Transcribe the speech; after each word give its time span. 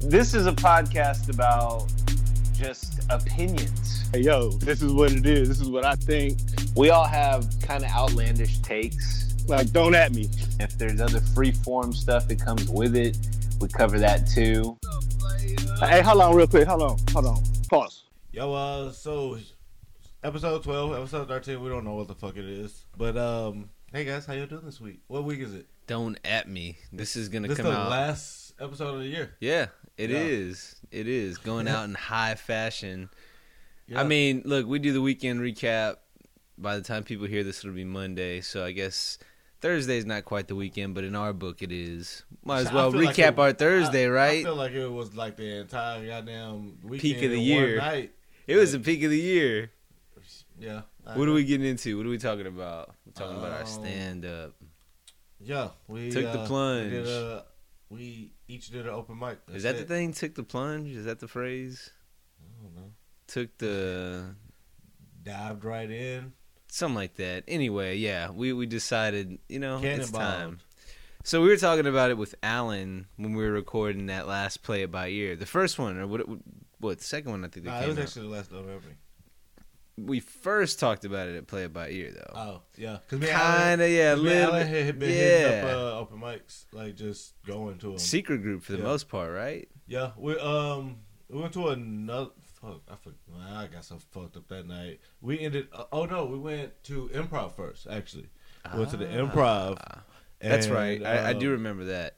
This 0.00 0.34
is 0.34 0.46
a 0.46 0.52
podcast 0.52 1.32
about 1.32 1.86
just 2.54 3.00
opinions. 3.10 4.08
Hey, 4.12 4.20
yo, 4.20 4.50
this 4.50 4.80
is 4.82 4.92
what 4.92 5.12
it 5.12 5.26
is. 5.26 5.48
This 5.48 5.60
is 5.60 5.68
what 5.68 5.84
I 5.84 5.94
think. 5.96 6.38
We 6.76 6.90
all 6.90 7.04
have 7.06 7.46
kind 7.62 7.84
of 7.84 7.90
outlandish 7.90 8.58
takes. 8.60 9.34
Like, 9.48 9.70
don't 9.72 9.94
at 9.94 10.12
me. 10.12 10.28
If 10.60 10.78
there's 10.78 11.00
other 11.00 11.20
free 11.20 11.52
form 11.52 11.92
stuff 11.92 12.28
that 12.28 12.40
comes 12.40 12.68
with 12.68 12.96
it, 12.96 13.16
we 13.60 13.68
cover 13.68 13.98
that 13.98 14.26
too. 14.28 14.76
Hey, 15.80 16.00
hold 16.00 16.20
on, 16.20 16.34
real 16.34 16.46
quick. 16.46 16.66
Hold 16.68 16.82
on, 16.82 16.96
hold 17.12 17.26
on. 17.26 17.42
Pause. 17.68 18.04
Yo, 18.32 18.52
uh, 18.52 18.92
so 18.92 19.38
episode 20.22 20.62
twelve, 20.62 20.92
episode 20.94 21.28
thirteen. 21.28 21.60
We 21.62 21.68
don't 21.68 21.84
know 21.84 21.94
what 21.94 22.08
the 22.08 22.14
fuck 22.14 22.36
it 22.36 22.44
is, 22.44 22.84
but 22.96 23.16
um, 23.16 23.70
hey 23.92 24.04
guys, 24.04 24.26
how 24.26 24.34
you 24.34 24.46
doing 24.46 24.64
this 24.64 24.80
week? 24.80 25.00
What 25.08 25.24
week 25.24 25.40
is 25.40 25.54
it? 25.54 25.66
Don't 25.86 26.18
at 26.24 26.48
me. 26.48 26.78
This 26.92 27.16
is 27.16 27.28
gonna 27.28 27.48
This 27.48 27.58
is 27.58 27.64
come 27.64 27.72
the 27.72 27.78
out. 27.80 27.90
last 27.90 28.52
episode 28.60 28.94
of 28.94 29.00
the 29.00 29.06
year. 29.06 29.34
yeah, 29.40 29.66
it 29.98 30.10
is. 30.10 30.76
Yeah. 30.90 31.00
It 31.00 31.08
is 31.08 31.36
going 31.38 31.68
out 31.68 31.84
in 31.84 31.94
high 31.94 32.34
fashion. 32.34 33.10
Yeah. 33.86 34.00
I 34.00 34.04
mean, 34.04 34.42
look, 34.44 34.66
we 34.66 34.78
do 34.78 34.92
the 34.92 35.00
weekend 35.02 35.40
recap. 35.40 35.96
By 36.56 36.76
the 36.76 36.82
time 36.82 37.04
people 37.04 37.26
hear 37.26 37.44
this, 37.44 37.58
it'll 37.60 37.74
be 37.74 37.84
Monday. 37.84 38.40
So 38.40 38.64
I 38.64 38.72
guess 38.72 39.18
Thursday's 39.60 40.04
not 40.06 40.24
quite 40.24 40.48
the 40.48 40.54
weekend, 40.54 40.94
but 40.94 41.04
in 41.04 41.14
our 41.14 41.32
book, 41.32 41.62
it 41.62 41.72
is. 41.72 42.24
Might 42.44 42.60
as 42.60 42.72
well 42.72 42.90
feel 42.92 43.02
like 43.02 43.16
recap 43.16 43.32
it- 43.32 43.38
our 43.38 43.52
Thursday, 43.52 44.06
I- 44.06 44.10
right? 44.10 44.40
I 44.40 44.42
feel 44.44 44.56
like 44.56 44.72
it 44.72 44.88
was 44.88 45.14
like 45.14 45.36
the 45.36 45.60
entire 45.60 46.06
goddamn 46.06 46.78
weekend 46.82 47.00
Peak 47.00 47.22
of 47.24 47.30
the 47.30 47.40
year. 47.40 47.76
Night. 47.78 48.12
it 48.46 48.56
was 48.56 48.72
the 48.72 48.78
peak 48.80 49.02
of 49.02 49.10
the 49.10 49.18
year. 49.20 49.70
Yeah. 50.58 50.82
What 51.14 51.28
are 51.28 51.32
we 51.32 51.44
getting 51.44 51.66
into? 51.66 51.96
What 51.96 52.04
are 52.06 52.10
we 52.10 52.18
talking 52.18 52.46
about? 52.46 52.94
We're 53.06 53.12
talking 53.12 53.38
about 53.38 53.52
our 53.52 53.60
Um, 53.62 53.66
stand 53.66 54.26
up. 54.26 54.54
Yeah, 55.40 55.70
we 55.86 56.10
Took 56.10 56.24
the 56.32 56.40
uh, 56.40 56.46
plunge. 56.46 56.92
We, 57.90 57.98
did 57.98 58.06
a, 58.06 58.10
we 58.18 58.32
each 58.48 58.70
did 58.70 58.86
an 58.86 58.92
open 58.92 59.18
mic. 59.18 59.38
Is 59.52 59.62
That's 59.62 59.78
that 59.78 59.88
the 59.88 59.94
thing? 59.94 60.12
Took 60.12 60.34
the 60.34 60.42
plunge? 60.42 60.94
Is 60.94 61.04
that 61.06 61.18
the 61.20 61.28
phrase? 61.28 61.90
I 62.40 62.62
don't 62.62 62.74
know. 62.76 62.92
Took 63.26 63.56
the 63.58 64.34
Dived 65.22 65.64
right 65.64 65.90
in. 65.90 66.32
something 66.68 66.94
like 66.94 67.14
that. 67.16 67.44
Anyway, 67.48 67.96
yeah, 67.96 68.30
we 68.30 68.52
we 68.52 68.66
decided, 68.66 69.38
you 69.48 69.58
know, 69.58 69.80
it's 69.82 70.10
time. 70.10 70.60
So 71.24 71.42
we 71.42 71.48
were 71.48 71.56
talking 71.56 71.86
about 71.86 72.10
it 72.10 72.16
with 72.16 72.34
Alan 72.42 73.06
when 73.16 73.34
we 73.34 73.42
were 73.42 73.52
recording 73.52 74.06
that 74.06 74.26
last 74.26 74.62
play 74.62 74.82
it 74.82 74.90
by 74.90 75.08
ear. 75.08 75.36
The 75.36 75.46
first 75.46 75.78
one, 75.78 75.98
or 75.98 76.06
what? 76.06 76.22
What 76.80 76.98
the 76.98 77.04
second 77.04 77.32
one? 77.32 77.44
I 77.44 77.48
think 77.48 77.66
Nah, 77.66 77.78
uh, 77.78 77.82
it 77.82 77.88
was 77.88 77.98
out. 77.98 78.02
actually 78.04 78.22
the 78.22 78.28
last 78.34 78.52
November. 78.52 78.86
We 80.06 80.20
first 80.20 80.78
talked 80.78 81.04
about 81.04 81.28
it 81.28 81.36
at 81.36 81.46
play 81.46 81.64
it 81.64 81.72
by 81.72 81.90
ear, 81.90 82.12
though. 82.12 82.32
Oh 82.34 82.62
yeah, 82.76 82.98
because 83.04 83.20
me 83.20 83.28
and 83.28 83.36
Alan- 83.40 83.58
Kind 83.60 83.82
of, 83.82 83.90
yeah, 83.90 84.14
little, 84.14 84.54
Alan 84.54 84.66
had 84.66 84.98
been 84.98 85.08
hitting 85.10 85.52
yeah. 85.52 85.66
up 85.66 85.76
uh, 85.76 85.98
open 85.98 86.18
mics, 86.20 86.64
like 86.72 86.94
just 86.96 87.34
going 87.46 87.78
to 87.78 87.86
them. 87.88 87.98
Secret 87.98 88.42
group 88.42 88.62
for 88.62 88.72
the 88.72 88.78
Yeah. 88.78 88.84
most 88.84 89.08
part, 89.08 89.32
right? 89.32 89.68
Yeah, 89.86 90.10
we 90.16 90.38
um 90.38 90.96
we 91.28 91.40
went 91.40 91.52
to 91.54 91.68
another. 91.68 92.30
Fuck, 92.60 92.80
I 92.90 92.96
forgot. 92.96 93.16
I 93.52 93.66
got 93.68 93.84
so 93.84 93.98
fucked 94.10 94.36
up 94.36 94.48
that 94.48 94.66
night. 94.66 95.00
We 95.20 95.38
ended. 95.40 95.68
Uh, 95.72 95.84
oh 95.92 96.06
no, 96.06 96.24
we 96.24 96.38
went 96.38 96.82
to 96.84 97.08
improv 97.14 97.52
first. 97.52 97.86
Actually, 97.88 98.28
we 98.72 98.78
went 98.80 98.90
to 98.90 98.96
the 98.96 99.06
improv. 99.06 99.78
Ah, 99.80 100.02
That's 100.40 100.66
and, 100.66 100.74
right. 100.74 101.04
I, 101.04 101.30
I 101.30 101.32
do 101.34 101.46
um, 101.46 101.52
remember 101.52 101.84
that. 101.84 102.16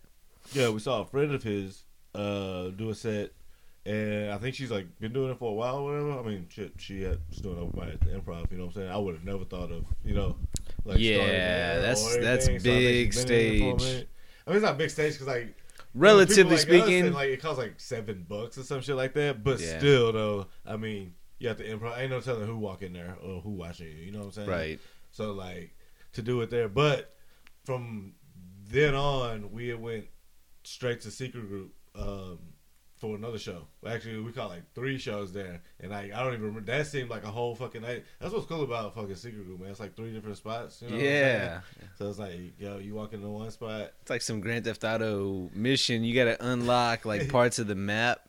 Yeah, 0.52 0.70
we 0.70 0.78
saw 0.80 1.02
a 1.02 1.04
friend 1.04 1.34
of 1.34 1.42
his 1.42 1.84
uh 2.14 2.68
do 2.70 2.88
a 2.90 2.94
set, 2.94 3.32
and 3.86 4.30
I 4.30 4.38
think 4.38 4.54
she's 4.54 4.70
like 4.70 4.86
been 5.00 5.12
doing 5.12 5.30
it 5.30 5.38
for 5.38 5.50
a 5.50 5.54
while 5.54 5.76
or 5.78 5.84
whatever. 6.04 6.20
I 6.20 6.22
mean, 6.32 6.46
shit, 6.50 6.72
she 6.78 7.02
had 7.02 7.18
was 7.28 7.38
doing 7.38 7.58
open 7.58 7.80
mic 7.80 7.94
at 7.94 8.00
the 8.00 8.06
improv. 8.10 8.50
You 8.50 8.58
know 8.58 8.64
what 8.66 8.76
I'm 8.76 8.82
saying? 8.82 8.90
I 8.90 8.96
would 8.98 9.14
have 9.14 9.24
never 9.24 9.44
thought 9.44 9.70
of 9.72 9.84
you 10.04 10.14
know. 10.14 10.36
Like 10.84 10.98
Yeah, 10.98 11.78
that's- 11.78 12.16
that's. 12.18 12.46
So 12.46 12.52
big 12.58 13.12
she's 13.12 13.24
been 13.24 13.40
in 13.40 13.54
it 13.54 13.60
for 13.60 13.76
a 13.76 13.80
stage. 13.80 14.06
I 14.46 14.50
mean, 14.50 14.56
it's 14.56 14.64
not 14.64 14.78
big 14.78 14.90
stage 14.90 15.12
because 15.14 15.26
like 15.26 15.54
Relatively 15.92 16.52
like 16.56 16.60
speaking, 16.60 17.06
and, 17.06 17.14
like 17.14 17.30
it 17.30 17.42
costs 17.42 17.58
like 17.58 17.74
seven 17.78 18.24
bucks 18.28 18.56
or 18.56 18.62
some 18.62 18.80
shit 18.80 18.94
like 18.94 19.12
that. 19.14 19.42
But 19.42 19.58
Yeah. 19.60 19.78
still, 19.78 20.12
though, 20.12 20.46
I 20.64 20.76
mean, 20.76 21.14
you 21.40 21.48
have 21.48 21.56
to 21.56 21.64
improv. 21.64 21.98
Ain't 21.98 22.10
no 22.10 22.20
telling 22.20 22.46
who 22.46 22.56
walk 22.58 22.82
in 22.82 22.92
there 22.92 23.16
or 23.22 23.40
who 23.40 23.50
watching 23.50 23.88
you. 23.88 23.94
You 23.94 24.12
know 24.12 24.20
what 24.20 24.26
I'm 24.26 24.32
saying? 24.32 24.48
right? 24.48 24.80
So 25.10 25.32
like 25.32 25.74
to 26.12 26.22
do 26.22 26.40
it 26.42 26.50
there, 26.50 26.68
but 26.68 27.16
from 27.64 28.14
then 28.68 28.94
on, 28.94 29.50
we 29.50 29.74
went 29.74 30.06
straight 30.62 31.00
to 31.00 31.10
secret 31.10 31.48
group 31.48 31.72
um, 31.96 32.38
for 33.00 33.16
another 33.16 33.38
show. 33.38 33.66
Actually, 33.86 34.20
we 34.20 34.30
caught 34.30 34.50
like 34.50 34.72
three 34.74 34.98
shows 34.98 35.32
there, 35.32 35.62
and 35.80 35.90
like 35.90 36.12
I 36.12 36.22
don't 36.22 36.34
even 36.34 36.44
remember. 36.46 36.70
That 36.70 36.86
seemed 36.86 37.08
like 37.10 37.24
a 37.24 37.30
whole 37.30 37.54
fucking 37.54 37.82
night. 37.82 38.04
That's 38.20 38.32
what's 38.32 38.46
cool 38.46 38.62
about 38.62 38.94
fucking 38.94 39.14
secret 39.14 39.46
group, 39.46 39.60
man. 39.60 39.70
It's 39.70 39.80
like 39.80 39.96
three 39.96 40.12
different 40.12 40.36
spots. 40.36 40.82
You 40.82 40.88
know 40.88 40.96
what 40.96 41.02
I'm 41.02 41.08
saying? 41.10 41.22
yeah, 41.22 41.60
So 41.98 42.08
it's 42.10 42.18
like, 42.18 42.38
yo, 42.58 42.78
you 42.78 42.94
walk 42.94 43.14
into 43.14 43.28
one 43.28 43.50
spot, 43.50 43.92
it's 44.02 44.10
like 44.10 44.22
some 44.22 44.40
Grand 44.40 44.64
Theft 44.66 44.84
Auto 44.84 45.50
mission. 45.54 46.04
You 46.04 46.14
got 46.14 46.24
to 46.24 46.46
unlock 46.46 47.04
like 47.06 47.28
parts 47.32 47.58
of 47.58 47.66
the 47.66 47.74
map. 47.74 48.20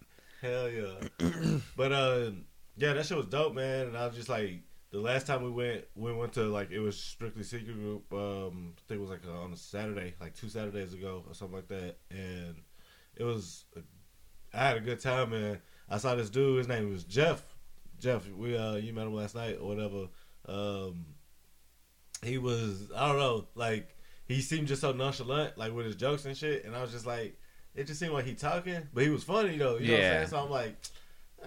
Hell 0.41 0.69
yeah. 0.69 0.93
but 1.75 1.91
uh 1.91 2.31
yeah, 2.77 2.93
that 2.93 3.05
shit 3.05 3.17
was 3.17 3.27
dope, 3.27 3.53
man. 3.53 3.87
And 3.87 3.97
I 3.97 4.07
was 4.07 4.15
just 4.15 4.29
like 4.29 4.61
the 4.91 4.99
last 4.99 5.27
time 5.27 5.43
we 5.43 5.51
went 5.51 5.83
we 5.95 6.11
went 6.13 6.33
to 6.33 6.43
like 6.45 6.71
it 6.71 6.79
was 6.79 6.97
strictly 6.97 7.43
secret 7.43 7.75
group, 7.75 8.11
um 8.13 8.73
I 8.77 8.81
think 8.87 8.99
it 8.99 9.01
was 9.01 9.09
like 9.09 9.21
on 9.27 9.53
a 9.53 9.57
Saturday, 9.57 10.15
like 10.19 10.33
two 10.33 10.49
Saturdays 10.49 10.93
ago 10.93 11.23
or 11.27 11.33
something 11.35 11.57
like 11.57 11.67
that. 11.67 11.97
And 12.09 12.55
it 13.15 13.23
was 13.23 13.65
I 14.53 14.67
had 14.67 14.77
a 14.77 14.81
good 14.81 14.99
time 14.99 15.31
man. 15.31 15.59
I 15.89 15.97
saw 15.97 16.15
this 16.15 16.29
dude, 16.29 16.57
his 16.59 16.67
name 16.67 16.89
was 16.89 17.03
Jeff. 17.03 17.43
Jeff, 17.99 18.27
we 18.29 18.57
uh 18.57 18.75
you 18.75 18.93
met 18.93 19.05
him 19.07 19.13
last 19.13 19.35
night 19.35 19.57
or 19.61 19.67
whatever. 19.67 20.07
Um 20.47 21.05
he 22.23 22.37
was 22.37 22.91
I 22.95 23.07
don't 23.07 23.17
know, 23.17 23.47
like 23.55 23.95
he 24.27 24.41
seemed 24.41 24.67
just 24.67 24.81
so 24.81 24.91
nonchalant, 24.91 25.57
like 25.57 25.73
with 25.73 25.85
his 25.85 25.95
jokes 25.95 26.25
and 26.25 26.35
shit, 26.37 26.65
and 26.65 26.75
I 26.75 26.81
was 26.81 26.91
just 26.91 27.05
like 27.05 27.37
it 27.75 27.87
just 27.87 27.99
seemed 27.99 28.13
like 28.13 28.25
he 28.25 28.33
talking, 28.33 28.81
but 28.93 29.03
he 29.03 29.09
was 29.09 29.23
funny 29.23 29.57
though. 29.57 29.77
You 29.77 29.87
know 29.87 29.93
what 29.93 29.99
I'm 29.99 30.03
Yeah. 30.03 30.17
saying? 30.17 30.27
So 30.27 30.37
I'm 30.43 30.49
like, 30.49 30.75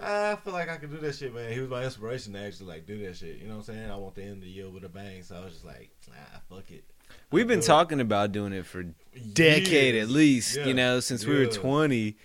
ah, 0.01 0.31
I 0.31 0.35
feel 0.37 0.53
like 0.53 0.69
I 0.69 0.77
could 0.77 0.89
do 0.91 0.97
that 0.97 1.15
shit, 1.15 1.33
man. 1.35 1.51
He 1.53 1.59
was 1.59 1.69
my 1.69 1.83
inspiration 1.83 2.33
to 2.33 2.39
actually 2.39 2.67
like 2.67 2.85
do 2.85 2.97
that 3.05 3.15
shit. 3.15 3.37
You 3.37 3.47
know 3.47 3.57
what 3.57 3.69
I'm 3.69 3.75
saying? 3.75 3.91
I 3.91 3.95
want 3.95 4.15
to 4.15 4.23
end 4.23 4.41
the 4.41 4.47
year 4.47 4.69
with 4.69 4.83
a 4.83 4.89
bang, 4.89 5.21
so 5.23 5.35
I 5.35 5.43
was 5.45 5.53
just 5.53 5.65
like, 5.65 5.91
ah, 6.11 6.41
fuck 6.49 6.71
it. 6.71 6.83
We've 7.31 7.47
been 7.47 7.61
talking 7.61 8.01
about 8.01 8.31
doing 8.31 8.53
it 8.53 8.65
for 8.65 8.83
decade 9.33 9.93
Years. 9.93 10.07
at 10.09 10.13
least, 10.13 10.57
Yeah. 10.57 10.65
you 10.65 10.73
know, 10.73 10.99
since 10.99 11.25
we 11.25 11.35
were 11.37 11.45
20. 11.45 12.17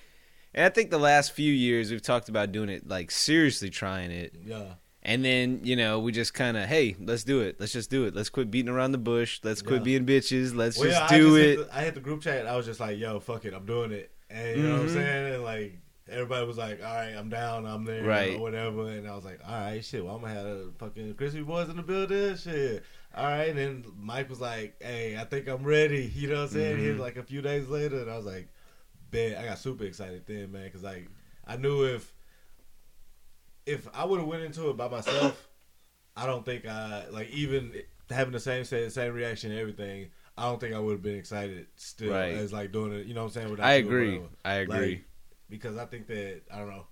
And 0.55 0.65
I 0.65 0.69
think 0.69 0.91
the 0.91 0.99
last 0.99 1.33
few 1.33 1.53
years 1.53 1.91
we've 1.91 2.03
talked 2.03 2.28
about 2.28 2.50
doing 2.53 2.69
it, 2.69 2.88
like 2.88 3.11
seriously 3.11 3.71
trying 3.71 4.11
it. 4.11 4.34
Yeah, 4.44 4.75
And 5.03 5.25
then, 5.25 5.61
you 5.62 5.77
know, 5.77 5.99
we 6.00 6.12
just 6.12 6.34
kind 6.34 6.56
of, 6.56 6.69
hey, 6.69 6.97
let's 7.00 7.25
do 7.25 7.41
it. 7.41 7.56
Let's 7.61 7.72
just 7.72 7.88
do 7.91 8.05
it. 8.05 8.15
Let's 8.15 8.28
quit 8.28 8.50
beating 8.50 8.69
around 8.69 8.93
the 8.93 8.99
bush. 8.99 9.41
Let's 9.44 9.62
quit 9.62 9.81
Yeah. 9.81 9.84
being 9.84 10.06
bitches. 10.06 10.55
Let's 10.55 10.77
Well, 10.77 10.88
just 10.88 11.00
yeah, 11.00 11.06
I 11.06 11.19
do 11.19 11.28
just 11.38 11.61
it. 11.61 11.69
The, 11.69 11.77
I 11.77 11.84
hit 11.84 11.94
the 11.94 12.00
group 12.00 12.21
chat. 12.22 12.47
I 12.47 12.56
was 12.56 12.66
just 12.66 12.81
like, 12.81 12.99
yo, 12.99 13.21
fuck 13.21 13.44
it, 13.44 13.55
I'm 13.55 13.65
doing 13.65 13.93
it. 13.93 14.11
And 14.28 14.56
you 14.59 14.62
know 14.65 14.72
what 14.75 14.81
I'm 14.83 14.88
Mhm. 14.88 14.93
saying? 14.94 15.34
And 15.34 15.43
like 15.44 15.78
everybody 16.09 16.44
was 16.47 16.59
like, 16.59 16.84
all 16.84 16.94
right, 16.94 17.15
I'm 17.17 17.28
down, 17.28 17.65
I'm 17.67 17.84
there, 17.84 18.03
Right. 18.05 18.34
or 18.34 18.41
whatever. 18.41 18.88
And 18.88 19.09
I 19.09 19.15
was 19.15 19.25
like, 19.25 19.38
all 19.47 19.55
right, 19.55 19.84
shit, 19.84 20.05
well, 20.05 20.17
I'm 20.17 20.21
gonna 20.22 20.34
have 20.34 20.44
the 20.44 20.72
fucking 20.78 21.15
crispy 21.15 21.43
boys 21.43 21.69
in 21.69 21.77
the 21.77 21.82
building, 21.82 22.37
shit. 22.37 22.82
All 23.15 23.25
right, 23.25 23.49
and 23.49 23.59
then 23.59 23.84
Mike 23.99 24.28
was 24.28 24.41
like, 24.41 24.81
"Hey, 24.81 25.17
I 25.17 25.25
think 25.25 25.49
I'm 25.49 25.65
ready." 25.65 26.09
You 26.15 26.28
know 26.28 26.34
what 26.37 26.43
I'm 26.43 26.49
saying? 26.50 26.78
He 26.78 26.88
was 26.91 27.00
like 27.00 27.17
a 27.17 27.25
few 27.25 27.41
days 27.43 27.67
later, 27.69 28.00
and 28.00 28.11
I 28.11 28.17
was 28.17 28.27
like, 28.27 28.49
"Bet." 29.10 29.38
I 29.38 29.44
got 29.44 29.59
super 29.59 29.84
excited 29.84 30.25
then, 30.26 30.53
man, 30.53 30.65
because 30.65 30.82
like 30.82 31.09
I 31.47 31.56
knew 31.56 31.84
if 31.84 32.12
if 33.66 33.88
I 33.94 34.04
would 34.04 34.19
have 34.21 34.28
went 34.28 34.43
into 34.43 34.69
it 34.71 34.76
by 34.76 34.88
myself, 34.88 35.48
I 36.16 36.26
don't 36.26 36.44
think 36.44 36.66
I 36.66 37.09
like 37.10 37.31
even 37.31 37.72
having 38.09 38.32
the 38.32 38.41
same 38.41 38.65
say 38.65 38.88
same 38.88 39.12
reaction 39.12 39.50
and 39.50 39.60
everything. 39.60 40.10
I 40.37 40.44
don't 40.44 40.59
think 40.60 40.75
I 40.75 40.78
would 40.78 40.93
have 40.93 41.03
been 41.03 41.16
excited 41.16 41.66
still 41.76 42.12
Right. 42.12 42.32
as 42.34 42.53
like 42.53 42.72
doing 42.72 42.93
it. 42.93 43.06
You 43.06 43.15
know 43.15 43.20
what 43.25 43.26
I'm 43.28 43.32
saying? 43.32 43.50
without 43.50 43.66
I 43.66 43.72
agree. 43.75 44.20
I 44.44 44.54
agree. 44.54 44.76
Like, 44.91 45.04
because 45.50 45.76
I 45.76 45.84
think 45.84 46.06
that 46.06 46.43
I 46.50 46.59
don't 46.59 46.70
know. 46.70 46.87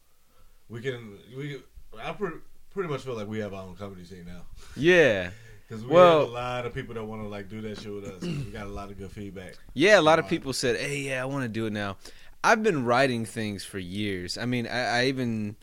We 0.68 0.82
can 0.82 1.18
we. 1.36 1.62
I 1.98 2.12
pretty 2.12 2.36
pretty 2.70 2.90
much 2.90 3.02
feel 3.02 3.14
like 3.14 3.26
we 3.28 3.38
have 3.38 3.54
our 3.54 3.62
own 3.64 3.74
comedy 3.74 4.04
scene 4.04 4.26
now. 4.26 4.42
yeah. 4.76 5.30
Because 5.68 5.84
we 5.84 5.90
Well- 5.92 6.20
have 6.20 6.28
a 6.28 6.32
lot 6.32 6.66
of 6.66 6.74
people 6.74 6.94
that 6.94 7.04
want 7.04 7.22
to 7.22 7.28
like 7.28 7.48
do 7.48 7.60
that 7.62 7.78
shit 7.80 7.92
with 7.92 8.04
us. 8.04 8.22
we 8.22 8.50
got 8.52 8.66
a 8.66 8.70
lot 8.70 8.90
of 8.90 8.98
good 8.98 9.10
feedback. 9.10 9.54
Yeah, 9.74 9.98
a 9.98 10.02
lot 10.02 10.18
of 10.18 10.24
um, 10.24 10.28
people 10.30 10.52
said, 10.52 10.76
"Hey, 10.80 10.98
yeah, 11.00 11.22
I 11.22 11.26
want 11.26 11.42
to 11.44 11.48
do 11.48 11.66
it 11.66 11.72
now." 11.72 11.96
I've 12.42 12.62
been 12.62 12.84
writing 12.84 13.24
things 13.24 13.64
for 13.64 13.78
years. 13.78 14.38
I 14.38 14.46
mean, 14.46 14.66
I, 14.66 15.00
I 15.00 15.04
even 15.06 15.56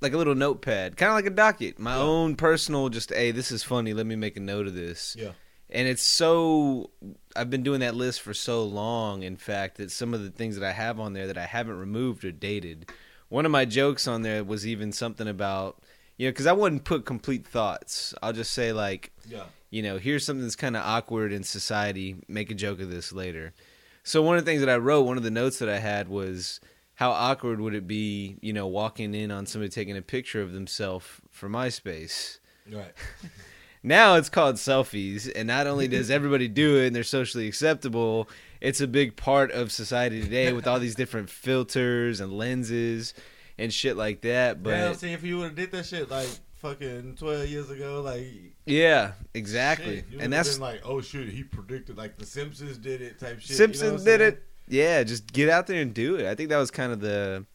like 0.00 0.12
a 0.12 0.16
little 0.16 0.36
notepad, 0.36 0.96
kind 0.96 1.10
of 1.10 1.16
like 1.16 1.26
a 1.26 1.30
docket, 1.30 1.78
my 1.78 1.96
Yeah. 1.96 2.02
own 2.02 2.36
personal. 2.36 2.88
Just, 2.88 3.12
hey, 3.12 3.32
this 3.32 3.50
is 3.50 3.64
funny. 3.64 3.92
Let 3.92 4.06
me 4.06 4.14
make 4.14 4.36
a 4.36 4.40
note 4.40 4.68
of 4.68 4.74
this. 4.74 5.16
Yeah. 5.18 5.32
And 5.70 5.86
it's 5.88 6.02
so 6.02 6.90
I've 7.36 7.50
been 7.50 7.62
doing 7.64 7.80
that 7.80 7.94
list 7.96 8.22
for 8.22 8.32
so 8.32 8.64
long. 8.64 9.22
In 9.24 9.36
fact, 9.36 9.76
that 9.78 9.90
some 9.90 10.14
of 10.14 10.22
the 10.22 10.30
things 10.30 10.56
that 10.56 10.64
I 10.66 10.72
have 10.72 10.98
on 11.00 11.12
there 11.12 11.26
that 11.26 11.36
I 11.36 11.44
haven't 11.46 11.76
removed 11.78 12.24
are 12.24 12.32
dated. 12.32 12.90
One 13.28 13.44
of 13.44 13.50
my 13.52 13.64
jokes 13.66 14.06
on 14.08 14.22
there 14.22 14.42
was 14.44 14.66
even 14.66 14.92
something 14.92 15.28
about 15.28 15.82
you 16.18 16.26
know 16.26 16.32
because 16.32 16.46
I 16.46 16.52
wouldn't 16.52 16.84
put 16.84 17.06
complete 17.06 17.46
thoughts. 17.46 18.12
I'll 18.22 18.34
just 18.34 18.52
say 18.52 18.72
like 18.74 19.12
Yeah. 19.26 19.44
you 19.70 19.82
know, 19.82 19.96
here's 19.98 20.24
something 20.26 20.42
that's 20.42 20.56
kind 20.56 20.76
of 20.76 20.82
awkward 20.84 21.32
in 21.32 21.42
society. 21.44 22.16
Make 22.28 22.50
a 22.50 22.54
joke 22.54 22.80
of 22.80 22.90
this 22.90 23.12
later. 23.12 23.54
So 24.02 24.20
one 24.22 24.36
of 24.38 24.44
the 24.44 24.50
things 24.50 24.60
that 24.60 24.70
I 24.70 24.76
wrote, 24.76 25.02
one 25.02 25.16
of 25.16 25.22
the 25.22 25.30
notes 25.30 25.58
that 25.60 25.68
I 25.70 25.78
had 25.78 26.08
was 26.08 26.60
how 26.96 27.10
awkward 27.12 27.60
would 27.60 27.74
it 27.74 27.86
be, 27.86 28.36
you 28.40 28.52
know, 28.52 28.66
walking 28.66 29.14
in 29.14 29.30
on 29.30 29.46
somebody 29.46 29.70
taking 29.70 29.96
a 29.96 30.02
picture 30.02 30.42
of 30.42 30.52
themselves 30.52 31.06
for 31.30 31.48
MySpace. 31.48 32.38
Right. 32.70 32.92
Now 33.80 34.16
it's 34.16 34.28
called 34.28 34.56
selfies, 34.56 35.30
and 35.34 35.46
not 35.46 35.68
only 35.68 35.86
does 35.86 36.10
everybody 36.18 36.48
do 36.48 36.78
it 36.78 36.88
and 36.88 36.96
they're 36.96 37.04
socially 37.04 37.46
acceptable, 37.46 38.28
it's 38.60 38.80
a 38.80 38.88
big 38.88 39.14
part 39.16 39.52
of 39.52 39.70
society 39.70 40.20
today 40.20 40.52
with 40.52 40.66
all 40.66 40.80
these 40.80 40.96
different 40.96 41.30
filters 41.30 42.18
and 42.20 42.32
lenses 42.32 43.14
and 43.58 43.72
shit 43.72 43.96
like 43.96 44.20
that. 44.22 44.62
But 44.62 44.70
Damn, 44.70 44.94
see 44.94 45.12
if 45.12 45.22
you 45.24 45.38
would 45.38 45.44
have 45.44 45.54
did 45.56 45.70
that 45.72 45.86
shit 45.86 46.10
like 46.10 46.28
fucking 46.56 47.16
twelve 47.18 47.46
years 47.48 47.70
ago, 47.70 48.00
like 48.02 48.26
yeah, 48.66 49.12
exactly. 49.34 50.04
shit, 50.10 50.20
and 50.20 50.32
that's 50.32 50.58
like, 50.58 50.82
oh 50.84 51.00
shit, 51.00 51.28
he 51.28 51.42
predicted 51.42 51.96
like 51.96 52.16
the 52.18 52.26
Simpsons 52.26 52.78
did 52.78 53.00
it 53.00 53.18
type 53.18 53.40
shit. 53.40 53.50
you 53.50 53.54
know 53.54 53.58
Simpsons 53.72 54.04
did 54.04 54.20
it. 54.20 54.42
Yeah, 54.68 55.02
just 55.02 55.32
get 55.32 55.48
out 55.48 55.66
there 55.66 55.80
and 55.80 55.94
do 55.94 56.16
it. 56.16 56.26
I 56.26 56.34
think 56.34 56.50
that 56.50 56.58
was 56.58 56.70
kind 56.70 56.92
of 56.92 57.00
the. 57.00 57.46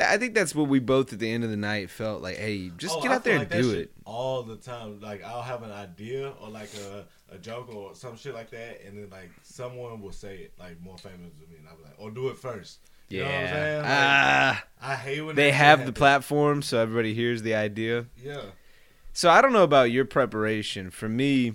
I 0.00 0.16
think 0.16 0.34
that's 0.34 0.54
what 0.54 0.68
we 0.68 0.78
both 0.78 1.12
at 1.12 1.18
the 1.18 1.28
end 1.28 1.42
of 1.42 1.50
the 1.50 1.56
night 1.56 1.90
felt 1.90 2.22
like. 2.22 2.36
Hey, 2.36 2.70
just 2.76 2.96
Oh, 2.96 3.02
get 3.02 3.10
out 3.10 3.24
there 3.24 3.34
feel 3.40 3.42
and 3.42 3.50
do 3.50 3.72
it. 3.80 3.90
all 4.06 4.44
the 4.44 4.54
time. 4.56 5.00
Like 5.00 5.24
I'll 5.24 5.42
have 5.42 5.62
an 5.64 5.72
idea 5.72 6.32
or 6.40 6.48
like 6.48 6.70
a, 6.88 7.04
a 7.34 7.38
joke 7.38 7.68
or 7.74 7.94
some 7.96 8.16
shit 8.16 8.32
like 8.32 8.48
that, 8.50 8.80
and 8.86 8.96
then 8.96 9.10
like 9.10 9.30
someone 9.42 10.00
will 10.00 10.12
say 10.12 10.36
it 10.36 10.52
like 10.58 10.80
more 10.80 10.96
famous 10.96 11.32
than 11.40 11.50
me, 11.50 11.56
and 11.58 11.66
I'm 11.68 11.82
like, 11.82 11.94
or 11.98 12.10
do 12.12 12.28
it 12.28 12.38
first. 12.38 12.78
You 13.08 13.20
know 13.20 13.24
what 13.26 13.34
I'm 13.34 13.44
Yeah. 13.44 13.76
Like, 13.78 13.86
Ah, 13.86 14.64
I 14.80 14.94
hate 14.96 15.20
when 15.22 15.36
they 15.36 15.50
have 15.52 15.86
the 15.86 15.92
platform, 15.92 16.62
so 16.62 16.78
everybody 16.80 17.14
hears 17.14 17.42
the 17.42 17.54
idea. 17.54 18.06
Yeah, 18.22 18.42
So 19.12 19.30
I 19.30 19.40
don't 19.42 19.52
know 19.52 19.62
about 19.64 19.90
your 19.90 20.04
preparation. 20.04 20.90
For 20.90 21.08
me, 21.08 21.54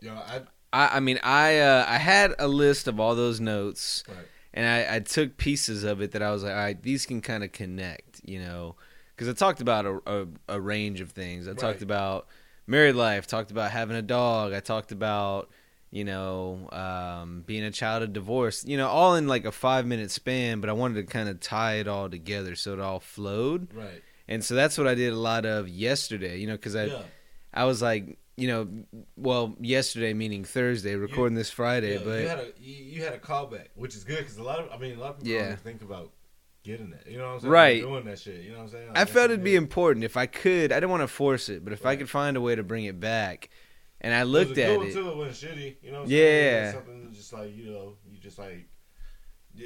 yo, 0.00 0.14
I 0.14 0.42
I, 0.72 0.96
I 0.96 1.00
mean, 1.00 1.18
I 1.22 1.58
uh, 1.58 1.84
I 1.88 1.98
had 1.98 2.34
a 2.38 2.48
list 2.48 2.88
of 2.88 2.98
all 3.00 3.14
those 3.14 3.40
notes, 3.40 4.02
right. 4.08 4.26
and 4.52 4.66
I, 4.66 4.96
I 4.96 4.98
took 5.00 5.36
pieces 5.36 5.84
of 5.84 6.00
it 6.00 6.12
that 6.12 6.22
I 6.22 6.30
was 6.30 6.42
like, 6.42 6.52
all 6.52 6.58
right, 6.58 6.82
these 6.82 7.06
can 7.06 7.20
kind 7.20 7.44
of 7.44 7.52
connect, 7.52 8.20
you 8.24 8.40
know, 8.40 8.74
because 9.14 9.28
I 9.28 9.32
talked 9.34 9.60
about 9.60 9.86
a, 9.86 10.00
a, 10.06 10.26
a 10.48 10.60
range 10.60 11.00
of 11.00 11.10
things. 11.12 11.46
I 11.46 11.50
Right. 11.50 11.58
talked 11.58 11.82
about 11.82 12.26
married 12.66 12.94
life, 12.96 13.26
talked 13.26 13.50
about 13.50 13.70
having 13.70 13.96
a 13.96 14.02
dog, 14.02 14.52
I 14.52 14.60
talked 14.60 14.90
about 14.90 15.50
you 15.94 16.04
know 16.04 16.68
um, 16.72 17.44
being 17.46 17.62
a 17.62 17.70
child 17.70 18.02
of 18.02 18.12
divorce, 18.12 18.64
you 18.66 18.76
know, 18.76 18.88
all 18.88 19.14
in 19.14 19.28
like 19.28 19.44
a 19.44 19.52
five 19.52 19.86
minute 19.86 20.10
span. 20.10 20.60
But 20.60 20.68
I 20.68 20.72
wanted 20.72 20.94
to 20.96 21.04
kind 21.04 21.28
of 21.28 21.38
tie 21.38 21.74
it 21.74 21.86
all 21.86 22.10
together 22.10 22.56
so 22.56 22.72
it 22.72 22.80
all 22.80 22.98
flowed, 22.98 23.72
right. 23.72 24.02
and 24.26 24.44
so 24.44 24.56
that's 24.56 24.76
what 24.76 24.88
I 24.88 24.96
did 24.96 25.12
a 25.12 25.16
lot 25.16 25.46
of 25.46 25.68
yesterday, 25.68 26.38
you 26.38 26.48
know, 26.48 26.54
because 26.54 26.74
I 26.74 26.86
yeah, 26.86 27.02
I 27.54 27.64
was 27.64 27.80
like. 27.80 28.18
You 28.36 28.48
know, 28.48 28.68
well, 29.16 29.54
yesterday 29.60 30.12
meaning 30.12 30.42
Thursday, 30.42 30.96
recording 30.96 31.36
this 31.36 31.50
Friday, 31.50 31.92
yeah. 31.92 32.00
but 32.02 32.20
you 32.20 32.26
had 32.26 32.38
a 32.40 32.52
you, 32.60 32.74
you 32.74 33.04
had 33.04 33.12
a 33.12 33.18
callback, 33.18 33.68
which 33.76 33.94
is 33.94 34.02
good 34.02 34.18
because 34.18 34.36
a 34.38 34.42
lot 34.42 34.58
of 34.58 34.72
I 34.72 34.76
mean 34.76 34.96
a 34.96 35.00
lot 35.00 35.10
of 35.10 35.18
people 35.18 35.34
Yeah. 35.34 35.48
don't 35.50 35.60
think 35.60 35.82
about 35.82 36.10
getting 36.64 36.90
that. 36.90 37.06
You 37.06 37.18
know 37.18 37.28
what 37.28 37.34
I'm 37.34 37.40
saying? 37.40 37.52
Right. 37.52 37.80
Doing 37.80 38.04
that 38.06 38.18
shit. 38.18 38.42
You 38.42 38.50
know 38.50 38.56
what 38.56 38.64
I'm 38.64 38.70
saying? 38.70 38.88
Like, 38.88 38.98
I 38.98 39.04
felt 39.04 39.26
it'd 39.30 39.44
be 39.44 39.54
important 39.54 40.04
if 40.04 40.16
I 40.16 40.26
could. 40.26 40.72
I 40.72 40.76
didn't 40.80 40.90
want 40.90 41.04
to 41.04 41.06
force 41.06 41.48
it, 41.48 41.62
but 41.62 41.72
if 41.72 41.86
I 41.86 41.94
could 41.94 42.10
find 42.10 42.36
a 42.36 42.40
way 42.40 42.56
to 42.56 42.64
bring 42.64 42.86
it 42.86 42.98
back, 42.98 43.50
and 44.04 44.14
I 44.14 44.20
It 44.20 44.24
looked 44.26 44.58
a 44.58 44.62
at 44.64 44.82
it, 44.82 44.92
Too, 44.92 45.10
it 45.10 45.16
wasn't 45.16 45.56
shitty. 45.58 45.76
You 45.82 45.90
know 45.92 45.98
what 46.00 46.04
I'm 46.06 46.10
Yeah. 46.12 46.18
saying? 46.18 46.64
It 46.68 46.72
something 46.72 47.12
just 47.14 47.32
like 47.32 47.56
you 47.56 47.64
know, 47.70 47.96
you 48.10 48.18
just 48.18 48.38
like 48.38 48.68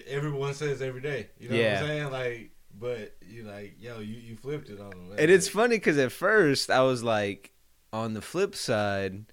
everyone 0.07 0.55
says 0.55 0.83
every 0.83 1.01
day. 1.01 1.29
You 1.39 1.49
know 1.49 1.57
Yeah. 1.57 1.75
what 1.75 1.83
I'm 1.83 1.89
saying? 1.89 2.11
Like, 2.13 2.51
but 2.79 3.17
you 3.27 3.43
like, 3.45 3.77
yo, 3.81 4.01
you, 4.01 4.17
you 4.17 4.37
flipped 4.37 4.69
it 4.71 4.81
on 4.81 4.91
them. 4.91 5.13
and 5.19 5.31
it's 5.31 5.49
funny 5.49 5.77
because 5.77 5.99
at 5.99 6.13
first 6.13 6.71
I 6.71 6.83
was 6.83 7.03
like, 7.03 7.53
on 7.93 8.13
the 8.15 8.21
flip 8.21 8.55
side, 8.55 9.25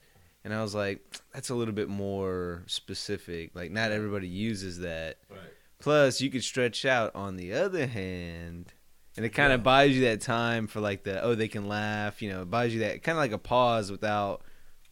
and 0.46 0.54
I 0.54 0.62
was 0.62 0.74
like, 0.74 1.02
that's 1.34 1.50
a 1.50 1.56
little 1.56 1.74
bit 1.74 1.90
more 1.90 2.64
specific. 2.68 3.52
Like, 3.54 3.70
not 3.72 3.92
everybody 3.92 4.28
uses 4.30 4.80
that. 4.80 5.18
right. 5.30 5.40
Plus, 5.80 6.22
you 6.22 6.30
could 6.30 6.44
stretch 6.44 6.86
out 6.86 7.14
on 7.16 7.36
the 7.36 7.54
other 7.54 7.86
hand. 7.86 8.74
And 9.18 9.26
it 9.26 9.30
kind 9.30 9.52
of 9.54 9.60
Yeah. 9.60 9.64
buys 9.64 9.96
you 9.96 10.02
that 10.06 10.22
time 10.22 10.68
for 10.68 10.80
like 10.82 11.04
the 11.04 11.22
oh 11.22 11.36
they 11.36 11.48
can 11.48 11.68
laugh 11.70 12.22
you 12.22 12.30
know 12.30 12.42
it 12.42 12.50
buys 12.52 12.74
you 12.74 12.82
that 12.82 13.02
kind 13.02 13.18
of 13.18 13.22
like 13.22 13.32
a 13.32 13.38
pause 13.38 13.90
without 13.90 14.42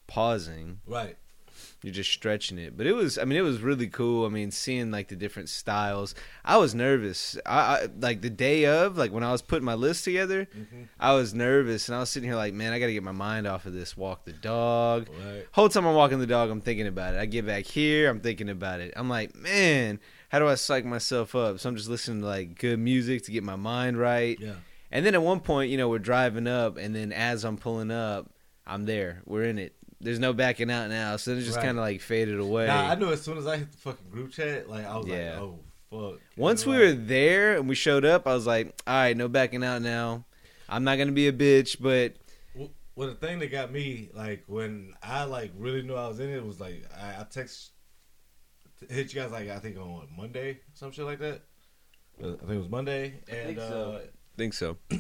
pausing. 0.08 0.80
Right. 0.88 1.18
you're 1.84 1.94
just 1.94 2.12
stretching 2.12 2.58
it. 2.58 2.76
But 2.78 2.86
it 2.88 2.94
was 2.94 3.18
i 3.18 3.26
mean 3.26 3.38
it 3.38 3.42
was 3.42 3.62
really 3.62 3.88
cool. 3.88 4.26
I 4.26 4.30
mean 4.30 4.52
seeing 4.52 4.90
like 4.92 5.08
the 5.10 5.16
different 5.16 5.50
styles. 5.50 6.16
I 6.44 6.58
was 6.58 6.74
nervous. 6.74 7.38
I, 7.46 7.60
I 7.60 7.88
like 8.00 8.22
the 8.22 8.30
day 8.30 8.66
of 8.66 8.98
like 8.98 9.12
when 9.12 9.24
i 9.24 9.32
was 9.32 9.42
putting 9.42 9.66
my 9.66 9.76
list 9.76 10.04
together 10.04 10.48
hmm 10.54 10.84
i 11.00 11.14
was 11.14 11.34
nervous. 11.34 11.88
And 11.90 11.96
i 11.96 12.00
was 12.00 12.10
sitting 12.10 12.28
here 12.30 12.36
like 12.38 12.54
man 12.54 12.74
i 12.74 12.80
gotta 12.80 12.94
get 12.94 13.04
my 13.04 13.12
mind 13.12 13.48
off 13.48 13.66
of 13.66 13.74
this. 13.74 13.96
Walk 13.98 14.26
the 14.26 14.34
dog. 14.34 15.08
Right. 15.26 15.46
whole 15.52 15.70
time 15.70 15.86
i'm 15.86 15.96
walking 15.96 16.20
the 16.20 16.28
dog 16.28 16.50
i'm 16.50 16.62
thinking 16.62 16.88
about 16.88 17.16
it. 17.16 17.20
I 17.20 17.26
get 17.26 17.46
back 17.46 17.66
here 17.66 18.10
i'm 18.10 18.20
thinking 18.20 18.50
about 18.50 18.80
it. 18.80 18.94
I'm 18.96 19.10
like 19.10 19.36
man 19.36 20.00
how 20.30 20.40
do 20.40 20.48
i 20.48 20.56
psych 20.56 20.84
myself 20.86 21.36
up? 21.36 21.60
So 21.60 21.70
i'm 21.70 21.76
just 21.76 21.90
listening 21.90 22.22
to 22.22 22.28
like 22.28 22.58
good 22.58 22.80
music 22.80 23.24
to 23.26 23.32
get 23.32 23.44
my 23.44 23.56
mind 23.58 23.98
right. 24.00 24.38
Yeah. 24.40 24.56
and 24.92 25.06
then 25.06 25.14
at 25.14 25.22
one 25.22 25.40
point 25.42 25.70
you 25.72 25.78
know 25.78 25.88
we're 25.90 26.00
driving 26.00 26.48
up 26.48 26.78
and 26.78 26.96
then 26.96 27.12
as 27.12 27.44
i'm 27.44 27.58
pulling 27.58 27.92
up 27.92 28.32
i'm 28.66 28.86
there. 28.86 29.22
We're 29.26 29.44
in 29.44 29.60
it 29.60 29.76
there's 30.04 30.20
no 30.20 30.34
backing 30.34 30.70
out 30.70 30.90
now 30.90 31.16
so 31.18 31.32
it 31.32 31.40
just 31.42 31.56
Right. 31.58 31.66
kind 31.66 31.78
of 31.78 31.84
like 31.84 32.02
faded 32.02 32.40
away 32.40 32.68
Nah, 32.68 32.90
I 32.92 32.96
knew 32.96 33.12
as 33.12 33.22
soon 33.22 33.38
as 33.38 33.48
I 33.48 33.58
hit 33.58 33.72
the 33.72 33.78
fucking 33.78 34.10
group 34.10 34.32
chat, 34.32 34.70
like 34.70 34.86
I 34.86 34.98
was 34.98 35.08
Yeah. 35.08 35.40
like, 35.40 35.42
oh 35.42 35.60
fuck. 36.12 36.20
Once 36.38 36.66
we 36.66 36.74
like, 36.74 36.82
were 36.82 36.92
there 36.94 37.58
and 37.58 37.68
we 37.70 37.76
showed 37.76 38.04
up, 38.06 38.28
I 38.28 38.34
was 38.34 38.46
like, 38.48 38.80
all 38.88 38.94
right, 38.94 39.16
no 39.16 39.28
backing 39.28 39.64
out 39.64 39.82
now. 39.82 40.26
I'm 40.70 40.84
not 40.84 40.98
gonna 40.98 41.12
be 41.12 41.28
a 41.28 41.34
bitch, 41.34 41.78
but 41.80 42.16
Well, 42.96 43.08
the 43.08 43.16
thing 43.16 43.40
that 43.40 43.52
got 43.52 43.72
me, 43.72 44.10
like, 44.14 44.44
when 44.48 44.94
I 45.02 45.24
like 45.24 45.52
really 45.58 45.82
knew 45.82 45.96
I 45.96 46.08
was 46.08 46.20
in 46.20 46.30
it, 46.30 46.46
was 46.46 46.60
like 46.60 46.86
I, 46.96 47.22
I 47.22 47.26
text 47.30 47.72
hit 48.90 49.14
you 49.14 49.22
guys 49.22 49.32
like 49.32 49.50
I 49.50 49.60
think 49.60 49.78
on 49.78 49.94
what, 49.94 50.08
Monday, 50.16 50.60
some 50.74 50.92
shit 50.92 51.06
like 51.06 51.20
that. 51.20 51.42
Uh, 52.22 52.34
I 52.34 52.38
think 52.38 52.52
it 52.52 52.58
was 52.58 52.70
Monday, 52.70 53.14
and 53.30 53.48
think 53.48 53.60
so. 53.60 53.94
uh, 54.04 54.08
think 54.38 54.54
so. 54.54 54.78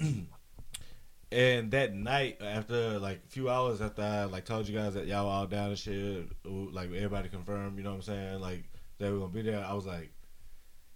and 1.33 1.71
that 1.71 1.95
night 1.95 2.37
after 2.41 2.99
like 2.99 3.21
a 3.25 3.29
few 3.29 3.49
hours 3.49 3.81
after 3.81 4.03
I 4.03 4.25
like 4.25 4.45
told 4.45 4.67
you 4.67 4.77
guys 4.77 4.93
that 4.93 5.07
y'all 5.07 5.25
were 5.25 5.31
all 5.31 5.47
down 5.47 5.69
and 5.69 5.77
shit, 5.77 6.27
like 6.45 6.93
everybody 6.93 7.29
confirmed, 7.29 7.77
you 7.77 7.83
know 7.83 7.89
what 7.89 7.95
I'm 7.97 8.01
saying, 8.03 8.39
like 8.39 8.63
they 8.99 9.09
were 9.09 9.17
gonna 9.17 9.33
be 9.33 9.41
there. 9.41 9.65
I 9.65 9.73
was 9.73 9.85
like, 9.85 10.11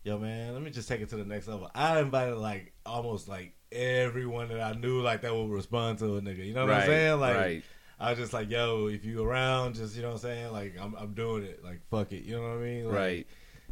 yo 0.04 0.20
man, 0.20 0.54
let 0.54 0.62
me 0.62 0.70
just 0.70 0.88
take 0.88 1.02
it 1.02 1.10
to 1.10 1.18
the 1.18 1.26
next 1.26 1.48
level. 1.48 1.70
I 1.74 2.00
invited 2.00 2.36
like 2.36 2.74
almost 2.86 3.28
like 3.28 3.54
everyone 3.72 4.50
that 4.50 4.62
I 4.62 4.74
knew 4.74 5.02
like 5.02 5.22
that 5.22 5.36
would 5.36 5.50
respond 5.50 5.98
to 6.00 6.18
a 6.18 6.22
nigga. 6.22 6.46
You 6.46 6.54
know 6.54 6.66
what 6.66 6.76
I'm 6.76 6.86
saying? 6.86 7.20
Like 7.20 7.36
right. 7.36 7.64
I 8.00 8.12
was 8.12 8.20
just 8.20 8.34
like, 8.34 8.52
yo, 8.52 8.88
if 8.88 9.04
you 9.04 9.24
around, 9.24 9.76
just 9.76 9.96
you 9.96 10.04
know 10.04 10.10
what 10.10 10.16
I'm 10.16 10.22
saying, 10.22 10.52
like 10.52 10.76
I'm 10.80 10.94
I'm 10.96 11.14
doing 11.14 11.44
it. 11.44 11.64
Like 11.64 11.82
fuck 11.90 12.12
it. 12.12 12.24
You 12.24 12.36
know 12.36 12.44
what 12.44 12.52
I 12.52 12.58
mean? 12.58 12.86
Like, 12.86 12.96
right. 12.96 13.28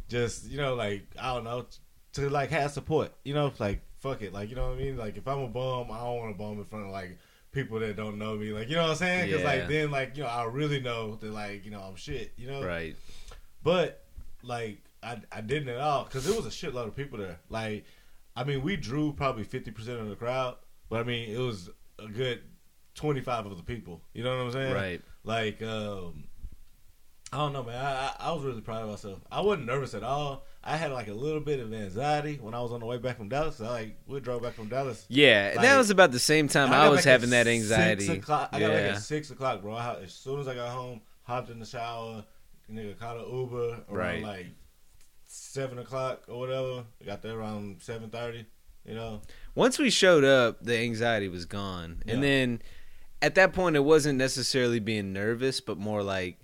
Just, 0.08 0.48
you 0.50 0.56
know, 0.58 0.74
like 0.74 1.06
I 1.16 1.34
don't 1.34 1.44
know, 1.44 1.66
to 2.14 2.28
like 2.28 2.50
have 2.50 2.72
support. 2.72 3.12
You 3.24 3.34
know, 3.34 3.52
like 3.60 3.82
fuck 3.98 4.22
it. 4.22 4.32
Like, 4.32 4.50
you 4.50 4.56
know 4.56 4.68
what 4.68 4.78
I 4.78 4.82
mean? 4.82 4.96
Like 4.96 5.16
if 5.16 5.26
I'm 5.26 5.40
a 5.40 5.48
bum, 5.48 5.90
I 5.90 5.98
don't 5.98 6.16
want 6.16 6.34
to 6.34 6.38
bum 6.38 6.58
in 6.58 6.64
front 6.64 6.86
of 6.86 6.90
like 6.92 7.18
people 7.52 7.78
that 7.80 7.96
don't 7.96 8.18
know 8.18 8.36
me. 8.36 8.52
Like, 8.52 8.68
you 8.68 8.76
know 8.76 8.82
what 8.82 8.90
I'm 8.90 8.96
saying? 8.96 9.30
Cuz 9.32 9.40
Yeah. 9.40 9.46
like 9.46 9.68
then 9.68 9.90
like, 9.90 10.16
you 10.16 10.22
know, 10.22 10.28
I 10.28 10.44
really 10.44 10.80
know 10.80 11.16
that 11.16 11.30
like, 11.32 11.64
you 11.64 11.70
know, 11.70 11.80
I'm 11.80 11.96
shit, 11.96 12.32
you 12.36 12.46
know? 12.46 12.62
Right. 12.62 12.96
But 13.62 14.04
like 14.42 14.82
I 15.02 15.20
I 15.32 15.40
didn't 15.40 15.68
at 15.68 15.80
all 15.80 16.04
cuz 16.04 16.24
there 16.24 16.34
was 16.34 16.46
a 16.46 16.50
shitload 16.50 16.88
of 16.88 16.96
people 16.96 17.18
there. 17.18 17.40
Like 17.48 17.84
I 18.36 18.44
mean, 18.44 18.62
we 18.62 18.76
drew 18.76 19.12
probably 19.14 19.44
50% 19.46 19.98
of 19.98 20.08
the 20.10 20.16
crowd, 20.16 20.56
but 20.90 21.00
I 21.00 21.04
mean, 21.04 21.30
it 21.30 21.38
was 21.38 21.70
a 21.98 22.06
good 22.06 22.42
25 22.94 23.46
of 23.46 23.56
the 23.56 23.62
people. 23.62 24.02
You 24.12 24.24
know 24.24 24.36
what 24.36 24.44
I'm 24.46 24.52
saying? 24.52 24.74
Right. 24.74 25.00
Like, 25.24 25.62
um, 25.62 26.24
I 27.32 27.38
don't 27.38 27.52
know, 27.54 27.62
man. 27.62 27.82
I, 27.82 28.08
I 28.08 28.28
I 28.28 28.32
was 28.32 28.44
really 28.44 28.60
proud 28.60 28.82
of 28.82 28.90
myself. 28.90 29.20
I 29.30 29.40
wasn't 29.40 29.66
nervous 29.66 29.94
at 29.94 30.02
all. 30.02 30.44
I 30.68 30.76
had 30.76 30.90
like 30.92 31.08
a 31.08 31.14
little 31.14 31.40
bit 31.40 31.60
of 31.60 31.72
anxiety 31.72 32.38
when 32.42 32.52
I 32.52 32.60
was 32.60 32.72
on 32.72 32.80
the 32.80 32.86
way 32.86 32.98
back 32.98 33.16
from 33.18 33.28
Dallas. 33.28 33.60
I, 33.60 33.68
like 33.70 33.96
we 34.06 34.18
drove 34.20 34.42
back 34.42 34.54
from 34.54 34.68
Dallas. 34.68 35.06
Yeah, 35.08 35.50
and 35.52 35.62
that 35.62 35.76
was 35.78 35.90
about 35.90 36.10
the 36.12 36.18
same 36.18 36.48
time 36.48 36.72
I 36.72 36.86
I, 36.86 36.88
was 36.88 37.04
having 37.04 37.30
that 37.30 37.46
six 37.46 37.70
anxiety. 37.70 38.08
o'clock. 38.18 38.48
I 38.52 38.60
got 38.60 38.70
back 38.72 38.82
Yeah. 38.82 38.96
at 38.96 39.02
six 39.02 39.30
o'clock, 39.30 39.62
bro. 39.62 39.74
I, 39.74 40.00
as 40.02 40.12
soon 40.12 40.40
as 40.40 40.48
I 40.48 40.54
got 40.56 40.70
home, 40.70 41.00
hopped 41.22 41.50
in 41.50 41.60
the 41.60 41.66
shower, 41.66 42.24
nigga 42.70 42.98
caught 42.98 43.16
an 43.16 43.32
Uber 43.32 43.84
around 43.88 43.96
Right. 43.96 44.22
like 44.22 44.46
seven 45.24 45.78
o'clock 45.78 46.22
or 46.28 46.38
whatever. 46.38 46.84
Got 47.04 47.22
there 47.22 47.38
around 47.38 47.80
seven 47.82 48.10
thirty. 48.10 48.46
You 48.84 48.94
know, 48.94 49.20
Once 49.56 49.78
we 49.80 49.90
showed 49.90 50.22
up, 50.22 50.62
the 50.62 50.78
anxiety 50.78 51.28
was 51.28 51.44
gone, 51.44 52.02
and 52.06 52.22
then 52.22 52.62
at 53.20 53.34
that 53.34 53.52
point, 53.52 53.74
it 53.74 53.80
wasn't 53.80 54.16
necessarily 54.16 54.78
being 54.78 55.12
nervous, 55.12 55.60
but 55.60 55.76
more 55.76 56.04
like, 56.04 56.38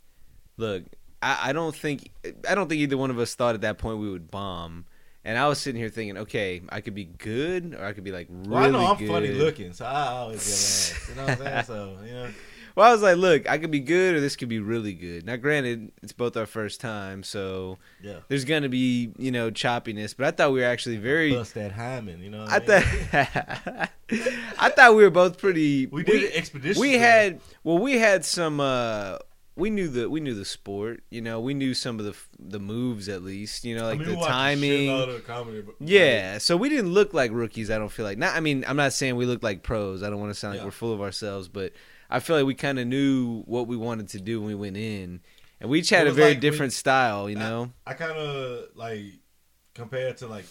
look, 0.57 0.83
I, 1.23 1.51
I 1.51 1.53
don't 1.53 1.75
think 1.75 2.11
I 2.49 2.55
don't 2.55 2.69
think 2.69 2.81
either 2.81 2.97
one 2.97 3.11
of 3.11 3.19
us 3.19 3.35
thought 3.35 3.55
at 3.55 3.61
that 3.63 3.79
point 3.79 3.99
we 3.99 4.11
would 4.11 4.31
bomb. 4.31 4.87
And 5.25 5.39
I 5.39 5.47
was 5.47 5.61
sitting 5.61 5.81
here 5.81 5.89
thinking, 5.89 6.19
okay, 6.19 6.63
I 6.69 6.81
could 6.81 6.97
be 6.97 7.05
good, 7.05 7.77
or 7.79 7.85
I 7.85 7.93
could 7.93 8.03
be 8.03 8.11
like 8.11 8.27
really 8.29 8.49
well, 8.51 8.65
I 8.65 8.71
know 8.71 8.87
I'm 8.87 8.97
good. 8.97 9.09
funny 9.09 9.29
looking, 9.29 9.73
so 9.73 9.85
I 9.87 10.09
always 10.09 10.45
get 10.45 10.53
ass. 10.53 11.09
You 11.09 11.15
know 11.15 11.23
what 11.23 11.31
I'm 11.31 11.39
saying? 11.39 11.65
So 11.67 11.97
you 12.05 12.13
know, 12.13 12.29
Well, 12.75 12.89
I 12.89 12.93
was 12.93 13.03
like, 13.03 13.19
look, 13.19 13.49
I 13.49 13.59
could 13.59 13.71
be 13.71 13.79
good, 13.79 14.17
or 14.17 14.21
this 14.21 14.35
could 14.35 14.49
be 14.49 14.59
really 14.59 14.95
good. 14.95 15.25
Now, 15.25 15.37
granted, 15.37 15.93
it's 16.03 16.13
both 16.13 16.37
our 16.37 16.47
first 16.47 16.81
time, 16.81 17.23
so 17.23 17.79
yeah. 18.03 18.17
there's 18.27 18.45
gonna 18.45 18.69
be 18.69 19.13
you 19.17 19.31
know 19.31 19.53
choppiness. 19.53 20.13
But 20.17 20.27
I 20.27 20.31
thought 20.33 20.53
we 20.53 20.59
were 20.61 20.67
actually 20.67 20.97
very. 20.97 21.33
Bust 21.33 21.55
that 21.55 21.71
hymen, 21.71 22.21
you 22.21 22.31
know. 22.31 22.43
What 22.43 22.51
I 22.51 22.57
I, 22.57 22.59
mean? 22.59 22.67
thought 22.67 23.91
I 24.59 24.69
thought 24.71 24.97
we 24.97 25.05
were 25.05 25.11
both 25.11 25.39
pretty. 25.39 25.87
we 25.87 26.03
did 26.03 26.25
it 26.25 26.35
expedition. 26.35 26.81
We 26.81 26.95
had 26.95 27.41
well, 27.63 27.79
we 27.79 27.99
had 27.99 28.25
some. 28.25 28.59
uh 28.59 29.19
We 29.55 29.69
knew 29.69 29.89
the 29.89 30.09
we 30.09 30.21
knew 30.21 30.35
the 30.35 30.45
sport. 30.47 31.03
You 31.11 31.21
know, 31.21 31.39
we 31.41 31.53
knew 31.53 31.75
some 31.75 31.99
of 31.99 32.07
the 32.07 32.15
the 32.39 32.59
moves 32.59 33.09
at 33.09 33.23
least. 33.23 33.65
You 33.65 33.77
know, 33.77 33.85
like 33.85 33.99
the 33.99 34.17
timing. 34.17 34.89
comedy, 35.27 35.61
but, 35.61 35.75
Yeah, 35.79 36.39
so 36.39 36.57
we 36.57 36.69
didn't 36.71 36.93
look 36.93 37.13
like 37.13 37.31
rookies. 37.33 37.71
I 37.71 37.77
don't 37.79 37.91
feel 37.93 38.05
like. 38.07 38.17
Not. 38.19 38.35
I 38.35 38.41
mean, 38.41 38.65
I'm 38.67 38.77
not 38.77 38.93
saying 38.95 39.17
we 39.17 39.27
look 39.27 39.43
like 39.43 39.63
pros. 39.63 40.03
I 40.03 40.09
don't 40.11 40.21
want 40.21 40.31
to 40.33 40.39
sound 40.39 40.55
like 40.55 40.61
Yeah. 40.61 40.65
we're 40.65 40.71
full 40.71 40.93
of 40.95 41.01
ourselves, 41.03 41.49
but 41.49 41.73
I 42.09 42.21
feel 42.21 42.37
like 42.37 42.47
we 42.47 42.55
kind 42.55 42.79
of 42.79 42.87
knew 42.87 43.43
what 43.43 43.67
we 43.67 43.77
wanted 43.77 44.09
to 44.11 44.21
do 44.21 44.41
when 44.41 44.49
we 44.49 44.55
went 44.55 44.77
in, 44.79 45.21
and 45.61 45.69
we 45.69 45.81
each 45.81 45.91
had 45.91 46.07
a 46.07 46.13
very 46.13 46.31
like 46.31 46.41
different 46.41 46.73
style. 46.73 47.29
You 47.29 47.37
know, 47.37 47.73
I 47.87 47.93
kind 47.95 48.17
of 48.17 48.69
like 48.75 49.05
compared 49.75 50.17
to 50.19 50.27
like 50.29 50.47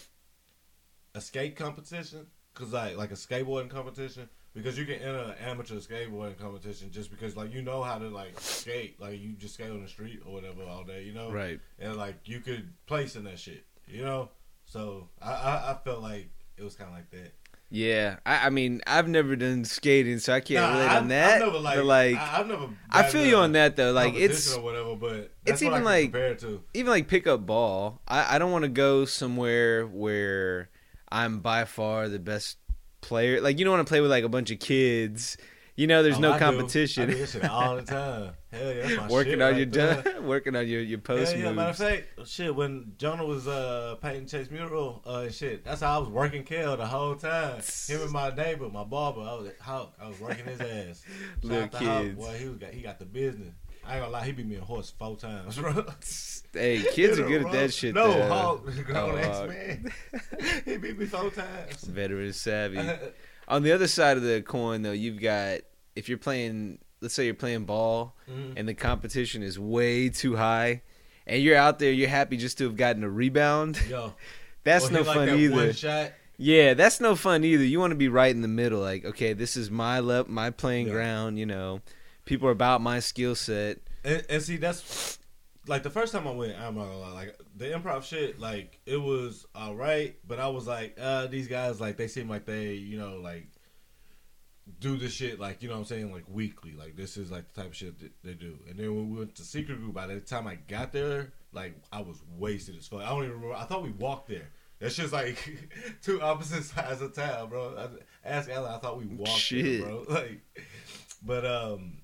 a 1.15 1.21
skate 1.21 1.55
competition 1.55 2.27
because 2.53 2.71
like 2.71 2.97
like 2.97 3.11
a 3.11 3.15
skateboarding 3.15 3.69
competition 3.69 4.29
because 4.53 4.77
you 4.77 4.85
can 4.85 4.95
enter 4.95 5.19
an 5.19 5.35
amateur 5.45 5.75
skateboarding 5.75 6.37
competition 6.37 6.91
just 6.91 7.09
because 7.11 7.35
like 7.37 7.53
you 7.53 7.61
know 7.61 7.81
how 7.83 7.97
to 7.97 8.09
like 8.09 8.39
skate 8.39 8.99
like 8.99 9.19
you 9.21 9.33
just 9.33 9.53
skate 9.55 9.71
on 9.71 9.81
the 9.81 9.87
street 9.87 10.19
or 10.25 10.33
whatever 10.33 10.63
all 10.63 10.83
day 10.83 11.03
you 11.03 11.13
know 11.13 11.31
right? 11.31 11.59
and 11.79 11.95
like 11.95 12.15
you 12.25 12.39
could 12.39 12.71
place 12.85 13.15
in 13.15 13.23
that 13.23 13.39
shit 13.39 13.63
you 13.87 14.01
know 14.03 14.29
so 14.65 15.07
I 15.21 15.31
I, 15.31 15.71
I 15.71 15.77
felt 15.83 16.01
like 16.01 16.29
it 16.57 16.63
was 16.63 16.75
kind 16.75 16.89
of 16.89 16.95
like 16.95 17.09
that 17.11 17.31
Yeah, 17.73 18.17
I, 18.25 18.47
I 18.47 18.49
mean, 18.49 18.81
I've 18.85 19.07
never 19.07 19.37
done 19.37 19.63
skating, 19.63 20.19
so 20.19 20.33
I 20.33 20.41
can't 20.41 20.59
Nah, 20.61 20.73
relate 20.73 20.87
I've- 20.89 20.97
on 20.97 21.07
that. 21.07 21.33
I've 21.35 21.39
never, 21.47 21.59
like, 21.59 21.77
but 21.77 21.85
like, 21.85 22.15
I, 22.17 22.25
have 22.25 22.47
never 22.47 22.67
I 22.91 23.03
feel 23.03 23.25
you 23.25 23.37
on 23.37 23.53
that 23.53 23.77
though. 23.77 23.93
Like, 23.93 24.13
it's 24.13 24.53
or 24.53 24.61
whatever 24.61 24.95
but 24.97 25.31
it's 25.45 25.61
even 25.63 25.85
like- 25.85 26.11
compare 26.11 26.31
it 26.33 26.39
to 26.39 26.61
even 26.73 26.91
like 26.91 27.07
pickup 27.07 27.45
ball. 27.45 28.01
I, 28.05 28.35
I 28.35 28.39
don't 28.39 28.51
want 28.51 28.63
to 28.63 28.69
go 28.69 29.05
somewhere 29.05 29.87
where 29.87 30.69
I'm 31.09 31.39
by 31.39 31.63
far 31.63 32.09
the 32.09 32.19
best 32.19 32.57
player. 33.01 33.41
Like, 33.41 33.59
you 33.59 33.65
don't 33.65 33.73
want 33.73 33.85
to 33.87 33.91
play 33.91 34.01
with 34.01 34.11
like 34.11 34.23
a 34.23 34.29
bunch 34.29 34.51
of 34.51 34.59
kids. 34.59 35.37
You 35.75 35.87
know, 35.87 36.03
there's 36.03 36.17
Oh, 36.17 36.19
no 36.19 36.31
I 36.33 36.39
do. 36.39 36.45
competition. 36.45 37.03
I 37.03 37.13
do 37.13 37.17
this 37.17 37.31
shit 37.31 37.45
all 37.49 37.77
the 37.77 37.81
time 37.83 38.33
hell 38.51 38.73
yeah 38.73 38.81
that's 38.81 38.97
my 38.97 39.07
working 39.07 39.41
on 39.41 39.51
right 39.51 39.57
your 39.57 39.65
done, 39.65 40.25
working 40.27 40.55
on 40.57 40.67
your 40.67 40.81
your 40.81 40.99
post 40.99 41.37
yeah, 41.37 41.53
matter 41.53 41.69
of 41.69 41.77
fact, 41.77 42.07
shit, 42.27 42.53
when 42.53 42.91
Jonah 42.97 43.25
was 43.25 43.47
uh 43.47 43.95
painting 44.01 44.27
Chase 44.27 44.51
mural, 44.51 45.01
uh 45.05 45.29
shit, 45.29 45.63
that's 45.63 45.79
how 45.81 45.95
I 45.95 45.97
was 45.99 46.09
working 46.09 46.43
Kel 46.43 46.75
the 46.75 46.85
whole 46.85 47.15
time. 47.15 47.61
Him 47.87 48.01
and 48.01 48.11
my 48.11 48.29
neighbor, 48.35 48.67
my 48.67 48.83
barber, 48.83 49.21
I 49.21 49.33
was 49.35 49.49
Hawk, 49.61 49.95
I 50.01 50.09
was 50.09 50.19
working 50.19 50.45
his 50.45 50.59
ass. 50.59 51.03
Little 51.41 51.69
kids. 51.69 52.15
boy, 52.19 52.37
he 52.37 52.47
was 52.49 52.57
got 52.57 52.71
he 52.73 52.81
got 52.81 52.99
the 52.99 53.05
business. 53.05 53.53
I 53.85 53.93
ain't 53.95 54.01
gonna 54.03 54.13
lie, 54.13 54.25
he 54.25 54.31
beat 54.31 54.45
me 54.45 54.55
a 54.57 54.61
horse 54.61 54.93
four 54.97 55.17
times, 55.17 55.57
bro. 55.57 55.85
Hey, 56.53 56.83
kids 56.93 57.17
are 57.17 57.25
good 57.25 57.45
at 57.45 57.51
that 57.53 57.73
shit. 57.73 57.95
No, 57.95 58.11
though. 58.13 58.27
Hawk, 58.27 58.67
Oh, 58.93 59.11
on 59.11 59.17
X 59.19 59.39
Man. 59.47 59.91
he 60.65 60.75
beat 60.75 60.99
me 60.99 61.05
four 61.05 61.29
times. 61.31 61.81
Veteran 61.85 62.33
savvy. 62.33 62.77
On 63.47 63.63
the 63.63 63.71
other 63.71 63.87
side 63.87 64.17
of 64.17 64.23
the 64.23 64.41
coin, 64.41 64.81
though, 64.81 64.91
you've 64.91 65.21
got 65.21 65.59
if 65.95 66.09
you're 66.09 66.17
playing, 66.17 66.79
let's 66.99 67.13
say 67.13 67.23
you're 67.23 67.33
playing 67.35 67.63
ball, 67.63 68.17
Mhm. 68.29 68.53
and 68.57 68.67
the 68.67 68.73
competition 68.73 69.43
is 69.43 69.57
way 69.57 70.09
too 70.09 70.35
high, 70.35 70.81
and 71.25 71.41
you're 71.41 71.55
out 71.55 71.79
there, 71.79 71.93
you're 71.93 72.09
happy 72.09 72.35
just 72.35 72.57
to 72.57 72.65
have 72.65 72.75
gotten 72.75 73.05
a 73.05 73.09
rebound. 73.09 73.79
Yo, 73.89 74.13
That's 74.65 74.89
or 74.89 74.91
no 74.91 75.01
like 75.03 75.15
fun 75.15 75.25
that 75.27 75.37
either. 75.37 76.11
Yeah, 76.37 76.73
that's 76.73 76.99
no 76.99 77.15
fun 77.15 77.45
either. 77.45 77.63
You 77.63 77.79
want 77.79 77.91
to 77.91 77.95
be 77.97 78.09
right 78.09 78.33
in 78.35 78.41
the 78.41 78.47
middle, 78.49 78.81
like, 78.81 79.05
okay, 79.05 79.31
this 79.31 79.55
is 79.55 79.71
my 79.71 80.01
lep, 80.01 80.27
my 80.27 80.49
playing 80.49 80.87
Yeah. 80.87 80.93
ground. 80.93 81.39
You 81.39 81.45
know, 81.45 81.81
people 82.31 82.47
are 82.47 82.51
about 82.51 82.79
my 82.79 83.01
skill 83.01 83.35
set. 83.35 83.79
And, 84.05 84.25
and 84.29 84.41
see, 84.41 84.55
that's 84.55 85.19
like 85.67 85.83
the 85.83 85.89
first 85.89 86.13
time 86.13 86.25
I 86.25 86.31
went. 86.31 86.57
I'm 86.57 86.75
not 86.75 86.85
gonna 86.85 86.99
lie, 86.99 87.11
like 87.11 87.37
the 87.57 87.65
improv 87.65 88.03
shit, 88.03 88.39
like 88.39 88.79
it 88.85 88.95
was 88.95 89.45
all 89.53 89.75
right, 89.75 90.15
but 90.25 90.39
I 90.39 90.47
was 90.47 90.65
like, 90.65 90.97
uh, 90.99 91.27
these 91.27 91.49
guys, 91.49 91.81
like 91.81 91.97
they 91.97 92.07
seem 92.07 92.29
like 92.29 92.45
they, 92.45 92.73
you 92.73 92.97
know, 92.97 93.17
like 93.17 93.47
do 94.79 94.95
this 94.95 95.11
shit, 95.11 95.41
like 95.41 95.61
you 95.61 95.67
know 95.67 95.75
what 95.75 95.81
I'm 95.81 95.85
saying, 95.85 96.13
like 96.13 96.23
weekly. 96.29 96.73
Like 96.73 96.95
this 96.95 97.17
is 97.17 97.31
like 97.31 97.51
the 97.51 97.61
type 97.61 97.71
of 97.71 97.75
shit 97.75 97.99
that 97.99 98.11
they 98.23 98.33
do. 98.33 98.57
And 98.69 98.79
then 98.79 98.95
when 98.95 99.11
we 99.11 99.19
went 99.19 99.35
to 99.35 99.43
secret 99.43 99.79
group, 99.79 99.93
by 99.93 100.07
the 100.07 100.21
time 100.21 100.47
I 100.47 100.55
got 100.55 100.93
there, 100.93 101.33
like 101.51 101.75
I 101.91 101.99
was 101.99 102.21
wasted 102.37 102.77
as 102.77 102.87
fuck. 102.87 103.01
I 103.01 103.09
don't 103.09 103.25
even 103.25 103.41
remember. 103.41 103.55
I 103.55 103.65
thought 103.65 103.83
we 103.83 103.91
walked 103.91 104.29
there. 104.29 104.51
That's 104.79 104.95
just 104.95 105.11
like 105.11 105.37
two 106.01 106.21
opposite 106.21 106.63
sides 106.63 107.01
of 107.01 107.13
town, 107.13 107.49
bro. 107.49 107.75
I, 107.77 108.27
ask 108.27 108.49
Alan. 108.49 108.71
I 108.71 108.77
thought 108.77 108.97
we 108.97 109.05
walked 109.05 109.31
Shit. 109.31 109.81
there, 109.81 109.89
bro. 109.89 110.05
Like, 110.09 110.41
but 111.23 111.45
um, 111.45 112.00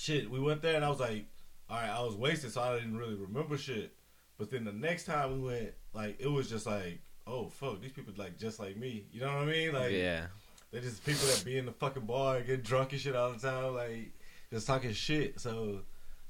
shit, 0.00 0.30
we 0.30 0.40
went 0.40 0.62
there 0.62 0.76
and 0.76 0.84
I 0.84 0.88
was 0.88 1.00
like, 1.00 1.26
all 1.68 1.76
right, 1.76 1.90
I 1.90 2.02
was 2.02 2.14
wasted, 2.14 2.52
so 2.52 2.62
I 2.62 2.74
didn't 2.74 2.96
really 2.96 3.14
remember 3.14 3.56
shit. 3.56 3.92
But 4.38 4.50
then 4.50 4.64
the 4.64 4.72
next 4.72 5.04
time 5.04 5.32
we 5.32 5.48
went, 5.48 5.72
like, 5.92 6.20
it 6.20 6.28
was 6.28 6.48
just 6.48 6.66
like, 6.66 7.00
oh 7.26 7.48
fuck, 7.48 7.80
these 7.80 7.92
people 7.92 8.12
like 8.16 8.38
just 8.38 8.58
like 8.58 8.76
me. 8.76 9.06
You 9.12 9.20
know 9.20 9.26
what 9.26 9.42
I 9.42 9.44
mean? 9.44 9.72
Like, 9.72 9.92
yeah, 9.92 10.26
they're 10.70 10.80
just 10.80 11.04
people 11.04 11.26
that 11.26 11.44
be 11.44 11.58
in 11.58 11.66
the 11.66 11.72
fucking 11.72 12.06
bar 12.06 12.38
and 12.38 12.46
get 12.46 12.64
drunk 12.64 12.92
and 12.92 13.00
shit 13.00 13.14
all 13.14 13.32
the 13.32 13.38
time, 13.38 13.74
like 13.74 14.12
just 14.52 14.66
talking 14.66 14.92
shit. 14.92 15.38
So 15.40 15.80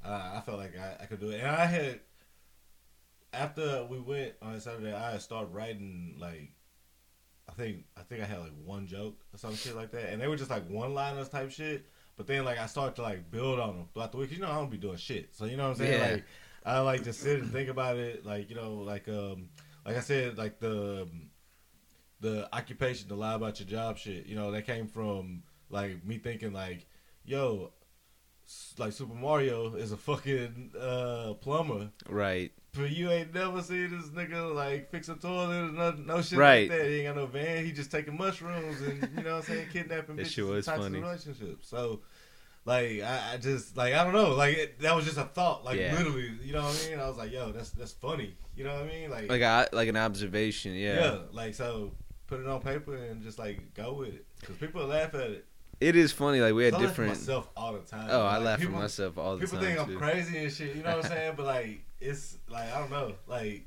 uh, 0.05 0.33
I 0.35 0.41
felt 0.41 0.59
like 0.59 0.79
I, 0.79 1.03
I 1.03 1.07
could 1.07 1.21
do 1.21 1.31
it, 1.31 1.41
and 1.41 1.49
I 1.49 1.67
had 1.67 2.01
after 3.33 3.87
we 3.89 4.01
went 4.01 4.35
on 4.43 4.61
Saturday, 4.61 4.93
I 4.93 5.19
started 5.19 5.55
writing 5.55 6.17
like 6.19 6.51
I 7.49 7.53
think 7.53 7.85
I 7.97 8.03
think 8.03 8.23
I 8.23 8.27
had 8.27 8.41
like 8.41 8.53
one 8.65 8.87
joke 8.87 9.17
or 9.33 9.39
some 9.39 9.55
shit 9.55 9.77
like 9.77 9.93
that, 9.93 10.13
and 10.13 10.21
they 10.21 10.29
were 10.29 10.37
just 10.37 10.51
like 10.51 10.69
one 10.69 10.95
liners 10.95 11.29
type 11.29 11.51
shit. 11.51 11.87
But 12.21 12.27
then 12.27 12.45
like 12.45 12.59
I 12.59 12.67
start 12.67 12.97
to 12.97 13.03
like 13.03 13.31
build 13.31 13.59
on 13.59 13.77
them 13.79 13.87
throughout 13.95 14.13
the 14.13 14.19
week. 14.19 14.29
'cause, 14.29 14.37
You 14.37 14.45
know 14.45 14.51
I 14.51 14.57
don't 14.57 14.71
be 14.71 14.77
doing 14.77 14.99
shit, 14.99 15.35
so 15.35 15.47
you 15.47 15.57
know 15.57 15.63
what 15.71 15.71
I'm 15.71 15.77
saying. 15.87 16.01
Yeah. 16.03 16.13
Like 16.17 16.25
I 16.67 16.79
like 16.81 17.03
just 17.03 17.21
sit 17.21 17.41
and 17.41 17.51
think 17.51 17.71
about 17.71 17.97
it. 17.97 18.27
Like 18.27 18.51
you 18.51 18.57
know 18.57 18.75
like 18.75 19.09
um 19.09 19.49
like 19.87 19.97
I 19.97 20.01
said 20.01 20.37
like 20.37 20.61
the 20.61 21.09
the 22.21 22.55
occupation, 22.55 23.09
the 23.09 23.15
lie 23.15 23.33
about 23.33 23.59
your 23.59 23.67
job 23.67 23.97
shit. 23.97 24.27
You 24.27 24.35
know 24.37 24.51
that 24.51 24.67
came 24.67 24.87
from 24.87 25.45
like 25.71 26.05
me 26.05 26.19
thinking 26.19 26.53
like, 26.53 26.87
yo, 27.25 27.73
like 28.79 28.93
Super 28.93 29.15
Mario 29.15 29.75
is 29.75 29.93
a 29.93 29.97
fucking 29.97 30.73
uh, 30.81 31.35
plumber. 31.41 31.91
right. 32.09 32.53
But 32.73 32.91
you 32.91 33.11
ain't 33.11 33.35
never 33.35 33.63
seen 33.63 33.91
this 33.91 34.11
nigga 34.11 34.55
like 34.55 34.91
fix 34.93 35.09
a 35.09 35.17
toilet 35.17 35.71
or 35.71 35.73
no, 35.73 35.91
no 35.91 36.23
shit 36.23 36.39
Right. 36.39 36.71
like 36.71 36.79
that. 36.79 36.87
He 36.89 37.01
ain't 37.01 37.07
got 37.09 37.17
no 37.17 37.27
van. 37.27 37.65
He 37.65 37.73
just 37.73 37.91
taking 37.91 38.17
mushrooms 38.17 38.81
and 38.81 39.09
you 39.17 39.25
know 39.25 39.37
what 39.37 39.49
I'm 39.49 39.57
saying, 39.57 39.67
kidnapping 39.73 40.15
That 40.17 40.27
bitches 40.27 40.31
shit 40.31 40.47
was 40.47 40.67
funny. 40.67 41.01
relationships. 41.01 41.69
So 41.69 42.01
like 42.65 43.01
I, 43.03 43.33
I 43.33 43.37
just 43.39 43.77
like 43.77 43.95
I 43.95 44.05
don't 44.05 44.13
know, 44.13 44.35
like 44.37 44.57
it, 44.57 44.81
that 44.83 44.95
was 44.95 45.05
just 45.05 45.19
a 45.19 45.25
thought, 45.25 45.65
like 45.65 45.79
Yeah. 45.81 45.97
literally, 45.97 46.31
you 46.45 46.53
know 46.53 46.63
what 46.63 46.81
I 46.87 46.91
mean? 46.91 47.01
I 47.01 47.09
was 47.09 47.17
like, 47.17 47.33
yo, 47.33 47.51
that's 47.51 47.71
that's 47.71 47.93
funny, 47.93 48.35
you 48.57 48.63
know 48.63 48.75
what 48.75 48.85
I 48.85 48.87
mean? 48.87 49.11
Like, 49.11 49.29
Like 49.29 49.41
a, 49.43 49.69
like 49.73 49.89
an 49.89 49.97
observation. 49.97 50.75
yeah. 50.75 50.95
Yeah. 51.01 51.19
like 51.33 51.55
so 51.55 51.91
put 52.29 52.39
it 52.39 52.47
on 52.47 52.61
paper 52.61 52.95
and 52.95 53.21
just 53.25 53.41
like 53.41 53.75
go 53.75 53.95
with 53.95 54.11
it 54.11 54.25
because 54.39 54.57
people 54.59 54.87
laugh 54.87 55.13
at 55.15 55.21
it. 55.31 55.47
It 55.81 55.97
is 55.97 56.13
funny. 56.13 56.41
Like 56.41 56.55
we 56.55 56.65
had 56.65 56.75
I 56.75 56.81
different. 56.81 57.13
myself 57.13 57.49
all 57.57 57.73
the 57.73 57.81
time. 57.81 58.09
Oh, 58.11 58.23
I 58.27 58.39
laugh 58.39 58.61
people, 58.61 58.75
at 58.77 58.83
myself 58.83 59.19
all 59.19 59.37
the 59.37 59.45
People 59.47 59.59
time 59.59 59.69
People 59.69 59.87
think 59.87 60.03
I'm 60.03 60.09
crazy 60.11 60.39
and 60.39 60.53
shit. 60.53 60.77
You 60.77 60.83
know 60.83 60.97
what 60.97 61.05
I'm 61.07 61.11
saying? 61.11 61.35
But 61.37 61.47
like, 61.47 61.85
it's 62.01 62.37
like 62.49 62.73
I 62.73 62.79
don't 62.79 62.91
know. 62.91 63.15
Like 63.27 63.67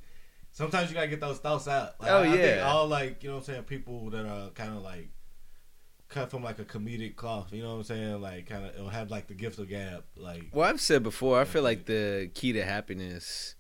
sometimes 0.51 0.89
you 0.89 0.96
gotta 0.96 1.08
get 1.08 1.20
those 1.22 1.39
thoughts 1.39 1.67
out. 1.67 1.96
Like, 2.00 2.12
Oh, 2.12 2.17
I, 2.20 2.22
I 2.22 2.32
think 2.32 2.41
yeah. 2.41 2.62
all 2.70 2.88
like 2.88 3.24
you 3.24 3.29
know 3.29 3.36
what 3.36 3.48
I'm 3.50 3.53
saying. 3.53 3.63
People 3.63 4.10
that 4.12 4.25
are 4.25 4.50
kind 4.51 4.75
of 4.75 4.84
like 4.84 5.10
cut 6.10 6.29
from 6.29 6.43
like 6.43 6.60
a 6.60 6.65
comedic 6.65 7.15
cloth. 7.15 7.51
You 7.51 7.63
know 7.63 7.72
what 7.72 7.77
I'm 7.77 7.84
saying? 7.86 8.22
Like 8.22 8.48
kind 8.48 8.65
of 8.65 8.75
it'll 8.75 8.89
have 8.89 9.10
like 9.10 9.27
the 9.27 9.34
gift 9.34 9.58
of 9.58 9.67
gab. 9.67 10.03
Like 10.15 10.46
Well, 10.53 10.70
I've 10.70 10.82
said 10.82 11.01
before, 11.03 11.39
I 11.39 11.46
feel 11.46 11.63
like 11.63 11.86
the 11.86 12.29
key 12.36 12.53
to 12.53 12.63
happiness, 12.63 13.55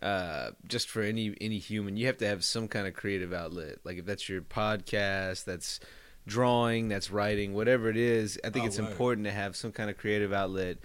uh, 0.00 0.50
just 0.68 0.88
for 0.88 1.02
any 1.02 1.34
any 1.40 1.58
human, 1.58 1.96
you 1.96 2.06
have 2.06 2.18
to 2.18 2.26
have 2.26 2.44
some 2.44 2.68
kind 2.68 2.86
of 2.86 2.94
creative 2.94 3.32
outlet. 3.32 3.78
Like 3.82 3.98
if 3.98 4.06
that's 4.06 4.28
your 4.28 4.42
podcast, 4.42 5.44
that's 5.44 5.80
drawing, 6.26 6.88
that's 6.88 7.10
writing, 7.10 7.54
whatever 7.54 7.88
it 7.88 7.96
is. 7.96 8.38
I 8.44 8.50
think 8.50 8.64
Oh, 8.64 8.68
it's 8.68 8.78
important 8.78 9.26
to 9.26 9.32
have 9.32 9.56
some 9.56 9.72
kind 9.72 9.90
of 9.90 9.96
creative 9.98 10.32
outlet. 10.32 10.78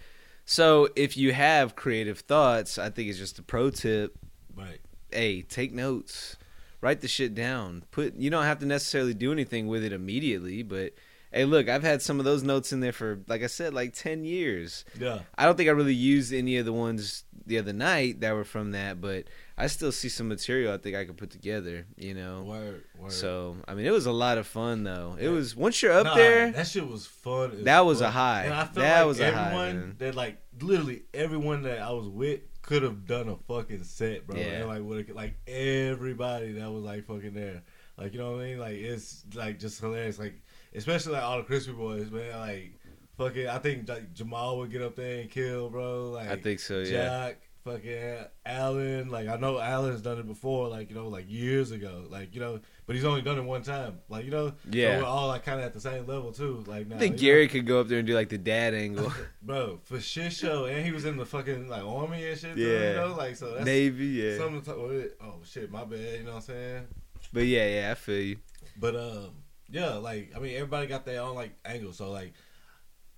So 0.46 0.90
if 0.96 1.16
you 1.16 1.32
have 1.34 1.76
creative 1.76 2.20
thoughts, 2.20 2.78
I 2.78 2.90
think 2.90 3.10
it's 3.10 3.20
just 3.20 3.40
a 3.40 3.44
pro 3.44 3.70
tip. 3.70 4.18
right. 4.56 4.80
Hey, 5.12 5.42
take 5.42 5.74
notes, 5.74 6.38
write 6.82 7.02
the 7.02 7.08
shit 7.08 7.34
down. 7.34 7.84
Put 7.92 8.16
you 8.16 8.30
don't 8.30 8.44
have 8.44 8.60
to 8.60 8.66
necessarily 8.68 9.14
do 9.16 9.32
anything 9.32 9.68
with 9.68 9.84
it 9.84 9.92
immediately, 9.94 10.62
but 10.62 10.94
hey, 11.32 11.46
look, 11.46 11.68
I've 11.70 11.84
had 11.84 12.02
some 12.02 12.20
of 12.20 12.26
those 12.26 12.44
notes 12.44 12.72
in 12.74 12.80
there 12.80 12.92
for, 12.92 13.20
like 13.28 13.42
I 13.44 13.48
said, 13.48 13.74
like 13.74 13.94
ten 13.94 14.24
years. 14.26 14.86
Yeah. 15.00 15.20
I 15.38 15.46
don't 15.46 15.56
think 15.56 15.70
I 15.70 15.72
really 15.74 15.96
used 15.96 16.32
any 16.34 16.58
of 16.58 16.66
the 16.66 16.74
ones 16.74 17.24
the 17.46 17.58
other 17.58 17.74
night 17.74 18.20
that 18.22 18.34
were 18.36 18.44
from 18.44 18.72
that, 18.72 19.02
but 19.02 19.26
I 19.62 19.68
still 19.68 19.92
see 19.92 20.08
some 20.10 20.28
material 20.30 20.74
I 20.74 20.78
think 20.78 20.96
I 20.96 21.04
could 21.06 21.18
put 21.18 21.30
together, 21.32 21.86
you 21.98 22.14
know. 22.14 22.44
Word. 22.44 22.84
Word. 22.98 23.12
So, 23.12 23.58
I 23.68 23.74
mean, 23.76 23.86
it 23.86 23.92
was 23.92 24.06
a 24.06 24.12
lot 24.12 24.38
of 24.38 24.48
fun 24.48 24.84
though. 24.86 25.18
It 25.20 25.26
Yeah. 25.26 25.30
was 25.32 25.56
once 25.56 25.82
you're 25.82 25.92
up 25.92 26.06
Nah, 26.06 26.16
there, 26.16 26.52
That 26.52 26.66
shit 26.68 26.88
was 26.88 27.06
fun. 27.06 27.66
That 27.66 27.82
was 27.82 28.00
a 28.02 28.10
high. 28.10 28.44
And 28.46 28.54
I 28.54 28.64
feel 28.66 28.84
That 28.84 29.00
like 29.00 29.08
was 29.08 29.20
a 29.20 29.32
high, 29.32 29.42
everyone 29.48 29.76
man. 29.80 29.96
that 30.00 30.16
like 30.16 30.38
literally 30.62 31.04
everyone 31.14 31.64
that 31.64 31.80
I 31.80 31.92
was 31.92 32.08
with 32.08 32.40
could 32.62 32.84
have 32.84 33.06
done 33.06 33.28
a 33.30 33.36
fucking 33.36 33.84
set, 33.84 34.26
bro. 34.28 34.38
Yeah. 34.38 34.46
And 34.46 34.68
like 34.68 34.82
what 34.84 35.10
like 35.16 35.36
everybody 35.48 36.54
that 36.54 36.72
was 36.72 36.84
like 36.84 37.06
fucking 37.06 37.34
there. 37.34 37.62
Like 37.98 38.14
you 38.14 38.20
know 38.20 38.32
what 38.34 38.42
I 38.42 38.46
mean? 38.46 38.60
Like 38.60 38.76
it's 38.76 39.26
like 39.34 39.60
just 39.60 39.80
hilarious. 39.82 40.20
Like 40.20 40.36
especially 40.74 41.14
like 41.14 41.24
all 41.24 41.38
the 41.38 41.44
crispy 41.44 41.74
boys, 41.74 42.10
man. 42.12 42.40
Like 42.40 42.74
fucking 43.18 43.48
I 43.48 43.58
think 43.60 43.90
like 43.90 44.14
Jamal 44.14 44.58
would 44.60 44.72
get 44.72 44.82
up 44.82 44.96
there 44.96 45.20
and 45.22 45.30
kill, 45.30 45.70
bro. 45.70 46.12
Like 46.12 46.30
I 46.30 46.36
think 46.38 46.60
so, 46.60 46.80
yeah. 46.80 46.92
Jack, 46.92 47.42
fucking 47.70 48.26
Allen. 48.46 49.10
Like 49.10 49.28
I 49.28 49.38
know 49.38 49.60
Allen's 49.60 50.02
done 50.02 50.20
it 50.20 50.28
before, 50.28 50.68
like 50.68 50.90
you 50.90 50.96
know, 50.96 51.08
like 51.08 51.26
years 51.28 51.72
ago. 51.72 52.06
Like 52.10 52.34
you 52.34 52.42
know, 52.42 52.60
but 52.86 52.96
he's 52.96 53.06
only 53.06 53.22
done 53.22 53.38
it 53.38 53.44
one 53.44 53.62
time. 53.62 54.00
Like 54.10 54.26
you 54.26 54.32
know, 54.32 54.54
Yeah. 54.70 54.98
So 54.98 55.04
we're 55.04 55.10
all 55.10 55.28
like 55.28 55.44
kind 55.46 55.60
of 55.60 55.66
at 55.66 55.74
the 55.74 55.82
same 55.82 56.06
level 56.08 56.32
too. 56.32 56.64
Like 56.68 56.88
now, 56.88 56.96
I 56.96 57.00
think 57.00 57.22
you 57.22 57.28
know? 57.28 57.34
Gary 57.34 57.48
could 57.48 57.66
go 57.66 57.80
up 57.80 57.88
there 57.88 58.00
and 58.00 58.08
do 58.08 58.16
like 58.16 58.30
the 58.30 58.38
dad 58.38 58.74
angle. 58.74 59.12
bro, 59.42 59.80
for 59.84 60.00
shit 60.00 60.34
show, 60.34 60.66
and 60.66 60.86
he 60.86 60.92
was 60.92 61.06
in 61.06 61.18
the 61.18 61.26
fucking 61.26 61.70
like 61.70 61.84
army 61.84 62.28
and 62.28 62.40
shit. 62.40 62.58
Yeah. 62.58 62.90
you 62.90 62.96
know, 62.96 63.16
like 63.18 63.36
so 63.36 63.54
that's 63.54 63.66
Navy, 63.66 64.06
yeah. 64.08 64.38
something 64.38 64.62
to 64.62 64.66
talk 64.66 64.88
with. 64.88 65.14
Oh 65.22 65.36
shit, 65.44 65.72
my 65.72 65.84
bad. 65.84 66.00
You 66.00 66.24
know 66.24 66.32
what 66.32 66.36
I'm 66.38 66.42
saying? 66.42 66.88
But 67.32 67.46
yeah, 67.46 67.68
yeah, 67.68 67.92
I 67.92 67.96
feel 67.96 68.22
you. 68.22 68.38
But 68.78 68.96
um, 68.96 69.30
yeah, 69.70 69.96
like 69.96 70.32
I 70.36 70.40
mean, 70.40 70.56
everybody 70.56 70.88
got 70.88 71.06
their 71.06 71.22
own 71.22 71.36
like 71.36 71.52
angle. 71.66 71.94
So 71.94 72.12
like, 72.12 72.34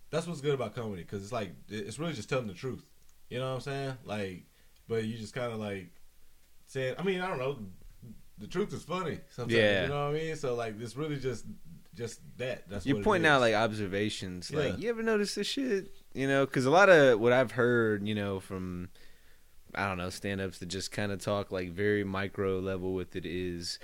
that's 0.10 0.28
what's 0.28 0.42
good 0.42 0.54
about 0.54 0.76
comedy 0.76 1.04
because 1.04 1.24
it's 1.24 1.32
like 1.32 1.54
it's 1.70 2.00
really 2.00 2.14
just 2.14 2.30
telling 2.30 2.48
the 2.48 2.54
truth. 2.54 2.84
You 3.32 3.40
know 3.40 3.48
what 3.48 3.56
I'm 3.56 3.62
saying? 3.62 3.94
Like, 4.04 4.44
but 4.90 5.06
you 5.06 5.18
just 5.18 5.34
kind 5.34 5.54
of 5.54 5.60
like 5.60 5.90
saying. 6.68 6.96
I 7.00 7.04
mean, 7.04 7.22
I 7.22 7.28
don't 7.28 7.40
know. 7.40 7.60
The 8.38 8.48
truth 8.48 8.74
is 8.74 8.84
funny. 8.84 9.20
Sometimes, 9.30 9.54
Yeah. 9.54 9.84
You 9.84 9.88
know 9.88 10.08
what 10.08 10.16
I 10.16 10.20
mean? 10.20 10.36
So 10.36 10.54
like, 10.54 10.80
it's 10.82 10.98
really 10.98 11.16
just 11.16 11.46
just 11.96 12.20
that. 12.38 12.70
That's 12.70 12.86
You're 12.86 13.02
pointing 13.02 13.30
out 13.30 13.40
like 13.40 13.56
observations. 13.56 14.52
Like, 14.52 14.80
you 14.80 14.90
ever 14.90 15.02
notice 15.02 15.36
this 15.36 15.48
shit? 15.48 15.96
You 16.14 16.28
know, 16.28 16.46
because 16.46 16.66
a 16.66 16.70
lot 16.70 16.90
of 16.90 17.22
what 17.22 17.32
I've 17.32 17.52
heard, 17.52 18.06
you 18.06 18.16
know, 18.16 18.42
from 18.42 18.90
I 19.74 19.88
don't 19.88 19.98
know 19.98 20.10
stand-ups 20.10 20.60
that 20.60 20.66
just 20.66 20.92
kind 20.92 21.14
of 21.14 21.22
talk 21.22 21.54
like 21.54 21.72
very 21.72 22.04
micro 22.04 22.60
level 22.60 22.94
with 22.94 23.16
it 23.16 23.26
is 23.26 23.80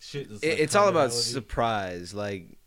shit. 0.00 0.30
that's, 0.30 0.40
it, 0.44 0.50
like, 0.50 0.58
it's 0.60 0.76
all 0.76 0.86
about 0.88 1.12
surprise. 1.12 2.14
Like 2.14 2.58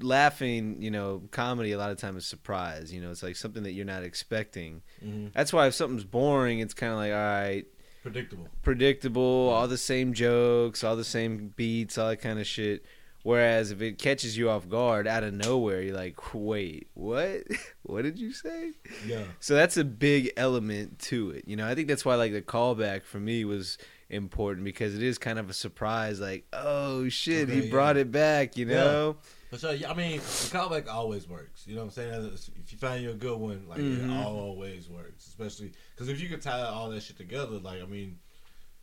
laughing, 0.00 0.80
you 0.80 0.90
know, 0.90 1.22
comedy 1.30 1.72
a 1.72 1.78
lot 1.78 1.90
of 1.90 1.98
time 1.98 2.16
is 2.16 2.26
surprise. 2.26 2.92
You 2.92 3.00
know, 3.00 3.10
it's 3.10 3.22
like 3.22 3.36
something 3.36 3.62
that 3.62 3.72
you're 3.72 3.84
not 3.84 4.02
expecting. 4.02 4.82
Mhm. 5.04 5.32
That's 5.32 5.52
why 5.52 5.66
if 5.66 5.74
something's 5.74 6.04
boring, 6.04 6.58
it's 6.60 6.74
kind 6.74 6.92
of 6.92 6.98
like 6.98 7.12
all 7.12 7.18
right, 7.18 7.64
predictable. 8.02 8.48
predictable, 8.62 9.48
all 9.48 9.68
the 9.68 9.78
same 9.78 10.12
jokes, 10.12 10.82
all 10.84 10.96
the 10.96 11.04
same 11.04 11.52
beats, 11.56 11.96
all 11.98 12.08
that 12.08 12.18
kind 12.18 12.38
of 12.38 12.46
shit. 12.46 12.84
Whereas 13.24 13.70
if 13.70 13.80
it 13.80 13.98
catches 13.98 14.36
you 14.36 14.50
off 14.50 14.68
guard 14.68 15.06
out 15.06 15.22
of 15.22 15.32
nowhere, 15.32 15.80
you're 15.80 15.94
like, 15.94 16.34
wait, 16.34 16.88
what? 16.94 17.42
what 17.84 18.02
did 18.02 18.18
you 18.18 18.32
say? 18.32 18.72
Yeah. 19.06 19.22
So 19.38 19.54
that's 19.54 19.76
a 19.76 19.84
big 19.84 20.32
element 20.36 20.98
to 21.10 21.30
it. 21.30 21.44
You 21.46 21.54
know, 21.54 21.66
I 21.68 21.76
think 21.76 21.86
that's 21.86 22.04
why 22.04 22.16
like 22.16 22.32
the 22.32 22.42
callback 22.42 23.04
for 23.04 23.20
me 23.20 23.44
was 23.44 23.78
important 24.10 24.64
because 24.64 24.96
it 24.96 25.04
is 25.04 25.18
kind 25.18 25.38
of 25.38 25.48
a 25.48 25.52
surprise. 25.52 26.18
Like, 26.18 26.46
oh 26.52 27.08
shit, 27.08 27.44
Okay, 27.48 27.60
he 27.60 27.64
yeah. 27.66 27.70
brought 27.70 27.96
it 27.96 28.10
back. 28.10 28.56
You 28.56 28.64
know? 28.66 29.16
But 29.20 29.28
so 29.58 29.70
yeah, 29.72 29.90
I 29.90 29.94
mean, 29.94 30.18
the 30.18 30.22
callback 30.56 30.88
always 30.88 31.28
works. 31.28 31.66
You 31.66 31.74
know 31.74 31.82
what 31.82 31.86
I'm 31.86 31.90
saying? 31.92 32.32
If 32.64 32.72
you 32.72 32.78
find 32.78 33.02
you 33.02 33.10
a 33.10 33.14
good 33.14 33.38
one, 33.38 33.66
like 33.68 33.80
Mhm. 33.80 34.04
it 34.04 34.24
always 34.24 34.88
works. 34.88 35.26
Especially 35.26 35.72
because 35.94 36.08
if 36.08 36.20
you 36.20 36.28
can 36.28 36.40
tie 36.40 36.60
all 36.62 36.90
that 36.90 37.02
shit 37.02 37.16
together, 37.16 37.58
like 37.58 37.82
I 37.82 37.86
mean, 37.86 38.18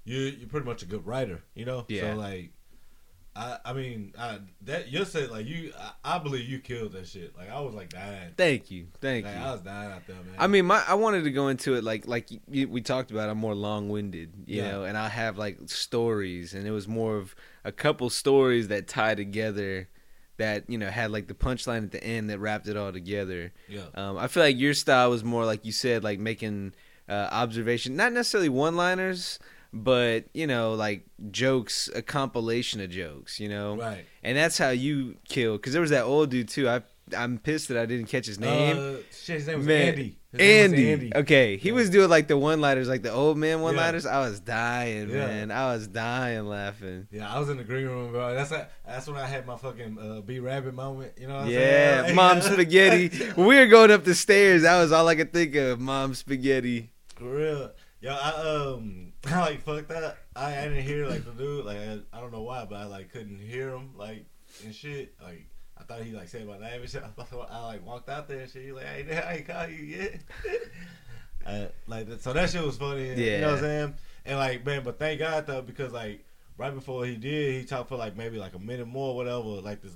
you 0.06 0.18
you're 0.20 0.50
pretty 0.50 0.66
much 0.66 0.84
a 0.84 0.86
good 0.86 1.06
writer. 1.06 1.42
You 1.56 1.66
know? 1.66 1.86
Yeah. 1.88 2.14
So 2.14 2.20
like, 2.20 2.52
I 3.36 3.58
I 3.66 3.74
mean, 3.74 4.14
I, 4.18 4.40
that 4.64 4.92
you 4.92 5.06
said 5.06 5.30
like 5.30 5.46
you, 5.46 5.72
I, 6.04 6.16
I 6.16 6.18
believe 6.20 6.48
you 6.50 6.60
killed 6.60 6.94
that 6.94 7.08
shit. 7.08 7.36
Like 7.38 7.50
I 7.50 7.60
was 7.62 7.74
like 7.76 7.90
dying. 7.90 8.34
Thank 8.38 8.72
you, 8.72 8.88
thank 9.02 9.26
Like, 9.26 9.36
you. 9.36 9.42
I 9.42 9.52
was 9.52 9.62
dying 9.62 9.92
out 9.92 10.06
there, 10.08 10.16
man. 10.18 10.36
I 10.38 10.48
mean, 10.48 10.66
my 10.66 10.84
I 10.88 10.96
wanted 10.96 11.24
to 11.26 11.32
go 11.32 11.48
into 11.48 11.76
it 11.76 11.84
like 11.84 12.08
like 12.08 12.28
you, 12.50 12.68
we 12.68 12.82
talked 12.82 13.12
about. 13.12 13.30
I'm 13.30 13.38
more 13.38 13.56
long 13.56 13.88
winded, 13.90 14.34
you 14.48 14.62
Yeah. 14.62 14.72
know, 14.72 14.84
and 14.84 14.98
I 14.98 15.10
have 15.10 15.38
like 15.38 15.58
stories, 15.68 16.54
and 16.54 16.68
it 16.68 16.72
was 16.72 16.88
more 16.88 17.18
of 17.18 17.36
a 17.64 17.72
couple 17.72 18.10
stories 18.10 18.68
that 18.70 18.88
tie 18.88 19.14
together, 19.16 19.90
that 20.40 20.64
you 20.68 20.78
know 20.78 20.90
had 20.90 21.12
like 21.12 21.28
the 21.28 21.34
punchline 21.34 21.84
at 21.84 21.92
the 21.92 22.04
end 22.04 22.30
that 22.30 22.40
wrapped 22.40 22.68
it 22.68 22.76
all 22.76 22.92
together. 22.92 23.54
yeah, 23.68 23.84
Um, 23.94 24.18
I 24.18 24.28
feel 24.28 24.42
like 24.44 24.58
your 24.58 24.74
style 24.74 25.12
was 25.12 25.24
more 25.24 25.46
like 25.46 25.64
you 25.66 25.72
said, 25.72 26.04
like 26.04 26.20
making 26.20 26.74
uh, 27.08 27.30
observation, 27.32 27.96
not 27.96 28.12
necessarily 28.12 28.50
one 28.50 28.76
liners, 28.76 29.40
but 29.72 30.26
you 30.34 30.48
know, 30.48 30.74
like 30.74 31.06
jokes, 31.32 31.90
a 31.94 32.02
compilation 32.02 32.82
of 32.82 32.90
jokes, 32.90 33.40
you 33.40 33.50
know, 33.50 33.78
right. 33.78 34.06
and 34.24 34.38
that's 34.38 34.58
how 34.58 34.70
you 34.70 35.18
kill. 35.28 35.58
Because 35.58 35.74
there 35.74 35.82
was 35.82 35.92
that 35.92 36.04
old 36.04 36.32
dude 36.32 36.50
too. 36.50 36.68
I 36.68 36.82
I'm 37.16 37.38
pissed 37.38 37.68
that 37.70 37.78
I 37.78 37.86
didn't 37.86 38.08
catch 38.08 38.26
his 38.26 38.40
name. 38.40 38.78
Uh, 38.78 38.98
shit, 39.12 39.38
his 39.38 39.48
name 39.48 39.58
was 39.60 39.68
Man, 39.68 39.88
Andy. 39.90 40.18
His 40.32 40.40
name 40.40 40.72
was 40.72 40.80
Andy. 40.80 40.92
Andy. 40.92 41.12
Okay, 41.16 41.58
he 41.58 41.70
Yeah. 41.70 41.76
was 41.76 41.90
doing 41.90 42.10
like 42.10 42.28
the 42.28 42.38
one 42.38 42.62
liners, 42.62 42.88
like 42.88 43.02
the 43.04 43.12
old 43.12 43.38
man 43.38 43.62
one 43.62 43.76
liners. 43.76 44.06
I 44.06 44.20
was 44.20 44.40
dying, 44.40 45.10
Yeah. 45.10 45.26
man. 45.28 45.52
I 45.52 45.74
was 45.74 45.88
dying 45.88 46.46
laughing. 46.48 47.08
Yeah, 47.12 47.34
I 47.34 47.40
was 47.40 47.50
in 47.50 47.58
the 47.58 47.64
green 47.64 47.86
room, 47.88 48.12
bro. 48.12 48.34
That's 48.34 48.50
that's 48.50 49.08
when 49.08 49.18
I 49.18 49.26
had 49.28 49.46
my 49.46 49.58
fucking 49.58 49.98
uh, 50.00 50.22
B 50.22 50.40
Rabbit 50.40 50.74
moment. 50.74 51.14
You 51.20 51.28
know 51.28 51.36
what 51.36 51.44
I'm 51.46 51.50
Yeah, 51.52 52.02
saying? 52.04 52.16
mom 52.16 52.42
spaghetti. 52.42 53.12
we 53.38 53.58
were 53.58 53.68
going 53.68 53.92
up 53.92 54.04
the 54.04 54.16
stairs, 54.16 54.62
that 54.64 54.80
was 54.80 54.92
all 54.92 55.08
I 55.08 55.16
could 55.16 55.34
think 55.34 55.56
of. 55.56 55.80
Mom 55.80 56.14
spaghetti. 56.14 56.92
For 57.16 57.26
real. 57.36 57.72
Yo, 58.02 58.12
I 58.14 58.30
um, 58.76 59.12
I 59.28 59.40
like 59.42 59.62
fucked 59.64 59.92
up. 59.92 60.18
I, 60.36 60.58
I 60.58 60.64
didn't 60.70 60.84
hear 60.84 61.06
like 61.08 61.26
the 61.26 61.32
dude. 61.32 61.66
Like 61.66 61.78
I, 61.78 62.00
I 62.14 62.22
don't 62.22 62.32
know 62.32 62.44
why, 62.44 62.66
but 62.66 62.76
I 62.78 62.86
like 62.86 63.12
couldn't 63.12 63.40
hear 63.40 63.72
him 63.72 63.90
like 63.98 64.26
and 64.64 64.74
shit. 64.74 65.14
Like 65.22 65.48
thought 65.94 66.04
he 66.04 66.12
like 66.12 66.28
said 66.28 66.48
my 66.48 66.58
name 66.60 66.82
and 66.82 66.90
shit. 66.90 67.04
I, 67.04 67.08
thought, 67.24 67.50
I 67.52 67.66
like 67.66 67.86
walked 67.86 68.10
out 68.10 68.28
there 68.28 68.42
and 68.42 68.50
shit. 68.52 68.64
He 68.64 68.72
like, 68.72 68.86
hey, 68.86 69.22
I 69.26 69.34
ain't 69.38 69.48
call 69.48 69.68
you 69.68 69.84
yet. 69.84 70.22
uh, 71.46 71.66
like 71.88 72.08
that, 72.08 72.22
so 72.22 72.34
that 72.34 72.50
shit 72.50 72.64
was 72.64 72.78
funny. 72.78 73.10
and- 73.10 73.18
You 73.36 73.42
know 73.42 73.48
what 73.48 73.56
I'm 73.56 73.62
saying? 73.64 73.94
And 74.26 74.38
like 74.38 74.66
man, 74.66 74.84
but 74.84 75.00
thank 75.00 75.20
God 75.20 75.48
though 75.48 75.62
because 75.62 75.92
like 75.92 76.24
right 76.58 76.74
before 76.74 77.06
he 77.06 77.16
did, 77.16 77.60
he 77.62 77.66
talked 77.66 77.90
for 77.90 77.96
like 77.96 78.16
maybe 78.16 78.38
like 78.38 78.54
a 78.54 78.60
minute 78.60 78.88
more, 78.88 79.16
whatever. 79.16 79.44
Like 79.62 79.82
this 79.82 79.94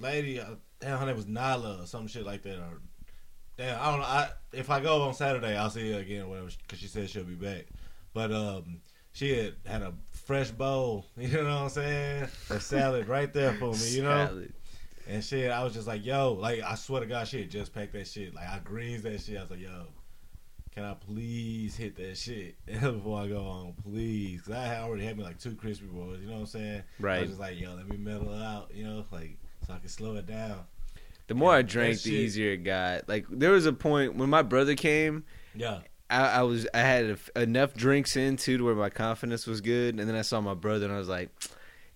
lady, 0.00 0.40
uh, 0.40 0.46
her 0.82 1.06
name 1.06 1.16
was 1.16 1.26
Nyla 1.26 1.82
or 1.82 1.86
some 1.86 2.06
shit 2.08 2.24
like 2.26 2.42
that, 2.42 2.56
or 2.58 2.80
Damn, 3.56 3.80
I 3.80 3.90
don't 3.90 4.00
know. 4.00 4.06
I, 4.06 4.28
if 4.52 4.70
I 4.70 4.80
go 4.80 5.02
on 5.02 5.14
Saturday, 5.14 5.56
I'll 5.56 5.68
see 5.70 5.90
her 5.92 5.98
again 5.98 6.22
or 6.22 6.28
whatever, 6.28 6.48
because 6.62 6.78
she 6.78 6.86
said 6.86 7.10
she'll 7.10 7.24
be 7.24 7.34
back. 7.34 7.66
But 8.14 8.30
um, 8.32 8.80
she 9.12 9.36
had 9.36 9.54
had 9.66 9.82
a 9.82 9.92
fresh 10.10 10.50
bowl, 10.52 11.06
you 11.16 11.28
know 11.28 11.42
what 11.42 11.62
I'm 11.62 11.68
saying? 11.68 12.28
A 12.50 12.60
salad 12.60 13.08
right 13.08 13.32
there 13.32 13.54
for 13.54 13.72
me, 13.72 13.90
you 13.96 14.02
know? 14.02 14.26
Salad. 14.28 14.52
And 15.08 15.24
shit, 15.24 15.50
I 15.50 15.64
was 15.64 15.72
just 15.72 15.86
like, 15.88 16.04
yo, 16.04 16.34
like, 16.34 16.60
I 16.62 16.74
swear 16.74 17.00
to 17.00 17.06
God, 17.06 17.26
she 17.26 17.40
had 17.40 17.50
just 17.50 17.72
packed 17.74 17.94
that 17.94 18.06
shit. 18.06 18.34
Like, 18.34 18.46
I 18.46 18.60
greens 18.62 19.02
that 19.04 19.20
shit. 19.22 19.38
I 19.38 19.40
was 19.40 19.50
like, 19.50 19.60
yo, 19.60 19.86
can 20.74 20.84
I 20.84 20.92
please 20.94 21.74
hit 21.74 21.96
that 21.96 22.16
shit 22.18 22.56
before 22.66 23.22
I 23.22 23.26
go 23.26 23.42
on, 23.42 23.72
please? 23.82 24.42
Because 24.42 24.54
I 24.54 24.66
had 24.66 24.82
already 24.82 25.06
had 25.06 25.16
me 25.16 25.24
like 25.24 25.38
two 25.40 25.54
crispy 25.54 25.86
boys, 25.86 26.20
you 26.20 26.26
know 26.26 26.34
what 26.34 26.40
I'm 26.40 26.46
saying? 26.46 26.82
Right. 27.00 27.16
I 27.16 27.20
was 27.22 27.30
just 27.30 27.40
like, 27.40 27.58
yo, 27.58 27.74
let 27.74 27.88
me 27.88 27.96
mellow 27.96 28.36
out, 28.36 28.70
you 28.74 28.84
know, 28.84 29.04
like, 29.10 29.38
so 29.66 29.72
I 29.72 29.78
can 29.78 29.88
slow 29.88 30.16
it 30.16 30.26
down. 30.26 30.60
The 31.26 31.34
more 31.34 31.52
I 31.54 31.62
drank, 31.62 32.00
the 32.02 32.10
shit- 32.10 32.20
easier 32.20 32.52
it 32.52 32.58
got. 32.64 33.08
Like 33.08 33.26
there 33.30 33.50
was 33.52 33.66
a 33.66 33.72
point 33.72 34.14
when 34.16 34.30
my 34.30 34.42
brother 34.42 34.74
came. 34.74 35.24
Yeah. 35.54 35.80
I, 36.10 36.26
I 36.28 36.42
was 36.42 36.66
I 36.72 36.78
had 36.78 37.18
a- 37.34 37.40
enough 37.42 37.74
drinks 37.74 38.16
in 38.16 38.36
too 38.36 38.56
to 38.58 38.64
where 38.64 38.74
my 38.74 38.88
confidence 38.88 39.46
was 39.46 39.60
good, 39.60 39.98
and 39.98 40.08
then 40.08 40.16
I 40.16 40.22
saw 40.22 40.40
my 40.40 40.54
brother 40.54 40.86
and 40.86 40.94
I 40.94 40.98
was 40.98 41.08
like, 41.08 41.30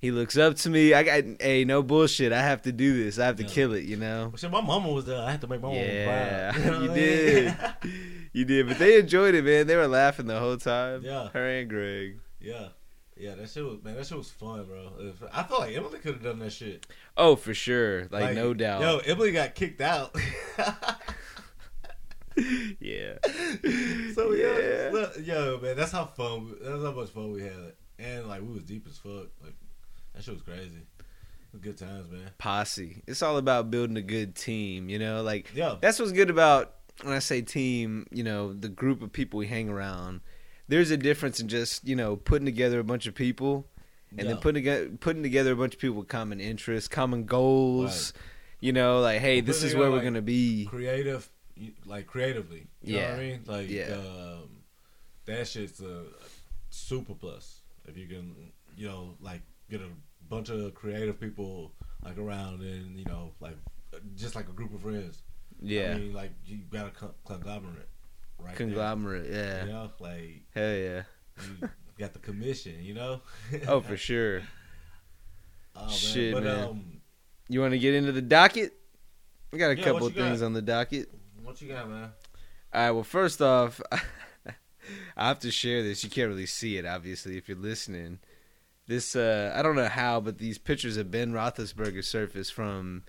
he 0.02 0.10
looks 0.10 0.36
up 0.36 0.56
to 0.56 0.68
me. 0.68 0.92
I 0.92 1.02
got 1.04 1.24
hey, 1.40 1.64
no 1.64 1.82
bullshit. 1.82 2.32
I 2.32 2.42
have 2.42 2.60
to 2.62 2.72
do 2.72 3.02
this. 3.04 3.18
I 3.18 3.24
have 3.26 3.36
to 3.36 3.44
Yeah. 3.44 3.48
kill 3.48 3.72
it. 3.72 3.84
You 3.84 3.96
know. 3.96 4.32
Shit, 4.36 4.50
my 4.50 4.60
mama 4.60 4.90
was 4.90 5.06
there. 5.06 5.18
I 5.22 5.30
had 5.30 5.40
to 5.40 5.46
make 5.46 5.62
my 5.62 5.72
Yeah, 5.72 6.52
mama 6.52 6.58
proud. 6.58 6.66
know 6.66 6.72
you 6.82 6.88
what 6.88 6.90
I 6.90 6.94
mean? 6.94 6.94
did. 6.94 7.54
You 8.34 8.44
did, 8.46 8.66
but 8.68 8.78
they 8.78 8.98
enjoyed 8.98 9.34
it, 9.34 9.44
man. 9.44 9.66
They 9.66 9.76
were 9.76 9.86
laughing 9.86 10.26
the 10.26 10.38
whole 10.38 10.56
time. 10.56 11.02
Yeah. 11.04 11.28
her 11.32 11.46
and 11.58 11.68
Greg. 11.70 12.18
yeah. 12.40 12.68
Yeah, 13.14 13.34
that 13.36 13.50
shit 13.50 13.62
was 13.64 13.78
man. 13.84 13.94
That 13.94 14.06
shit 14.06 14.16
was 14.18 14.30
fun, 14.30 14.64
bro. 14.64 14.90
I 15.32 15.42
feel 15.44 15.58
like 15.60 15.76
Emily 15.76 15.98
could 16.00 16.14
have 16.14 16.22
done 16.24 16.38
that 16.40 16.50
shit. 16.52 16.86
Oh, 17.16 17.36
for 17.36 17.54
sure. 17.54 18.08
Like, 18.10 18.34
no 18.34 18.52
doubt. 18.54 18.80
Yo, 18.80 18.98
Emily 19.04 19.30
got 19.32 19.54
kicked 19.54 19.80
out. 19.82 20.16
yeah. 22.80 23.18
so 24.14 24.32
yeah, 24.32 24.58
Yeah. 24.58 24.88
look, 24.92 25.12
yo, 25.22 25.60
man, 25.62 25.76
that's 25.76 25.92
how 25.92 26.06
fun. 26.06 26.54
That's 26.62 26.82
how 26.82 26.92
much 26.92 27.10
fun 27.10 27.32
we 27.32 27.42
had, 27.42 27.74
and 27.98 28.26
like 28.26 28.40
we 28.40 28.48
was 28.54 28.62
deep 28.64 28.86
as 28.88 28.96
fuck. 28.98 29.26
Like 29.42 29.54
that 30.14 30.24
shit 30.24 30.34
was 30.34 30.42
crazy. 30.42 30.82
Was 31.52 31.60
good 31.60 31.76
times, 31.78 32.10
man. 32.10 32.30
Posse. 32.38 33.02
It's 33.06 33.22
all 33.22 33.36
about 33.36 33.70
building 33.70 33.96
a 33.96 34.02
good 34.02 34.34
team. 34.34 34.88
You 34.88 34.98
know, 34.98 35.22
like 35.22 35.50
Yeah, 35.54 35.76
that's 35.80 35.98
what's 35.98 36.12
good 36.12 36.30
about 36.30 36.74
when 37.02 37.12
I 37.14 37.18
say 37.18 37.42
team. 37.42 38.06
You 38.10 38.24
know, 38.24 38.52
the 38.52 38.68
group 38.68 39.02
of 39.02 39.12
people 39.12 39.38
we 39.38 39.46
hang 39.48 39.68
around. 39.68 40.20
There's 40.68 40.90
a 40.90 40.96
difference 40.96 41.40
in 41.40 41.48
just 41.48 41.86
you 41.86 41.96
know 41.96 42.16
putting 42.16 42.46
together 42.46 42.78
a 42.78 42.84
bunch 42.84 43.06
of 43.06 43.14
people 43.14 43.66
and 44.16 44.28
then 44.28 44.36
putting 44.38 44.62
together 44.62 44.88
putting 45.00 45.22
together 45.22 45.52
a 45.52 45.56
bunch 45.56 45.74
of 45.74 45.80
people 45.80 45.96
with 45.98 46.08
common 46.08 46.40
interests, 46.40 46.88
common 46.88 47.24
goals. 47.24 48.12
You 48.60 48.72
know, 48.72 49.00
like 49.00 49.20
hey, 49.20 49.36
Well, 49.40 49.46
this 49.46 49.62
is 49.62 49.74
where 49.74 49.84
together, 49.86 49.90
we're 49.96 50.04
gonna 50.04 50.22
be. 50.22 50.66
creative, 50.66 51.28
like 51.84 52.06
creatively. 52.06 52.68
You 52.82 52.96
know 52.96 53.02
what 53.02 53.10
I 53.10 53.18
mean? 53.18 53.40
Like, 53.46 53.68
Yeah. 53.68 53.94
um, 53.96 54.48
that 55.26 55.48
shit's 55.48 55.80
a 55.80 56.04
super 56.70 57.14
plus 57.14 57.60
if 57.86 57.96
you 57.96 58.06
can, 58.06 58.34
you 58.76 58.86
know, 58.88 59.16
like 59.20 59.40
get 59.72 59.80
a 59.80 59.88
bunch 60.28 60.50
of 60.50 60.74
creative 60.74 61.18
people 61.18 61.72
like 62.04 62.18
around 62.18 62.60
and 62.60 62.98
you 62.98 63.04
know, 63.06 63.32
like 63.40 63.56
just 64.16 64.34
like 64.34 64.48
a 64.48 64.52
group 64.52 64.74
of 64.74 64.82
friends. 64.82 65.22
Yeah, 65.60 65.92
I 65.92 65.98
mean, 65.98 66.12
like 66.12 66.32
you 66.44 66.58
got 66.70 66.86
a 66.86 66.90
conglomerate, 67.26 67.88
right? 68.38 68.48
there. 68.48 68.56
conglomerate. 68.56 69.30
Yeah, 69.30 69.64
You 69.64 69.72
know, 69.72 69.90
like 70.00 70.42
hell 70.54 70.74
yeah. 70.74 71.02
you 71.60 71.68
got 71.98 72.12
the 72.12 72.18
commission. 72.18 72.82
You 72.82 72.94
know. 72.94 73.20
Oh, 73.68 73.80
for 73.80 73.96
sure. 73.96 74.42
Oh, 75.74 75.86
man. 75.86 75.90
Shit, 75.90 76.34
but, 76.34 76.42
man. 76.44 76.64
Um, 76.68 77.00
You 77.48 77.60
want 77.62 77.72
to 77.72 77.78
get 77.78 77.94
into 77.94 78.12
the 78.12 78.20
docket? 78.20 78.74
We 79.50 79.58
got 79.58 79.70
a 79.70 79.76
Yeah, 79.78 79.84
couple 79.84 80.06
of 80.06 80.12
you 80.12 80.18
got? 80.18 80.28
things 80.28 80.42
on 80.42 80.52
the 80.52 80.60
docket. 80.60 81.08
what 81.42 81.62
you 81.62 81.68
got, 81.68 81.88
man? 81.88 82.10
All 82.74 82.80
right. 82.82 82.90
Well, 82.90 83.04
first 83.04 83.40
off, 83.40 83.80
I 85.16 85.28
have 85.28 85.38
to 85.40 85.50
share 85.50 85.82
this. 85.82 86.04
You 86.04 86.10
can't 86.10 86.28
really 86.28 86.44
see 86.44 86.76
it, 86.76 86.84
obviously, 86.84 87.38
if 87.38 87.48
you're 87.48 87.56
listening. 87.56 88.18
This 88.92 89.16
uh, 89.16 89.54
I 89.56 89.62
don't 89.62 89.74
know 89.74 89.88
how, 89.88 90.20
but 90.20 90.36
these 90.36 90.58
pictures 90.58 90.98
of 90.98 91.10
Ben 91.10 91.32
Roethlisberger 91.32 92.04
surfaced 92.04 92.52
from 92.52 93.04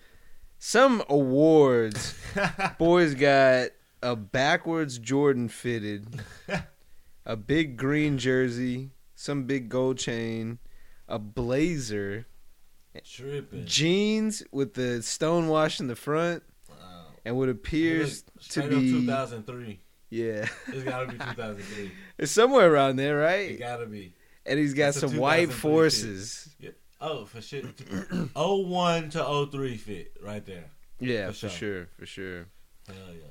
some 0.57 1.03
awards. 1.09 2.15
Boys 2.77 3.15
got 3.15 3.71
a 4.01 4.15
backwards 4.15 4.97
Jordan 4.97 5.49
fitted, 5.49 6.21
a 7.25 7.35
big 7.35 7.75
green 7.75 8.17
jersey, 8.17 8.91
some 9.13 9.43
big 9.43 9.67
gold 9.67 9.97
chain, 9.97 10.59
a 11.09 11.19
blazer, 11.19 12.27
Tripping. 13.03 13.65
jeans 13.65 14.41
with 14.53 14.75
the 14.75 15.01
stone 15.01 15.49
wash 15.49 15.81
in 15.81 15.87
the 15.87 15.97
front, 15.97 16.43
Wow. 16.69 17.07
and 17.25 17.35
what 17.35 17.49
appears 17.49 18.23
to 18.51 18.69
be 18.69 18.89
2003. 18.89 19.81
yeah, 20.11 20.47
It's 20.67 20.83
gotta 20.83 21.07
be 21.07 21.17
2003. 21.17 21.91
it's 22.19 22.31
somewhere 22.31 22.71
around 22.73 22.95
there, 22.95 23.17
right? 23.17 23.49
It 23.49 23.49
right? 23.49 23.59
gotta 23.59 23.85
be. 23.85 24.13
And 24.45 24.59
he's 24.59 24.73
got 24.73 24.93
That's 24.93 24.99
some 24.99 25.17
white 25.17 25.49
2003 25.49 25.59
forces. 25.59 26.49
Oh, 26.99 27.25
for 27.25 27.41
shit. 27.41 27.65
01 28.35 29.09
to 29.11 29.47
03 29.51 29.77
fit 29.77 30.17
right 30.23 30.45
there. 30.45 30.65
Yeah, 30.99 31.27
For 31.27 31.33
for, 31.33 31.37
sure. 31.39 31.49
sure, 31.49 31.87
for 31.99 32.05
sure. 32.05 32.45
Hell 32.87 32.95
yeah. 33.13 33.27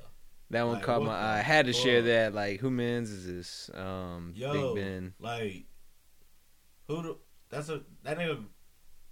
That 0.51 0.63
one 0.63 0.75
Like, 0.75 0.83
caught 0.83 1.01
my 1.03 1.15
eye. 1.15 1.39
I 1.39 1.41
had 1.41 1.65
to 1.65 1.73
share 1.73 2.01
that. 2.03 2.33
Like, 2.35 2.59
who 2.59 2.69
mans 2.69 3.09
is 3.09 3.25
this? 3.25 3.69
Um, 3.73 4.33
Yo, 4.35 4.75
Big 4.75 4.83
Ben. 4.83 5.13
like, 5.19 5.65
who? 6.87 7.01
The, 7.01 7.17
that's 7.49 7.69
a 7.69 7.81
that 8.03 8.17
nigga. 8.19 8.43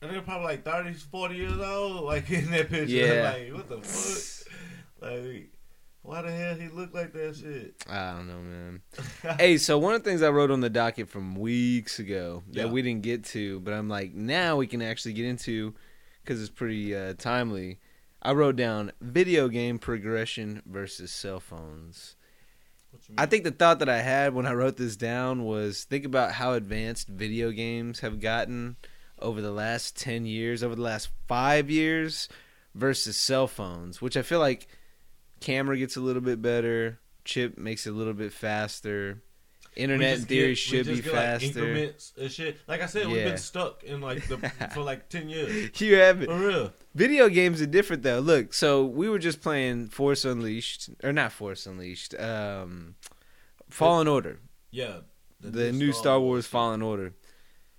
That 0.02 0.12
nigga 0.12 0.26
probably 0.26 0.48
like 0.48 0.66
30, 0.66 0.94
40 0.94 1.36
years 1.36 1.58
old. 1.60 2.04
Like 2.06 2.30
in 2.32 2.52
that 2.52 2.70
picture. 2.70 2.86
Yeah. 2.94 3.34
Like 3.34 3.54
what 3.54 3.70
the 3.70 3.82
fuck? 3.88 4.48
Like, 5.02 5.51
why 6.04 6.22
the 6.22 6.32
hell 6.32 6.56
he 6.56 6.68
look 6.68 6.94
like 6.94 7.14
that 7.14 7.36
shit? 7.36 7.76
I 7.90 8.14
don't 8.14 8.28
know, 8.28 8.40
man. 8.40 8.82
hey, 9.40 9.58
so 9.58 9.78
one 9.78 9.94
of 9.94 10.04
the 10.04 10.10
things 10.10 10.22
I 10.22 10.30
wrote 10.30 10.52
on 10.52 10.62
the 10.62 10.70
docket 10.70 11.10
from 11.10 11.36
weeks 11.36 12.00
ago 12.00 12.44
that 12.52 12.66
Yeah. 12.66 12.72
we 12.72 12.82
didn't 12.82 13.04
get 13.04 13.24
to, 13.26 13.60
but 13.60 13.74
I'm 13.74 13.88
like, 13.90 14.14
now 14.14 14.56
we 14.58 14.68
can 14.68 14.82
actually 14.82 15.14
get 15.14 15.26
into 15.26 15.74
because 16.24 16.42
it's 16.42 16.50
pretty 16.50 16.96
uh, 16.96 17.14
timely. 17.18 17.80
I 18.22 18.34
wrote 18.34 18.56
down 18.56 18.92
video 19.02 19.48
game 19.48 19.80
progression 19.80 20.62
versus 20.66 21.12
cell 21.12 21.40
phones. 21.40 22.16
I 23.18 23.26
think 23.26 23.46
the 23.46 23.52
thought 23.52 23.80
that 23.80 23.90
I 23.90 24.02
had 24.02 24.34
when 24.34 24.46
I 24.46 24.54
wrote 24.54 24.76
this 24.78 24.96
down 24.98 25.46
was 25.46 25.86
think 25.86 26.04
about 26.06 26.34
how 26.34 26.54
advanced 26.54 27.08
video 27.08 27.52
games 27.52 28.02
have 28.02 28.20
gotten 28.20 28.76
over 29.20 29.40
the 29.42 29.52
last 29.52 29.96
10 29.98 30.26
years, 30.26 30.62
over 30.62 30.76
the 30.76 30.82
last 30.82 31.10
five 31.28 31.70
years 31.70 32.28
versus 32.76 33.16
cell 33.16 33.48
phones, 33.48 34.02
which 34.02 34.18
I 34.18 34.24
feel 34.24 34.40
like 34.40 34.68
camera 35.42 35.78
gets 35.78 35.98
a 35.98 36.02
little 36.02 36.22
bit 36.22 36.42
better, 36.42 37.00
chip 37.26 37.58
makes 37.58 37.86
it 37.86 37.90
a 37.90 37.94
little 37.94 38.14
bit 38.14 38.32
faster, 38.32 39.22
internet 39.76 40.20
in 40.20 40.26
theory 40.26 40.50
get- 40.50 40.58
should 40.58 40.86
be 40.88 40.96
get, 41.02 41.06
like, 41.06 41.14
faster. 41.14 41.46
increments 41.48 42.14
and 42.20 42.32
shit. 42.32 42.58
Like 42.68 42.82
I 42.82 42.86
said, 42.86 43.08
we've 43.08 43.24
been 43.26 43.38
stuck 43.38 43.84
in 43.84 44.02
like 44.02 44.28
the 44.28 44.38
for 44.74 44.82
like 44.82 45.10
ten 45.10 45.28
years. 45.30 45.70
you 45.82 45.96
have 45.96 46.22
it. 46.22 46.28
For 46.30 46.38
real. 46.40 46.74
Video 46.96 47.30
games 47.30 47.62
are 47.62 47.66
different 47.68 48.04
though. 48.04 48.20
Look, 48.20 48.54
so 48.54 48.86
we 48.86 49.10
were 49.10 49.20
just 49.20 49.42
playing 49.42 49.88
Force 49.88 50.24
Unleashed, 50.26 50.90
or 51.04 51.12
not 51.14 51.32
Force 51.32 51.66
Unleashed, 51.66 52.14
um, 52.20 52.96
Fallen 53.70 54.08
Order, 54.08 54.40
Yeah. 54.72 54.98
the, 55.40 55.72
new 55.72 55.94
Star 55.94 56.20
Wars 56.20 56.46
Fallen 56.46 56.82
Order. 56.82 57.14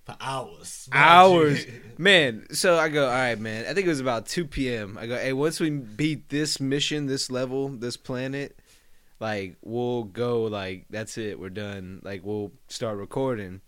For 0.05 0.15
hours. 0.19 0.89
hours. 0.91 1.65
Man, 1.97 2.45
so 2.51 2.77
I 2.77 2.89
go, 2.89 3.05
all 3.05 3.11
right, 3.11 3.39
man. 3.39 3.65
I 3.65 3.73
think 3.73 3.85
it 3.85 3.89
was 3.89 3.99
about 3.99 4.25
2 4.25 4.45
p.m. 4.45 4.97
I 4.99 5.07
go, 5.07 5.15
hey, 5.15 5.31
once 5.33 5.59
we 5.59 5.69
beat 5.69 6.27
this 6.29 6.59
mission, 6.59 7.05
this 7.05 7.29
level, 7.31 7.69
this 7.69 7.95
planet, 7.97 8.57
like, 9.19 9.55
we'll 9.61 10.03
go, 10.03 10.43
like, 10.43 10.85
that's 10.89 11.17
it. 11.17 11.39
We're 11.39 11.49
done. 11.49 12.01
Like, 12.03 12.21
we'll 12.25 12.51
start 12.67 12.97
recording. 12.97 13.61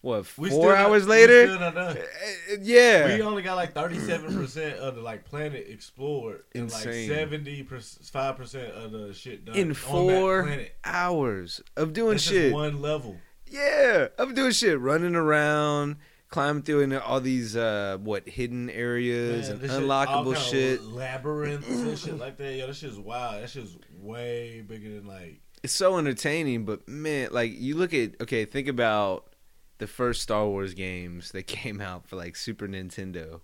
What, 0.00 0.26
We 0.36 0.50
four 0.50 0.72
not- 0.74 0.78
hours 0.78 1.06
later? 1.06 1.46
not. 1.58 1.76
Uh, 1.76 1.94
yeah. 2.60 3.14
We 3.14 3.22
only 3.22 3.42
got 3.42 3.54
like 3.54 3.72
thirty 3.72 4.00
seven 4.00 4.34
percent 4.34 4.78
of 4.80 4.96
the 4.96 5.00
like 5.00 5.24
planet 5.24 5.66
explored, 5.68 6.42
and 6.56 6.68
like 6.72 6.82
seventy 6.82 7.62
five 7.62 8.36
percent 8.36 8.72
of 8.74 8.90
the 8.90 9.14
shit 9.14 9.44
done 9.44 9.54
In 9.54 9.74
four 9.74 10.42
planet. 10.42 10.74
hours 10.84 11.60
of 11.76 11.92
doing 11.92 12.18
shit. 12.18 12.52
one 12.52 12.82
level. 12.82 13.16
Yeah, 13.52 14.08
I'm 14.18 14.34
doing 14.34 14.52
shit, 14.52 14.80
running 14.80 15.14
around, 15.14 15.96
climbing 16.30 16.62
through 16.62 16.80
into 16.80 17.04
all 17.04 17.20
these 17.20 17.54
uh 17.54 17.98
what 18.00 18.26
hidden 18.26 18.70
areas 18.70 19.48
Man, 19.48 19.52
and 19.52 19.60
this 19.60 19.72
shit- 19.72 19.82
unlockable 19.82 20.36
shit. 20.36 20.82
labyrinths 20.82 21.68
and 21.68 21.98
shit 21.98 22.18
like 22.18 22.38
that. 22.38 22.54
Yo, 22.54 22.66
that 22.66 22.74
shit's 22.76 22.98
wild. 22.98 23.42
That 23.42 23.50
shit's 23.50 23.76
way 24.00 24.64
bigger 24.66 24.94
than 24.94 25.06
like. 25.06 25.40
It's 25.62 25.74
so 25.74 25.98
entertaining, 25.98 26.64
but 26.64 26.88
man, 26.88 27.28
like 27.30 27.52
you 27.54 27.76
look 27.76 27.92
at 27.92 28.20
okay, 28.22 28.46
think 28.46 28.68
about 28.68 29.34
the 29.78 29.86
first 29.86 30.22
Star 30.22 30.46
Wars 30.46 30.72
games 30.72 31.32
that 31.32 31.42
came 31.46 31.80
out 31.80 32.06
for 32.08 32.16
like 32.16 32.36
Super 32.36 32.66
Nintendo. 32.66 33.40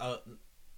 Uh, 0.00 0.16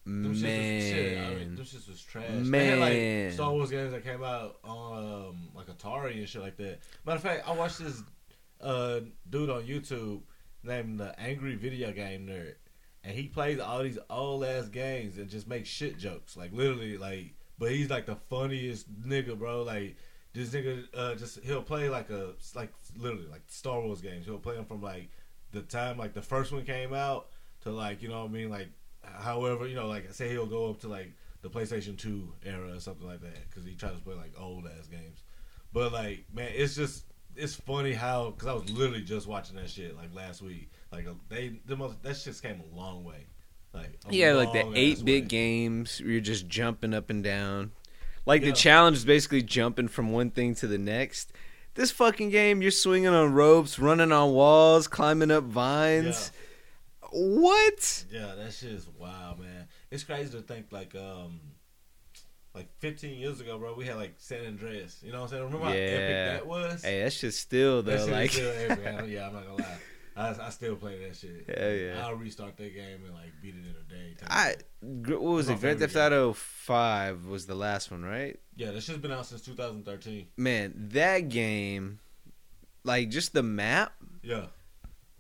shits 0.07 0.29
was, 0.29 0.41
shit, 0.43 1.19
I 1.19 1.35
mean, 1.35 1.39
Man, 1.39 1.57
them 1.57 1.57
was 1.89 2.03
trash. 2.03 2.25
They 2.29 2.67
had, 2.69 2.79
like 2.79 2.93
Man. 2.93 3.33
Star 3.33 3.53
Wars 3.53 3.71
games 3.71 3.93
that 3.93 4.05
came 4.05 4.23
out 4.23 4.59
on 4.63 5.03
um, 5.03 5.49
like 5.55 5.67
Atari 5.67 6.19
and 6.19 6.29
shit 6.29 6.43
like 6.43 6.59
that. 6.59 6.81
Matter 7.07 7.17
of 7.17 7.23
fact, 7.23 7.49
I 7.49 7.53
watched 7.55 7.79
this 7.79 8.03
uh, 8.65 9.01
dude 9.29 9.51
on 9.51 9.63
YouTube 9.63 10.23
named 10.63 10.99
the 10.99 11.19
Angry 11.21 11.55
Video 11.55 11.93
Game 11.93 12.27
Nerd, 12.27 12.55
and 13.05 13.15
he 13.15 13.29
plays 13.29 13.61
all 13.61 13.83
these 13.83 13.99
old 14.11 14.45
ass 14.45 14.69
games 14.69 15.19
and 15.19 15.29
just 15.29 15.47
makes 15.47 15.69
shit 15.69 15.99
jokes, 15.99 16.37
like 16.37 16.53
literally, 16.53 16.97
like. 16.99 17.35
But 17.57 17.71
he's 17.71 17.89
like 17.89 18.07
the 18.07 18.17
funniest 18.17 18.93
nigga, 19.03 19.39
bro. 19.39 19.63
Like 19.63 19.97
this 20.33 20.51
nigga, 20.51 20.85
uh, 20.93 21.15
just 21.15 21.39
he'll 21.45 21.63
play 21.63 21.89
like 21.89 22.11
a 22.11 22.33
like 22.57 22.73
literally 22.99 23.29
like 23.29 23.43
Star 23.47 23.81
Wars 23.81 24.01
games. 24.01 24.27
He'll 24.27 24.39
play 24.39 24.57
them 24.57 24.65
from 24.65 24.83
like 24.83 25.09
the 25.55 25.63
time 25.63 25.97
like 25.97 26.13
the 26.13 26.23
first 26.23 26.53
one 26.53 26.65
came 26.65 26.93
out 26.93 27.29
to 27.63 27.71
like 27.71 28.03
you 28.03 28.09
know 28.09 28.23
what 28.23 28.31
I 28.31 28.33
mean 28.33 28.51
like 28.51 28.69
however 29.03 29.67
you 29.69 29.77
know 29.77 29.87
like 29.87 30.13
say 30.13 30.29
he'll 30.29 30.47
go 30.47 30.69
up 30.69 30.81
to 30.81 30.89
like 30.89 31.13
the 31.43 31.49
PlayStation 31.49 31.97
2 31.97 32.33
era 32.45 32.73
or 32.73 32.81
something 32.81 33.07
like 33.07 33.21
that 33.21 33.49
because 33.49 33.65
he 33.65 33.75
tries 33.75 33.95
to 33.95 34.03
play 34.03 34.15
like 34.15 34.33
old 34.39 34.67
ass 34.67 34.87
games. 34.87 35.23
But 35.73 35.93
like 35.93 36.25
man, 36.35 36.51
it's 36.55 36.75
just 36.75 37.05
it's 37.37 37.55
funny 37.55 37.93
how 37.93 38.31
because 38.31 38.49
I 38.49 38.53
was 38.55 38.71
literally 38.71 39.03
just 39.03 39.27
watching 39.27 39.57
that 39.57 39.71
shit 39.71 39.97
like 39.97 40.15
last 40.15 40.43
week. 40.43 40.71
Like 40.93 41.07
they 41.29 41.61
the 41.67 41.77
most 41.77 42.03
that 42.03 42.17
shit 42.17 42.41
came 42.43 42.61
a 42.73 42.77
long 42.77 43.05
way. 43.05 43.27
Like 43.73 43.99
yeah, 44.11 44.33
like 44.35 44.53
the 44.53 44.71
eight 44.77 45.05
bit 45.05 45.25
way. 45.25 45.29
games 45.29 46.01
where 46.01 46.11
you're 46.13 46.21
just 46.21 46.47
jumping 46.47 46.95
up 46.95 47.11
and 47.11 47.25
down. 47.25 47.73
Like 48.27 48.43
Yeah. 48.43 48.51
the 48.51 48.57
challenge 48.57 48.97
is 48.99 49.05
basically 49.05 49.43
jumping 49.43 49.89
from 49.89 50.13
one 50.13 50.31
thing 50.31 50.55
to 50.57 50.67
the 50.67 50.79
next. 50.79 51.33
This 51.75 51.91
fucking 51.91 52.31
game, 52.31 52.63
you're 52.63 52.71
swinging 52.71 53.09
on 53.09 53.33
ropes, 53.35 53.81
running 53.81 54.13
on 54.13 54.33
walls, 54.33 54.87
climbing 54.87 55.33
up 55.33 55.43
vines. 55.45 56.31
What? 57.11 58.05
Yeah, 58.11 58.35
that 58.37 58.53
shit 58.53 58.71
is 58.73 58.89
wild, 58.99 59.41
man. 59.41 59.69
It's 59.91 60.05
crazy 60.05 60.31
to 60.33 60.43
think 60.43 60.67
like 60.73 60.95
um 60.95 61.41
like 62.55 62.69
15 62.79 63.19
years 63.19 63.41
ago, 63.41 63.59
bro. 63.59 63.75
We 63.75 63.85
had 63.87 63.97
like 63.97 64.15
San 64.19 64.47
Andreas. 64.47 65.01
You 65.03 65.13
know 65.13 65.19
what 65.19 65.25
I'm 65.25 65.31
saying? 65.31 65.43
Remember 65.45 65.67
how 65.67 65.73
epic 65.73 66.41
that 66.41 66.47
was? 66.47 66.83
Hey, 66.83 67.03
that's 67.03 67.21
just 67.21 67.41
still 67.41 67.83
That 67.83 67.99
though. 67.99 68.05
is 68.05 68.09
Like, 68.11 68.31
still 68.31 68.53
epic. 68.71 68.87
I- 69.01 69.05
yeah, 69.05 69.27
I'm 69.27 69.35
not 69.35 69.47
gonna 69.47 69.63
lie. 69.63 69.79
I, 70.17 70.29
I 70.47 70.51
still 70.51 70.77
play 70.77 71.05
that 71.05 71.17
shit. 71.17 71.45
Hell 71.59 71.73
yeah. 71.73 72.07
I'll 72.07 72.15
restart 72.15 72.57
that 72.59 72.73
game 72.73 73.01
and 73.05 73.13
like 73.15 73.33
beat 73.43 73.57
it 73.57 73.65
in 73.65 73.75
a 73.75 73.93
day. 73.93 74.17
I 74.29 74.55
what 74.81 75.21
was 75.23 75.49
it? 75.49 75.59
Grand 75.61 75.81
Theft 75.81 75.97
Auto 75.97 76.33
Five 76.35 77.27
was 77.27 77.47
the 77.47 77.57
last 77.57 77.91
one, 77.91 78.05
right? 78.05 78.39
yeah, 78.57 78.71
that 78.71 78.81
shit's 78.85 78.99
been 78.99 79.11
out 79.11 79.27
since 79.27 79.41
2013. 79.41 80.29
Man, 80.37 80.73
that 80.93 81.29
game, 81.31 81.99
like 82.85 83.09
just 83.11 83.33
the 83.33 83.43
map, 83.43 83.93
Yeah, 84.23 84.47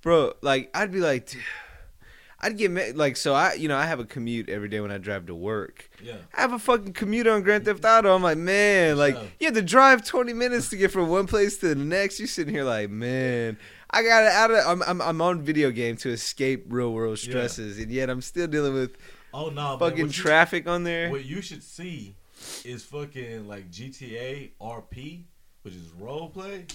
bro. 0.01 0.35
Like 0.43 0.71
I'd 0.73 0.93
be 0.93 1.01
like, 1.01 1.37
I'd 2.45 2.59
get 2.59 2.97
like 2.97 3.17
so. 3.17 3.35
I 3.35 3.55
you 3.55 3.69
know 3.69 3.77
I 3.77 3.87
have 3.87 4.01
a 4.01 4.05
commute 4.05 4.49
every 4.49 4.69
day 4.69 4.81
when 4.81 4.91
I 4.91 4.99
drive 4.99 5.27
to 5.27 5.35
work. 5.35 5.89
yeah. 6.03 6.17
I 6.35 6.43
have 6.43 6.53
a 6.53 6.59
fucking 6.59 6.93
commute 6.93 7.27
on 7.27 7.43
Grand 7.43 7.65
Theft 7.65 7.85
Auto. 7.85 8.15
I'm 8.15 8.23
like, 8.23 8.39
man, 8.39 8.97
like 8.99 9.15
Yeah. 9.15 9.23
you 9.41 9.47
have 9.47 9.55
to 9.55 9.63
drive 9.63 10.05
20 10.05 10.33
minutes 10.33 10.69
to 10.71 10.77
get 10.77 10.91
from 10.93 11.09
one 11.09 11.27
place 11.27 11.57
to 11.59 11.69
the 11.69 11.75
next. 11.75 12.19
You're 12.19 12.29
sitting 12.29 12.53
here 12.55 12.65
like, 12.65 12.91
man, 12.91 13.57
I 13.91 14.03
got 14.03 14.25
out 14.25 14.51
of. 14.51 14.59
I'm, 14.67 14.83
I'm 14.83 15.01
I'm 15.01 15.21
on 15.23 15.43
video 15.43 15.71
game 15.71 15.97
to 15.99 16.11
escape 16.11 16.67
real 16.69 16.93
world 16.93 17.19
Yeah. 17.25 17.31
stresses, 17.31 17.79
and 17.79 17.91
yet 17.91 18.11
I'm 18.11 18.21
still 18.21 18.47
dealing 18.47 18.75
with 18.75 18.97
Oh 19.33 19.49
no, 19.49 19.77
fucking 19.79 20.11
traffic 20.11 20.69
on 20.69 20.85
there. 20.85 21.11
What 21.11 21.25
you 21.25 21.41
should 21.41 21.63
see 21.63 22.15
is 22.65 22.85
fucking 22.85 23.49
like 23.49 23.71
GTA 23.71 24.51
RP, 24.61 25.23
which 25.63 25.75
is 25.75 25.91
role 25.99 26.29
play. 26.29 26.67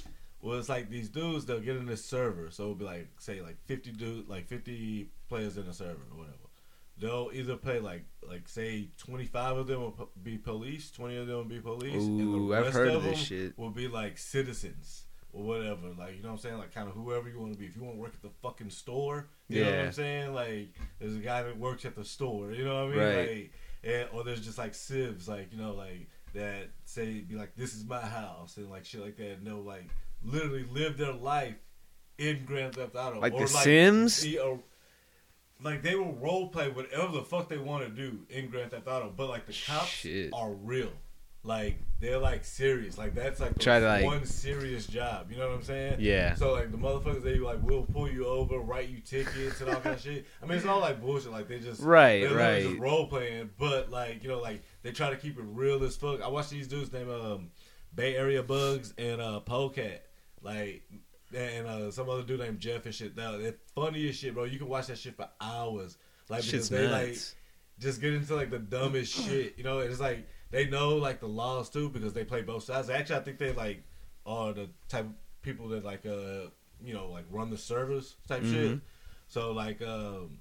Well, 0.41 0.57
it's 0.57 0.69
like 0.69 0.89
these 0.89 1.09
dudes 1.09 1.45
they'll 1.45 1.59
get 1.59 1.75
in 1.75 1.85
this 1.85 2.03
server, 2.05 2.49
so 2.51 2.63
it'll 2.63 2.75
be 2.75 2.85
like 2.85 3.07
say 3.19 3.41
like 3.41 3.57
fifty 3.65 3.91
dudes, 3.91 4.29
like 4.29 4.47
fifty 4.47 5.09
players 5.27 5.57
in 5.57 5.67
a 5.67 5.73
server 5.73 6.03
or 6.11 6.17
whatever. 6.17 6.35
They'll 6.97 7.29
either 7.33 7.55
play 7.55 7.79
like 7.79 8.05
like 8.27 8.47
say 8.47 8.89
twenty 8.97 9.25
five 9.25 9.57
of 9.57 9.67
them 9.67 9.81
will 9.81 9.91
po- 9.91 10.09
be 10.23 10.37
police, 10.37 10.91
twenty 10.91 11.17
of 11.17 11.27
them 11.27 11.35
will 11.37 11.43
be 11.45 11.59
police, 11.59 11.93
and 12.03 12.19
the 12.49 12.55
I've 12.55 12.63
rest 12.65 12.73
heard 12.75 12.87
of 12.89 12.95
of 12.95 13.03
this 13.03 13.15
them 13.17 13.25
shit. 13.25 13.57
will 13.57 13.69
be 13.69 13.87
like 13.87 14.17
citizens 14.17 15.03
or 15.33 15.43
whatever. 15.43 15.87
Like 15.97 16.15
you 16.17 16.23
know 16.23 16.29
what 16.29 16.35
I'm 16.35 16.39
saying? 16.39 16.57
Like 16.57 16.73
kind 16.73 16.87
of 16.87 16.93
whoever 16.95 17.29
you 17.29 17.39
want 17.39 17.53
to 17.53 17.59
be. 17.59 17.65
If 17.65 17.75
you 17.75 17.83
want 17.83 17.95
to 17.95 18.01
work 18.01 18.13
at 18.13 18.21
the 18.21 18.31
fucking 18.41 18.69
store, 18.69 19.27
you 19.47 19.63
know 19.63 19.71
what 19.71 19.79
I'm 19.79 19.91
saying? 19.93 20.33
Like 20.33 20.69
there's 20.99 21.15
a 21.15 21.19
guy 21.19 21.43
that 21.43 21.57
works 21.57 21.85
at 21.85 21.95
the 21.95 22.05
store. 22.05 22.51
You 22.51 22.65
know 22.65 22.85
what 22.85 22.93
I 22.93 22.97
mean? 22.97 22.99
Right. 23.15 23.29
Like, 23.29 23.51
and, 23.83 24.09
or 24.13 24.23
there's 24.25 24.41
just 24.41 24.57
like 24.57 24.73
civs, 24.75 25.27
like 25.29 25.53
you 25.53 25.57
know, 25.57 25.73
like 25.73 26.07
that 26.33 26.69
say 26.85 27.21
be 27.21 27.35
like, 27.35 27.55
"This 27.55 27.73
is 27.75 27.85
my 27.85 28.01
house," 28.01 28.57
and 28.57 28.69
like 28.69 28.83
shit 28.85 29.01
like 29.01 29.15
that, 29.17 29.41
No, 29.41 29.59
like 29.61 29.87
literally 30.23 30.65
live 30.71 30.97
their 30.97 31.13
life 31.13 31.55
in 32.17 32.43
Grand 32.45 32.75
Theft 32.75 32.95
Auto, 32.95 33.19
Like 33.19 33.33
or, 33.33 33.41
The 33.41 33.47
Sims? 33.47 34.23
be 34.23 34.37
a- 34.37 34.57
like 35.61 35.81
they 35.83 35.95
will 35.95 36.13
role 36.13 36.47
play 36.49 36.69
whatever 36.69 37.11
the 37.11 37.21
fuck 37.23 37.49
they 37.49 37.57
want 37.57 37.83
to 37.83 37.89
do 37.89 38.19
in 38.29 38.49
Grand 38.49 38.71
Theft 38.71 38.87
Auto, 38.87 39.11
but 39.15 39.27
like 39.29 39.45
the 39.45 39.53
cops 39.67 39.87
Shit. 39.87 40.29
are 40.33 40.51
real. 40.51 40.91
like 41.43 41.77
they're 42.01 42.17
like 42.17 42.43
serious. 42.45 42.97
Like 42.97 43.13
that's 43.15 43.39
like 43.39 43.57
Try 43.59 43.79
to, 43.79 43.85
like- 43.85 44.03
one 44.05 44.25
serious 44.25 44.85
job. 44.87 45.31
You 45.31 45.37
know 45.37 45.47
what 45.49 45.55
I'm 45.55 45.63
saying? 45.63 45.95
Yeah. 45.99 46.35
So 46.35 46.51
like 46.53 46.71
the 46.71 46.77
motherfuckers, 46.77 47.23
they 47.23 47.35
like 47.39 47.61
will 47.63 47.83
pull 47.83 48.09
you 48.09 48.25
over, 48.27 48.57
write 48.59 48.89
you 48.89 48.99
tickets 48.99 49.59
and 49.61 49.69
all 49.69 49.79
that 49.81 49.99
shit. 50.01 50.25
I 50.41 50.45
mean, 50.45 50.57
it's 50.57 50.65
all 50.67 50.79
like 50.81 51.01
bullshit. 51.01 51.31
Like 51.31 51.47
they 51.47 51.59
just 51.59 51.81
Right, 51.81 52.21
they're 52.21 52.35
right. 52.35 52.63
just 52.63 52.77
role 52.79 53.07
playing, 53.07 53.49
but 53.57 53.89
like 53.89 54.21
you 54.23 54.29
know, 54.29 54.39
like 54.39 54.61
they 54.81 54.91
try 54.91 55.09
to 55.09 55.15
keep 55.17 55.37
it 55.39 55.43
real 55.45 55.81
as 55.85 55.95
fuck. 55.95 56.21
I 56.21 56.27
watch 56.27 56.49
these 56.49 56.67
dudes 56.67 56.91
named 56.93 57.09
um, 57.09 57.51
Bay 57.95 58.15
Area 58.17 58.43
Bugs 58.43 58.93
and 58.97 59.19
uh, 59.21 59.39
Polecat, 59.41 60.05
like. 60.41 60.83
And 61.31 61.67
uh, 61.67 61.91
some 61.91 62.09
other 62.09 62.23
dude 62.23 62.39
named 62.39 62.59
Jeff 62.59 62.85
and 62.85 62.95
shit. 62.95 63.15
They're 63.15 63.53
funny 63.75 64.09
as 64.09 64.15
shit, 64.15 64.33
bro. 64.33 64.45
You 64.45 64.57
can 64.57 64.67
watch 64.67 64.87
that 64.87 64.97
shit 64.97 65.15
for 65.15 65.29
hours. 65.39 65.95
Like 66.27 66.41
Shit's 66.41 66.69
because 66.69 66.69
they 66.69 66.87
like 66.87 67.17
just 67.79 68.01
get 68.01 68.13
into 68.13 68.35
like 68.35 68.49
the 68.49 68.59
dumbest 68.59 69.13
shit. 69.27 69.53
You 69.57 69.63
know, 69.63 69.79
it's 69.79 69.99
like 69.99 70.27
they 70.51 70.65
know 70.67 70.95
like 70.95 71.19
the 71.19 71.27
laws 71.27 71.69
too 71.69 71.89
because 71.89 72.13
they 72.13 72.23
play 72.23 72.41
both 72.41 72.63
sides. 72.63 72.89
Actually, 72.89 73.17
I 73.17 73.19
think 73.19 73.37
they 73.37 73.51
like 73.53 73.83
are 74.25 74.53
the 74.53 74.69
type 74.87 75.05
of 75.05 75.11
people 75.41 75.67
that 75.69 75.83
like 75.85 76.05
uh 76.05 76.49
you 76.83 76.93
know 76.93 77.09
like 77.11 77.25
run 77.29 77.49
the 77.49 77.57
servers 77.57 78.15
type 78.27 78.43
shit. 78.43 78.71
Mhm. 78.71 78.81
So 79.27 79.51
like 79.51 79.81
um. 79.81 80.39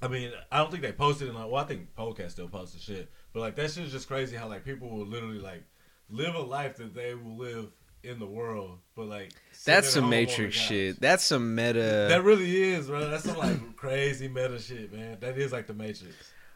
I 0.00 0.08
mean, 0.08 0.32
I 0.50 0.58
don't 0.58 0.70
think 0.70 0.82
they 0.82 0.90
posted 0.90 1.28
it. 1.28 1.36
On, 1.36 1.48
well, 1.48 1.62
I 1.62 1.66
think 1.66 1.94
Podcast 1.96 2.32
still 2.32 2.48
posted 2.48 2.80
shit, 2.80 3.08
but 3.32 3.38
like 3.38 3.54
that 3.54 3.70
shit 3.70 3.84
is 3.84 3.92
just 3.92 4.08
crazy. 4.08 4.36
How 4.36 4.48
like 4.48 4.64
people 4.64 4.88
will 4.88 5.06
literally 5.06 5.38
like 5.38 5.62
live 6.10 6.34
a 6.34 6.40
life 6.40 6.76
that 6.76 6.92
they 6.92 7.14
will 7.14 7.36
live 7.36 7.66
in 8.02 8.18
the 8.18 8.26
world, 8.26 8.78
but 8.94 9.06
like 9.06 9.32
That's 9.64 9.90
some 9.90 10.04
home 10.04 10.12
on 10.12 10.18
the 10.18 10.26
Matrix 10.26 10.56
shit. 10.56 11.00
That's 11.00 11.24
some 11.24 11.54
meta. 11.54 12.06
That 12.08 12.24
really 12.24 12.72
is, 12.72 12.88
bro. 12.88 13.08
That's 13.08 13.24
some 13.24 13.36
like 13.36 13.76
crazy 13.76 14.28
meta 14.28 14.58
shit, 14.58 14.92
man. 14.92 15.18
That 15.20 15.38
is 15.38 15.52
like 15.52 15.66
the 15.66 15.74
Matrix. 15.74 16.14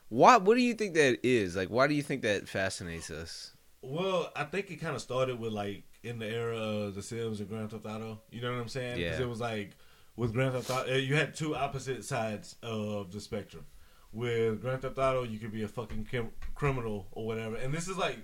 Why? 0.08 0.36
What 0.36 0.56
do 0.56 0.62
you 0.62 0.74
think 0.74 0.94
that 0.94 1.18
is? 1.22 1.56
Like, 1.56 1.68
why 1.68 1.86
do 1.86 1.94
you 1.94 2.02
think 2.02 2.22
that 2.22 2.48
fascinates 2.48 3.10
us? 3.10 3.52
Well, 3.82 4.30
I 4.34 4.44
think 4.44 4.70
it 4.70 4.76
kind 4.76 4.94
of 4.94 5.00
started 5.00 5.38
with 5.38 5.52
like 5.52 5.84
in 6.02 6.18
the 6.18 6.26
era 6.26 6.56
of 6.56 6.94
The 6.94 7.02
Sims 7.02 7.40
and 7.40 7.48
Grand 7.48 7.70
Theft 7.70 7.86
Auto. 7.86 8.20
You 8.30 8.40
know 8.40 8.52
what 8.52 8.60
I'm 8.60 8.68
saying? 8.68 9.00
Yeah. 9.00 9.20
it 9.20 9.28
was 9.28 9.40
like 9.40 9.76
with 10.16 10.32
Grand 10.32 10.54
Theft 10.54 10.70
Auto, 10.70 10.92
uh, 10.92 10.96
you 10.96 11.14
had 11.14 11.34
two 11.34 11.54
opposite 11.54 12.04
sides 12.04 12.56
of 12.62 13.12
the 13.12 13.20
spectrum. 13.20 13.66
With 14.12 14.62
Grand 14.62 14.82
Theft 14.82 14.98
Auto, 14.98 15.24
you 15.24 15.38
could 15.38 15.52
be 15.52 15.62
a 15.62 15.68
fucking 15.68 16.08
criminal 16.54 17.06
or 17.12 17.26
whatever, 17.26 17.56
and 17.56 17.72
this 17.72 17.86
is 17.86 17.98
like 17.98 18.18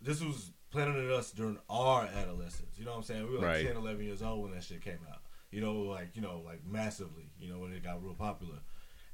this 0.00 0.22
was 0.22 0.52
planted 0.74 1.10
us 1.10 1.30
during 1.30 1.58
our 1.70 2.02
adolescence. 2.06 2.76
You 2.76 2.84
know 2.84 2.90
what 2.92 2.96
I'm 2.98 3.02
saying? 3.04 3.22
We 3.26 3.30
were 3.34 3.38
like 3.38 3.46
Right. 3.46 3.66
10, 3.66 3.76
11 3.76 4.04
years 4.04 4.22
old 4.22 4.42
when 4.42 4.52
that 4.52 4.64
shit 4.64 4.82
came 4.82 4.98
out. 5.10 5.20
You 5.50 5.60
know, 5.60 5.74
like 5.82 6.16
you 6.16 6.22
know, 6.22 6.42
like 6.44 6.66
massively. 6.66 7.30
You 7.38 7.48
know, 7.50 7.58
when 7.60 7.72
it 7.72 7.82
got 7.84 8.02
real 8.04 8.14
popular, 8.14 8.58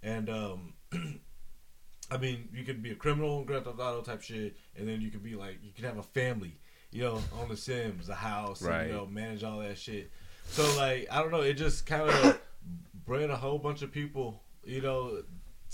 and 0.03 0.29
um. 0.31 0.75
I 2.13 2.17
mean, 2.17 2.49
you 2.53 2.65
could 2.65 2.83
be 2.83 2.91
a 2.91 2.97
criminal 2.97 3.39
in 3.39 3.45
Grand 3.45 3.65
Theft 3.65 3.79
Auto 3.79 4.01
type 4.03 4.21
shit, 4.21 4.57
and 4.77 4.89
then 4.89 5.01
you 5.01 5.11
could 5.13 5.23
be 5.23 5.37
like, 5.37 5.59
you 5.63 5.71
could 5.73 5.85
have 5.85 5.97
a 5.99 6.03
family, 6.03 6.59
you 6.91 7.05
know, 7.05 7.23
on 7.41 7.49
The 7.49 7.57
Sims, 7.57 8.09
a 8.09 8.15
house, 8.17 8.63
Right. 8.63 8.81
and, 8.81 8.91
you 8.91 8.97
know, 8.97 9.07
manage 9.07 9.45
all 9.45 9.61
that 9.61 9.79
shit. 9.79 10.11
So 10.49 10.65
like, 10.77 11.07
I 11.13 11.23
don't 11.23 11.31
know, 11.31 11.43
it 11.43 11.55
just 11.55 11.87
kind 11.87 12.11
of 12.11 12.41
bred 13.07 13.31
a 13.31 13.37
whole 13.37 13.59
bunch 13.61 13.83
of 13.83 13.93
people, 13.93 14.43
you 14.65 14.81
know, 14.81 15.23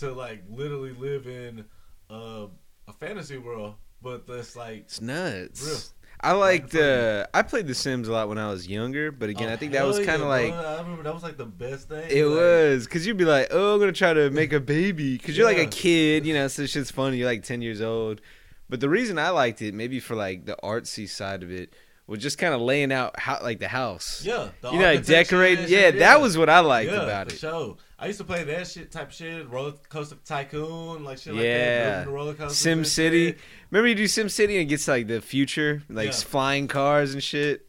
to 0.00 0.12
like 0.12 0.42
literally 0.50 0.92
live 0.92 1.26
in 1.26 1.64
uh, 2.10 2.48
a 2.86 2.92
fantasy 3.00 3.38
world, 3.38 3.76
but 4.06 4.24
that's 4.24 4.54
like, 4.54 4.82
It's 4.82 5.00
nuts. 5.00 5.66
Real. 5.66 5.78
I 6.20 6.32
liked. 6.32 6.74
Uh, 6.74 7.26
I 7.34 7.42
played 7.42 7.66
The 7.66 7.74
Sims 7.74 8.06
a 8.08 8.12
lot 8.12 8.28
when 8.28 8.38
I 8.38 8.48
was 8.48 8.68
younger, 8.68 9.10
but 9.10 9.28
again, 9.28 9.50
oh, 9.50 9.52
I 9.52 9.56
think 9.56 9.72
that 9.72 9.84
was 9.84 9.98
kind 9.98 10.10
of 10.10 10.20
yeah, 10.20 10.26
like. 10.26 10.52
bro. 10.52 10.64
I 10.64 10.80
remember 10.80 11.02
that 11.02 11.12
was 11.12 11.22
like 11.22 11.36
the 11.36 11.44
best 11.44 11.88
thing. 11.88 12.08
It 12.08 12.24
like, 12.24 12.36
was 12.36 12.84
because 12.84 13.06
you'd 13.06 13.18
be 13.18 13.24
like, 13.24 13.48
"Oh, 13.50 13.74
I'm 13.74 13.80
gonna 13.80 13.92
try 13.92 14.14
to 14.14 14.30
make 14.30 14.52
a 14.52 14.60
baby," 14.60 15.18
because 15.18 15.36
you're 15.36 15.46
like 15.46 15.58
a 15.58 15.66
kid, 15.66 16.24
you 16.24 16.32
know. 16.32 16.48
So 16.48 16.62
this 16.62 16.70
shit's 16.70 16.90
funny. 16.90 17.18
You're 17.18 17.26
like 17.26 17.42
ten 17.42 17.60
years 17.60 17.82
old, 17.82 18.22
but 18.68 18.80
the 18.80 18.88
reason 18.88 19.18
I 19.18 19.28
liked 19.28 19.60
it, 19.60 19.74
maybe 19.74 20.00
for 20.00 20.14
like 20.14 20.46
the 20.46 20.56
artsy 20.62 21.08
side 21.08 21.42
of 21.42 21.50
it, 21.50 21.74
was 22.06 22.20
just 22.20 22.38
kind 22.38 22.54
of 22.54 22.60
laying 22.60 22.92
out 22.92 23.18
how 23.18 23.40
like 23.42 23.58
the 23.58 23.68
house. 23.68 24.22
Yeah, 24.24 24.48
the 24.60 24.70
you 24.72 24.78
know, 24.78 24.94
like 24.94 25.04
decorating. 25.04 25.64
Yeah, 25.68 25.90
shit, 25.90 25.98
that 25.98 26.20
was 26.20 26.38
what 26.38 26.48
I 26.48 26.60
liked 26.60 26.90
yeah, 26.90 27.02
about 27.02 27.32
it. 27.32 27.38
Sure. 27.38 27.76
I 27.98 28.06
used 28.06 28.18
to 28.18 28.24
play 28.24 28.44
that 28.44 28.66
shit 28.66 28.92
type 28.92 29.08
of 29.08 29.14
shit, 29.14 29.48
roller 29.48 29.72
coaster 29.88 30.16
tycoon, 30.24 31.02
like 31.02 31.18
shit 31.18 31.34
like 31.34 31.44
Yeah. 31.44 32.04
that. 32.04 32.08
roller 32.08 32.34
coasters 32.34 32.58
Sim 32.58 32.84
City. 32.84 33.28
shit. 33.28 33.38
Remember 33.70 33.88
you 33.88 33.94
do 33.94 34.06
Sim 34.06 34.28
City 34.28 34.56
and 34.56 34.62
it 34.62 34.66
gets 34.66 34.86
like 34.86 35.06
the 35.06 35.20
future, 35.20 35.82
like 35.88 36.06
Yeah. 36.08 36.12
flying 36.12 36.68
cars 36.68 37.14
and 37.14 37.22
shit. 37.22 37.66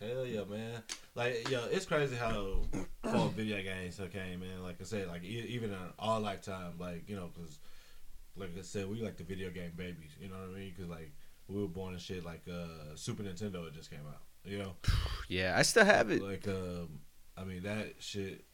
Hell 0.00 0.26
yeah, 0.26 0.44
man! 0.44 0.82
Like, 1.14 1.48
yo, 1.50 1.64
it's 1.72 1.86
crazy 1.86 2.14
how 2.14 2.60
far 3.02 3.28
video 3.36 3.60
games 3.62 4.00
came, 4.12 4.40
man. 4.40 4.62
Like 4.62 4.76
I 4.80 4.84
said, 4.84 5.08
like 5.08 5.24
even 5.24 5.70
in 5.70 5.78
our 5.98 6.20
lifetime, 6.20 6.74
like 6.78 7.08
you 7.08 7.16
know, 7.16 7.30
because 7.34 7.58
like 8.36 8.50
I 8.56 8.62
said, 8.62 8.88
we 8.88 9.00
like 9.02 9.16
the 9.16 9.24
video 9.24 9.50
game 9.50 9.72
babies. 9.76 10.10
You 10.20 10.28
know 10.28 10.36
what 10.36 10.50
I 10.56 10.58
mean? 10.60 10.72
Because 10.76 10.88
like 10.90 11.10
we 11.48 11.60
were 11.60 11.68
born 11.68 11.94
in 11.94 11.98
shit 12.00 12.24
like 12.24 12.42
uh 12.50 12.94
Super 12.94 13.22
Nintendo. 13.22 13.66
It 13.66 13.74
just 13.74 13.90
came 13.90 14.00
out. 14.08 14.20
You 14.44 14.58
know, 14.58 14.72
Yeah, 15.28 15.54
I 15.56 15.62
still 15.62 15.84
have 15.84 16.10
it. 16.10 16.22
like 16.22 16.46
um, 16.48 17.00
I 17.36 17.44
mean 17.44 17.62
that 17.64 17.94
shit. 17.98 18.44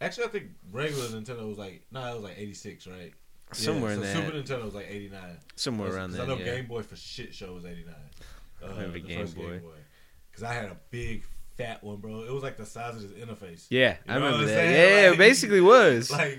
Actually, 0.00 0.24
I 0.24 0.28
think 0.28 0.44
regular 0.70 1.04
Nintendo 1.08 1.48
was 1.48 1.58
like 1.58 1.82
no, 1.92 2.00
it 2.10 2.14
was 2.14 2.24
like 2.24 2.38
eighty 2.38 2.54
six, 2.54 2.86
right? 2.86 3.12
Yeah, 3.48 3.52
Somewhere 3.54 3.92
in 3.92 3.98
so 4.00 4.04
that. 4.06 4.16
Super 4.16 4.36
Nintendo 4.36 4.64
was 4.64 4.74
like 4.74 4.86
eighty 4.88 5.08
nine. 5.10 5.38
Somewhere 5.56 5.94
around 5.94 6.12
there. 6.12 6.22
I 6.22 6.26
know 6.26 6.36
Yeah. 6.38 6.56
Game 6.56 6.66
Boy 6.66 6.82
for 6.82 6.96
shit 6.96 7.34
show 7.34 7.52
was 7.54 7.64
eighty 7.64 7.84
nine. 7.84 7.94
Uh, 8.62 8.68
remember 8.74 8.92
the 8.94 9.00
Game 9.00 9.26
Boy. 9.26 9.60
Because 10.30 10.42
I 10.44 10.54
had 10.54 10.64
a 10.66 10.76
big 10.90 11.24
fat 11.58 11.84
one, 11.84 11.98
bro. 11.98 12.22
It 12.22 12.32
was 12.32 12.42
like 12.42 12.56
the 12.56 12.64
size 12.64 12.96
of 12.96 13.02
this 13.02 13.12
interface. 13.12 13.66
Yeah, 13.68 13.96
You 14.06 14.12
I 14.14 14.18
know 14.18 14.20
what 14.24 14.30
remember 14.32 14.46
that. 14.46 14.64
Yeah, 14.70 15.10
it 15.12 15.18
basically 15.18 15.60
was. 15.60 16.10
Like, 16.10 16.38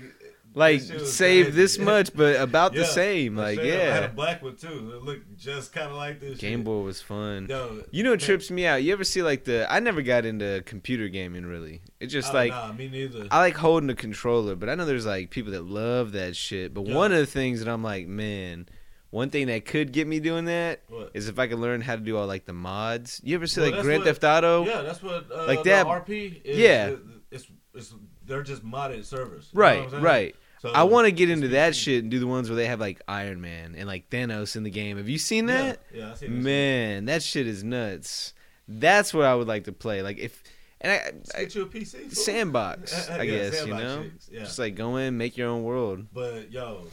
like 0.54 0.80
that 0.80 0.86
shit 0.86 1.00
was 1.00 1.16
save 1.16 1.44
crazy. 1.46 1.56
this 1.56 1.78
much, 1.78 2.14
but 2.14 2.36
about 2.40 2.72
the 2.74 2.84
same. 2.84 3.36
Like 3.36 3.56
sure. 3.60 3.64
I 3.64 3.68
had 3.76 4.02
yeah, 4.02 4.04
a 4.06 4.08
black 4.08 4.42
one 4.42 4.56
too. 4.56 4.92
It 4.94 5.02
looked 5.02 5.36
just 5.36 5.72
kind 5.72 5.90
of 5.90 5.96
like 5.96 6.20
this. 6.20 6.38
Game 6.38 6.60
shit. 6.60 6.64
Boy 6.64 6.80
was 6.82 7.00
fun. 7.02 7.46
Yo, 7.48 7.82
You 7.90 8.02
know 8.04 8.10
what 8.10 8.20
man, 8.20 8.26
trips 8.26 8.50
me 8.50 8.64
out? 8.66 8.82
You 8.82 8.92
ever 8.92 9.04
see 9.04 9.22
like 9.22 9.44
the? 9.44 9.66
I 9.72 9.80
never 9.80 10.00
got 10.02 10.24
into 10.24 10.62
computer 10.64 11.08
gaming 11.08 11.44
really. 11.46 11.82
It's 12.00 12.12
just 12.12 12.30
oh, 12.32 12.36
like 12.36 12.50
nah, 12.52 12.72
me 12.72 12.88
neither. 12.88 13.26
I 13.30 13.38
like 13.40 13.56
holding 13.56 13.90
a 13.90 13.94
controller, 13.94 14.54
but 14.54 14.68
I 14.68 14.74
know 14.74 14.84
there's 14.84 15.06
like 15.06 15.30
people 15.30 15.52
that 15.52 15.64
love 15.64 16.12
that 16.12 16.36
shit. 16.36 16.72
But 16.72 16.86
Yeah. 16.86 16.94
one 16.94 17.12
of 17.12 17.18
the 17.18 17.26
things 17.26 17.58
that 17.62 17.68
I'm 17.70 17.82
like, 17.82 18.06
man, 18.06 18.66
one 19.10 19.30
thing 19.30 19.46
that 19.48 19.64
could 19.64 19.92
get 19.92 20.06
me 20.06 20.20
doing 20.20 20.44
that 20.46 20.82
What? 20.88 21.10
is 21.14 21.28
if 21.28 21.38
I 21.38 21.46
could 21.46 21.58
learn 21.58 21.80
how 21.80 21.94
to 21.96 22.00
do 22.02 22.16
all 22.16 22.26
like 22.26 22.44
the 22.46 22.52
mods. 22.52 23.20
You 23.24 23.34
ever 23.36 23.46
see 23.46 23.60
Well, 23.60 23.70
like 23.72 23.82
Grand 23.82 24.00
what- 24.00 24.06
Theft 24.06 24.24
Auto? 24.24 24.64
Yeah, 24.66 24.82
that's 24.82 25.02
what 25.02 25.26
uh, 25.34 25.46
Like 25.46 25.62
the 25.64 25.70
that- 25.70 25.86
RP. 25.86 26.40
Is, 26.44 26.58
Yeah. 26.58 26.94
it's, 27.30 27.46
it's 27.72 27.94
they're 28.26 28.42
just 28.42 28.64
modded 28.64 29.04
servers. 29.04 29.50
You 29.52 29.60
know 29.60 29.66
what 29.82 29.92
Right, 29.92 30.02
right. 30.02 30.36
So 30.64 30.70
I 30.74 30.84
want 30.84 31.04
to 31.06 31.12
get 31.12 31.28
into 31.28 31.48
that 31.48 31.76
shit 31.76 32.02
and 32.02 32.10
do 32.10 32.18
the 32.18 32.26
ones 32.26 32.48
where 32.48 32.56
they 32.56 32.66
have 32.66 32.80
like 32.80 33.02
Iron 33.06 33.40
Man 33.42 33.74
and 33.76 33.86
like 33.86 34.08
Thanos 34.08 34.56
in 34.56 34.62
the 34.62 34.70
game. 34.70 34.96
Have 34.96 35.10
you 35.10 35.18
seen 35.18 35.44
that? 35.46 35.82
Yeah, 35.92 35.98
yeah 36.06 36.10
I 36.12 36.14
see 36.14 36.26
that 36.26 36.32
shit. 36.32 36.42
Man, 36.42 37.04
that 37.04 37.22
shit 37.22 37.46
is 37.46 37.62
nuts. 37.62 38.32
That's 38.66 39.12
what 39.12 39.26
I 39.26 39.34
would 39.34 39.46
like 39.46 39.64
to 39.64 39.72
play. 39.72 40.00
Like 40.00 40.16
if 40.18 40.42
and 40.80 40.90
I, 40.92 41.10
Just 41.20 41.34
I 41.36 41.40
get 41.40 41.54
you 41.54 41.62
a 41.62 41.66
PC. 41.66 42.00
fool. 42.00 42.10
sandbox, 42.12 43.10
I 43.10 43.22
Yeah, 43.22 43.24
guess 43.24 43.58
sandbox 43.58 43.82
you 43.82 43.86
know, 43.86 44.04
Yeah. 44.30 44.40
just 44.40 44.58
like 44.58 44.74
go 44.74 44.96
in, 44.96 45.18
make 45.18 45.36
your 45.36 45.48
own 45.50 45.64
world. 45.64 46.06
But 46.14 46.50
yo, 46.50 46.86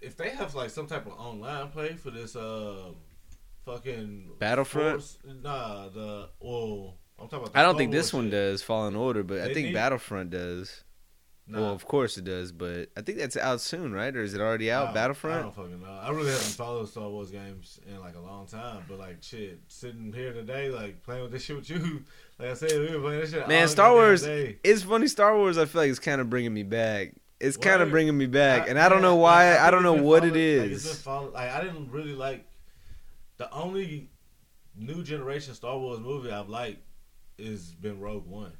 if 0.00 0.16
they 0.16 0.30
have 0.30 0.54
like 0.54 0.70
some 0.70 0.86
type 0.86 1.06
of 1.06 1.12
online 1.12 1.68
play 1.68 1.94
for 1.96 2.10
this, 2.10 2.34
um, 2.36 2.96
fucking 3.64 4.30
Battlefront? 4.38 5.00
Force- 5.02 5.18
nah, 5.42 5.88
the 5.88 6.28
well, 6.40 6.96
I'm 7.18 7.28
talking 7.28 7.48
about. 7.48 7.56
I 7.58 7.62
don't 7.62 7.76
think 7.76 7.92
this 7.92 8.12
one 8.12 8.24
shit. 8.26 8.32
does 8.32 8.62
Fallen 8.62 8.96
Order, 8.96 9.22
but 9.22 9.40
I 9.40 9.52
think 9.52 9.66
need- 9.68 9.74
Battlefront 9.74 10.30
does. 10.30 10.83
Nah, 11.46 11.60
Well, 11.60 11.72
of 11.72 11.84
course 11.86 12.16
it 12.16 12.24
does, 12.24 12.52
but 12.52 12.88
I 12.96 13.02
think 13.02 13.18
that's 13.18 13.36
out 13.36 13.60
soon, 13.60 13.92
right? 13.92 14.16
Or 14.16 14.22
is 14.22 14.32
it 14.32 14.40
already 14.40 14.70
out? 14.70 14.86
I- 14.88 14.90
I 14.90 14.94
Battlefront? 14.94 15.42
don't 15.42 15.54
fucking 15.54 15.82
know. 15.82 15.92
I 15.92 16.08
really 16.10 16.30
haven't 16.30 16.42
followed 16.56 16.88
Star 16.88 17.08
Wars 17.10 17.30
games 17.30 17.78
in 17.86 18.00
like 18.00 18.16
a 18.16 18.20
long 18.20 18.46
time. 18.46 18.84
But 18.88 18.98
like 18.98 19.22
shit, 19.22 19.60
sitting 19.68 20.10
here 20.12 20.32
today, 20.32 20.70
like 20.70 21.02
playing 21.02 21.22
with 21.22 21.32
this 21.32 21.42
shit 21.44 21.56
with 21.56 21.68
you, 21.68 22.02
like 22.38 22.48
I 22.48 22.54
said, 22.54 22.70
we 22.72 22.96
were 22.96 23.00
playing 23.02 23.20
this 23.20 23.30
shit. 23.32 23.46
Man, 23.46 23.68
Star 23.68 23.92
Wars-. 23.92 24.22
It's 24.24 24.82
funny. 24.84 25.06
Star 25.06 25.36
Wars, 25.36 25.58
I 25.58 25.66
feel 25.66 25.82
like 25.82 25.90
it's 25.90 25.98
kind 25.98 26.20
of 26.22 26.30
bringing 26.30 26.54
me 26.54 26.62
back. 26.62 27.12
It's 27.40 27.58
kind 27.58 27.82
of 27.82 27.90
bringing 27.90 28.16
me 28.16 28.24
back, 28.26 28.62
I- 28.62 28.66
and 28.68 28.78
I 28.78 28.88
don't 28.88 29.02
know 29.02 29.16
why. 29.16 29.50
like, 29.50 29.60
I 29.60 29.70
don't 29.70 29.82
know 29.82 29.92
what 30.02 30.24
it 30.24 30.28
followed- 30.30 30.60
Like, 30.62 30.70
it's 30.70 30.86
been 30.86 30.94
followed- 30.96 31.32
like, 31.34 31.50
I 31.50 31.62
didn't 31.62 31.90
really 31.90 32.14
like 32.14 32.46
the 33.36 33.52
only 33.52 34.08
new 34.74 35.02
generation 35.02 35.52
Star 35.52 35.78
Wars 35.78 36.00
movie 36.00 36.30
I've 36.30 36.48
liked 36.48 36.78
is 37.36 37.72
been 37.74 38.00
Rogue 38.00 38.26
One. 38.26 38.52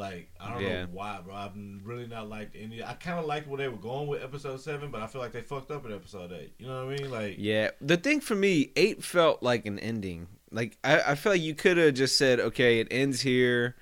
Like 0.00 0.30
I 0.40 0.52
don't 0.54 0.62
Yeah. 0.62 0.82
know 0.84 0.88
why, 0.92 1.20
bro. 1.24 1.34
I've 1.34 1.52
really 1.84 2.06
not 2.06 2.28
liked 2.28 2.56
any. 2.58 2.82
I 2.82 2.94
kind 2.94 3.18
of 3.18 3.26
liked 3.26 3.46
where 3.46 3.58
they 3.58 3.68
were 3.68 3.76
going 3.76 4.08
with 4.08 4.22
Episode 4.22 4.60
Seven, 4.60 4.90
but 4.90 5.02
I 5.02 5.06
feel 5.06 5.20
like 5.20 5.32
they 5.32 5.42
fucked 5.42 5.70
up 5.70 5.84
in 5.84 5.92
Episode 5.92 6.32
Eight. 6.32 6.54
You 6.58 6.66
know 6.66 6.86
what 6.86 6.94
I 6.94 6.96
mean? 6.96 7.10
Like 7.10 7.36
Yeah, 7.38 7.70
the 7.80 7.96
thing 7.96 8.20
for 8.20 8.34
me, 8.34 8.72
eight 8.76 9.04
felt 9.04 9.42
like 9.42 9.66
an 9.66 9.78
ending. 9.78 10.26
Like 10.50 10.78
I, 10.82 11.00
I 11.12 11.14
feel 11.14 11.32
like 11.32 11.42
you 11.42 11.54
could 11.54 11.76
have 11.76 11.94
just 11.94 12.16
said, 12.18 12.40
okay, 12.40 12.80
it 12.80 12.88
ends 12.90 13.20
here. 13.20 13.76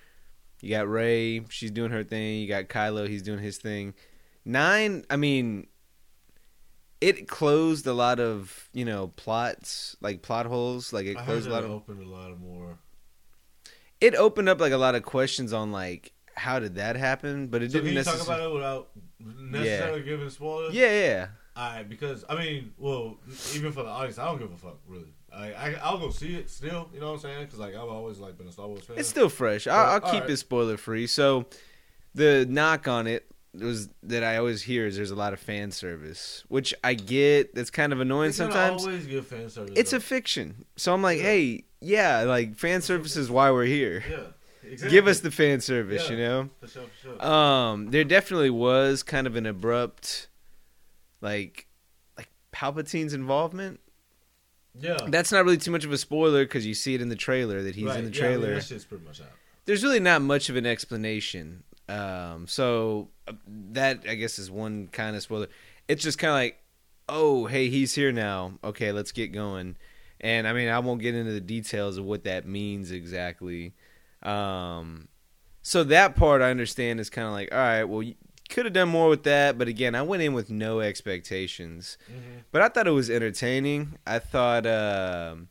You 0.61 0.71
got 0.71 0.89
Rey, 0.89 1.45
she's 1.51 1.71
doing 1.71 1.93
her 1.93 2.03
thing. 2.05 2.41
You 2.41 2.49
got 2.49 2.65
Kylo, 2.65 3.09
he's 3.09 3.23
doing 3.23 3.39
his 3.39 3.59
thing. 3.59 3.95
Nine, 4.45 5.05
I 5.09 5.17
mean, 5.17 5.69
it 7.01 7.29
closed 7.29 7.87
a 7.87 7.93
lot 7.93 8.19
of 8.19 8.69
you 8.73 8.85
know 8.85 9.09
plots, 9.09 9.97
like 10.01 10.23
plot 10.23 10.47
holes. 10.47 10.93
Like 10.93 11.07
it 11.07 11.17
I 11.17 11.25
closed 11.25 11.47
a 11.47 11.53
lot 11.53 11.65
of. 11.65 11.71
opened 11.71 12.03
a 12.03 12.09
lot 12.09 12.31
of 12.33 12.41
more. 12.41 12.79
It 14.01 14.15
opened 14.15 14.49
up 14.49 14.61
like 14.61 14.73
a 14.73 14.77
lot 14.79 14.95
of 14.95 15.03
questions 15.03 15.53
on 15.53 15.73
like 15.73 16.13
how 16.35 16.59
did 16.61 16.77
that 16.77 16.97
happen, 16.97 17.49
but 17.49 17.63
it 17.63 17.73
So 17.73 17.79
didn't 17.81 17.95
can 17.95 17.97
you 17.97 18.05
talk 18.05 18.23
about 18.23 18.41
it 18.41 18.53
without 18.55 18.89
necessarily 19.21 20.03
giving 20.03 20.31
spoilers? 20.31 20.75
Yeah, 20.75 20.91
yeah. 20.93 21.27
I 21.57 21.83
because 21.83 22.25
I 22.29 22.37
mean, 22.37 22.73
well, 22.79 23.19
even 23.55 23.73
for 23.73 23.83
the 23.83 23.89
audience, 23.89 24.19
I 24.19 24.27
don't 24.27 24.39
give 24.39 24.53
a 24.53 24.57
fuck 24.57 24.79
really. 24.87 25.13
I, 25.35 25.53
I 25.53 25.75
I'll 25.83 25.99
go 25.99 26.11
see 26.11 26.37
it 26.37 26.49
still. 26.49 26.89
You 26.95 27.01
know 27.01 27.09
what 27.09 27.13
I'm 27.15 27.19
saying? 27.21 27.45
Because 27.47 27.59
like 27.59 27.75
I've 27.75 27.89
always 27.89 28.19
like 28.19 28.39
been 28.39 28.47
a 28.47 28.53
Star 28.53 28.69
Wars 28.69 28.85
fan. 28.85 28.97
It's 28.99 29.09
still 29.09 29.29
fresh. 29.29 29.67
I'll, 29.67 29.95
I'll 29.95 30.01
keep 30.01 30.23
right. 30.23 30.31
it 30.31 30.37
spoiler 30.37 30.77
free. 30.77 31.07
So, 31.09 31.47
the 32.15 32.47
knock 32.49 32.87
on 32.87 33.07
it 33.09 33.27
was 33.53 33.89
that 34.05 34.23
I 34.23 34.37
always 34.37 34.63
hear 34.63 34.87
is 34.87 34.97
there's 34.97 35.11
a 35.11 35.17
lot 35.17 35.33
of 35.33 35.41
fan 35.41 35.73
service, 35.73 36.45
which 36.49 36.73
I 36.85 36.95
get. 36.95 37.55
That's 37.57 37.71
kind 37.71 37.93
of 37.93 38.01
annoying 38.01 38.29
It's 38.29 38.39
sometimes. 38.39 38.83
always 38.83 39.07
give 39.07 39.27
fan 39.27 39.51
service. 39.51 39.75
It's 39.77 39.93
a 39.93 40.01
fiction, 40.01 40.65
so 40.77 40.95
I'm 40.95 41.03
like, 41.03 41.19
Yeah. 41.19 41.25
hey, 41.25 41.65
yeah, 41.81 42.23
like 42.23 42.57
fan 42.57 42.83
service 42.83 43.17
is 43.17 43.31
why 43.31 43.51
we're 43.51 43.65
here. 43.67 44.03
yeah. 44.09 44.17
Exactly. 44.71 44.91
Give 44.99 45.07
us 45.07 45.21
the 45.21 45.31
fan 45.31 45.61
service, 45.63 46.05
Yeah. 46.11 46.11
you 46.17 46.23
know. 46.23 46.51
for 46.61 46.67
sure, 46.69 46.83
for 47.03 47.09
sure. 47.21 47.25
Um, 47.27 47.91
there 47.91 48.05
definitely 48.05 48.51
was 48.51 49.03
kind 49.03 49.27
of 49.27 49.35
an 49.35 49.47
abrupt, 49.47 50.29
like, 51.23 51.67
like 52.19 52.29
Palpatine's 52.53 53.15
involvement. 53.15 53.81
yeah, 54.79 54.99
That's 55.09 55.33
not 55.33 55.45
really 55.45 55.57
too 55.57 55.71
much 55.71 55.85
of 55.87 55.93
a 55.93 55.97
spoiler 55.97 56.45
because 56.45 56.67
you 56.67 56.75
see 56.75 56.95
it 56.95 57.01
in 57.01 57.09
the 57.09 57.17
trailer 57.17 57.63
that 57.63 57.77
he's 57.77 57.87
Right, 57.87 57.99
in 58.01 58.11
the 58.11 58.17
yeah, 58.17 58.25
I 58.27 58.29
mean, 58.29 58.41
trailer. 58.41 58.55
that 58.57 58.65
shit's 58.65 58.85
pretty 58.85 59.05
much 59.07 59.21
out. 59.23 59.29
There's 59.65 59.83
really 59.83 60.01
not 60.01 60.21
much 60.23 60.51
of 60.51 60.57
an 60.57 60.67
explanation. 60.67 61.63
Um, 61.89 62.47
so 62.47 63.09
uh, 63.27 63.33
that 63.73 64.03
I 64.07 64.17
guess 64.17 64.39
is 64.39 64.51
one 64.51 64.89
kind 64.89 65.17
of 65.17 65.23
spoiler. 65.23 65.47
It's 65.89 66.03
just 66.03 66.19
kind 66.19 66.31
of 66.31 66.35
like, 66.35 66.59
oh, 67.09 67.47
hey, 67.47 67.71
he's 67.71 67.95
here 67.95 68.13
now. 68.13 68.59
Okay, 68.63 68.93
let's 68.93 69.13
get 69.13 69.33
going. 69.33 69.77
And 70.21 70.49
I 70.49 70.53
mean, 70.53 70.69
I 70.69 70.79
won't 70.81 71.01
get 71.01 71.15
into 71.15 71.33
the 71.33 71.41
details 71.41 71.97
of 71.97 72.05
what 72.05 72.25
that 72.25 72.47
means 72.47 72.91
exactly. 72.91 73.75
Um, 74.23 75.09
so 75.63 75.85
that 75.85 76.17
part 76.17 76.43
I 76.43 76.51
understand 76.51 77.01
is 77.01 77.11
kind 77.11 77.27
of 77.27 77.33
like, 77.33 77.51
all 77.53 77.59
right, 77.59 77.85
well, 77.85 78.03
you 78.03 78.15
could 78.49 78.65
have 78.65 78.73
done 78.73 78.89
more 78.89 79.09
with 79.09 79.25
that, 79.25 79.59
but 79.59 79.69
again, 79.69 79.95
I 79.95 80.03
went 80.03 80.23
in 80.23 80.33
with 80.33 80.51
no 80.51 80.81
expectations. 80.81 81.99
Mm-hmm. 82.11 82.39
But 82.51 82.63
I 82.63 82.69
thought 82.69 82.87
it 82.87 82.93
was 82.93 83.11
entertaining. 83.11 83.99
I 84.07 84.19
thought 84.19 84.67
um, 84.67 85.49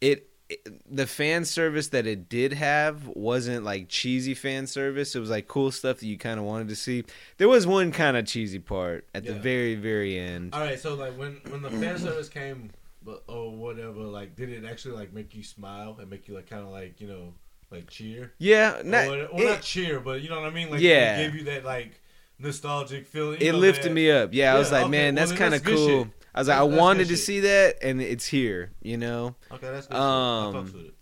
it, 0.00 0.30
it 0.48 0.66
the 0.90 1.06
fan 1.06 1.44
service 1.44 1.88
that 1.88 2.06
it 2.06 2.28
did 2.28 2.54
have 2.54 3.06
wasn't 3.08 3.64
like 3.64 3.88
cheesy 3.88 4.34
fan 4.34 4.66
service. 4.66 5.14
It 5.14 5.20
was 5.20 5.30
like 5.30 5.46
cool 5.48 5.70
stuff 5.70 5.98
that 5.98 6.06
you 6.06 6.16
kind 6.16 6.40
of 6.40 6.46
wanted 6.46 6.68
to 6.68 6.76
see. 6.76 7.04
There 7.36 7.48
was 7.48 7.66
one 7.66 7.92
kind 7.92 8.16
of 8.16 8.26
cheesy 8.26 8.58
part 8.58 9.06
at 9.14 9.24
the 9.24 9.34
very 9.34 9.74
very 9.74 10.18
end. 10.18 10.54
All 10.54 10.60
right, 10.60 10.78
so 10.78 10.94
like 10.94 11.16
when 11.18 11.40
when 11.48 11.62
the 11.62 11.70
fan 11.70 11.98
service 11.98 12.28
came, 12.28 12.70
but 13.04 13.22
oh 13.28 13.50
whatever, 13.50 14.00
like 14.00 14.36
did 14.36 14.50
it 14.50 14.64
actually 14.64 14.94
like 14.96 15.12
make 15.12 15.34
you 15.34 15.42
smile 15.42 15.96
and 16.00 16.08
make 16.10 16.28
you 16.28 16.34
like 16.34 16.48
kind 16.48 16.62
of 16.62 16.68
like 16.68 17.00
you 17.00 17.08
know 17.08 17.34
like 17.70 17.88
cheer? 17.88 18.32
Yeah, 18.38 18.82
not, 18.84 19.06
or, 19.08 19.28
well, 19.32 19.42
it, 19.42 19.44
not 19.46 19.62
cheer, 19.62 20.00
but 20.00 20.20
you 20.22 20.28
know 20.28 20.40
what 20.40 20.50
I 20.50 20.54
mean? 20.54 20.70
Like 20.70 20.80
Yeah. 20.80 21.18
it 21.18 21.24
gave 21.24 21.34
you 21.34 21.44
that 21.44 21.64
like 21.64 22.00
nostalgic 22.38 23.06
feeling. 23.06 23.40
it 23.40 23.52
know, 23.52 23.58
lifted 23.58 23.90
that- 23.90 23.94
me 23.94 24.10
up. 24.10 24.30
Yeah, 24.32 24.54
I 24.54 24.58
was 24.58 24.70
like, 24.72 24.82
okay, 24.82 24.90
man, 24.90 25.14
well, 25.14 25.26
that's 25.26 25.38
kind 25.38 25.54
of 25.54 25.62
cool. 25.64 25.76
shit. 26.04 26.08
I 26.34 26.40
was 26.40 26.48
like, 26.48 26.56
That's- 26.56 26.66
I 26.66 26.68
that's 26.70 26.80
wanted 26.80 27.08
to 27.08 27.16
shit. 27.16 27.24
see 27.26 27.40
that, 27.40 27.76
and 27.82 28.00
it's 28.00 28.26
here. 28.26 28.72
You 28.82 28.96
know. 28.96 29.36
Okay, 29.50 29.68
that's 29.70 29.86
good. 29.86 29.96
Um, 29.96 30.52
shit. 30.52 30.54
I 30.54 30.58
fucks 30.64 30.72
with 30.74 30.86
it. 30.86 30.94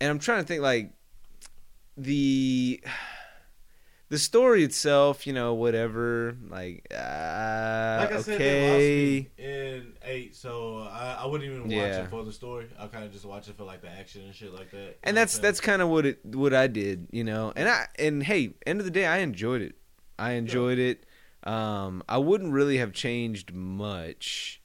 and 0.00 0.10
I'm 0.10 0.18
trying 0.18 0.40
to 0.42 0.46
think 0.46 0.62
like 0.62 0.92
the 1.96 2.82
the 4.12 4.18
story 4.18 4.62
itself, 4.62 5.26
you 5.26 5.32
know, 5.32 5.54
whatever. 5.54 6.36
Like, 6.50 6.86
uh, 6.92 7.96
Like 7.98 8.12
I 8.12 8.20
said, 8.20 8.38
they 8.38 8.68
lost 8.68 8.78
me 8.78 9.28
in 9.38 9.92
eight, 10.04 10.36
so 10.36 10.80
I, 10.80 11.20
I 11.20 11.26
wouldn't 11.26 11.48
even 11.50 11.62
watch 11.62 11.70
Yeah. 11.72 12.02
it 12.02 12.10
for 12.10 12.22
the 12.22 12.32
story. 12.32 12.66
I 12.78 12.88
kind 12.88 13.04
of 13.06 13.10
just 13.12 13.24
watch 13.24 13.48
it 13.48 13.56
for 13.56 13.64
like 13.64 13.80
the 13.80 13.88
action 13.88 14.20
and 14.26 14.34
shit 14.34 14.52
like 14.52 14.70
that. 14.72 14.98
And 15.02 15.16
that's 15.16 15.38
that's 15.38 15.60
kind 15.60 15.80
of 15.80 15.88
what 15.88 16.04
it 16.04 16.24
what 16.26 16.52
I 16.52 16.66
did, 16.66 17.08
you 17.10 17.24
know. 17.24 17.54
And 17.56 17.66
I 17.70 17.86
and 17.98 18.22
hey, 18.22 18.52
end 18.66 18.80
of 18.80 18.84
the 18.84 18.90
day, 18.90 19.06
I 19.06 19.18
enjoyed 19.18 19.62
it. 19.62 19.76
I 20.18 20.32
enjoyed 20.32 20.78
it. 20.78 21.06
Um, 21.44 22.02
I 22.06 22.18
wouldn't 22.18 22.52
really 22.52 22.76
have 22.76 22.92
changed 22.92 23.54
much. 23.54 24.60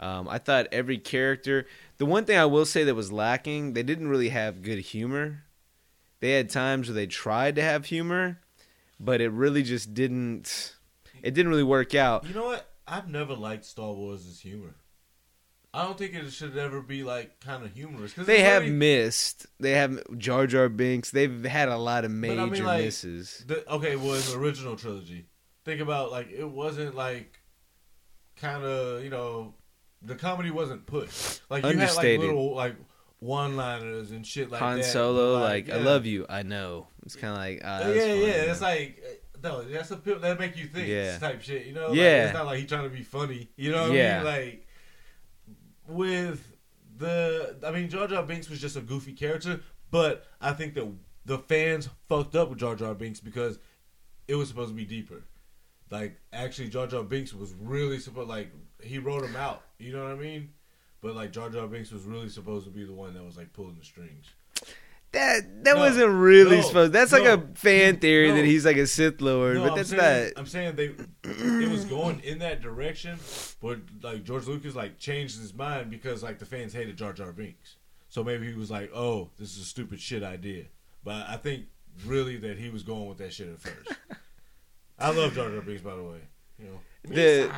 Um, 0.00 0.28
I 0.28 0.38
thought 0.38 0.66
every 0.72 0.98
character. 0.98 1.66
The 1.98 2.04
one 2.06 2.24
thing 2.24 2.36
I 2.36 2.46
will 2.46 2.66
say 2.66 2.82
that 2.82 2.94
was 2.96 3.12
lacking, 3.12 3.74
they 3.74 3.84
didn't 3.84 4.08
really 4.08 4.28
have 4.30 4.62
good 4.62 4.80
humor. 4.80 5.44
They 6.20 6.32
had 6.32 6.50
times 6.50 6.88
where 6.88 6.94
they 6.96 7.06
tried 7.06 7.54
to 7.56 7.62
have 7.62 7.86
humor, 7.86 8.40
but 9.00 9.20
it 9.20 9.30
really 9.30 9.62
just 9.62 9.94
didn't. 9.94 10.74
It 11.22 11.32
didn't 11.34 11.50
really 11.50 11.62
work 11.64 11.94
out. 11.94 12.26
You 12.26 12.34
know 12.34 12.44
what? 12.46 12.68
I've 12.86 13.08
never 13.08 13.34
liked 13.34 13.64
Star 13.64 13.92
Wars' 13.92 14.40
humor. 14.40 14.74
I 15.74 15.84
don't 15.84 15.98
think 15.98 16.14
it 16.14 16.30
should 16.32 16.56
ever 16.56 16.80
be 16.80 17.02
like 17.04 17.40
kind 17.40 17.62
of 17.64 17.72
humorous. 17.74 18.14
Cause 18.14 18.26
They 18.26 18.40
have 18.40 18.62
already- 18.62 18.70
missed. 18.72 19.46
They 19.60 19.72
have 19.72 20.00
Jar 20.16 20.46
Jar 20.46 20.68
Binks. 20.70 21.10
They've 21.10 21.44
had 21.44 21.68
a 21.68 21.76
lot 21.76 22.04
of 22.04 22.10
I 22.10 22.14
major 22.14 22.46
mean, 22.46 22.64
like, 22.64 22.84
misses. 22.84 23.44
The, 23.46 23.68
okay, 23.74 23.96
well, 23.96 24.14
in 24.14 24.22
the 24.22 24.36
original 24.38 24.76
trilogy, 24.76 25.26
think 25.64 25.80
about 25.82 26.10
like 26.10 26.30
it 26.30 26.48
wasn't 26.48 26.94
like 26.94 27.38
kind 28.36 28.64
of 28.64 29.04
you 29.04 29.10
know 29.10 29.54
the 30.00 30.14
comedy 30.14 30.50
wasn't 30.50 30.86
pushed. 30.86 31.42
Like 31.50 31.64
you 31.64 31.70
Understated. 31.70 32.20
had 32.22 32.26
like 32.28 32.34
little 32.36 32.54
like 32.54 32.76
one-liners 33.20 34.10
and 34.10 34.26
shit 34.26 34.50
like 34.50 34.60
Han 34.60 34.78
that. 34.78 34.84
Solo, 34.84 35.34
but, 35.38 35.42
like, 35.42 35.70
I 35.70 35.78
love 35.78 36.06
you. 36.06 36.24
I 36.28 36.42
know. 36.42 36.88
It's 37.04 37.16
kind 37.16 37.32
of 37.32 37.38
like, 37.38 37.60
ah, 37.64 37.80
Yeah, 37.80 37.86
yeah, 37.88 38.00
funny, 38.00 38.20
yeah. 38.20 38.44
you 38.44 38.50
It's 38.50 38.60
like 38.60 39.02
uh, 39.04 39.38
no, 39.42 39.62
that's 39.62 39.90
a 39.90 39.96
that 39.96 40.38
make 40.38 40.56
you 40.56 40.66
think 40.66 40.88
Yeah. 40.88 41.18
type 41.18 41.42
shit. 41.42 41.66
You 41.66 41.74
know? 41.74 41.88
Like, 41.88 41.96
Yeah. 41.96 42.24
it's 42.26 42.34
not 42.34 42.46
like 42.46 42.58
he 42.60 42.66
trying 42.66 42.84
to 42.84 42.94
be 42.96 43.02
funny. 43.02 43.48
You 43.56 43.72
know 43.72 43.82
what 43.88 43.92
Yeah. 43.92 44.14
I 44.14 44.24
mean? 44.24 44.24
Like 44.26 44.66
with 45.86 46.54
the, 46.96 47.56
I 47.64 47.70
mean, 47.70 47.88
Jar 47.88 48.06
Jar 48.08 48.22
Binks 48.22 48.48
was 48.50 48.60
just 48.60 48.76
a 48.76 48.80
goofy 48.80 49.12
character, 49.12 49.60
but 49.90 50.26
I 50.40 50.52
think 50.52 50.74
that 50.74 50.90
the 51.24 51.38
fans 51.38 51.88
fucked 52.08 52.34
up 52.36 52.50
with 52.50 52.58
Jar 52.58 52.74
Jar 52.74 52.94
Binks 52.94 53.20
because 53.20 53.58
it 54.26 54.34
was 54.34 54.48
supposed 54.48 54.70
to 54.70 54.74
be 54.76 54.84
deeper. 54.84 55.22
Like 55.90 56.18
actually, 56.32 56.68
Jar 56.68 56.86
Jar 56.86 57.02
Binks 57.02 57.32
was 57.32 57.54
really 57.54 57.98
supposed 57.98 58.28
like 58.28 58.50
he 58.82 58.98
wrote 58.98 59.24
him 59.24 59.36
out. 59.36 59.62
You 59.78 59.92
know 59.92 60.02
what 60.02 60.12
I 60.12 60.16
mean? 60.16 60.50
But 61.00 61.14
like 61.14 61.30
Jar 61.32 61.48
Jar 61.50 61.66
Binks 61.66 61.90
was 61.92 62.02
really 62.04 62.28
supposed 62.28 62.64
to 62.66 62.70
be 62.72 62.84
the 62.84 62.92
one 62.92 63.14
that 63.14 63.24
was 63.24 63.36
like 63.36 63.52
pulling 63.52 63.76
the 63.78 63.84
strings. 63.84 64.26
that 65.12 65.64
that 65.64 65.74
No. 65.76 65.80
wasn't 65.80 66.10
really 66.12 66.56
No. 66.56 66.62
supposed. 66.62 66.92
That's 66.92 67.12
like 67.12 67.24
a 67.24 67.40
fan 67.54 67.98
theory 67.98 68.28
No. 68.28 68.36
that 68.36 68.44
he's 68.44 68.64
like 68.66 68.76
a 68.76 68.86
Sith 68.86 69.20
Lord, 69.20 69.56
No, 69.56 69.62
but 69.62 69.70
I'm 69.72 69.76
that's 69.78 69.90
saying, 69.90 70.32
not. 70.36 70.40
I'm 70.40 70.46
saying 70.46 70.76
they 70.76 70.90
it 71.24 71.70
was 71.70 71.84
going 71.84 72.20
in 72.20 72.40
that 72.40 72.60
direction, 72.60 73.18
but 73.62 73.78
like 74.02 74.24
George 74.24 74.46
Lucas 74.46 74.74
like 74.74 74.98
changed 74.98 75.38
his 75.38 75.54
mind 75.54 75.90
because 75.90 76.22
like 76.22 76.38
the 76.38 76.44
fans 76.46 76.72
hated 76.72 76.96
Jar 76.96 77.12
Jar 77.12 77.32
Binks. 77.32 77.76
So 78.10 78.24
maybe 78.24 78.46
he 78.50 78.54
was 78.54 78.70
like, 78.70 78.90
"Oh, 78.94 79.30
this 79.38 79.52
is 79.56 79.62
a 79.62 79.64
stupid 79.66 80.00
shit 80.00 80.22
idea." 80.22 80.64
But 81.04 81.28
I 81.28 81.36
think 81.36 81.66
really 82.04 82.36
that 82.38 82.58
he 82.58 82.68
was 82.70 82.82
going 82.82 83.06
with 83.08 83.18
that 83.18 83.32
shit 83.32 83.48
at 83.48 83.60
first. 83.60 83.98
I 84.98 85.10
love 85.10 85.34
Jar 85.34 85.48
Jar 85.50 85.60
Binks, 85.60 85.82
by 85.82 85.94
the 85.94 86.02
way. 86.02 86.18
You 86.58 86.66
know, 86.66 86.80
The 87.08 87.52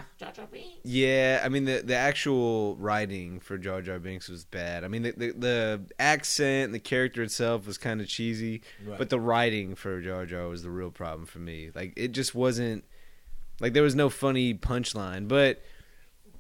yeah, 0.83 1.41
I 1.45 1.49
mean 1.49 1.65
the 1.65 1.83
the 1.85 1.95
actual 1.97 2.77
writing 2.77 3.41
for 3.41 3.59
Jar 3.59 3.83
Jar 3.83 3.99
Binks 3.99 4.29
was 4.29 4.45
bad. 4.45 4.85
I 4.85 4.89
mean 4.89 5.03
the 5.03 5.13
the, 5.13 5.33
the 5.33 5.81
accent, 5.99 6.73
the 6.73 6.79
character 6.79 7.23
itself 7.23 7.67
was 7.67 7.79
kind 7.79 8.01
of 8.01 8.09
cheesy, 8.09 8.63
Right. 8.85 8.99
but 8.99 9.11
the 9.11 9.21
writing 9.21 9.75
for 9.75 10.01
Jar 10.01 10.27
Jar 10.27 10.49
was 10.49 10.63
the 10.63 10.71
real 10.71 10.91
problem 10.91 11.27
for 11.27 11.39
me. 11.39 11.71
Like 11.75 11.93
it 11.97 12.09
just 12.13 12.35
wasn't 12.35 12.85
like 13.61 13.73
there 13.73 13.83
was 13.83 13.95
no 13.95 14.09
funny 14.09 14.55
punchline. 14.55 15.29
But 15.29 15.63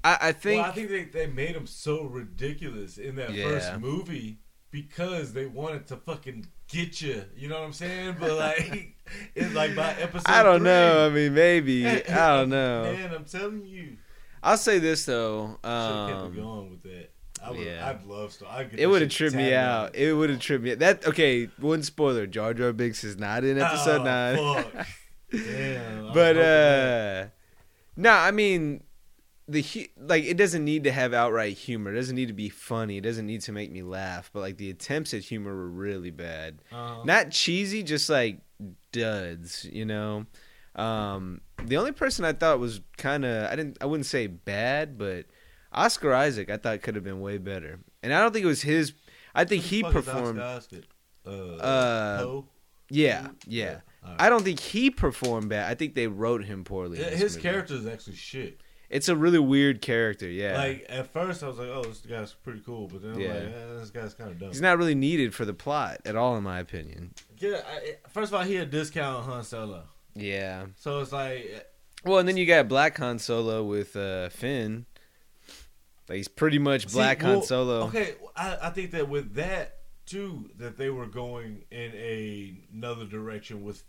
I, 0.03 0.18
I 0.23 0.33
think, 0.33 0.62
well, 0.62 0.70
I 0.70 0.75
think 0.75 0.88
they, 0.88 1.05
they 1.05 1.27
made 1.27 1.55
him 1.55 1.66
so 1.66 2.05
ridiculous 2.05 2.96
in 2.96 3.16
that 3.16 3.35
Yeah. 3.35 3.44
first 3.51 3.79
movie 3.81 4.38
because 4.70 5.33
they 5.33 5.46
wanted 5.46 5.87
to 5.88 5.96
fucking 5.96 6.46
get 6.68 7.00
you. 7.02 7.24
You 7.37 7.48
know 7.48 7.59
what 7.61 7.64
I'm 7.66 7.72
saying? 7.72 8.16
But 8.20 8.33
like, 8.37 8.94
it's 9.35 9.54
like 9.54 9.74
by 9.74 9.92
episode. 9.94 10.28
I 10.30 10.42
don't 10.42 10.59
three, 10.61 10.64
know. 10.64 11.06
I 11.06 11.09
mean, 11.11 11.35
maybe 11.35 11.87
I 11.88 12.37
don't 12.38 12.50
know. 12.50 12.83
Man, 12.92 13.14
I'm 13.14 13.24
telling 13.24 13.64
you, 13.66 13.96
I'll 14.42 14.56
say 14.56 14.78
this 14.78 15.04
though. 15.04 15.59
should 15.62 15.68
have 15.70 16.09
kept 16.11 16.20
Um, 16.22 16.33
it 16.33 16.37
going 16.37 16.70
with 16.70 16.83
that. 16.85 17.11
I 17.42 17.50
would, 17.52 17.61
yeah. 17.61 17.88
I'd 17.88 18.04
love 18.06 18.37
to. 18.38 18.48
I'd 18.48 18.78
it 18.78 18.87
would 18.87 19.00
have 19.00 19.11
tripped 19.11 19.35
me 19.35 19.54
out. 19.54 19.94
It 19.96 20.12
would 20.12 20.28
have 20.28 20.40
tripped 20.40 20.62
me. 20.62 20.74
That 20.74 21.06
okay? 21.06 21.48
One 21.59 21.83
spoiler: 21.83 22.26
Jar 22.26 22.52
Jar 22.52 22.72
Binks 22.74 23.02
is 23.02 23.16
not 23.16 23.44
in 23.44 23.59
episode 23.59 24.02
Oh, 24.02 24.04
nine. 24.04 24.64
fuck. 24.64 24.87
Damn. 25.33 26.12
But 26.12 26.37
uh, 26.37 27.26
no, 27.96 28.11
I 28.11 28.30
mean 28.30 28.83
the 29.51 29.91
like 29.99 30.25
it 30.25 30.37
doesn't 30.37 30.65
need 30.65 30.85
to 30.85 30.93
have 30.93 31.13
outright 31.13 31.57
humor. 31.57 31.93
It 31.93 31.97
doesn't 31.97 32.15
need 32.17 32.29
to 32.29 32.35
be 32.35 32.49
funny. 32.49 32.99
It 32.99 33.03
doesn't 33.03 33.27
need 33.27 33.41
to 33.43 33.53
make 33.53 33.71
me 33.71 33.83
laugh. 33.83 34.31
But 34.33 34.41
like 34.41 34.57
the 34.57 34.71
attempts 34.71 35.13
at 35.13 35.23
humor 35.23 35.55
were 35.55 35.69
really 35.69 36.11
bad. 36.11 36.63
Uh-huh. 36.73 37.03
Not 37.05 37.31
cheesy, 37.31 37.83
just 37.83 38.09
like 38.09 38.41
duds. 38.93 39.67
You 39.71 39.85
know. 39.85 40.27
Um, 40.77 41.41
the 41.65 41.77
only 41.77 41.93
person 41.93 42.25
I 42.25 42.33
thought 42.33 42.61
was 42.61 42.81
kind 42.97 43.25
of 43.25 43.51
I 43.51 43.57
didn't 43.57 43.79
I 43.81 43.87
wouldn't 43.87 44.07
say 44.07 44.29
bad, 44.29 44.97
but 44.97 45.27
Oscar 45.73 46.15
Isaac 46.15 46.49
I 46.51 46.57
thought 46.57 46.81
could 46.83 46.95
have 46.95 47.05
been 47.05 47.21
way 47.21 47.39
better. 47.39 47.81
And 48.03 48.15
I 48.15 48.21
don't 48.21 48.33
think 48.33 48.45
it 48.45 48.49
was 48.49 48.63
his. 48.63 48.93
I 49.35 49.45
think 49.45 49.65
he 49.65 49.83
Fuck 49.83 49.97
is 49.97 50.05
performed. 50.05 50.41
Oscar 50.41 50.77
Isaac? 50.77 50.85
Uh, 51.27 51.57
Uh, 51.57 52.19
Poe? 52.23 52.44
Yeah, 52.88 53.29
yeah. 53.46 53.81
All 54.03 54.11
right. 54.11 54.21
I 54.23 54.29
don't 54.29 54.42
think 54.42 54.59
he 54.59 54.90
performed 54.90 55.51
bad. 55.51 55.71
I 55.71 55.75
think 55.75 55.94
they 55.94 56.07
wrote 56.07 56.44
him 56.44 56.65
poorly. 56.65 56.98
Yeah, 56.98 57.11
his 57.11 57.37
movie. 57.37 57.42
character 57.48 57.75
is 57.75 57.87
actually 57.87 58.17
shit. 58.17 58.61
It's 58.91 59.09
a 59.09 59.15
really 59.15 59.38
weird 59.38 59.81
character. 59.81 60.29
Yeah, 60.29 60.59
Like 60.59 60.85
at 60.88 61.13
first, 61.13 61.43
I 61.45 61.49
was 61.49 61.59
like, 61.59 61.69
"Oh, 61.69 61.85
this 61.85 61.99
guy's 62.01 62.33
pretty 62.35 62.61
cool," 62.61 62.88
but 62.88 63.03
then 63.03 63.13
I'm 63.13 63.21
Yeah. 63.21 63.35
like, 63.35 63.43
eh, 63.45 63.75
"This 63.79 63.91
guy's 63.91 64.15
kind 64.15 64.31
of 64.31 64.38
dumb." 64.41 64.49
he's 64.49 64.61
not 64.61 64.77
really 64.79 64.97
needed 64.97 65.33
for 65.33 65.45
the 65.45 65.55
plot 65.55 66.01
at 66.05 66.17
all, 66.17 66.37
in 66.37 66.43
my 66.43 66.59
opinion. 66.59 67.15
Yeah, 67.38 67.63
I, 67.67 67.97
first 68.09 68.33
of 68.33 68.35
all, 68.38 68.43
he 68.45 68.57
a 68.57 68.67
discount 68.67 69.25
Han 69.27 69.45
Solo, 69.45 69.85
Yeah, 70.15 70.67
so 70.77 70.99
it's 71.01 71.13
like 71.13 71.67
Well, 72.05 72.19
and 72.19 72.29
then 72.29 72.37
you 72.37 72.47
got 72.47 72.67
Black 72.67 72.99
Han 72.99 73.19
Solo 73.21 73.63
with 73.63 73.95
uh, 73.95 74.29
Finn. 74.31 74.87
Like 76.09 76.17
he's 76.17 76.29
pretty 76.29 76.59
much 76.59 76.88
See, 76.88 76.93
Black 76.95 77.23
well, 77.23 77.35
Han 77.37 77.43
Solo. 77.45 77.87
Okay, 77.87 78.15
I, 78.35 78.59
I 78.63 78.71
think 78.71 78.91
that 78.91 79.09
with 79.09 79.35
that 79.35 79.77
too, 80.07 80.51
that 80.59 80.77
they 80.77 80.91
were 80.91 81.07
going 81.07 81.63
in 81.71 81.93
a, 81.95 82.57
another 82.73 83.05
direction 83.07 83.63
with 83.63 83.85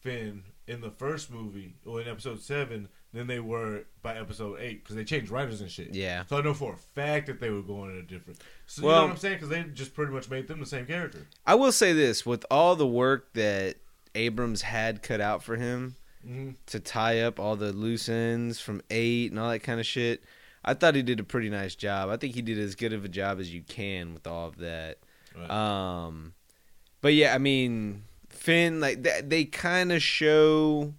Finn 0.00 0.42
in 0.66 0.82
the 0.82 0.90
first 0.90 1.30
movie 1.30 1.76
or 1.86 2.02
in 2.02 2.08
episode 2.08 2.40
seven 2.42 2.88
than 3.12 3.26
they 3.26 3.40
were 3.40 3.84
by 4.02 4.16
episode 4.16 4.58
eight 4.60 4.82
because 4.82 4.96
they 4.96 5.04
changed 5.04 5.30
writers 5.30 5.60
and 5.60 5.70
shit. 5.70 5.94
Yeah. 5.94 6.24
So 6.28 6.38
I 6.38 6.42
know 6.42 6.54
for 6.54 6.72
a 6.72 6.76
fact 6.76 7.26
that 7.26 7.40
they 7.40 7.50
were 7.50 7.62
going 7.62 7.90
in 7.90 7.98
a 7.98 8.02
different. 8.02 8.40
So 8.66 8.82
you 8.82 8.88
know 8.88 9.02
what 9.02 9.10
I'm 9.10 9.16
saying? 9.16 9.34
Because 9.34 9.48
they 9.50 9.62
just 9.74 9.94
pretty 9.94 10.12
much 10.12 10.30
made 10.30 10.48
them 10.48 10.60
the 10.60 10.66
same 10.66 10.86
character. 10.86 11.26
I 11.46 11.54
will 11.54 11.72
say 11.72 11.92
this: 11.92 12.24
with 12.24 12.44
all 12.50 12.74
the 12.76 12.86
work 12.86 13.32
that 13.34 13.76
Abrams 14.14 14.62
had 14.62 15.02
cut 15.02 15.20
out 15.20 15.42
for 15.42 15.56
him 15.56 15.96
Mm-hmm. 16.24 16.50
to 16.66 16.78
tie 16.78 17.22
up 17.22 17.40
all 17.40 17.56
the 17.56 17.72
loose 17.72 18.08
ends 18.08 18.60
from 18.60 18.80
eight 18.90 19.32
and 19.32 19.40
all 19.40 19.50
that 19.50 19.58
kind 19.64 19.80
of 19.80 19.86
shit, 19.86 20.22
I 20.64 20.72
thought 20.74 20.94
he 20.94 21.02
did 21.02 21.18
a 21.18 21.24
pretty 21.24 21.50
nice 21.50 21.74
job. 21.74 22.10
I 22.10 22.16
think 22.16 22.36
he 22.36 22.42
did 22.42 22.60
as 22.60 22.76
good 22.76 22.92
of 22.92 23.04
a 23.04 23.08
job 23.08 23.40
as 23.40 23.52
you 23.52 23.60
can 23.60 24.14
with 24.14 24.24
all 24.28 24.46
of 24.46 24.58
that. 24.58 24.98
Right. 25.36 25.50
Um, 25.50 26.34
but 27.00 27.14
yeah, 27.14 27.34
I 27.34 27.38
mean, 27.38 28.04
Finn, 28.28 28.80
like 28.80 29.02
they, 29.02 29.20
they 29.24 29.44
kind 29.46 29.90
of 29.90 30.00
show 30.00 30.94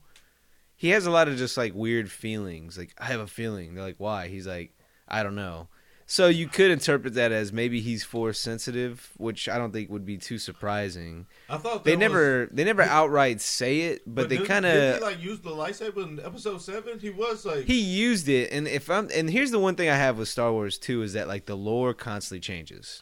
he 0.84 0.89
has 0.89 1.05
a 1.05 1.11
lot 1.11 1.29
of 1.29 1.38
just 1.38 1.55
like 1.55 1.73
weird 1.73 2.11
feelings. 2.11 2.77
Like 2.77 2.93
I 2.97 3.05
have 3.05 3.21
a 3.21 3.25
feeling. 3.27 3.73
They're 3.73 3.86
like, 3.86 3.95
why? 3.99 4.27
He's 4.27 4.45
like, 4.45 4.73
I 5.07 5.23
don't 5.23 5.34
know. 5.36 5.69
So 6.05 6.27
you 6.27 6.49
could 6.49 6.71
interpret 6.71 7.13
that 7.13 7.31
as 7.31 7.53
maybe 7.53 7.79
he's 7.79 8.03
force 8.03 8.38
sensitive, 8.38 9.09
which 9.15 9.47
I 9.47 9.57
don't 9.57 9.71
think 9.71 9.89
would 9.89 10.05
be 10.05 10.17
too 10.17 10.38
surprising. 10.38 11.25
I 11.49 11.55
thought 11.55 11.86
They 11.86 11.95
never 11.95 12.49
they 12.51 12.65
never 12.65 12.81
outright 12.81 13.39
say 13.39 13.79
it, 13.84 14.01
but, 14.05 14.27
they 14.27 14.36
didn't- 14.36 14.49
kind 14.49 14.65
of 14.65 14.97
he, 14.97 15.01
like 15.01 15.23
use 15.23 15.39
the 15.39 15.51
lightsaber 15.51 16.03
in 16.03 16.19
episode 16.19 16.61
seven. 16.61 16.99
He 16.99 17.11
was 17.11 17.45
like 17.45 17.63
he 17.63 17.79
used 17.79 18.27
it 18.27 18.51
and 18.51 18.67
if 18.67 18.89
i'm 18.89 19.07
and 19.15 19.29
here's 19.29 19.51
the 19.51 19.59
one 19.59 19.75
thing 19.75 19.88
i 19.88 19.95
have 19.95 20.17
with 20.17 20.27
star 20.27 20.51
wars 20.51 20.77
too 20.77 21.01
is 21.01 21.13
that 21.13 21.29
like 21.29 21.45
the 21.45 21.55
lore 21.55 21.93
constantly 21.93 22.41
changes 22.41 23.01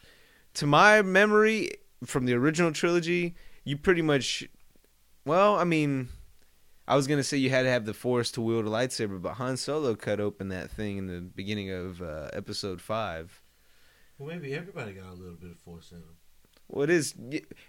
to 0.54 0.68
my 0.68 1.02
memory 1.02 1.72
from 2.06 2.26
the 2.28 2.34
original 2.34 2.72
trilogy 2.72 3.34
you 3.64 3.76
pretty 3.76 4.04
much 4.04 4.48
well 5.26 5.56
i 5.58 5.64
mean 5.64 6.10
i 6.92 6.96
was 6.96 7.08
gonna 7.08 7.24
say 7.24 7.38
you 7.38 7.50
had 7.50 7.64
to 7.64 7.70
have 7.70 7.86
the 7.86 7.94
force 7.94 8.32
to 8.32 8.42
wield 8.42 8.66
a 8.66 8.70
lightsaber 8.70 9.22
but 9.22 9.34
han 9.34 9.58
solo 9.58 9.96
cut 9.96 10.20
open 10.20 10.50
that 10.50 10.70
thing 10.70 10.98
in 10.98 11.08
the 11.08 11.22
beginning 11.22 11.72
of 11.72 12.02
uh, 12.02 12.30
episode 12.34 12.82
5 12.82 13.42
well, 14.22 14.30
maybe 14.30 14.54
everybody 14.54 14.92
got 14.94 15.10
a 15.10 15.16
little 15.16 15.36
bit 15.36 15.50
of 15.50 15.58
force 15.58 15.92
in 15.92 15.98
them. 15.98 16.16
well, 16.68 16.84
it 16.84 16.92
is, 16.92 17.16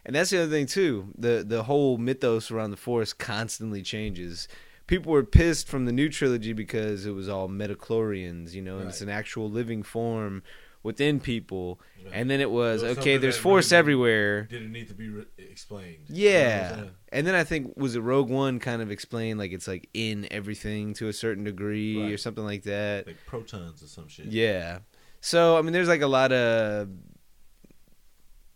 and 0.05 0.15
that's 0.15 0.29
the 0.29 0.43
other 0.43 0.51
thing 0.51 0.67
too. 0.67 1.09
the 1.17 1.43
The 1.47 1.63
whole 1.63 1.97
mythos 1.97 2.51
around 2.51 2.73
the 2.73 2.77
Force 2.77 3.15
constantly 3.15 3.81
changes. 3.81 4.49
People 4.87 5.13
were 5.13 5.25
pissed 5.25 5.67
from 5.67 5.87
the 5.87 5.93
new 5.93 6.11
trilogy 6.11 6.53
because 6.53 7.07
it 7.07 7.13
was 7.13 7.27
all 7.27 7.49
midi-chlorians, 7.49 8.53
you 8.53 8.61
know, 8.61 8.79
and 8.79 8.89
it's 8.91 9.01
an 9.01 9.09
actual 9.09 9.49
living 9.49 9.83
form 9.83 10.43
within 10.83 11.21
people. 11.21 11.81
Right. 12.05 12.13
And 12.13 12.29
then 12.29 12.41
it 12.43 12.51
was 12.51 12.83
It 12.83 12.89
was 12.89 12.99
okay. 12.99 13.17
There's 13.17 13.39
Force 13.39 13.73
everywhere. 13.73 14.43
Didn't 14.43 14.73
need 14.73 14.89
to 14.89 14.95
be 14.95 15.09
re- 15.09 15.25
explained. 15.39 16.05
You 16.09 16.33
know 16.33 16.91
what 17.13 17.19
I'm 17.19 17.25
Yeah, 17.25 17.25
saying? 17.25 17.27
and 17.27 17.27
then 17.27 17.35
I 17.35 17.45
think 17.45 17.75
was 17.77 17.95
it 17.97 18.01
Rogue 18.01 18.29
One 18.31 18.59
kind 18.59 18.83
of 18.83 18.91
explained 18.91 19.39
like 19.39 19.53
it's 19.53 19.69
like 19.69 19.89
in 19.95 20.27
everything 20.31 20.95
to 20.95 21.09
a 21.09 21.13
certain 21.13 21.45
degree 21.45 22.13
or 22.13 22.17
something 22.19 22.45
like 22.45 22.63
that. 22.65 23.07
like 23.07 23.17
protons 23.27 23.83
or 23.83 23.87
some 23.87 24.09
shit. 24.09 24.27
Yeah. 24.27 24.81
So 25.21 25.57
I 25.57 25.63
mean, 25.63 25.73
there's 25.73 25.89
like 25.89 26.01
a 26.03 26.07
lot 26.07 26.33
of 26.33 26.89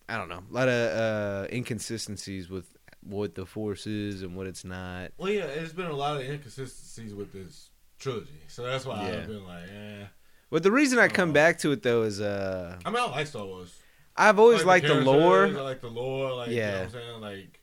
I 0.08 0.16
don't 0.16 0.28
know, 0.28 0.42
a 0.48 0.54
lot 0.54 0.68
of 0.68 0.96
uh, 0.96 1.48
inconsistencies 1.52 2.48
with 2.48 2.76
what 3.02 3.34
the 3.34 3.44
force 3.46 3.86
is 3.86 4.22
and 4.22 4.36
what 4.36 4.46
it's 4.46 4.64
not. 4.64 5.10
Well, 5.18 5.30
yeah, 5.32 5.46
there's 5.46 5.72
been 5.72 5.86
a 5.86 5.92
lot 5.96 6.16
of 6.16 6.22
inconsistencies 6.22 7.12
with 7.14 7.32
this 7.32 7.70
trilogy, 7.98 8.40
so 8.46 8.62
that's 8.64 8.84
why 8.86 9.08
Yeah. 9.08 9.16
I've 9.18 9.26
been 9.26 9.44
like, 9.44 9.64
eh. 9.64 10.04
But 10.50 10.62
the 10.62 10.70
reason 10.70 10.98
I 11.00 11.08
come 11.08 11.30
Oh. 11.30 11.32
back 11.32 11.58
to 11.58 11.72
it 11.72 11.82
though 11.82 12.02
is 12.04 12.20
uh, 12.20 12.78
I 12.84 12.90
mean, 12.90 12.98
I 13.02 13.06
like 13.10 13.26
Star 13.26 13.44
Wars. 13.44 13.74
I've 14.16 14.38
always 14.38 14.62
I 14.62 14.64
like 14.64 14.82
liked 14.84 14.86
the, 14.94 15.00
I 15.00 15.02
lore. 15.04 15.48
like 15.48 15.80
the 15.80 15.88
lore. 15.90 16.32
Like, 16.34 16.48
you 16.50 16.56
know 16.56 16.62
Yeah. 16.62 16.72
what 16.78 16.84
I'm 16.84 16.90
saying? 16.90 17.20
Like, 17.20 17.55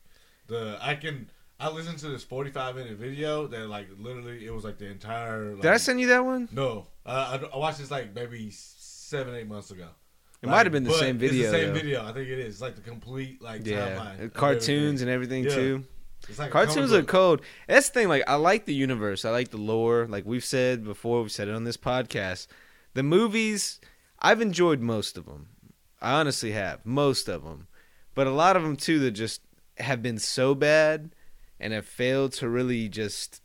the 0.46 0.78
I 0.80 0.94
can. 0.94 1.30
I 1.60 1.70
listened 1.70 1.98
to 1.98 2.08
this 2.08 2.24
45 2.24 2.74
minute 2.76 2.96
video 2.98 3.46
that 3.46 3.68
like 3.68 3.88
literally 3.98 4.44
it 4.44 4.52
was 4.52 4.64
like 4.64 4.78
the 4.78 4.86
entire. 4.86 5.52
Like, 5.52 5.62
Did 5.62 5.70
I 5.72 5.76
send 5.76 6.00
you 6.00 6.08
that 6.08 6.24
one? 6.24 6.48
No, 6.52 6.86
uh, 7.06 7.38
I, 7.42 7.54
I 7.54 7.56
watched 7.58 7.78
this 7.78 7.90
like 7.90 8.14
maybe 8.14 8.50
seven, 8.50 9.34
eight 9.34 9.46
months 9.46 9.70
ago. 9.70 9.86
It 10.42 10.48
might 10.48 10.66
have 10.66 10.72
been 10.72 10.84
the 10.84 10.92
same 10.92 11.16
video. 11.16 11.44
It's 11.44 11.52
the 11.52 11.58
same 11.58 11.68
though. 11.68 11.74
video. 11.74 12.02
I 12.04 12.12
think 12.12 12.28
it 12.28 12.38
is. 12.38 12.54
It's 12.54 12.60
like 12.60 12.74
the 12.74 12.82
complete 12.82 13.40
like 13.40 13.64
Yeah, 13.64 13.96
timeline. 14.18 14.32
cartoons 14.34 15.00
everything. 15.00 15.02
and 15.02 15.10
everything 15.10 15.44
Yeah. 15.44 15.54
too. 15.54 15.84
It's 16.28 16.38
like 16.38 16.50
Cartoons 16.50 16.92
are 16.92 17.02
cold. 17.02 17.42
That's 17.68 17.88
the 17.88 17.94
thing. 18.00 18.08
Like, 18.08 18.24
I 18.26 18.34
like 18.36 18.64
the 18.64 18.74
universe. 18.74 19.24
I 19.26 19.30
like 19.30 19.50
the 19.50 19.58
lore. 19.58 20.06
Like 20.08 20.24
we've 20.24 20.44
said 20.44 20.82
before, 20.84 21.20
we've 21.22 21.30
said 21.30 21.48
it 21.48 21.54
on 21.54 21.64
this 21.64 21.76
podcast. 21.76 22.46
The 22.94 23.02
movies, 23.02 23.78
I've 24.20 24.40
enjoyed 24.40 24.80
most 24.80 25.18
of 25.18 25.26
them. 25.26 25.48
I 26.00 26.12
honestly 26.12 26.52
have 26.52 26.84
most 26.84 27.28
of 27.28 27.44
them, 27.44 27.66
but 28.14 28.26
a 28.26 28.30
lot 28.30 28.56
of 28.56 28.62
them 28.62 28.76
too 28.76 28.98
that 29.00 29.10
just 29.12 29.40
have 29.78 30.02
been 30.02 30.18
so 30.18 30.54
bad 30.54 31.14
and 31.60 31.72
have 31.72 31.86
failed 31.86 32.32
to 32.34 32.48
really 32.48 32.88
just 32.88 33.42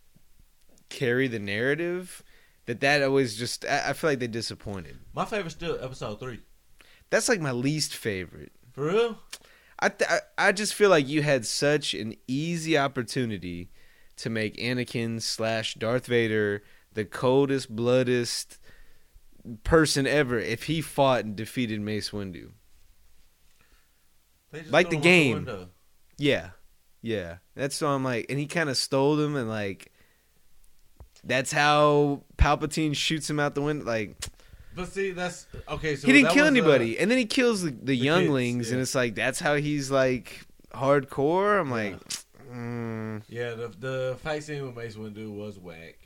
carry 0.88 1.28
the 1.28 1.38
narrative. 1.38 2.22
That 2.66 2.80
that 2.80 3.02
always 3.02 3.36
just 3.36 3.64
I 3.64 3.90
I 3.90 3.92
feel 3.94 4.10
like 4.10 4.18
they 4.20 4.26
disappointed. 4.28 4.98
My 5.14 5.24
favorite 5.24 5.50
still 5.50 5.78
episode 5.82 6.20
three. 6.20 6.40
That's 7.10 7.28
like 7.28 7.40
my 7.40 7.50
least 7.52 7.96
favorite. 7.96 8.52
For 8.72 8.86
real? 8.86 9.18
I 9.80 9.88
th- 9.88 10.10
I 10.38 10.52
just 10.52 10.74
feel 10.74 10.90
like 10.90 11.08
you 11.08 11.22
had 11.22 11.46
such 11.46 11.94
an 11.94 12.14
easy 12.28 12.76
opportunity 12.78 13.70
to 14.16 14.28
make 14.30 14.56
Anakin 14.58 15.20
slash 15.22 15.74
Darth 15.74 16.06
Vader 16.06 16.62
the 16.92 17.04
coldest, 17.06 17.74
bloodest 17.74 18.58
person 19.64 20.06
ever 20.06 20.38
if 20.38 20.64
he 20.64 20.82
fought 20.82 21.24
and 21.24 21.34
defeated 21.34 21.80
Mace 21.80 22.10
Windu. 22.10 22.50
They 24.52 24.60
just 24.60 24.72
Like 24.72 24.90
the 24.90 24.96
game. 24.98 25.36
window. 25.36 25.68
Yeah, 26.20 26.50
yeah. 27.02 27.36
That's 27.56 27.80
why 27.80 27.88
I'm 27.88 28.04
like, 28.04 28.26
and 28.28 28.38
he 28.38 28.46
kind 28.46 28.68
of 28.68 28.76
stole 28.76 29.16
them, 29.16 29.34
and 29.36 29.48
like, 29.48 29.90
that's 31.24 31.52
how 31.52 32.22
Palpatine 32.36 32.94
shoots 32.94 33.28
him 33.28 33.40
out 33.40 33.54
the 33.54 33.62
window. 33.62 33.84
Like, 33.84 34.16
But 34.74 34.88
see, 34.88 35.10
that's 35.12 35.46
okay. 35.68 35.96
So 35.96 36.06
he 36.06 36.12
didn't 36.12 36.32
kill 36.32 36.44
was, 36.44 36.52
uh, 36.52 36.56
anybody, 36.56 36.98
and 36.98 37.10
then 37.10 37.18
he 37.18 37.26
kills 37.26 37.62
the, 37.62 37.70
the, 37.70 37.94
younglings, 37.94 38.66
kids, 38.66 38.72
and 38.72 38.80
it's 38.80 38.94
like 38.94 39.14
that's 39.14 39.40
how 39.40 39.54
he's 39.56 39.90
like 39.90 40.46
hardcore. 40.74 41.60
I'm 41.60 41.68
Yeah. 41.68 41.74
like, 41.74 42.00
mm, 42.52 43.22
yeah, 43.28 43.50
the 43.54 43.68
the 43.78 44.18
fight 44.22 44.44
scene 44.44 44.64
with 44.66 44.76
Mace 44.76 44.96
Windu 44.96 45.34
was 45.34 45.58
whack. 45.58 45.96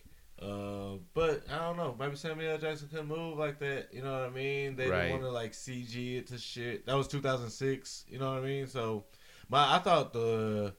Uh, 0.42 0.98
but 1.14 1.42
I 1.50 1.58
don't 1.58 1.76
know. 1.76 1.96
Maybe 1.98 2.16
Samuel 2.16 2.52
L. 2.52 2.58
Jackson 2.58 2.88
couldn't 2.88 3.06
move 3.06 3.38
like 3.38 3.58
that. 3.60 3.88
You 3.92 4.02
know 4.02 4.12
what 4.12 4.22
I 4.22 4.30
mean? 4.30 4.76
They 4.76 4.88
Right. 4.88 5.02
didn't 5.06 5.12
want 5.12 5.22
to 5.22 5.30
like 5.30 5.52
CG 5.52 6.18
it 6.18 6.26
to 6.26 6.38
shit. 6.38 6.84
That 6.86 6.96
was 6.96 7.08
2006. 7.08 8.04
You 8.08 8.18
know 8.18 8.34
what 8.34 8.42
I 8.42 8.46
mean? 8.46 8.66
So 8.66 9.04
my 9.48 9.76
I 9.76 9.78
thought 9.78 10.12
the 10.12 10.74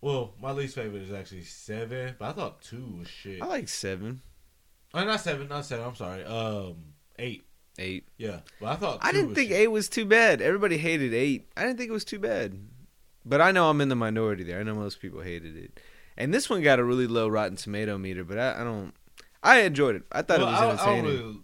well, 0.00 0.34
my 0.40 0.52
least 0.52 0.74
favorite 0.74 1.02
is 1.02 1.12
actually 1.12 1.44
seven, 1.44 2.14
but 2.18 2.28
I 2.28 2.32
thought 2.32 2.60
two 2.62 2.96
was 2.98 3.08
shit. 3.08 3.40
I 3.42 3.46
like 3.46 3.68
seven. 3.68 4.20
Oh, 4.92 5.04
not 5.04 5.20
seven, 5.20 5.48
not 5.48 5.64
seven. 5.64 5.84
I'm 5.86 5.94
sorry. 5.96 6.24
Um, 6.24 6.76
eight. 7.18 7.46
eight. 7.78 8.06
Yeah, 8.18 8.40
but 8.60 8.66
I 8.68 8.76
thought 8.76 8.98
I 9.02 9.12
didn't 9.12 9.34
think 9.34 9.48
shit. 9.50 9.58
eight 9.60 9.68
was 9.68 9.88
too 9.88 10.04
bad. 10.04 10.40
Everybody 10.42 10.76
hated 10.76 11.14
eight. 11.14 11.48
I 11.56 11.62
didn't 11.62 11.78
think 11.78 11.88
it 11.90 11.94
was 11.94 12.04
too 12.04 12.18
bad. 12.18 12.54
But 13.24 13.40
I 13.40 13.52
know 13.52 13.70
I'm 13.70 13.80
in 13.80 13.88
the 13.88 13.96
minority 13.96 14.44
there. 14.44 14.60
I 14.60 14.62
know 14.62 14.74
most 14.74 15.00
people 15.00 15.22
hated 15.22 15.56
it. 15.56 15.80
And 16.16 16.32
this 16.32 16.48
one 16.50 16.62
got 16.62 16.78
a 16.78 16.84
really 16.84 17.06
low 17.06 17.26
Rotten 17.26 17.56
Tomato 17.56 17.96
meter, 17.98 18.22
but 18.22 18.38
I, 18.38 18.60
I 18.60 18.64
don't. 18.64 18.92
I 19.42 19.60
enjoyed 19.62 19.96
it. 19.96 20.02
I 20.12 20.22
thought 20.22 20.38
Well, 20.40 20.48
it 20.48 20.50
was 20.50 20.60
I, 20.60 20.62
I 20.62 20.66
don't 20.66 20.98
entertaining. 20.98 21.04
really 21.22 21.38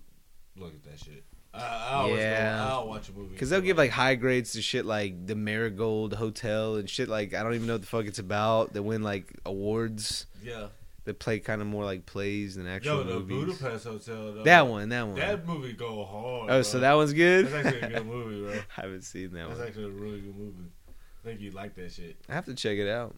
look 0.57 0.75
at 0.75 0.83
that 0.85 0.99
shit. 0.99 1.25
I, 1.61 2.05
I 2.05 2.09
Yeah. 2.17 2.67
I'll 2.69 2.89
watch 2.89 3.09
a 3.09 3.13
movie 3.13 3.33
Because 3.35 3.51
they'll 3.51 3.61
give 3.61 3.77
like 3.77 3.91
high 3.91 4.15
grades 4.15 4.53
to 4.53 4.63
shit 4.63 4.85
like 4.87 5.27
the 5.27 5.35
Marigold 5.37 6.15
Hotel 6.15 6.77
and 6.77 6.89
shit 6.89 7.09
like 7.09 7.35
I 7.35 7.43
don't 7.43 7.55
even 7.55 7.67
know 7.67 7.75
what 7.75 7.83
the 7.83 7.87
fuck 7.87 8.07
it's 8.07 8.19
about. 8.19 8.73
They 8.73 8.81
win 8.81 9.03
like 9.03 9.33
awards. 9.45 10.27
yeah. 10.43 10.69
They 11.05 11.15
play 11.15 11.39
kind 11.39 11.63
of 11.63 11.67
more 11.67 11.85
like 11.85 12.05
plays 12.05 12.57
than 12.57 12.67
actual 12.67 12.99
Yo, 12.99 13.05
the 13.05 13.21
movies. 13.21 13.59
Budapest 13.59 13.85
Hotel. 13.87 14.33
Though, 14.35 14.43
That 14.45 14.67
one, 14.69 14.91
that 14.91 15.07
one. 15.07 15.17
That 15.17 15.47
movie 15.47 15.73
go 15.73 16.05
hard. 16.05 16.43
oh, 16.45 16.47
bro. 16.47 16.63
so 16.63 16.79
that 16.81 16.93
one's 16.93 17.15
good. 17.15 17.47
That's 17.49 17.67
actually 17.67 17.81
a 17.81 17.89
good 17.97 18.07
movie, 18.07 18.43
bro. 18.43 18.53
I 18.77 18.81
haven't 18.83 19.03
seen 19.03 19.33
that 19.33 19.49
That's 19.49 19.59
one. 19.59 19.69
actually 19.69 19.85
a 19.85 19.89
really 19.89 20.21
good 20.21 20.37
movie. 20.37 20.71
I 20.89 21.27
think 21.27 21.41
you 21.41 21.51
like 21.53 21.75
that 21.77 21.91
shit. 21.91 22.17
I 22.29 22.35
have 22.35 22.45
to 22.45 22.55
check 22.55 22.77
it 22.77 22.89
out. 22.89 23.17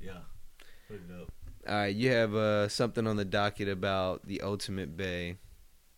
Yeah, 0.00 0.12
pretty 0.88 1.04
dope. 1.08 1.32
All 1.68 1.74
right, 1.74 1.94
you 1.94 2.10
have 2.10 2.34
uh, 2.34 2.68
something 2.68 3.06
on 3.06 3.16
the 3.16 3.24
docket 3.24 3.68
about 3.68 4.26
the 4.26 4.40
Ultimate 4.42 4.96
Bay. 4.96 5.36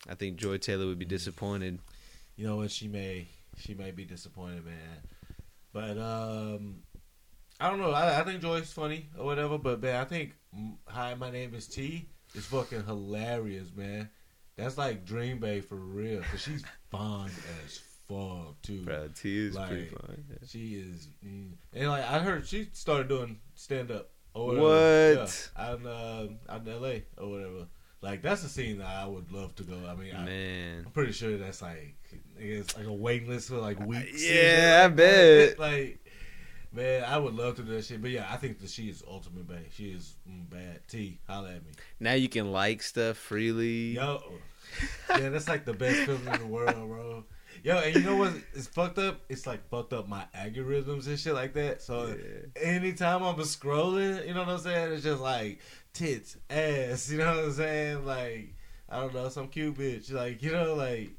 I 0.09 0.15
think 0.15 0.37
Joy 0.37 0.59
Taylor 0.59 0.87
would 0.87 0.99
be 0.99 1.05
disappointed. 1.05 1.79
You 2.37 2.47
know 2.47 2.57
what? 2.57 2.71
She 2.71 2.89
may 2.89 3.29
she 3.57 3.75
may 3.75 3.91
be 3.91 4.05
disappointed, 4.05 4.65
man. 4.65 5.01
But 5.73 5.99
um, 5.99 6.77
I 7.61 7.71
don't 7.71 7.81
know. 7.81 7.93
I, 7.93 8.21
I 8.21 8.25
think 8.25 8.41
Joy's 8.43 8.73
funny 8.73 9.07
or 9.19 9.25
whatever. 9.25 9.59
But 9.59 9.81
man, 9.83 9.97
I 10.01 10.05
think 10.05 10.35
Hi, 10.87 11.15
my 11.15 11.31
name 11.31 11.55
is 11.55 11.67
T 11.67 12.09
is 12.35 12.45
fucking 12.47 12.85
hilarious, 12.85 13.69
man. 13.75 14.11
That's 14.57 14.77
like 14.77 15.05
Dream 15.05 15.39
Bay 15.39 15.61
for 15.61 15.77
real. 15.77 16.23
Cause 16.31 16.41
she's 16.43 16.65
fun 16.91 17.31
as 17.65 17.81
fuck 18.09 18.61
too. 18.63 18.83
Bro, 18.83 19.09
T 19.15 19.47
is 19.47 19.57
pretty 19.57 19.91
Like, 19.91 20.01
fun. 20.01 20.25
She 20.47 20.75
is, 20.75 21.09
mm, 21.25 21.53
and 21.73 21.89
like 21.89 22.05
I 22.05 22.19
heard 22.19 22.47
she 22.47 22.69
started 22.73 23.09
doing 23.09 23.39
stand 23.55 23.91
up 23.91 24.11
Or 24.35 24.49
whatever. 24.49 24.67
What? 24.67 25.51
Yeah, 25.57 25.65
out 25.65 25.79
in 25.81 25.87
uh, 25.87 26.27
out 26.49 26.67
in 26.67 26.69
L.A. 26.73 27.05
or 27.17 27.31
whatever. 27.31 27.67
Like 28.03 28.21
that's 28.21 28.43
a 28.43 28.49
scene 28.49 28.79
that 28.79 28.89
I 28.89 29.07
would 29.07 29.31
love 29.31 29.55
to 29.57 29.63
go. 29.63 29.77
I 29.89 29.95
mean, 29.95 30.15
I, 30.15 30.25
Man. 30.25 30.83
I'm 30.85 30.93
pretty 30.93 31.13
sure 31.13 31.39
that's 31.39 31.63
like 31.63 31.95
it's 32.37 32.77
like 32.77 32.87
a 32.87 32.93
waiting 32.93 33.29
list 33.29 33.49
for 33.49 33.59
like 33.59 33.79
weeks. 33.87 34.29
Yeah, 34.29 34.83
I 34.85 34.89
bet. 34.89 35.59
Like, 35.59 36.05
man, 36.73 37.05
I 37.05 37.17
would 37.19 37.35
love 37.35 37.57
to 37.57 37.63
do 37.63 37.73
that 37.77 37.85
shit. 37.85 38.03
But 38.03 38.11
yeah, 38.11 38.27
I 38.29 38.37
think 38.37 38.59
that 38.61 38.71
she 38.71 38.89
is 38.89 39.05
ultimate 39.09 39.47
bad. 39.47 39.67
She 39.73 39.91
is 39.91 40.17
mm, 40.29 40.51
bad. 40.51 40.81
T, 40.89 41.21
holla 41.29 41.51
at 41.51 41.65
me. 41.65 41.73
Now 42.01 42.15
you 42.15 42.29
can 42.29 42.51
like 42.51 42.83
stuff 42.83 43.17
freely. 43.17 43.93
Yo, 43.93 44.21
yeah, 45.11 45.29
that's 45.29 45.49
like 45.49 45.65
the 45.65 45.73
best 45.75 46.01
film 46.01 46.27
in 46.27 46.41
the 46.41 46.47
world, 46.47 46.75
bro. 46.75 47.25
Yo, 47.63 47.77
and 47.79 47.95
you 47.95 48.03
know 48.03 48.17
what? 48.17 48.33
It's 48.55 48.67
fucked 48.67 48.99
up. 48.99 49.21
It's 49.29 49.47
like 49.47 49.69
fucked 49.69 49.93
up 49.93 50.09
my 50.09 50.25
algorithms 50.37 51.07
and 51.07 51.17
shit 51.17 51.35
like 51.35 51.53
that. 51.55 51.81
So 51.81 52.07
Yeah. 52.07 52.61
anytime 52.61 53.23
I'm 53.23 53.37
scrolling, 53.37 54.27
you 54.27 54.35
know 54.35 54.41
what 54.41 54.49
I'm 54.49 54.59
saying? 54.59 54.93
It's 54.95 55.05
just 55.05 55.21
like 55.21 55.61
tits, 55.93 56.37
ass. 56.51 57.11
You 57.11 57.19
know 57.19 57.37
what 57.37 57.45
I'm 57.47 57.53
saying? 57.53 58.07
Like 58.07 58.55
I 58.89 59.01
don't 59.01 59.15
know, 59.15 59.29
some 59.29 59.49
cute 59.49 59.77
bitch. 59.77 60.13
Like 60.13 60.43
you 60.43 60.53
know, 60.53 60.75
like 60.75 61.11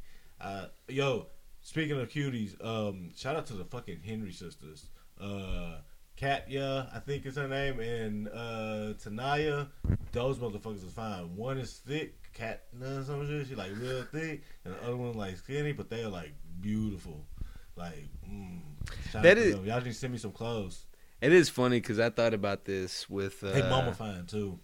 uh, 0.41 0.65
yo. 0.87 1.27
Speaking 1.65 1.97
of 1.97 2.09
cuties, 2.09 2.61
um, 2.61 3.11
shout 3.15 3.37
out 3.37 3.45
to 3.45 3.53
the 3.53 3.63
fucking 3.63 4.01
Henry 4.05 4.33
sisters. 4.33 4.87
Uh, 5.17 5.75
Katya, 6.19 6.89
I 6.93 6.99
think 6.99 7.25
is 7.25 7.37
her 7.37 7.47
name, 7.47 7.79
and 7.79 8.27
uh, 8.27 8.93
Tanaya. 9.01 9.69
Those 10.11 10.39
motherfuckers 10.39 10.85
is 10.85 10.91
fine. 10.91 11.37
One 11.37 11.57
is 11.57 11.71
thick, 11.71 12.15
Katna 12.37 12.99
or 12.99 13.03
some 13.05 13.25
shit. 13.27 13.47
She 13.47 13.55
like 13.55 13.71
real 13.79 14.03
thick, 14.03 14.43
and 14.65 14.73
the 14.73 14.83
other 14.83 14.97
one 14.97 15.13
like 15.13 15.37
skinny, 15.37 15.71
but 15.71 15.89
they 15.89 16.03
are 16.03 16.09
like 16.09 16.33
beautiful. 16.59 17.25
Like, 17.77 18.09
mm, 18.29 18.59
That 19.13 19.37
them. 19.37 19.65
y'all 19.65 19.77
need 19.79 19.85
to 19.85 19.93
send 19.93 20.11
me 20.11 20.19
some 20.19 20.31
clothes. 20.33 20.85
It 21.21 21.31
is 21.31 21.47
funny 21.49 21.79
because 21.79 21.97
I 21.97 22.09
thought 22.09 22.33
about 22.33 22.65
this 22.65 23.09
with. 23.09 23.41
Uh, 23.41 23.51
They 23.53 23.61
mama 23.61 23.93
fine 23.93 24.25
too. 24.25 24.59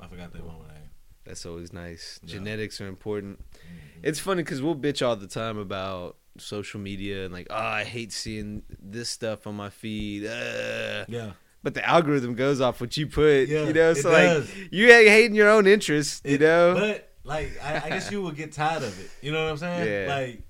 I 0.00 0.06
forgot 0.06 0.32
that 0.32 0.44
mama 0.46 0.68
name. 0.68 0.90
That's 1.24 1.44
always 1.44 1.72
nice. 1.72 2.20
Yeah. 2.22 2.34
Genetics 2.34 2.80
are 2.80 2.86
important. 2.88 3.40
Mhm. 3.52 4.00
It's 4.02 4.18
funny 4.18 4.42
because 4.42 4.62
we'll 4.62 4.76
bitch 4.76 5.06
all 5.06 5.16
the 5.16 5.26
time 5.26 5.58
about 5.58 6.16
social 6.38 6.80
media 6.80 7.24
and 7.24 7.34
like, 7.34 7.48
oh, 7.50 7.54
I 7.56 7.84
hate 7.84 8.12
seeing 8.12 8.62
this 8.80 9.08
stuff 9.10 9.46
on 9.46 9.54
my 9.56 9.70
feed. 9.70 10.24
Uh. 10.26 11.04
Yeah, 11.08 11.32
But 11.62 11.74
the 11.74 11.86
algorithm 11.86 12.34
goes 12.34 12.60
off 12.60 12.80
what 12.80 12.96
you 12.96 13.06
put, 13.08 13.48
Yeah, 13.48 13.64
you 13.64 13.72
know. 13.72 13.92
So 13.94 14.10
does. 14.10 14.48
like, 14.48 14.68
you 14.72 14.86
hate 14.86 15.08
hating 15.08 15.34
your 15.34 15.50
own 15.50 15.66
interests, 15.66 16.22
you 16.24 16.38
know. 16.38 16.74
But 16.74 17.12
like, 17.24 17.50
I, 17.62 17.82
I 17.86 17.88
guess 17.90 18.10
you 18.10 18.22
would 18.22 18.36
get 18.36 18.52
tired 18.52 18.82
of 18.84 18.98
it. 19.04 19.10
You 19.20 19.32
know 19.32 19.42
what 19.44 19.50
I'm 19.50 19.56
saying? 19.58 19.88
Yeah. 19.90 20.14
Like, 20.14 20.42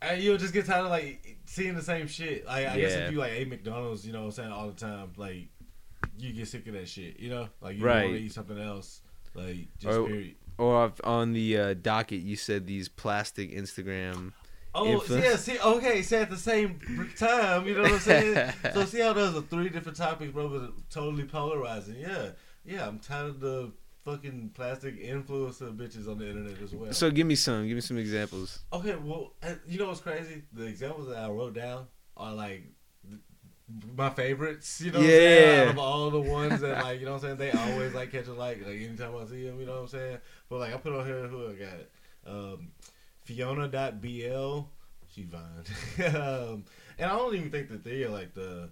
I, 0.00 0.14
you'll 0.14 0.38
just 0.38 0.52
get 0.54 0.66
tired 0.66 0.84
of 0.84 0.90
like 0.90 1.38
seeing 1.46 1.74
the 1.74 1.82
same 1.82 2.06
shit. 2.06 2.46
Like, 2.46 2.68
I 2.68 2.78
guess 2.78 2.92
if 2.92 3.10
you 3.12 3.18
like 3.18 3.32
ate 3.32 3.48
McDonald's, 3.48 4.06
you 4.06 4.12
know 4.12 4.20
what 4.20 4.26
I'm 4.26 4.32
saying, 4.32 4.52
all 4.52 4.68
the 4.68 4.74
time, 4.74 5.10
like 5.16 5.48
you 6.18 6.32
get 6.32 6.48
sick 6.48 6.66
of 6.66 6.74
that 6.74 6.88
shit. 6.88 7.18
You 7.18 7.30
know, 7.30 7.48
like 7.60 7.76
you 7.78 7.84
Right. 7.84 8.04
want 8.04 8.16
to 8.16 8.22
eat 8.22 8.32
something 8.32 8.58
else. 8.58 9.00
Like, 9.34 9.68
just 9.78 9.98
Or- 9.98 10.06
period. 10.06 10.34
or 10.58 10.92
on 11.04 11.32
the 11.32 11.56
uh, 11.58 11.74
docket, 11.74 12.20
you 12.20 12.36
said 12.36 12.66
these 12.66 12.88
plastic 12.88 13.52
Instagram. 13.52 14.32
Oh, 14.74 14.86
influence. 15.00 15.24
yeah. 15.24 15.36
See, 15.36 15.58
okay. 15.60 16.02
See, 16.02 16.16
at 16.16 16.30
the 16.30 16.36
same 16.36 16.78
time, 17.16 17.66
you 17.66 17.74
know 17.74 17.82
what 17.82 17.92
I'm 17.92 17.98
saying. 18.00 18.52
so 18.74 18.84
see 18.84 19.00
how 19.00 19.12
those 19.12 19.34
are 19.36 19.42
three 19.42 19.68
different 19.70 19.96
topics, 19.96 20.32
bro, 20.32 20.48
but 20.48 20.90
totally 20.90 21.24
polarizing. 21.24 21.96
Yeah, 21.98 22.30
yeah. 22.64 22.86
I'm 22.86 22.98
tired 22.98 23.26
of 23.30 23.40
the 23.40 23.72
fucking 24.04 24.50
plastic 24.54 25.02
influencer 25.02 25.74
bitches 25.76 26.08
on 26.08 26.18
the 26.18 26.28
internet 26.28 26.60
as 26.62 26.74
well. 26.74 26.92
So 26.92 27.10
give 27.10 27.26
me 27.26 27.34
some. 27.34 27.66
Give 27.66 27.74
me 27.76 27.80
some 27.80 27.98
examples. 27.98 28.60
Okay, 28.72 28.94
well, 28.96 29.32
uh, 29.42 29.54
you 29.66 29.78
know 29.78 29.88
what's 29.88 30.00
crazy? 30.00 30.42
The 30.52 30.64
examples 30.66 31.08
that 31.08 31.16
I 31.18 31.28
wrote 31.28 31.54
down 31.54 31.86
are 32.16 32.34
like 32.34 32.62
my 33.96 34.10
favorites. 34.10 34.80
You 34.80 34.90
know, 34.92 34.98
what 34.98 35.04
I'm 35.04 35.10
saying? 35.10 35.68
Out 35.68 35.72
of 35.72 35.78
all 35.78 36.10
the 36.10 36.20
ones 36.20 36.60
that 36.60 36.82
like, 36.84 37.00
you 37.00 37.06
know, 37.06 37.12
what 37.12 37.24
I'm 37.24 37.36
saying 37.38 37.52
they 37.52 37.72
always 37.72 37.94
like 37.94 38.12
catch 38.12 38.26
a 38.26 38.32
like. 38.32 38.58
Like 38.66 38.76
anytime 38.80 39.14
I 39.16 39.24
see 39.26 39.44
them, 39.44 39.60
you 39.60 39.66
know 39.66 39.72
what 39.74 39.80
I'm 39.82 39.88
saying. 39.88 40.18
But 40.48 40.60
like 40.60 40.74
I 40.74 40.76
put 40.78 40.92
on 40.94 41.06
here 41.06 41.26
who 41.26 41.48
I 41.50 41.54
got, 41.54 42.32
um, 42.34 42.68
Fiona.bl. 43.24 44.60
She 45.14 45.24
fine, 45.24 46.14
um, 46.16 46.64
and 46.98 47.10
I 47.10 47.16
don't 47.16 47.34
even 47.34 47.50
think 47.50 47.70
that 47.70 47.82
they 47.82 48.04
are 48.04 48.10
like 48.10 48.34
the 48.34 48.70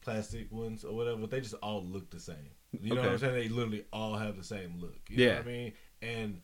plastic 0.00 0.50
ones 0.52 0.84
or 0.84 0.94
whatever. 0.94 1.18
But 1.18 1.30
they 1.30 1.40
just 1.40 1.54
all 1.54 1.82
look 1.84 2.10
the 2.10 2.20
same. 2.20 2.36
You 2.80 2.94
know 2.94 3.02
what 3.02 3.10
I'm 3.12 3.18
saying? 3.18 3.34
They 3.34 3.48
literally 3.48 3.84
all 3.92 4.16
have 4.16 4.36
the 4.36 4.44
same 4.44 4.78
look. 4.80 4.96
You 5.08 5.18
know 5.18 5.24
Yeah. 5.24 5.36
what 5.38 5.44
I 5.46 5.50
mean? 5.50 5.72
And 6.02 6.40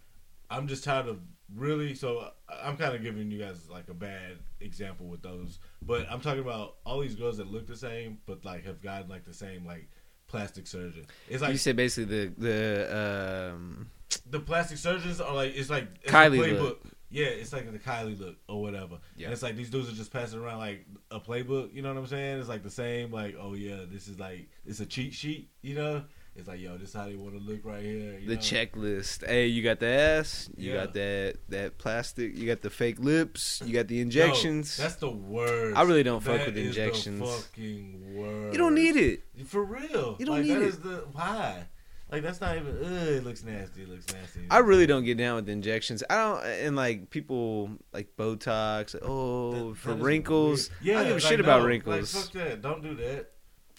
I'm 0.51 0.69
just 0.69 0.85
tired 0.85 1.09
of 1.09 1.19
really. 1.55 1.95
So 1.95 2.31
I'm 2.63 2.77
kind 2.77 2.95
of 2.95 3.03
giving 3.03 3.31
you 3.31 3.39
guys 3.39 3.69
like 3.71 3.89
a 3.89 3.95
bad 3.95 4.39
example 4.61 5.07
with 5.07 5.23
those, 5.23 5.59
but 5.83 6.07
I'm 6.11 6.21
talking 6.21 6.43
about 6.43 6.77
all 6.85 7.01
these 7.01 7.15
girls 7.15 7.37
that 7.39 7.51
look 7.51 7.67
the 7.67 7.77
same, 7.77 8.19
but 8.27 8.45
like 8.45 8.65
have 8.65 8.83
gotten 8.83 9.09
like 9.09 9.25
the 9.25 9.35
same 9.35 9.65
like 9.67 9.89
plastic 10.27 10.67
surgeon. 10.67 11.07
It's 11.29 11.43
like 11.43 11.53
you 11.53 11.59
said 11.59 11.77
basically 11.77 12.29
the 12.29 12.33
the 12.39 13.53
um, 13.55 13.91
the 14.29 14.41
plastic 14.41 14.79
surgeons 14.79 15.21
are 15.21 15.35
like 15.35 15.55
it's 15.55 15.71
like 15.71 15.89
it's 16.03 16.13
Kylie 16.13 16.39
playbook. 16.39 16.61
look. 16.61 16.83
Yeah, 17.11 17.27
it's 17.27 17.53
like 17.53 17.71
the 17.71 17.79
Kylie 17.79 18.19
look 18.19 18.37
or 18.49 18.63
whatever. 18.63 18.99
Yeah. 19.17 19.27
And 19.27 19.35
it's 19.35 19.43
like 19.43 19.55
these 19.55 19.69
dudes 19.69 19.91
are 19.91 19.95
just 19.95 20.11
passing 20.11 20.41
around 20.41 20.59
like 20.59 20.87
a 21.11 21.21
playbook. 21.21 21.75
You 21.75 21.83
know 21.83 21.93
what 21.93 22.01
I'm 22.01 22.07
saying? 22.07 22.41
It's 22.41 22.49
like 22.49 22.63
the 22.63 22.71
same. 22.71 23.13
Like, 23.13 23.37
oh 23.39 23.53
yeah, 23.53 23.81
this 23.87 24.09
is 24.09 24.19
like 24.19 24.49
it's 24.65 24.81
a 24.81 24.87
cheat 24.87 25.13
sheet. 25.13 25.51
You 25.61 25.75
know? 25.75 26.05
It's 26.35 26.49
like, 26.49 26.61
yo, 26.61 26.79
this 26.79 26.89
is 26.89 26.95
how 26.95 27.05
they 27.05 27.15
want 27.15 27.35
to 27.35 27.41
look 27.41 27.61
right 27.63 27.83
here. 27.83 28.19
The 28.27 28.35
know? 28.37 28.41
checklist. 28.41 29.27
Hey, 29.27 29.49
you 29.49 29.63
got 29.63 29.81
the 29.81 29.87
ass. 29.87 30.49
You 30.57 30.73
Yeah. 30.73 30.85
got 30.85 30.95
that 30.95 31.35
that 31.51 31.79
plastic. 31.79 32.35
You 32.35 32.47
got 32.47 32.63
the 32.63 32.71
fake 32.71 32.99
lips. 32.99 33.61
You 33.67 33.75
got 33.75 33.87
the 33.89 33.97
Yo, 33.97 34.03
injections. 34.03 34.77
that's 34.79 34.95
the 34.97 35.11
worst. 35.11 35.77
I 35.77 35.83
really 35.83 36.03
don't 36.03 36.23
fuck 36.23 36.47
with 36.47 36.57
injections. 36.57 37.21
fucking 37.21 38.15
worst. 38.17 38.53
you 38.55 38.59
don't 38.59 38.75
need 38.75 38.97
it. 38.97 39.23
for 39.47 39.63
real. 39.63 40.17
You 40.19 40.25
don't 40.27 40.37
like, 40.37 40.45
need 40.45 40.55
that 40.55 40.63
it. 40.63 40.69
is 40.69 40.79
the 40.79 41.05
why. 41.13 41.67
Like 42.11 42.23
that's 42.23 42.41
not 42.41 42.57
even. 42.57 42.77
Ugh, 42.79 43.09
it 43.09 43.25
looks 43.25 43.43
nasty. 43.45 43.83
It 43.83 43.89
looks 43.91 44.07
nasty. 44.13 44.41
I 44.51 44.59
really 44.59 44.87
don't 44.87 45.05
get 45.05 45.17
down 45.19 45.37
with 45.37 45.49
injections. 45.51 46.03
I 46.11 46.15
don't 46.17 46.45
and 46.45 46.77
like 46.77 47.11
people 47.11 47.71
like 47.93 48.09
Botox. 48.19 48.95
Oh, 49.03 49.71
That- 49.71 49.77
for 49.79 49.95
that 49.95 50.03
wrinkles. 50.03 50.71
weird. 50.71 50.83
Yeah, 50.83 50.93
I 50.93 50.97
don't 50.97 51.05
give 51.05 51.11
a 51.11 51.15
like, 51.15 51.31
shit 51.31 51.41
about 51.41 51.65
wrinkles. 51.67 52.15
Like, 52.15 52.25
fuck 52.25 52.33
that. 52.35 52.63
Don't 52.63 52.83
do 52.83 52.95
that. 52.97 53.32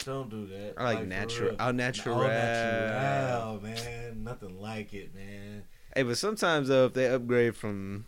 Don't 0.05 0.29
do 0.29 0.47
that. 0.47 0.73
I 0.77 0.83
like 0.83 0.99
for 0.99 1.05
natural. 1.05 1.55
Au 1.59 1.71
natural. 1.71 2.15
All 2.21 2.27
natural, 2.27 3.61
man. 3.61 4.23
Nothing 4.23 4.59
like 4.59 4.93
it, 4.93 5.13
man. 5.15 5.63
Hey, 5.95 6.03
but 6.03 6.17
sometimes 6.17 6.67
though, 6.67 6.85
if 6.87 6.93
they 6.93 7.07
upgrade 7.07 7.55
from, 7.55 8.05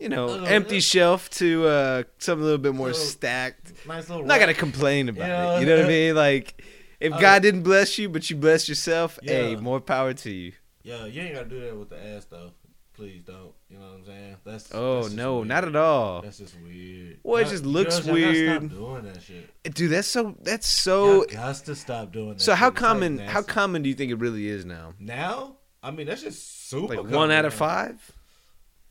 you 0.00 0.08
know, 0.08 0.28
Uh, 0.30 0.44
empty 0.44 0.80
shelf 0.80 1.28
to 1.30 1.66
uh 1.66 2.02
something 2.18 2.42
a 2.42 2.44
little 2.44 2.58
bit 2.58 2.74
more 2.74 2.88
Little- 2.88 3.02
stacked, 3.02 3.72
Nice 3.86 4.08
little. 4.08 4.22
I'm 4.22 4.28
not 4.28 4.40
gonna 4.40 4.54
complain 4.54 5.08
about 5.08 5.28
Yeah. 5.28 5.56
it. 5.56 5.60
You 5.60 5.66
know 5.66 5.76
what 5.76 5.84
I 5.84 5.88
mean? 5.96 6.14
Like, 6.14 6.62
if 7.00 7.12
Uh, 7.12 7.20
God 7.20 7.42
didn't 7.42 7.62
bless 7.62 7.98
you, 7.98 8.08
but 8.08 8.28
you 8.30 8.36
blessed 8.36 8.68
yourself, 8.68 9.18
hey, 9.22 9.54
more 9.56 9.80
power 9.80 10.14
to 10.14 10.30
you. 10.30 10.52
Yeah, 10.82 11.04
you 11.06 11.20
ain't 11.22 11.34
gotta 11.34 11.48
do 11.48 11.60
that 11.60 11.76
with 11.76 11.90
the 11.90 12.02
ass 12.02 12.24
though. 12.24 12.52
Please 12.98 13.22
don't. 13.22 13.52
You 13.70 13.78
know 13.78 13.84
what 13.86 13.94
I'm 14.00 14.04
saying? 14.06 14.36
That's. 14.44 14.74
Oh 14.74 15.02
that's 15.02 15.14
no, 15.14 15.36
weird. 15.36 15.48
not 15.48 15.64
at 15.64 15.76
all, 15.76 16.20
That's 16.20 16.38
just 16.38 16.56
weird. 16.60 17.20
Well, 17.22 17.36
it 17.40 17.46
just 17.46 17.64
looks 17.64 18.04
y'all 18.04 18.14
weird. 18.14 18.58
Stop 18.64 18.70
doing 18.72 19.04
that 19.04 19.22
shit. 19.22 19.74
dude. 19.74 19.92
That's 19.92 20.08
so. 20.08 20.34
That's 20.42 20.66
So, 20.66 21.24
got 21.26 21.54
to 21.54 21.76
stop 21.76 22.10
doing 22.12 22.30
that. 22.30 22.40
So 22.40 22.56
how 22.56 22.66
shit. 22.66 22.72
It's, 22.74 22.82
like, 22.82 22.90
common? 22.90 23.18
how 23.20 23.42
common 23.42 23.82
do 23.82 23.88
you 23.88 23.94
think 23.94 24.10
it 24.10 24.16
really 24.16 24.48
is 24.48 24.64
now? 24.64 24.94
now? 24.98 25.58
I 25.80 25.92
mean, 25.92 26.08
that's 26.08 26.22
just 26.22 26.68
super. 26.68 26.88
Like 26.88 26.96
common 26.96 27.12
one 27.14 27.30
out 27.30 27.44
of 27.44 27.54
five? 27.54 28.10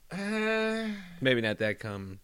Uh, 0.10 0.88
Maybe 1.20 1.41
not 1.41 1.58
that 1.58 1.80
common. 1.80 2.20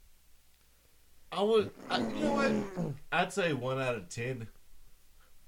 I 1.34 1.44
would. 1.44 1.70
I, 1.90 1.98
you 1.98 2.06
know 2.06 2.34
what? 2.76 2.94
I'd 3.12 3.34
say 3.34 3.52
one 3.52 3.82
out 3.82 3.96
of 3.96 4.08
ten. 4.08 4.48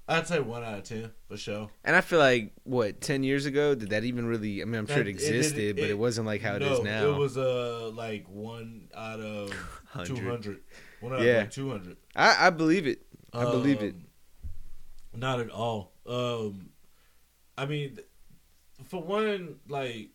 I'd 0.08 0.26
say 0.28 0.38
one 0.40 0.62
out 0.62 0.78
of 0.78 0.84
ten 0.84 1.10
for 1.28 1.36
sure. 1.36 1.68
And 1.84 1.96
I 1.96 2.00
feel 2.00 2.18
like 2.20 2.52
what 2.62 3.00
ten 3.00 3.22
years 3.24 3.44
ago 3.46 3.74
did 3.74 3.90
that 3.90 4.04
even 4.04 4.26
really? 4.26 4.62
I 4.62 4.64
mean, 4.64 4.76
I'm 4.76 4.86
sure 4.86 4.98
it 5.00 5.04
That- 5.04 5.08
it- 5.08 5.14
it- 5.22 5.34
existed, 5.36 5.76
but 5.76 5.84
it- 5.84 5.90
it 5.90 5.98
wasn't 5.98 6.26
like 6.26 6.42
how 6.42 6.54
it 6.56 6.60
no, 6.60 6.74
is 6.74 6.82
now. 6.82 7.10
It 7.10 7.16
was 7.18 7.36
uh 7.36 7.90
like 7.92 8.28
one 8.28 8.88
out 8.94 9.18
of 9.20 9.50
two 10.04 10.14
hundred. 10.16 10.60
One 11.00 11.12
out 11.14 11.22
Yeah. 11.22 11.32
of 11.32 11.40
like 11.42 11.50
two 11.50 11.70
hundred. 11.70 11.96
I, 12.14 12.46
I 12.46 12.50
believe 12.50 12.86
it. 12.86 13.02
I 13.32 13.44
believe 13.44 13.82
it. 13.82 13.94
Um, 15.14 15.20
Not 15.20 15.40
at 15.40 15.50
all. 15.50 15.92
Um, 16.06 16.70
I 17.58 17.66
mean, 17.66 17.98
for 18.84 19.02
one, 19.02 19.56
like, 19.68 20.10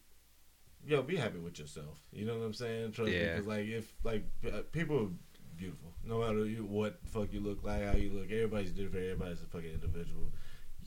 yo, 0.86 1.02
be 1.04 1.18
happy 1.18 1.38
with 1.40 1.60
yourself. 1.60 2.00
You 2.14 2.26
know 2.26 2.38
what 2.40 2.46
I'm 2.46 2.54
saying? 2.54 2.94
Trust 2.94 3.12
me, 3.12 3.40
like, 3.42 3.68
if 3.68 3.94
like 4.04 4.24
uh, 4.48 4.62
people 4.72 4.98
are 5.06 5.10
beautiful, 5.58 5.91
no 6.06 6.20
matter 6.20 6.46
you, 6.46 6.66
what 6.66 7.00
fuck 7.06 7.32
you 7.32 7.40
look 7.40 7.64
like, 7.64 7.84
how 7.84 7.96
you 7.96 8.12
look, 8.12 8.32
everybody's 8.32 8.72
different. 8.72 9.06
Everybody's 9.06 9.42
a 9.42 9.46
fucking 9.46 9.72
individual. 9.72 10.32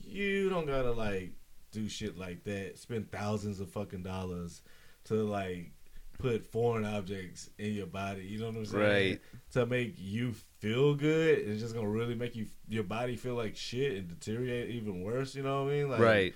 You 0.03 0.49
don't 0.49 0.67
gotta 0.67 0.91
like 0.91 1.33
do 1.71 1.87
shit 1.89 2.17
like 2.17 2.43
that. 2.43 2.77
Spend 2.77 3.11
thousands 3.11 3.59
of 3.59 3.69
fucking 3.69 4.03
dollars 4.03 4.61
to 5.05 5.15
like 5.15 5.71
put 6.17 6.45
foreign 6.45 6.85
objects 6.85 7.49
in 7.57 7.73
your 7.73 7.87
body. 7.87 8.23
You 8.23 8.39
know 8.39 8.47
what 8.47 8.55
I'm 8.57 8.65
saying? 8.65 8.83
Right. 8.83 9.21
To 9.53 9.65
make 9.65 9.95
you 9.97 10.33
feel 10.59 10.95
good, 10.95 11.39
it's 11.39 11.61
just 11.61 11.75
gonna 11.75 11.87
really 11.87 12.15
make 12.15 12.35
you 12.35 12.47
your 12.67 12.83
body 12.83 13.15
feel 13.15 13.35
like 13.35 13.55
shit 13.55 13.97
and 13.97 14.07
deteriorate 14.07 14.69
even 14.69 15.01
worse. 15.01 15.35
You 15.35 15.43
know 15.43 15.63
what 15.63 15.71
I 15.71 15.75
mean? 15.75 15.89
Like, 15.89 15.99
right. 15.99 16.35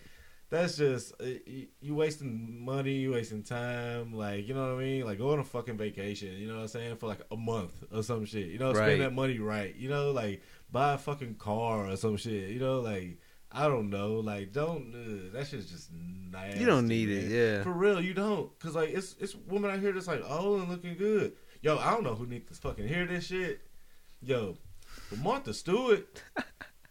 That's 0.50 0.78
just 0.78 1.14
uh, 1.22 1.26
you, 1.80 1.94
wasting 1.94 2.66
money, 2.66 2.94
you 2.94 3.12
wasting 3.12 3.44
time. 3.44 4.14
Like 4.14 4.48
you 4.48 4.54
know 4.56 4.74
what 4.74 4.82
I 4.82 4.84
mean? 4.84 5.06
Like 5.06 5.20
go 5.20 5.32
on 5.34 5.40
a 5.40 5.44
fucking 5.44 5.78
vacation. 5.78 6.34
You 6.38 6.48
know 6.48 6.56
what 6.56 6.62
I'm 6.62 6.68
saying? 6.70 6.96
For 6.98 7.08
like 7.08 7.22
a 7.32 7.38
month 7.38 7.84
or 7.94 8.02
some 8.02 8.26
shit. 8.26 8.48
You 8.48 8.58
know, 8.58 8.74
spend 8.74 8.88
Right. 8.88 9.00
that 9.00 9.14
money 9.14 9.38
right. 9.38 9.76
You 9.76 9.90
know, 9.90 10.12
like 10.12 10.42
buy 10.72 10.94
a 10.94 10.98
fucking 10.98 11.36
car 11.36 11.88
or 11.88 11.96
some 11.98 12.18
shit. 12.18 12.50
You 12.50 12.60
know, 12.60 12.80
like 12.80 13.20
I 13.52 13.68
don't 13.68 13.90
know, 13.92 14.14
like 14.16 14.52
don't 14.52 14.94
uh, 14.94 15.38
that 15.38 15.48
shit's 15.48 15.70
just 15.70 15.90
nasty. 15.94 16.60
You 16.60 16.66
don't 16.66 16.88
need 16.88 17.10
it, 17.10 17.30
yeah. 17.30 17.64
For 17.64 17.72
real, 17.72 18.02
you 18.02 18.14
don't, 18.16 18.58
cause 18.60 18.74
like 18.76 18.90
it's 18.90 19.16
it's 19.20 19.36
women 19.48 19.70
out 19.72 19.80
here 19.80 19.92
that's 19.92 20.08
like 20.08 20.24
oh 20.28 20.56
and 20.56 20.70
looking 20.70 20.96
good. 20.98 21.34
Yo, 21.62 21.78
I 21.78 21.92
don't 21.92 22.04
know 22.04 22.16
who 22.16 22.26
needs 22.26 22.48
to 22.48 22.54
fucking 22.56 22.88
hear 22.88 23.06
this 23.06 23.26
shit. 23.28 23.62
Yo, 24.22 24.58
but 25.10 25.20
Martha 25.20 25.54
Stewart, 25.54 26.06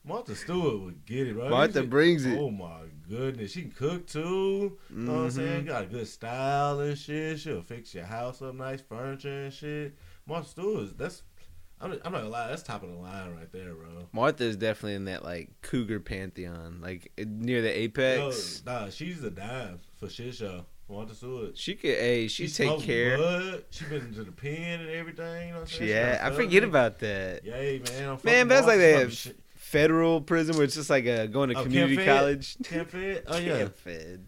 Martha 0.04 0.34
Stewart 0.34 0.80
would 0.80 1.04
get 1.06 1.26
it, 1.28 1.34
bro. 1.34 1.48
Martha 1.50 1.80
She- 1.82 1.86
brings 1.86 2.24
it. 2.24 2.38
Oh 2.38 2.50
my 2.50 2.82
goodness, 3.08 3.52
she 3.52 3.62
can 3.62 3.70
cook 3.72 4.06
too. 4.06 4.78
You 4.90 4.96
know 4.96 5.12
what 5.12 5.20
I'm 5.24 5.30
saying? 5.30 5.62
Mhm. 5.64 5.66
Got 5.66 5.82
a 5.84 5.86
good 5.86 6.08
style 6.08 6.80
and 6.80 6.96
shit. 6.96 7.38
She'll 7.40 7.62
fix 7.62 7.94
your 7.94 8.04
house 8.04 8.40
up, 8.40 8.54
nice 8.54 8.80
furniture 8.80 9.44
and 9.44 9.52
shit. 9.52 9.94
Martha 10.26 10.48
Stewart, 10.48 10.96
that's 10.98 11.22
I'm, 11.80 11.92
I'm 12.04 12.10
not 12.12 12.22
gonna 12.22 12.28
lie, 12.28 12.48
that's 12.48 12.64
top 12.64 12.82
of 12.82 12.88
the 12.90 12.96
line 12.96 13.36
right 13.36 13.52
there, 13.52 13.72
bro. 13.72 14.08
Martha 14.12 14.42
is 14.44 14.56
definitely 14.56 14.94
in 14.94 15.04
that 15.04 15.22
like 15.24 15.50
cougar 15.62 16.00
pantheon, 16.00 16.80
like 16.80 17.12
near 17.18 17.62
the 17.62 17.68
Yo, 17.68 17.74
apex. 17.74 18.62
nah, 18.66 18.88
she's 18.90 19.22
a 19.22 19.30
dime 19.30 19.78
for 20.00 20.08
shit 20.08 20.34
show. 20.34 20.66
Martha 20.90 21.14
Stewart. 21.14 21.56
She 21.56 21.74
could, 21.74 21.90
hey, 21.90 22.28
she, 22.28 22.48
take 22.48 22.66
smoked 22.68 22.82
care. 22.84 23.18
Blood. 23.18 23.64
She 23.70 23.84
been 23.84 24.12
to 24.14 24.24
the 24.24 24.32
pen 24.32 24.80
and 24.80 24.88
everything. 24.88 25.48
You 25.48 25.52
know 25.52 25.60
what 25.60 25.68
I'm 25.70 25.78
saying? 25.78 25.90
Yeah, 25.90 26.18
I 26.22 26.30
forget 26.30 26.64
about 26.64 26.98
that. 27.00 27.44
Yay, 27.44 27.80
man. 27.80 28.08
I'm 28.08 28.18
Man, 28.24 28.48
that's 28.48 28.66
like 28.66 28.78
that. 28.78 29.34
Federal 29.68 30.20
prison 30.20 30.56
where 30.56 30.64
it's 30.64 30.74
just 30.74 30.90
like 30.90 31.04
a, 31.06 31.26
going 31.28 31.50
to 31.50 31.56
Oh, 31.56 31.62
community 31.62 31.96
Camp 31.96 32.08
college. 32.18 32.56
Camp 32.64 32.88
Fed? 32.90 33.24
Oh 33.26 33.36
yeah. 33.38 33.58
Camp 33.58 33.76
Fed. 33.76 34.24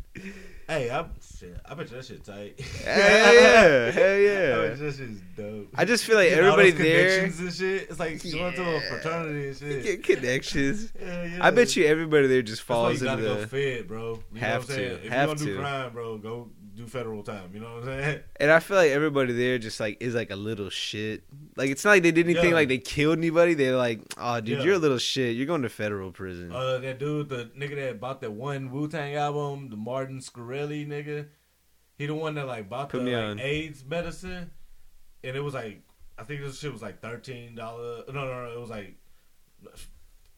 Hey, 0.69 0.89
I 0.89 1.05
shit, 1.37 1.57
I 1.69 1.75
bet 1.75 1.91
you 1.91 1.97
that 1.97 2.05
shit 2.07 2.23
tight. 2.25 2.61
Hell 2.61 3.35
yeah, 3.35 3.91
hell 3.91 4.05
I 4.15 4.19
yeah. 4.19 4.57
bet 4.69 4.79
you 4.79 4.85
that 4.87 4.97
shit's 4.97 5.21
dope. 5.37 5.69
I 5.75 5.85
just 5.85 6.05
feel 6.05 6.15
like 6.17 6.31
all 6.33 6.39
everybody 6.39 6.71
there 6.71 7.21
connections 7.23 7.41
and 7.41 7.53
shit. 7.55 7.91
It's 7.91 7.99
like 7.99 8.23
going 8.23 8.55
to 8.55 8.63
a 8.63 8.73
Yeah. 8.75 8.89
fraternity 8.89 9.49
and 9.49 9.57
shit. 9.57 9.83
get 9.83 10.05
connections. 10.05 10.93
Hell 11.05 11.27
yeah. 11.27 11.39
I 11.41 11.51
bet 11.51 11.75
you 11.75 11.87
everybody 11.87 12.29
there 12.29 12.43
just 12.43 12.61
That's 12.63 12.69
why 12.69 12.75
falls 12.75 13.03
you 13.03 13.09
into 13.09 13.23
gotta 13.23 13.35
the. 13.35 13.41
go 13.41 13.47
fed, 13.49 13.89
bro. 13.89 14.23
You 14.33 14.41
Have 14.41 14.69
know 14.69 14.75
what 14.77 14.83
I'm 14.85 14.91
to. 15.01 15.07
If 15.07 15.13
have 15.13 15.29
you're 15.29 15.37
gonna 15.37 15.51
do 15.51 15.59
crime, 15.59 15.93
bro, 15.93 16.19
go 16.19 16.51
do 16.81 16.87
federal 16.89 17.23
time. 17.23 17.51
You 17.55 17.61
know 17.61 17.75
what 17.75 17.89
I'm 17.89 18.03
saying? 18.03 18.21
And 18.41 18.51
I 18.51 18.59
feel 18.61 18.77
like 18.77 18.91
everybody 18.91 19.33
there 19.33 19.59
just 19.59 19.81
like 19.81 19.99
is 20.01 20.15
like 20.15 20.31
a 20.31 20.37
little 20.37 20.71
shit. 20.71 21.25
Like 21.57 21.71
it's 21.71 21.85
not 21.85 21.93
like 21.93 22.03
they 22.03 22.11
did 22.13 22.27
anything 22.27 22.51
Yeah. 22.51 22.55
like 22.55 22.69
they 22.69 22.79
killed 22.79 23.19
anybody. 23.19 23.55
They're 23.55 23.77
like, 23.77 24.01
oh, 24.17 24.41
dude, 24.41 24.59
Yeah. 24.59 24.65
you're 24.65 24.75
a 24.75 24.79
little 24.79 24.99
shit. 24.99 25.37
You're 25.37 25.47
going 25.47 25.63
to 25.63 25.69
federal 25.69 26.11
prison. 26.13 26.53
Uh, 26.53 26.79
that 26.79 26.99
dude, 26.99 27.29
the 27.29 27.51
nigga 27.57 27.77
that 27.77 28.01
bought 28.01 28.21
that 28.23 28.33
one 28.33 28.71
Wu 28.71 28.89
Tang 28.89 29.15
album, 29.15 29.69
the 29.71 29.77
Martin 29.77 30.19
Shkreli 30.21 30.87
nigga, 30.87 31.27
he 31.99 32.07
the 32.07 32.15
one 32.15 32.35
that 32.37 32.47
like 32.47 32.69
bought 32.69 32.89
Put 32.89 33.05
the 33.05 33.11
like. 33.15 33.41
AIDS 33.41 33.85
medicine, 33.85 34.51
and 35.23 35.37
it 35.37 35.41
was 35.41 35.55
like 35.55 35.83
I 36.19 36.25
think 36.25 36.41
this 36.43 36.59
shit 36.59 36.73
was 36.73 36.83
like 36.83 37.01
thirteen 37.03 37.55
dollars. 37.55 38.05
No, 38.09 38.25
no, 38.25 38.45
no, 38.45 38.51
it 38.53 38.59
was 38.61 38.71
like 38.71 38.97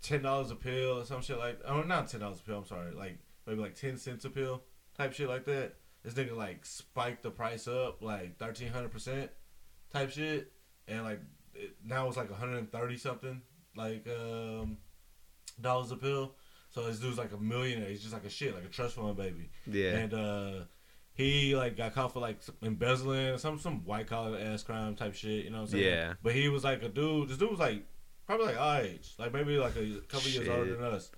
ten 0.02 0.22
dollars 0.22 0.50
a 0.50 0.56
pill 0.56 0.98
or 1.00 1.04
some 1.04 1.22
shit 1.22 1.38
like. 1.38 1.60
Oh, 1.64 1.82
not 1.82 2.08
ten 2.08 2.20
dollars 2.20 2.40
a 2.40 2.42
pill. 2.42 2.58
I'm 2.58 2.66
sorry, 2.66 2.92
like 2.94 3.18
maybe 3.46 3.60
like 3.60 3.74
ten 3.74 3.96
cents 3.96 4.24
a 4.24 4.30
pill 4.30 4.62
type 4.96 5.12
shit 5.12 5.28
like 5.28 5.44
that. 5.46 5.74
This 6.02 6.14
nigga 6.14 6.36
like 6.36 6.64
spiked 6.66 7.22
the 7.22 7.30
price 7.30 7.68
up 7.68 8.02
like 8.02 8.38
thirteen 8.38 8.68
hundred 8.68 8.90
percent 8.90 9.30
type 9.92 10.10
shit, 10.10 10.52
and 10.88 11.04
like 11.04 11.20
it, 11.54 11.76
now 11.84 12.08
it's 12.08 12.16
like 12.16 12.30
one 12.30 12.38
hundred 12.40 12.58
and 12.58 12.72
thirty 12.72 12.96
something 12.96 13.40
like 13.76 14.06
um 14.08 14.78
dollars 15.60 15.92
a 15.92 15.96
pill. 15.96 16.34
So 16.70 16.86
this 16.86 16.98
dude's 16.98 17.18
like 17.18 17.32
a 17.32 17.36
millionaire. 17.36 17.88
He's 17.88 18.00
just 18.00 18.14
like 18.14 18.24
a 18.24 18.30
shit, 18.30 18.54
like 18.54 18.64
a 18.64 18.68
trust 18.68 18.96
fund 18.96 19.16
baby. 19.16 19.50
yeah. 19.66 19.96
And 19.96 20.14
uh 20.14 20.52
he 21.14 21.54
like 21.54 21.76
got 21.76 21.94
caught 21.94 22.12
for 22.14 22.20
like 22.20 22.40
embezzling, 22.62 23.38
some 23.38 23.58
some 23.58 23.84
white 23.84 24.06
collar 24.06 24.38
ass 24.38 24.62
crime 24.62 24.96
type 24.96 25.14
shit. 25.14 25.44
You 25.44 25.50
know 25.50 25.58
what 25.58 25.64
I'm 25.64 25.68
saying? 25.68 25.84
Yeah. 25.84 26.14
But 26.22 26.34
he 26.34 26.48
was 26.48 26.64
like 26.64 26.82
a 26.82 26.88
dude. 26.88 27.28
This 27.28 27.36
dude 27.36 27.50
was 27.50 27.60
like 27.60 27.84
probably 28.26 28.46
like 28.46 28.60
our 28.60 28.80
age, 28.80 29.14
like 29.18 29.32
maybe 29.32 29.58
like 29.58 29.76
a 29.76 30.00
couple 30.08 30.30
years 30.30 30.48
older 30.48 30.76
than 30.76 30.84
us. 30.84 31.10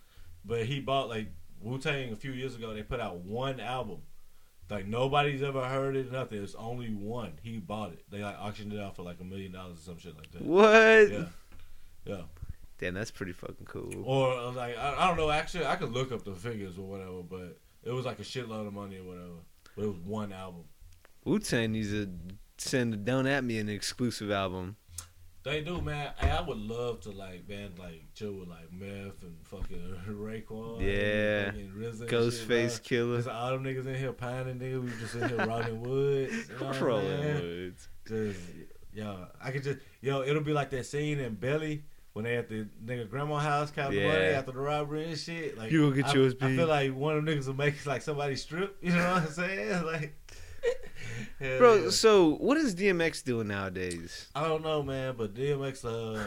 But 0.45 0.67
he 0.67 0.81
bought 0.81 1.09
like 1.09 1.29
Wu 1.61 1.79
Tang 1.79 2.13
a 2.13 2.17
few 2.17 2.33
years 2.33 2.57
ago. 2.57 2.75
They 2.75 2.83
put 2.83 3.01
out 3.01 3.19
one 3.21 3.61
album. 3.61 4.01
Like 4.71 4.87
nobody's 4.87 5.43
ever 5.43 5.65
heard 5.65 5.97
it. 5.97 6.11
Nothing. 6.11 6.43
It's 6.43 6.55
only 6.55 6.89
one. 6.89 7.33
He 7.43 7.59
bought 7.59 7.93
it. 7.93 8.05
They 8.11 8.23
like 8.23 8.37
auctioned 8.39 8.73
it 8.73 8.81
out 8.81 8.97
for 8.97 9.03
like 9.03 9.21
a 9.21 9.25
million 9.25 9.53
dollars 9.53 9.79
or 9.79 9.83
some 9.83 9.99
shit 9.99 10.17
like 10.17 10.31
that. 10.33 10.43
what? 10.43 11.11
Yeah. 11.11 11.25
Yeah. 12.05 12.23
Damn, 12.79 12.95
that's 12.95 13.11
pretty 13.11 13.33
fucking 13.33 13.67
cool. 13.67 14.03
Or 14.05 14.33
uh, 14.33 14.53
like 14.53 14.77
I, 14.77 14.95
I 14.99 15.09
don't 15.09 15.17
know. 15.17 15.31
Actually, 15.31 15.67
I 15.67 15.77
could 15.77 15.93
look 15.93 16.13
up 16.13 16.25
the 16.25 16.35
figures 16.35 16.79
or 16.79 16.83
whatever, 16.83 17.23
but 17.23 17.59
it 17.85 17.93
was 17.93 18.05
like 18.05 18.19
a 18.19 18.23
shitload 18.25 18.67
of 18.67 18.73
money 18.73 18.99
or 18.99 19.05
whatever. 19.05 19.41
But 19.77 19.85
it 19.85 19.89
was 19.89 19.99
one 19.99 20.33
album. 20.33 20.65
Wu 21.25 21.39
Tang 21.39 21.73
needs 21.73 21.91
to 21.91 22.09
send 22.59 22.95
a 22.95 22.97
Don't 22.97 23.27
At 23.27 23.45
Me 23.45 23.59
an 23.59 23.69
exclusive 23.69 24.31
album. 24.31 24.77
They 25.45 25.61
do, 25.61 25.83
man. 25.83 26.11
Hey, 26.17 26.31
I 26.31 26.41
would 26.41 26.57
love 26.57 27.01
to 27.03 27.11
like 27.11 27.47
band 27.47 27.79
like 27.79 28.03
chill 28.15 28.33
with 28.33 28.49
like 28.49 28.73
Meth 28.73 29.23
and 29.23 29.37
fucking 29.45 29.95
Raekwon. 30.09 30.81
Yeah. 30.81 31.51
and 31.51 31.71
RZA 31.75 32.01
and 32.01 32.11
Ghostface 32.11 32.75
shit, 32.77 32.83
Killer. 32.85 33.31
all 33.31 33.51
them 33.51 33.63
niggas 33.65 33.87
in 33.87 33.95
here 33.95 34.13
pining, 34.15 34.59
nigga. 34.59 34.83
We 34.83 34.91
just 34.99 35.15
in 35.17 35.29
here 35.29 35.47
rolling 35.47 35.81
woods. 35.83 36.33
You 36.49 36.59
know 36.67 36.81
Rolling? 36.81 37.35
Woods. 37.35 37.89
Just 38.09 38.41
yo, 38.95 39.27
I 39.43 39.51
could 39.51 39.63
just 39.65 39.81
yo. 40.01 40.23
It'll 40.23 40.43
be 40.43 40.55
like 40.55 40.71
that 40.71 40.87
scene 40.87 41.19
in 41.21 41.35
Belly 41.35 41.85
when 42.15 42.25
they 42.25 42.37
at 42.37 42.49
the 42.49 42.67
nigga 42.83 43.11
grandma 43.11 43.37
house 43.39 43.71
counting 43.71 44.01
Yeah. 44.01 44.07
money 44.13 44.25
after 44.25 44.53
the 44.53 44.59
robbery 44.61 45.05
and 45.09 45.19
shit. 45.19 45.59
Like 45.59 45.71
You 45.71 45.91
gonna 45.91 45.97
get 46.03 46.07
I, 46.11 46.15
yours, 46.15 46.35
I 46.41 46.57
feel 46.57 46.69
like 46.69 46.95
one 46.95 47.19
of 47.19 47.25
them 47.25 47.35
niggas 47.37 47.47
will 47.49 47.55
make 47.55 47.85
like 47.85 48.01
somebody 48.01 48.37
strip. 48.37 48.79
You 48.83 48.93
know 48.93 49.13
what 49.15 49.23
I'm 49.25 49.29
saying? 49.29 49.85
Like, 49.85 50.15
Bro, 51.39 51.75
yeah. 51.75 51.91
so 51.91 52.37
what 52.37 52.57
is 52.57 52.75
DMX 52.75 53.23
doing 53.25 53.49
nowadays? 53.49 54.29
I 54.35 54.49
don't 54.49 54.63
know, 54.63 54.83
man, 54.83 55.15
but 55.17 55.35
DMX, 55.35 55.85
uh, 55.85 56.23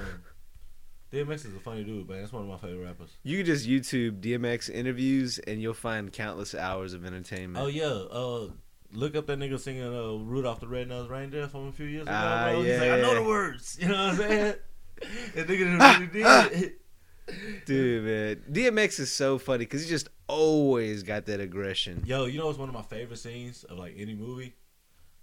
DMX 1.11 1.45
is 1.45 1.55
a 1.55 1.59
funny 1.59 1.83
dude, 1.83 2.07
man. 2.09 2.19
That's 2.19 2.33
one 2.33 2.43
of 2.43 2.49
my 2.49 2.57
favorite 2.57 2.85
rappers. 2.85 3.09
You 3.23 3.37
can 3.37 3.45
just 3.45 3.67
YouTube 3.67 4.21
DMX 4.21 4.69
interviews 4.69 5.39
and 5.39 5.61
you'll 5.61 5.73
find 5.73 6.11
countless 6.11 6.53
hours 6.53 6.93
of 6.93 7.05
entertainment. 7.05 7.63
Oh 7.63 7.67
yeah, 7.67 7.85
uh, 7.85 8.49
look 8.91 9.15
up 9.15 9.27
that 9.27 9.39
nigga 9.39 9.59
singing 9.59 9.83
uh, 9.83 10.13
"Rudolph 10.23 10.59
the 10.59 10.67
Red-Nosed 10.67 11.09
Reindeer" 11.09 11.47
from 11.47 11.67
a 11.67 11.71
few 11.71 11.85
years 11.85 12.03
ago. 12.03 12.11
Ah, 12.13 12.49
bro. 12.51 12.63
He's 12.63 12.79
like, 12.79 12.91
I 12.91 13.01
know 13.01 13.15
the 13.15 13.23
words. 13.23 13.77
You 13.81 13.87
know 13.87 13.93
what 13.93 14.09
I'm 14.11 14.17
saying? 14.17 14.55
that 15.35 15.47
nigga 15.47 16.11
really 16.11 16.59
did. 16.59 16.73
Dude, 17.65 18.03
man. 18.03 18.43
DMX 18.51 18.99
is 18.99 19.11
so 19.11 19.37
funny 19.37 19.65
because 19.65 19.83
he 19.83 19.89
just 19.89 20.09
always 20.27 21.03
got 21.03 21.25
that 21.25 21.39
aggression. 21.39 22.03
Yo, 22.05 22.25
you 22.25 22.39
know 22.39 22.49
it's 22.49 22.59
one 22.59 22.69
of 22.69 22.75
my 22.75 22.81
favorite 22.81 23.17
scenes 23.17 23.63
of 23.65 23.77
like 23.77 23.95
any 23.97 24.15
movie? 24.15 24.55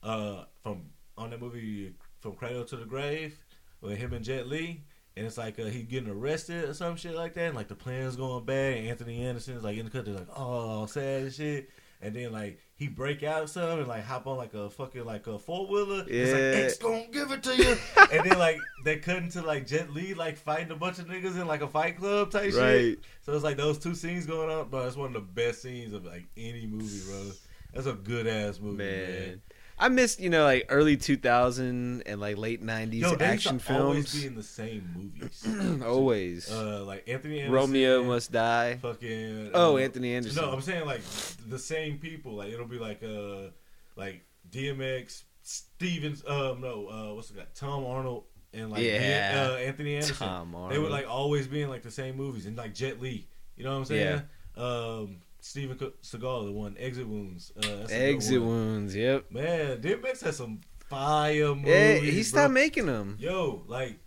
Uh, 0.02 0.44
from 0.62 0.82
on 1.16 1.30
that 1.30 1.40
movie 1.40 1.94
from 2.20 2.34
Cradle 2.34 2.64
to 2.64 2.76
the 2.76 2.84
Grave 2.84 3.38
with 3.80 3.96
him 3.96 4.12
and 4.12 4.24
Jet 4.24 4.46
Li, 4.46 4.82
and 5.16 5.26
it's 5.26 5.38
like 5.38 5.58
uh, 5.58 5.64
he 5.64 5.82
getting 5.82 6.10
arrested 6.10 6.68
or 6.68 6.74
some 6.74 6.96
shit 6.96 7.14
like 7.14 7.34
that, 7.34 7.46
and 7.46 7.56
like 7.56 7.68
the 7.68 7.74
plan's 7.74 8.16
going 8.16 8.44
bad, 8.44 8.76
and 8.76 8.88
Anthony 8.88 9.24
Anderson's 9.24 9.64
like 9.64 9.78
in 9.78 9.84
the 9.84 9.90
cut, 9.90 10.04
they're 10.04 10.14
like, 10.14 10.28
oh, 10.36 10.86
sad 10.86 11.22
and 11.22 11.32
shit. 11.32 11.70
And 12.02 12.14
then 12.14 12.32
like 12.32 12.58
he 12.76 12.88
break 12.88 13.22
out 13.22 13.48
some 13.48 13.78
and 13.78 13.88
like 13.88 14.04
hop 14.04 14.26
on 14.26 14.36
like 14.36 14.52
a 14.54 14.68
fucking 14.68 15.04
like 15.04 15.26
a 15.26 15.38
four 15.38 15.66
wheeler. 15.66 16.04
It's 16.08 16.32
like 16.32 16.40
Yeah. 16.40 16.64
X 16.66 16.78
gonna 16.78 17.06
give 17.12 17.30
it 17.30 17.42
to 17.44 17.56
you. 17.56 17.76
and 18.12 18.28
then 18.28 18.38
like 18.38 18.58
they 18.84 18.96
cut 18.98 19.18
into 19.18 19.42
like 19.42 19.66
Jet 19.66 19.90
Li 19.92 20.14
like 20.14 20.36
fighting 20.36 20.70
a 20.72 20.76
bunch 20.76 20.98
of 20.98 21.06
niggas 21.06 21.40
in 21.40 21.46
like 21.46 21.62
a 21.62 21.68
fight 21.68 21.98
club 21.98 22.30
type 22.30 22.52
shit. 22.52 22.98
So 23.22 23.32
it's 23.32 23.44
like 23.44 23.56
those 23.56 23.78
two 23.78 23.94
scenes 23.94 24.26
going 24.26 24.50
on, 24.50 24.68
bro. 24.68 24.86
It's 24.86 24.96
one 24.96 25.06
of 25.06 25.12
the 25.14 25.20
best 25.20 25.62
scenes 25.62 25.92
of 25.92 26.04
like 26.04 26.24
any 26.36 26.66
movie, 26.66 27.00
bro. 27.08 27.30
That's 27.72 27.86
a 27.86 27.92
good 27.92 28.26
ass 28.26 28.60
movie, 28.60 28.78
man. 28.78 29.10
Man. 29.10 29.40
I 29.78 29.88
missed, 29.88 30.20
you 30.20 30.30
know, 30.30 30.44
like 30.44 30.66
early 30.68 30.96
2000 30.96 32.02
and 32.06 32.20
like 32.20 32.36
late 32.38 32.62
90s 32.64 33.00
Yo, 33.00 33.16
action 33.16 33.58
to 33.58 33.78
always 33.82 34.14
be 34.14 34.26
in 34.26 34.34
the 34.36 34.42
same 34.42 34.88
movies. 34.96 35.82
always. 35.84 36.50
uh, 36.50 36.84
like 36.84 37.08
Anthony 37.08 37.40
Anderson, 37.40 37.52
Romeo 37.54 38.04
Must 38.04 38.30
Die. 38.30 38.78
fucking. 38.80 39.50
Oh, 39.52 39.76
uh, 39.76 39.80
Anthony 39.80 40.14
Anderson. 40.14 40.42
No, 40.42 40.52
I'm 40.52 40.60
saying 40.60 40.86
like 40.86 41.02
the 41.48 41.58
same 41.58 41.98
people. 41.98 42.34
Like 42.34 42.52
it'll 42.52 42.66
be 42.68 42.78
like 42.78 43.02
uh 43.02 43.50
like 43.96 44.24
DMX, 44.50 45.22
Stevens. 45.42 46.22
Um, 46.26 46.60
no, 46.60 46.88
uh, 46.88 47.14
what's 47.14 47.28
the 47.30 47.38
guy? 47.40 47.46
Tom 47.54 47.84
Arnold 47.84 48.24
and 48.52 48.70
like 48.70 48.82
Yeah. 48.82 49.48
uh, 49.52 49.56
Anthony 49.56 49.96
Anderson. 49.96 50.14
Tom 50.16 50.54
Arnold. 50.54 50.72
They 50.72 50.78
would 50.78 50.92
like 50.92 51.08
always 51.08 51.46
be 51.48 51.62
in 51.62 51.68
like 51.68 51.82
the 51.82 51.90
same 51.90 52.16
movies 52.16 52.46
and 52.46 52.56
like 52.56 52.74
Jet 52.74 53.00
Li. 53.02 53.26
You 53.56 53.64
know 53.64 53.72
what 53.72 53.78
I'm 53.78 53.84
saying? 53.86 54.22
Um, 54.56 55.16
Steven 55.44 55.76
Seagal, 56.02 56.46
the 56.46 56.52
one 56.52 56.74
Exit 56.78 57.06
Wounds. 57.06 57.52
Uh, 57.54 57.60
that's 57.60 57.92
a 57.92 57.94
good 57.98 58.14
Exit. 58.14 58.42
Wounds, 58.42 58.96
yep. 58.96 59.30
Man, 59.30 59.78
DMX 59.82 60.22
has 60.24 60.38
some 60.38 60.62
fire 60.88 61.54
movies. 61.54 61.66
Yeah, 61.68 61.94
he 61.98 62.10
bro. 62.12 62.22
stopped 62.22 62.54
making 62.54 62.86
them. 62.86 63.18
Yo, 63.20 63.62
like, 63.66 63.98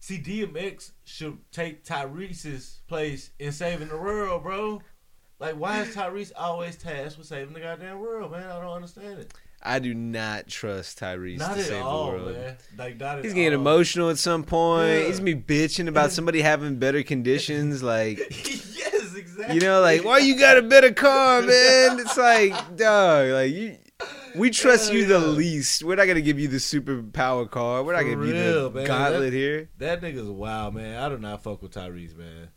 see, 0.00 0.18
DMX 0.18 0.90
should 1.04 1.38
take 1.52 1.84
Tyrese's 1.84 2.80
place 2.88 3.30
in 3.38 3.52
saving 3.52 3.86
the 3.88 3.96
world, 3.96 4.42
bro. 4.42 4.82
Like, 5.38 5.54
why 5.54 5.82
is 5.82 5.94
Tyrese 5.94 6.32
always 6.36 6.74
tasked 6.74 7.18
with 7.18 7.28
saving 7.28 7.54
the 7.54 7.60
goddamn 7.60 8.00
world, 8.00 8.32
man? 8.32 8.50
I 8.50 8.60
don't 8.60 8.72
understand 8.72 9.20
it. 9.20 9.32
I 9.62 9.78
do 9.78 9.94
not 9.94 10.48
trust 10.48 10.98
Tyrese 10.98 11.38
Not 11.38 11.54
to 11.54 11.62
save 11.62 11.82
all, 11.84 12.10
the 12.10 12.16
world. 12.18 12.32
man. 12.32 12.56
Like, 12.76 12.98
not 12.98 13.22
He's 13.22 13.32
getting 13.32 13.54
all. 13.54 13.60
emotional 13.60 14.10
at 14.10 14.18
some 14.18 14.42
point. 14.42 14.88
Yeah. 14.88 15.06
He's 15.06 15.20
gonna 15.20 15.36
be 15.36 15.40
bitching 15.40 15.86
about 15.86 16.10
somebody 16.12 16.40
having 16.40 16.76
better 16.80 17.04
conditions. 17.04 17.80
Like, 17.80 18.18
yes, 18.44 18.87
exactly. 19.38 19.54
you 19.54 19.60
know, 19.60 19.80
like 19.80 20.04
why 20.04 20.18
you 20.18 20.38
got 20.38 20.56
a 20.58 20.62
better 20.62 20.92
car, 20.92 21.40
man? 21.42 21.98
It's 22.00 22.16
like, 22.16 22.52
dog, 22.76 23.30
like 23.30 23.52
you. 23.52 23.76
We 24.36 24.50
trust 24.50 24.90
Hell 24.90 24.98
you 24.98 25.06
the 25.06 25.18
yeah. 25.18 25.26
least. 25.26 25.82
We're 25.82 25.96
not 25.96 26.06
gonna 26.06 26.20
give 26.20 26.38
you 26.38 26.46
the 26.48 26.60
super 26.60 27.02
power 27.02 27.46
card. 27.46 27.84
We're 27.86 27.94
not 27.94 28.02
For 28.02 28.10
gonna 28.14 28.22
be 28.26 28.32
real, 28.32 28.70
the 28.70 28.78
man. 28.80 28.86
gauntlet 28.86 29.20
That- 29.32 29.32
here. 29.32 29.68
That 29.78 30.00
nigga's 30.02 30.28
wild, 30.28 30.74
man. 30.74 31.02
I 31.02 31.08
do 31.08 31.18
not 31.18 31.42
fuck 31.42 31.62
with 31.62 31.72
Tyrese, 31.72 32.16
man. 32.16 32.48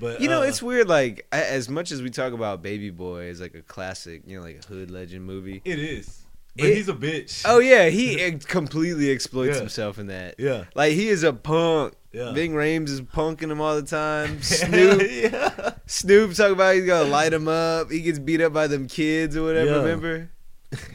But 0.00 0.20
You 0.20 0.28
know, 0.28 0.40
uh, 0.42 0.46
it's 0.46 0.62
weird. 0.62 0.88
Like 0.88 1.26
a- 1.32 1.52
as 1.52 1.68
much 1.70 1.90
as 1.90 2.02
we 2.02 2.10
talk 2.10 2.32
about 2.32 2.62
Baby 2.62 2.90
Boy 2.90 3.28
as 3.28 3.40
like 3.40 3.54
a 3.54 3.62
classic, 3.62 4.22
you 4.26 4.36
know, 4.38 4.44
like 4.44 4.62
a 4.62 4.66
hood 4.66 4.90
legend 4.90 5.24
movie. 5.24 5.62
it 5.64 5.78
is. 5.78 6.22
But 6.56 6.66
It- 6.66 6.76
he's 6.76 6.88
a 6.88 6.94
bitch. 6.94 7.42
Oh 7.46 7.60
yeah, 7.60 7.88
he 7.88 8.20
ex- 8.20 8.44
completely 8.44 9.10
exploits 9.10 9.54
Yeah. 9.54 9.60
himself 9.60 9.98
in 9.98 10.08
that. 10.08 10.34
yeah, 10.38 10.64
Like 10.74 10.92
he 10.92 11.08
is 11.08 11.22
a 11.22 11.32
punk. 11.32 11.94
Yeah. 12.12 12.32
Ving 12.32 12.52
Rhames 12.52 12.88
is 12.88 13.02
punking 13.02 13.50
him 13.50 13.60
all 13.60 13.76
the 13.76 13.82
time. 13.82 14.40
Snoop, 14.42 15.02
yeah. 15.10 15.72
Snoop 15.86 16.34
talk 16.34 16.52
about 16.52 16.74
he's 16.74 16.86
gonna 16.86 17.08
light 17.08 17.32
him 17.32 17.48
up. 17.48 17.90
He 17.90 18.00
gets 18.00 18.18
beat 18.18 18.40
up 18.40 18.52
by 18.52 18.66
them 18.66 18.86
kids 18.88 19.36
or 19.36 19.42
whatever. 19.44 19.70
Yeah. 19.70 19.76
Remember? 19.76 20.30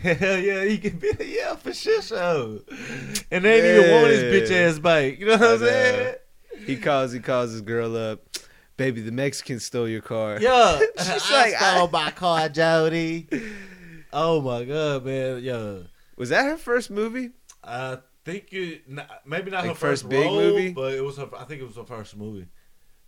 Hell 0.01 0.38
yeah, 0.39 0.66
he 0.66 0.78
can 0.78 0.97
be 0.99 1.11
yeah 1.20 1.55
for 1.55 1.74
sure. 1.74 2.01
So. 2.01 2.61
And 3.32 3.43
they 3.45 3.61
didn't 3.61 3.86
even 3.86 3.91
want 4.01 4.07
his 4.14 4.24
bitch 4.24 4.51
ass 4.51 4.80
bike. 4.80 5.20
You 5.20 5.26
know 5.28 5.34
what 5.34 5.41
I 5.41 5.53
I'm 5.53 5.59
saying? 5.59 6.16
He 6.66 6.78
calls 6.78 7.11
he 7.11 7.20
calls 7.20 7.51
his 7.51 7.61
girl 7.61 7.95
up. 7.95 8.22
Baby, 8.78 9.01
the 9.01 9.11
Mexican 9.11 9.59
stole 9.59 9.88
your 9.88 10.01
car. 10.01 10.39
Yeah, 10.41 10.80
She's 10.97 11.32
I 11.32 11.41
like, 11.41 11.55
stole 11.57 11.88
I- 11.88 11.89
my 11.91 12.11
car, 12.11 12.49
Jody. 12.49 13.28
Oh 14.11 14.41
my 14.41 14.64
god, 14.64 15.05
man, 15.05 15.43
yeah. 15.43 15.78
Was 16.18 16.30
that 16.30 16.45
her 16.45 16.57
first 16.57 16.89
movie? 16.91 17.32
I 17.64 17.97
think 18.26 18.51
it 18.53 18.84
maybe 19.26 19.51
not 19.51 19.61
Like 19.61 19.69
her 19.69 19.76
first 19.76 20.03
first, 20.03 20.09
big 20.09 20.26
role, 20.26 20.36
movie? 20.36 20.71
but 20.74 20.93
it 20.93 21.01
was 21.03 21.17
her. 21.17 21.28
I 21.38 21.43
think 21.45 21.61
it 21.61 21.65
was 21.65 21.76
her 21.76 21.86
first 21.86 22.15
movie. 22.15 22.47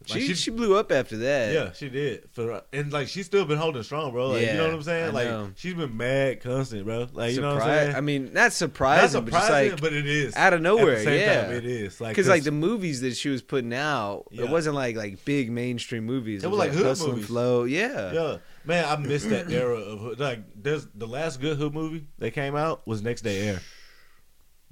Like, 0.10 0.22
She, 0.22 0.36
she 0.36 0.52
blew 0.52 0.76
up 0.78 0.92
after 0.92 1.16
that. 1.18 1.54
yeah, 1.54 1.72
she 1.72 1.88
did. 1.90 2.30
For 2.34 2.62
and 2.74 2.92
like 2.92 3.08
she's 3.08 3.26
still 3.26 3.46
been 3.46 3.58
holding 3.58 3.82
strong, 3.82 4.12
bro. 4.12 4.32
Like, 4.32 4.42
you 4.42 4.54
know 4.54 4.66
what 4.66 4.74
I'm 4.76 4.84
saying? 4.84 5.14
Like 5.14 5.52
she's 5.56 5.74
been 5.74 5.96
mad 5.96 6.42
constant, 6.42 6.86
bro. 6.86 7.08
Like 7.14 7.34
you 7.34 7.42
know 7.42 7.54
what 7.56 7.64
I'm 7.64 7.70
saying? 7.70 7.96
I 7.96 8.02
mean, 8.02 8.26
not 8.26 8.34
Not 8.34 8.54
surprising, 8.54 9.24
but 9.24 9.32
just 9.32 9.46
surprising, 9.46 9.72
like 9.72 9.82
but 9.82 9.94
it 9.94 10.06
is 10.06 10.36
out 10.36 10.54
of 10.54 10.62
nowhere. 10.62 10.92
At 10.94 10.98
the 11.00 11.04
same 11.06 11.20
yeah, 11.22 11.42
time, 11.44 11.52
it 11.54 11.66
is 11.66 12.02
like 12.02 12.12
because 12.12 12.28
like 12.28 12.44
the 12.44 12.52
movies 12.52 13.02
that 13.02 13.16
she 13.16 13.30
was 13.30 13.42
putting 13.42 13.74
out, 13.74 14.26
Yeah. 14.32 14.44
it 14.44 14.50
wasn't 14.50 14.76
like 14.76 14.96
like 14.98 15.24
big 15.26 15.50
mainstream 15.50 16.04
movies. 16.06 16.44
It 16.44 16.52
was 16.52 16.60
like 16.60 16.72
hood 16.72 16.86
Hustle 16.86 17.06
and 17.08 17.14
movies. 17.16 17.28
Flow. 17.28 17.64
Yeah. 17.64 18.12
Yeah, 18.12 18.38
man, 18.66 18.86
I 18.86 18.98
missed 18.98 19.30
that 19.30 19.50
era 19.50 19.78
of 19.78 20.00
hood. 20.00 20.20
like. 20.20 20.40
There's 20.62 20.88
the 20.94 21.08
last 21.08 21.40
good 21.40 21.58
hood 21.58 21.74
movie 21.74 22.06
that 22.20 22.32
came 22.32 22.56
out 22.56 22.86
was 22.86 23.02
Next 23.02 23.22
Day 23.22 23.48
Air. 23.48 23.62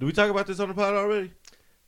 Did 0.04 0.08
we 0.08 0.12
talk 0.12 0.30
about 0.30 0.46
this 0.46 0.60
on 0.60 0.68
the 0.68 0.74
pod 0.74 0.92
already? 0.92 1.32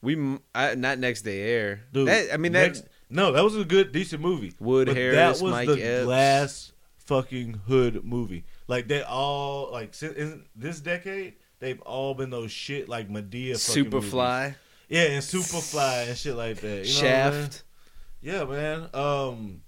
We 0.01 0.39
I, 0.55 0.75
not 0.75 0.99
next 0.99 1.21
day 1.21 1.43
air. 1.43 1.83
Dude, 1.93 2.09
That, 2.09 2.33
I 2.33 2.39
mean 2.39 2.53
that 2.53 2.81
no, 3.11 3.33
that 3.33 3.45
was 3.45 3.55
a 3.57 3.65
good, 3.65 3.93
decent 3.93 4.23
movie. 4.23 4.55
Wood 4.59 4.87
But 4.87 4.97
Harris, 4.97 5.17
that 5.39 5.45
was 5.45 5.53
Mike 5.53 5.69
the 5.69 5.83
Epps. 5.83 6.07
last 6.07 6.73
fucking 6.97 7.61
hood 7.67 8.07
movie. 8.07 8.45
Like 8.69 8.89
they 8.89 9.03
all 9.03 9.71
like 9.71 10.01
in 10.01 10.47
this 10.55 10.81
decade, 10.81 11.35
they've 11.59 11.81
all 11.83 12.15
been 12.15 12.31
those 12.31 12.51
shit 12.51 12.89
like 12.89 13.11
Madea, 13.11 13.13
movies. 13.13 13.59
Superfly, 13.69 14.55
yeah, 14.89 15.03
and 15.03 15.23
Superfly 15.23 16.09
and 16.09 16.17
shit 16.17 16.37
like 16.37 16.57
that. 16.63 16.87
You 16.87 17.03
know 17.03 17.09
what 17.11 17.17
I'm 17.23 17.33
saying? 17.33 17.43
Shaft. 17.43 17.65
yeah, 18.23 18.45
man. 18.45 18.89
Um, 18.95 19.61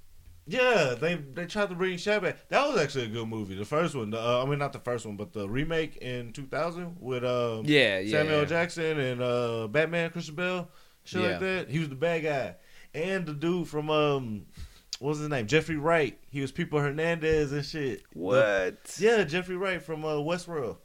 yeah, 0.49 0.95
they 0.99 1.15
they 1.17 1.45
tried 1.47 1.69
to 1.69 1.75
bring 1.75 1.97
Shaft 1.99 2.23
back. 2.25 2.49
That 2.49 2.67
was 2.69 2.81
actually 2.81 3.05
a 3.05 3.09
good 3.09 3.29
movie. 3.29 3.55
The 3.55 3.65
first 3.65 3.95
one, 3.95 4.11
the, 4.11 4.19
uh, 4.21 4.43
I 4.43 4.49
mean 4.49 4.59
not 4.59 4.73
the 4.73 4.79
first 4.79 5.05
one, 5.07 5.17
but 5.17 5.33
the 5.33 5.49
remake 5.49 5.97
in 5.99 6.33
2000 6.33 6.97
with 7.01 7.25
um 7.25 7.65
Yeah, 7.67 7.99
yeah. 7.99 8.11
Samuel 8.19 8.39
yeah. 8.41 8.45
Jackson 8.47 8.99
and 8.99 9.23
uh, 9.23 9.69
Batman, 9.69 10.11
Christian 10.11 10.35
Bale, 10.35 10.69
shit 11.05 11.21
Yeah. 11.23 11.29
like 11.29 11.41
that. 11.41 11.71
He 11.71 11.79
was 11.79 11.89
the 11.91 11.95
bad 11.95 12.23
guy, 12.23 12.55
and 12.95 13.27
the 13.27 13.35
dude 13.35 13.69
from 13.69 13.91
um, 13.91 14.47
what 15.01 15.11
was 15.11 15.19
his 15.19 15.29
name? 15.29 15.47
Jeffrey 15.47 15.77
Wright. 15.77 16.19
He 16.31 16.41
was 16.41 16.51
People 16.51 16.81
Hernandez 16.81 17.53
and 17.53 17.65
shit. 17.65 18.03
What? 18.13 18.85
The- 18.85 19.05
yeah, 19.05 19.25
Jeffrey 19.25 19.57
Wright 19.57 19.81
from 19.83 20.05
uh, 20.05 20.15
Westworld. 20.15 20.79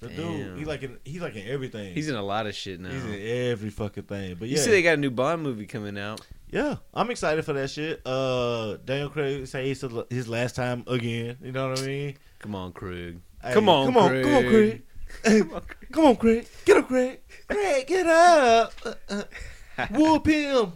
The 0.00 0.08
Damn. 0.08 0.16
dude, 0.16 0.58
he 0.58 0.64
like 0.64 0.82
in 0.82 0.98
he 1.04 1.20
like 1.20 1.36
in 1.36 1.46
everything. 1.46 1.92
He's 1.94 2.08
in 2.08 2.14
a 2.16 2.22
lot 2.22 2.46
of 2.46 2.54
shit 2.54 2.80
now. 2.80 2.90
He's 2.90 3.04
in 3.04 3.20
every 3.50 3.68
fucking 3.70 4.04
thing. 4.04 4.36
But 4.38 4.48
yeah. 4.48 4.52
You 4.52 4.58
see, 4.58 4.70
they 4.70 4.82
got 4.82 4.94
a 4.94 4.96
new 4.96 5.10
Bond 5.10 5.42
movie 5.42 5.66
coming 5.66 5.98
out. 5.98 6.20
Yeah, 6.52 6.76
I'm 6.94 7.10
excited 7.10 7.44
for 7.44 7.52
that 7.54 7.70
shit. 7.70 8.02
Uh, 8.04 8.76
Daniel 8.84 9.08
Craig 9.08 9.46
say 9.46 9.70
it's 9.70 9.84
his 10.10 10.28
last 10.28 10.56
time 10.56 10.84
again. 10.86 11.38
You 11.42 11.52
know 11.52 11.70
what 11.70 11.80
I 11.80 11.86
mean? 11.86 12.16
Come 12.38 12.54
on, 12.54 12.72
Craig. 12.72 13.20
Hey, 13.42 13.54
Come 13.54 13.68
on, 13.68 13.86
come 13.86 13.96
on, 13.96 14.22
come 14.22 14.34
on, 14.34 14.42
Craig. 14.48 14.82
Hey, 15.24 15.42
come 15.90 16.04
on, 16.06 16.16
Craig. 16.16 16.46
Get 16.64 16.76
up, 16.76 16.88
Craig. 16.88 17.20
Craig, 17.48 17.86
get 17.86 18.06
up. 18.06 18.72
Uh, 18.84 18.94
uh, 19.08 19.86
whoop 19.90 20.26
him. 20.26 20.72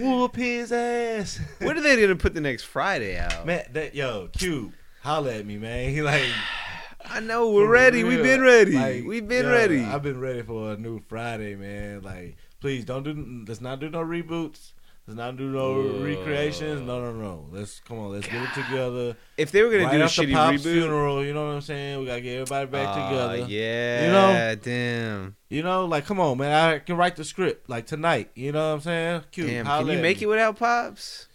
Whoop 0.00 0.34
his 0.34 0.72
ass. 0.72 1.40
When 1.58 1.78
are 1.78 1.80
they 1.80 2.00
gonna 2.00 2.16
put 2.16 2.34
the 2.34 2.40
next 2.40 2.64
Friday 2.64 3.18
out? 3.18 3.46
Man, 3.46 3.64
that 3.72 3.94
yo, 3.94 4.28
Q, 4.36 4.72
holla 5.02 5.34
at 5.34 5.46
me, 5.46 5.56
man. 5.58 5.90
He 5.90 6.02
like 6.02 6.24
I 7.04 7.20
know 7.20 7.50
we're 7.50 7.68
ready. 7.68 8.02
real. 8.02 8.16
We've 8.16 8.22
been 8.24 8.42
ready. 8.42 8.72
Like, 8.72 9.04
We've 9.04 9.26
been 9.28 9.46
yo, 9.46 9.52
ready. 9.52 9.80
I've 9.84 10.02
been 10.02 10.20
ready 10.20 10.42
for 10.42 10.72
a 10.72 10.76
new 10.76 11.00
Friday, 11.08 11.54
man. 11.54 12.02
Like, 12.02 12.36
please 12.60 12.84
don't 12.84 13.02
do. 13.04 13.44
Let's 13.46 13.60
not 13.60 13.80
do 13.80 13.88
no 13.88 14.00
reboots. 14.00 14.72
Let's 15.08 15.16
not 15.16 15.38
do 15.38 15.48
no 15.48 15.80
Ugh. 15.80 16.02
recreations. 16.04 16.82
No, 16.82 17.00
no, 17.00 17.12
no. 17.14 17.46
Let's 17.50 17.80
come 17.80 17.98
on. 17.98 18.10
Let's 18.12 18.26
get 18.26 18.42
it 18.42 18.52
together. 18.52 19.16
if 19.38 19.50
they 19.50 19.62
were 19.62 19.70
gonna 19.70 19.84
right 19.84 19.96
do 19.96 20.02
a 20.02 20.04
shitty 20.04 20.34
Pop's 20.34 20.58
reboot, 20.58 20.72
funeral, 20.74 21.24
you 21.24 21.32
know 21.32 21.46
what 21.46 21.54
I'm 21.54 21.60
saying? 21.62 21.98
We 22.00 22.04
gotta 22.04 22.20
get 22.20 22.32
everybody 22.42 22.66
back 22.66 22.88
Aw, 22.88 23.08
together. 23.08 23.36
Yeah, 23.50 24.04
You 24.04 24.12
know? 24.12 24.54
damn, 24.62 25.36
You 25.48 25.62
know, 25.62 25.86
like 25.86 26.04
come 26.04 26.20
on, 26.20 26.36
man. 26.36 26.52
I 26.52 26.78
can 26.80 26.98
write 26.98 27.16
the 27.16 27.24
script 27.24 27.70
like 27.70 27.86
tonight. 27.86 28.30
You 28.34 28.52
know 28.52 28.68
what 28.68 28.74
I'm 28.74 28.80
saying? 28.82 29.22
Cute. 29.32 29.46
damn. 29.46 29.64
holla 29.64 29.86
Can 29.86 29.96
you 29.96 30.02
make 30.02 30.18
me. 30.18 30.24
it 30.24 30.26
without 30.26 30.58
pops? 30.58 31.26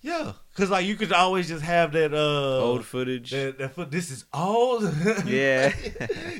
Yeah, 0.00 0.32
cause 0.54 0.70
like 0.70 0.86
you 0.86 0.96
could 0.96 1.12
always 1.12 1.48
just 1.48 1.62
have 1.62 1.92
that 1.92 2.14
uh 2.14 2.60
Old 2.64 2.86
footage. 2.86 3.30
that, 3.32 3.58
that 3.58 3.74
foot. 3.74 3.90
This 3.90 4.10
is 4.10 4.24
all. 4.32 4.82
Yeah. 5.26 5.74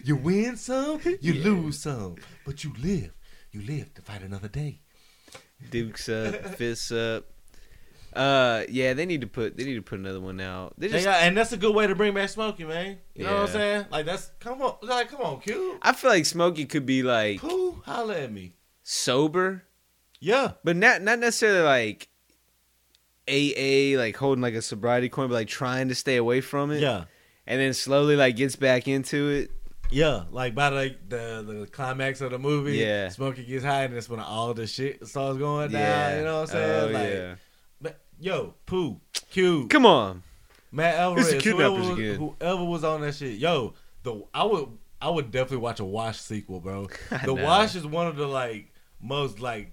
you 0.02 0.16
win 0.16 0.56
some, 0.56 0.98
you 1.04 1.18
Yeah. 1.34 1.44
lose 1.44 1.78
some, 1.80 2.16
but 2.46 2.64
you 2.64 2.72
live. 2.82 3.12
You 3.52 3.60
live 3.60 3.92
to 3.92 4.00
fight 4.00 4.22
another 4.22 4.48
day. 4.48 4.80
Dukes 5.70 6.08
up, 6.08 6.34
fists 6.56 6.90
up. 6.92 7.26
Uh, 8.12 8.64
yeah, 8.68 8.92
they 8.92 9.06
need 9.06 9.20
to 9.20 9.26
put 9.28 9.56
they 9.56 9.64
need 9.64 9.76
to 9.76 9.82
put 9.82 9.98
another 10.00 10.20
one 10.20 10.40
out. 10.40 10.74
They 10.76 10.88
just, 10.88 11.04
got- 11.04 11.22
and 11.22 11.36
that's 11.36 11.52
a 11.52 11.56
good 11.56 11.74
way 11.74 11.86
to 11.86 11.94
bring 11.94 12.12
back 12.14 12.28
Smokey, 12.28 12.64
man. 12.64 12.98
You 13.14 13.24
know 13.24 13.34
what 13.34 13.40
I'm 13.42 13.48
saying? 13.48 13.86
Like 13.92 14.04
that's 14.06 14.30
come 14.40 14.60
on, 14.62 14.76
like 14.82 15.10
come 15.10 15.20
on, 15.20 15.40
Q. 15.40 15.78
I 15.82 15.92
feel 15.92 16.10
like 16.10 16.26
Smokey 16.26 16.64
could 16.66 16.86
be 16.86 17.02
like 17.04 17.40
Pooh, 17.40 17.80
holla 17.84 18.18
at 18.18 18.32
me. 18.32 18.54
sober, 18.82 19.62
Yeah, 20.18 20.52
but 20.64 20.74
not 20.76 21.02
not 21.02 21.20
necessarily 21.20 21.62
like 21.62 22.08
AA, 23.28 23.96
like 23.96 24.16
holding 24.16 24.42
like 24.42 24.54
a 24.54 24.62
sobriety 24.62 25.08
coin, 25.08 25.28
but 25.28 25.34
like 25.34 25.48
trying 25.48 25.88
to 25.88 25.94
stay 25.94 26.16
away 26.16 26.40
from 26.40 26.72
it. 26.72 26.80
yeah, 26.80 27.04
and 27.46 27.60
then 27.60 27.72
slowly 27.74 28.16
like 28.16 28.34
gets 28.36 28.56
back 28.56 28.88
into 28.88 29.28
it. 29.28 29.50
Yeah. 29.90 30.24
Like 30.30 30.54
by 30.54 30.68
like 30.68 31.08
the 31.08 31.44
the 31.46 31.66
climax 31.70 32.20
of 32.20 32.30
the 32.30 32.38
movie, 32.38 32.76
Yeah. 32.76 33.08
Smokey 33.08 33.44
gets 33.44 33.64
high, 33.64 33.84
and 33.84 33.96
that's 33.96 34.08
when 34.08 34.20
all 34.20 34.54
the 34.54 34.66
shit 34.66 35.06
starts 35.06 35.38
going 35.38 35.70
down. 35.70 35.80
Yeah, 35.80 36.18
You 36.18 36.24
know 36.24 36.34
what 36.40 36.40
I'm 36.40 36.46
saying? 36.46 36.80
Oh, 36.80 36.98
like, 36.98 37.12
yeah. 37.12 37.34
but, 37.80 38.00
yo, 38.18 38.54
Pooh, 38.66 39.00
Q, 39.30 39.68
Come 39.68 39.86
on, 39.86 40.22
Matt 40.72 40.96
Alvarez, 40.96 41.30
the 41.30 41.50
whoever 41.50 41.74
was, 41.74 41.98
whoever 41.98 42.64
was 42.64 42.84
on 42.84 43.00
that 43.02 43.14
shit, 43.14 43.38
yo, 43.38 43.74
the 44.02 44.22
I 44.32 44.44
would 44.44 44.68
I 45.02 45.08
would 45.08 45.30
definitely 45.30 45.58
watch 45.58 45.80
a 45.80 45.84
Wash 45.84 46.18
sequel, 46.18 46.60
bro. 46.60 46.88
The. 47.24 47.34
Wash 47.34 47.74
is 47.74 47.86
one 47.86 48.06
of 48.06 48.16
the 48.16 48.26
like 48.26 48.72
most 49.00 49.40
like 49.40 49.72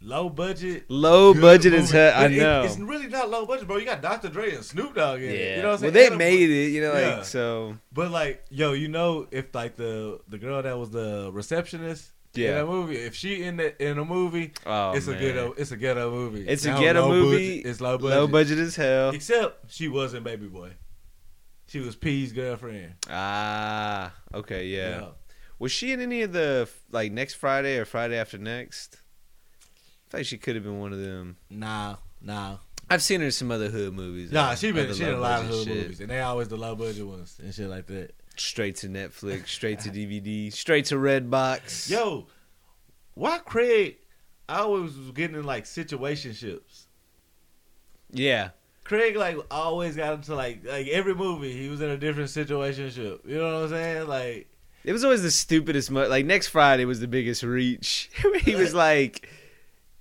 low 0.00 0.28
budget, 0.28 0.84
low 0.88 1.34
budget 1.34 1.72
as 1.74 1.78
movies. 1.80 1.90
hell. 1.92 2.12
I 2.14 2.22
But 2.24 2.32
it- 2.32 2.38
know. 2.38 2.62
it's 2.64 2.78
really 2.78 3.06
not 3.08 3.30
low 3.30 3.46
budget, 3.46 3.66
bro. 3.66 3.76
You 3.78 3.84
got 3.84 4.00
Dr. 4.02 4.28
Dre 4.28 4.54
and 4.54 4.64
Snoop 4.64 4.94
Dogg 4.94 5.20
in 5.20 5.24
yeah, 5.30 5.30
it. 5.36 5.56
You 5.56 5.62
know 5.62 5.68
what 5.70 5.78
I'm 5.78 5.82
well 5.82 5.92
saying? 5.92 5.92
they 5.94 6.06
And 6.06 6.14
a- 6.14 6.18
made 6.18 6.50
it, 6.50 6.68
you 6.72 6.80
know, 6.80 6.92
like 6.92 7.02
Yeah. 7.02 7.22
so. 7.22 7.76
But 7.92 8.10
like, 8.10 8.44
yo, 8.50 8.72
you 8.72 8.88
know, 8.88 9.26
if 9.30 9.54
like 9.54 9.76
the 9.76 10.20
the 10.28 10.38
girl 10.38 10.62
that 10.62 10.78
was 10.78 10.90
the 10.90 11.30
receptionist 11.32 12.12
in 12.34 12.42
Yeah. 12.42 12.54
that 12.58 12.66
movie, 12.66 12.96
if 12.96 13.14
she 13.14 13.42
in 13.42 13.56
the 13.56 13.80
in 13.82 13.98
a 13.98 14.04
movie, 14.04 14.52
Oh, 14.66 14.92
it's 14.92 15.06
man. 15.06 15.16
a 15.16 15.20
ghetto, 15.20 15.54
it's 15.56 15.72
a 15.72 15.76
ghetto 15.76 16.10
movie. 16.10 16.46
It's 16.46 16.64
a 16.64 16.68
Now, 16.70 16.80
ghetto 16.80 17.08
movie. 17.08 17.56
budget- 17.58 17.66
it's 17.70 17.80
low 17.80 17.98
budget. 17.98 18.16
Low 18.18 18.26
budget 18.28 18.58
as 18.58 18.76
hell. 18.76 19.10
Except 19.10 19.72
she 19.72 19.88
wasn't 19.88 20.24
Baby 20.24 20.46
Boy. 20.46 20.70
She 21.66 21.80
was 21.80 21.96
P's 21.96 22.32
girlfriend. 22.32 22.94
Ah, 23.10 24.14
okay, 24.32 24.66
yeah. 24.66 24.88
Yeah. 25.00 25.06
Was 25.58 25.70
she 25.72 25.92
in 25.92 26.00
any 26.00 26.22
of 26.22 26.32
the 26.32 26.68
like 26.92 27.10
next 27.12 27.34
Friday 27.34 27.76
or 27.78 27.84
Friday 27.84 28.16
after 28.16 28.38
next? 28.38 29.00
I 30.12 30.18
like 30.18 30.26
she 30.26 30.38
could 30.38 30.54
have 30.54 30.64
been 30.64 30.80
one 30.80 30.92
of 30.92 31.00
them. 31.00 31.36
Nah, 31.50 31.96
nah. 32.22 32.56
I've 32.90 33.02
seen 33.02 33.20
her 33.20 33.26
in 33.26 33.32
some 33.32 33.50
other 33.50 33.68
hood 33.68 33.92
movies. 33.92 34.32
Nah, 34.32 34.54
she 34.54 34.72
been 34.72 34.92
she 34.94 35.04
in 35.04 35.10
a 35.10 35.18
lot 35.18 35.40
of 35.40 35.46
hood 35.46 35.66
shit. 35.66 35.76
movies, 35.76 36.00
and 36.00 36.10
they 36.10 36.20
always 36.20 36.48
the 36.48 36.56
low 36.56 36.74
budget 36.74 37.06
ones 37.06 37.38
and 37.42 37.54
shit 37.54 37.68
like 37.68 37.86
that. 37.88 38.14
Straight 38.36 38.76
to 38.76 38.88
Netflix, 38.88 39.48
straight 39.48 39.80
to 39.80 39.90
DVD, 39.90 40.50
straight 40.52 40.86
to 40.86 40.94
Redbox. 40.94 41.90
Yo, 41.90 42.26
why 43.14 43.38
Craig 43.38 43.96
I 44.48 44.60
always 44.60 44.96
was 44.96 45.10
getting 45.10 45.36
in 45.36 45.44
like 45.44 45.64
situationships? 45.64 46.86
yeah, 48.10 48.50
Craig 48.84 49.16
like 49.16 49.36
always 49.50 49.96
got 49.96 50.14
into 50.14 50.34
like 50.34 50.64
like 50.64 50.86
every 50.88 51.14
movie 51.14 51.52
he 51.52 51.68
was 51.68 51.82
in 51.82 51.90
a 51.90 51.98
different 51.98 52.30
situationship. 52.30 53.20
You 53.26 53.36
know 53.36 53.54
what 53.54 53.64
I'm 53.64 53.68
saying? 53.68 54.08
Like 54.08 54.48
it 54.84 54.92
was 54.92 55.04
always 55.04 55.22
the 55.22 55.30
stupidest. 55.30 55.90
Mo- 55.90 56.08
like 56.08 56.24
next 56.24 56.48
Friday 56.48 56.86
was 56.86 57.00
the 57.00 57.08
biggest 57.08 57.42
reach. 57.42 58.10
he 58.42 58.54
was 58.54 58.72
like, 58.86 59.28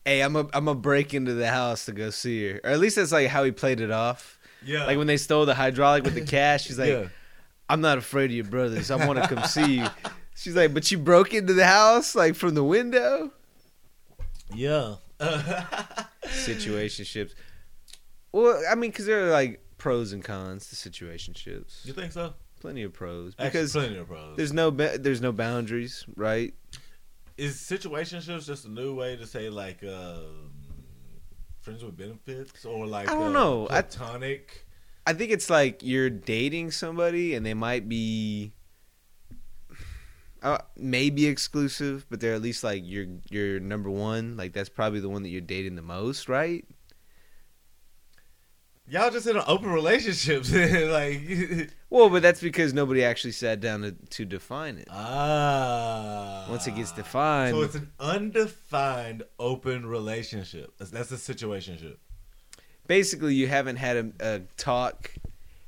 "Hey, 0.08 0.22
I'm 0.22 0.36
a 0.36 0.40
I'm 0.54 0.66
gonna 0.66 0.76
break 0.76 1.14
into 1.14 1.34
the 1.34 1.48
house 1.50 1.86
to 1.86 1.92
go 1.92 2.10
see 2.10 2.48
her," 2.50 2.62
or 2.64 2.70
at 2.72 2.80
least 2.80 2.96
that's 2.96 3.12
like 3.12 3.28
how 3.28 3.44
he 3.44 3.52
played 3.52 3.80
it 3.82 3.92
off. 3.92 4.40
yeah, 4.66 4.86
Like 4.86 4.98
when 4.98 5.08
they 5.08 5.18
stole 5.18 5.46
the 5.46 5.54
hydraulic 5.56 6.04
with 6.04 6.16
the 6.16 6.22
cash, 6.38 6.66
he's 6.68 6.80
like, 6.80 6.90
yeah, 6.90 7.08
I'm 7.70 7.82
not 7.82 7.98
afraid 7.98 8.26
of 8.32 8.36
your 8.36 8.46
brothers. 8.46 8.90
I 8.90 9.06
want 9.06 9.22
to 9.22 9.28
come 9.28 9.44
see 9.46 9.80
you. 9.80 9.88
She's 10.36 10.56
like, 10.56 10.74
but 10.74 10.90
you 10.92 10.98
broke 10.98 11.34
into 11.34 11.54
the 11.54 11.66
house 11.66 12.16
like 12.16 12.36
from 12.36 12.56
the 12.56 12.64
window. 12.64 13.32
Yeah. 14.54 14.96
Situationships. 16.26 17.34
Well, 18.32 18.62
I 18.70 18.76
mean, 18.76 18.92
because 18.92 19.06
there 19.06 19.28
are 19.28 19.32
like 19.32 19.64
pros 19.78 20.14
and 20.14 20.24
cons 20.24 20.70
to 20.70 20.76
situationships. 20.76 21.86
you 21.86 21.94
think 21.94 22.12
so? 22.12 22.34
Plenty 22.60 22.84
of 22.84 22.94
pros 22.94 23.34
Actually, 23.38 23.50
because 23.50 23.72
plenty 23.74 23.98
of 23.98 24.08
pros. 24.08 24.36
there's 24.38 24.54
no 24.54 24.72
ba- 24.72 24.98
there's 25.00 25.22
no 25.22 25.32
boundaries, 25.32 26.06
right? 26.16 26.54
Is 27.38 27.56
situationships 27.56 28.46
just 28.46 28.66
a 28.66 28.72
new 28.72 28.96
way 28.96 29.16
to 29.16 29.28
say 29.28 29.50
like 29.50 29.84
um, 29.84 30.52
friends 31.60 31.84
with 31.84 31.96
benefits 31.96 32.66
or 32.66 32.88
like 32.88 33.10
I 33.10 33.14
don't 33.14 33.36
uh, 33.36 33.40
know. 33.40 33.68
I- 33.70 33.82
platonic? 33.82 34.66
I 35.06 35.14
think 35.14 35.32
it's 35.32 35.50
like 35.50 35.84
you're 35.84 36.10
dating 36.10 36.72
somebody 36.72 37.34
and 37.34 37.46
they 37.46 37.54
might 37.54 37.88
be 37.88 38.52
uh, 40.42 40.58
maybe 40.76 41.28
exclusive, 41.28 42.06
but 42.10 42.20
they're 42.20 42.34
at 42.34 42.42
least 42.42 42.64
like 42.64 42.84
your 42.86 43.06
your 43.30 43.60
number 43.60 43.90
one. 43.90 44.36
Like 44.36 44.54
that's 44.54 44.70
probably 44.70 45.00
the 45.00 45.10
one 45.10 45.24
that 45.24 45.30
you're 45.30 45.42
dating 45.42 45.76
the 45.76 45.82
most, 45.82 46.28
right? 46.28 46.66
Y'all 48.90 49.12
just 49.12 49.28
in 49.28 49.36
an 49.36 49.44
open 49.48 49.70
relationships, 49.70 50.52
like 50.54 51.70
Well, 51.90 52.10
but 52.10 52.22
that's 52.22 52.40
because 52.42 52.74
nobody 52.74 53.04
actually 53.04 53.32
sat 53.34 53.60
down 53.60 53.82
to, 53.82 53.92
to 53.92 54.26
define 54.26 54.78
it. 54.78 54.88
ah. 54.90 56.46
Once 56.50 56.68
it 56.68 56.76
gets 56.76 56.92
defined, 56.94 57.56
so 57.56 57.62
it's 57.64 57.76
an 57.76 57.92
undefined 58.00 59.24
open 59.40 59.86
relationship. 59.86 60.74
That's, 60.78 60.92
that's 60.92 61.12
a 61.12 61.16
situationship. 61.16 61.98
basically 62.88 63.36
you 63.36 63.48
haven't 63.48 63.76
had 63.76 63.98
a, 63.98 64.12
a 64.36 64.40
talk. 64.56 65.12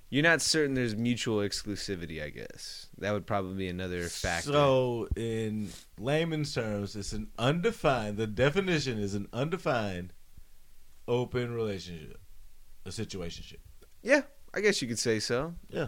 You're 0.09 0.24
not 0.24 0.41
certain 0.41 0.74
there's 0.74 0.95
mutual 0.95 1.38
exclusivity. 1.39 2.24
I 2.24 2.30
guess 2.30 2.88
that 2.99 3.11
would 3.11 3.28
probably 3.28 3.55
be 3.55 3.67
another 3.67 4.03
factor. 4.07 4.51
So, 4.53 5.07
in 5.15 5.70
layman's 5.99 6.53
terms, 6.53 6.95
it's 6.95 7.13
an 7.13 7.28
undefined. 7.38 8.17
The 8.17 8.26
definition 8.28 8.97
is 8.97 9.13
an 9.13 9.28
undefined 9.34 10.13
open 11.07 11.53
relationship, 11.53 12.20
a 12.90 13.06
situationship. 13.06 13.58
yeah, 14.02 14.22
I 14.54 14.62
guess 14.62 14.82
you 14.82 14.88
could 14.88 15.00
say 15.00 15.20
so. 15.20 15.54
Yeah. 15.70 15.88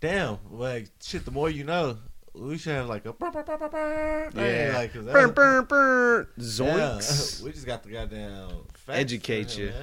Damn, 0.00 0.38
like 0.50 0.90
shit. 1.02 1.24
The 1.24 1.30
more 1.30 1.48
you 1.50 1.64
know, 1.64 1.98
we 2.34 2.58
should 2.58 2.72
have 2.74 2.88
like 2.88 3.06
a 3.06 3.12
burr, 3.12 3.30
burr, 3.30 3.42
burr, 3.44 3.58
burr, 3.58 3.68
burr. 3.68 4.30
Yeah. 4.34 4.72
like 4.76 4.92
Burn, 4.92 5.34
was- 5.34 5.66
burn. 5.68 6.26
Yeah. 6.36 6.44
Zoinks. 6.44 7.42
we 7.44 7.52
just 7.52 7.66
got 7.66 7.82
the 7.82 7.90
goddamn 7.90 8.48
facts 8.74 8.98
Educate 8.98 9.56
you. 9.56 9.66
man. 9.66 9.74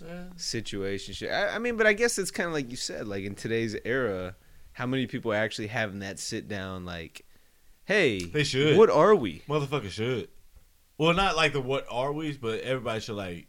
You 0.00 0.06
know 0.06 0.16
what 0.16 0.30
I'm 0.32 0.38
situation. 0.38 1.28
I, 1.28 1.48
I 1.54 1.58
mean, 1.58 1.76
but 1.76 1.86
I 1.86 1.92
guess 1.92 2.18
it's 2.18 2.30
kind 2.30 2.46
of 2.46 2.52
like 2.54 2.70
you 2.70 2.76
said, 2.76 3.06
like 3.06 3.24
in 3.24 3.34
today's 3.34 3.76
era, 3.84 4.36
how 4.72 4.86
many 4.86 5.06
people 5.06 5.32
are 5.32 5.36
actually 5.36 5.66
having 5.68 5.98
that 5.98 6.18
sit 6.18 6.48
down, 6.48 6.86
like, 6.86 7.26
hey, 7.84 8.20
They 8.24 8.44
should. 8.44 8.78
what 8.78 8.88
are 8.88 9.14
we? 9.14 9.42
Motherfucker 9.48 9.90
should. 9.90 10.28
Well, 10.96 11.12
not 11.12 11.36
like 11.36 11.52
the 11.52 11.60
what 11.60 11.84
are 11.90 12.10
we's, 12.12 12.38
but 12.38 12.60
everybody 12.60 13.00
should 13.00 13.16
like 13.16 13.48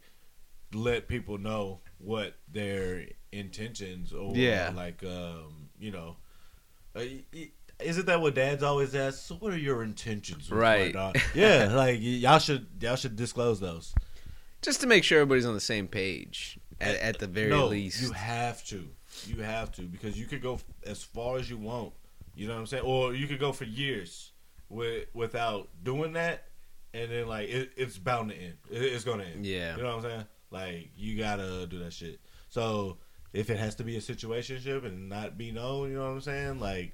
let 0.74 1.08
people 1.08 1.38
know 1.38 1.80
what 2.04 2.34
their 2.50 3.06
intentions 3.32 4.12
or 4.12 4.36
Yeah. 4.36 4.72
like 4.74 5.02
um 5.04 5.68
you 5.78 5.90
know. 5.90 6.16
Uh, 6.96 7.04
isn't 7.80 8.06
that 8.06 8.20
what 8.20 8.34
dads 8.34 8.62
always 8.62 8.94
ask? 8.94 9.26
So, 9.26 9.34
what 9.34 9.52
are 9.52 9.58
your 9.58 9.82
intentions? 9.82 10.50
Right. 10.50 10.92
daughter?" 10.92 11.20
yeah, 11.34 11.72
like 11.74 11.98
y'all 12.00 12.38
should 12.38 12.66
y'all 12.80 12.96
should 12.96 13.16
disclose 13.16 13.58
those. 13.60 13.94
Just 14.62 14.80
to 14.82 14.86
make 14.86 15.04
sure 15.04 15.20
everybody's 15.20 15.44
on 15.46 15.54
the 15.54 15.60
same 15.60 15.88
page 15.88 16.58
at, 16.80 16.96
at 16.96 17.18
the 17.18 17.26
very 17.26 17.50
no, 17.50 17.66
least. 17.66 18.00
you 18.00 18.12
have 18.12 18.64
to. 18.66 18.88
You 19.26 19.42
have 19.42 19.72
to 19.72 19.82
because 19.82 20.18
you 20.18 20.26
could 20.26 20.42
go 20.42 20.58
as 20.86 21.02
far 21.02 21.38
as 21.38 21.48
you 21.50 21.56
want. 21.56 21.92
You 22.34 22.48
know 22.48 22.54
what 22.54 22.60
I'm 22.60 22.66
saying? 22.66 22.84
Or 22.84 23.14
you 23.14 23.26
could 23.26 23.38
go 23.40 23.52
for 23.52 23.64
years 23.64 24.32
with 24.68 25.06
without 25.14 25.68
doing 25.82 26.12
that, 26.14 26.44
and 26.92 27.10
then 27.10 27.26
like 27.28 27.48
it, 27.48 27.72
it's 27.76 27.98
bound 27.98 28.30
to 28.30 28.36
end. 28.36 28.54
It, 28.70 28.82
it's 28.82 29.04
gonna 29.04 29.24
end. 29.24 29.44
Yeah. 29.44 29.76
You 29.76 29.82
know 29.82 29.96
what 29.96 30.04
I'm 30.04 30.10
saying? 30.10 30.24
Like 30.54 30.90
you 30.96 31.18
gotta 31.18 31.66
do 31.66 31.80
that 31.80 31.92
shit. 31.92 32.20
So 32.48 32.98
if 33.32 33.50
it 33.50 33.58
has 33.58 33.74
to 33.76 33.84
be 33.84 33.96
a 33.96 34.00
situationship 34.00 34.86
and 34.86 35.08
not 35.08 35.36
be 35.36 35.50
known, 35.50 35.90
you 35.90 35.96
know 35.96 36.04
what 36.04 36.10
I'm 36.12 36.20
saying? 36.20 36.60
Like 36.60 36.92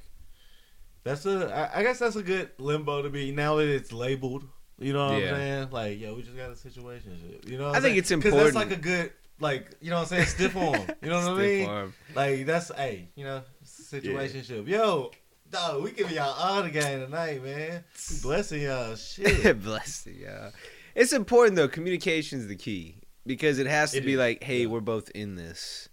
that's 1.04 1.26
a. 1.26 1.70
I, 1.74 1.80
I 1.80 1.82
guess 1.82 1.98
that's 1.98 2.16
a 2.16 2.22
good 2.22 2.50
limbo 2.58 3.02
to 3.02 3.10
be 3.10 3.32
now 3.32 3.56
that 3.56 3.68
it's 3.68 3.92
labeled. 3.92 4.44
You 4.78 4.94
know 4.94 5.08
what 5.12 5.22
Yeah. 5.22 5.28
I'm 5.30 5.34
saying? 5.36 5.68
Like, 5.72 6.00
yo, 6.00 6.14
we 6.14 6.22
just 6.22 6.36
got 6.38 6.48
a 6.48 6.54
situationship. 6.54 7.46
You 7.46 7.58
know, 7.58 7.66
what 7.68 7.76
I 7.76 7.80
think 7.80 7.92
saying? 7.92 7.98
it's 7.98 8.08
'Cause 8.08 8.24
important. 8.24 8.54
That's 8.54 8.56
like 8.56 8.70
a 8.70 8.80
good, 8.80 9.12
like, 9.38 9.70
you 9.82 9.90
know 9.90 9.96
what 9.96 10.02
I'm 10.02 10.08
saying? 10.08 10.26
Stiff 10.26 10.56
arm. 10.56 10.86
You 11.02 11.10
know 11.10 11.16
what 11.32 11.38
I 11.40 11.42
mean? 11.46 11.68
arm. 11.68 11.94
Like 12.14 12.46
that's 12.46 12.72
hey, 12.74 13.08
you 13.14 13.24
know, 13.24 13.42
situationship. 13.62 14.66
Yo, 14.66 15.10
dog, 15.50 15.82
we 15.82 15.92
giving 15.92 16.14
y'all 16.14 16.32
all 16.32 16.62
the 16.62 16.70
game 16.70 17.00
tonight, 17.00 17.42
man. 17.44 17.84
Blessing 18.22 18.62
y'all. 18.62 18.94
Shit. 18.96 19.62
Bless 19.62 20.06
you. 20.06 20.14
Yeah. 20.22 20.50
It's 20.94 21.12
important 21.12 21.56
though. 21.56 21.68
Communication 21.68 22.38
is 22.40 22.48
the 22.48 22.56
key 22.56 22.96
because 23.26 23.58
it 23.58 23.66
has 23.66 23.92
to 23.92 23.98
It 23.98 24.04
be 24.06 24.12
is. 24.14 24.18
like, 24.18 24.42
hey, 24.42 24.62
Yeah. 24.62 24.66
we're 24.66 24.80
both 24.80 25.10
in 25.10 25.34
this 25.36 25.88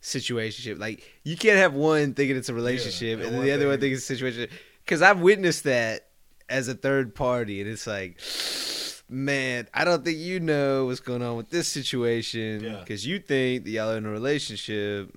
situationship. 0.00 0.78
Like 0.78 1.02
you 1.24 1.36
can't 1.36 1.58
have 1.58 1.74
one 1.74 2.14
thinking 2.14 2.36
it's 2.36 2.48
a 2.48 2.54
relationship 2.54 3.18
and 3.20 3.28
and 3.28 3.36
then 3.36 3.42
the 3.44 3.52
other 3.52 3.68
one 3.68 3.78
thinking 3.78 3.94
it's 3.94 4.04
a 4.04 4.06
situation. 4.06 4.48
Because 4.84 5.00
I've 5.02 5.20
witnessed 5.20 5.64
that 5.64 6.08
as 6.48 6.66
a 6.68 6.74
third 6.74 7.14
party, 7.14 7.60
and 7.60 7.70
it's 7.70 7.86
like, 7.86 8.18
man, 9.08 9.68
I 9.72 9.84
don't 9.84 10.04
think 10.04 10.18
you 10.18 10.40
know 10.40 10.86
what's 10.86 11.00
going 11.00 11.22
on 11.22 11.36
with 11.36 11.50
this 11.50 11.68
situation 11.68 12.62
Yeah. 12.64 12.80
because 12.80 13.06
you 13.06 13.18
think 13.20 13.64
that 13.64 13.70
y'all 13.70 13.90
are 13.92 13.96
in 13.96 14.06
a 14.06 14.10
relationship. 14.10 15.10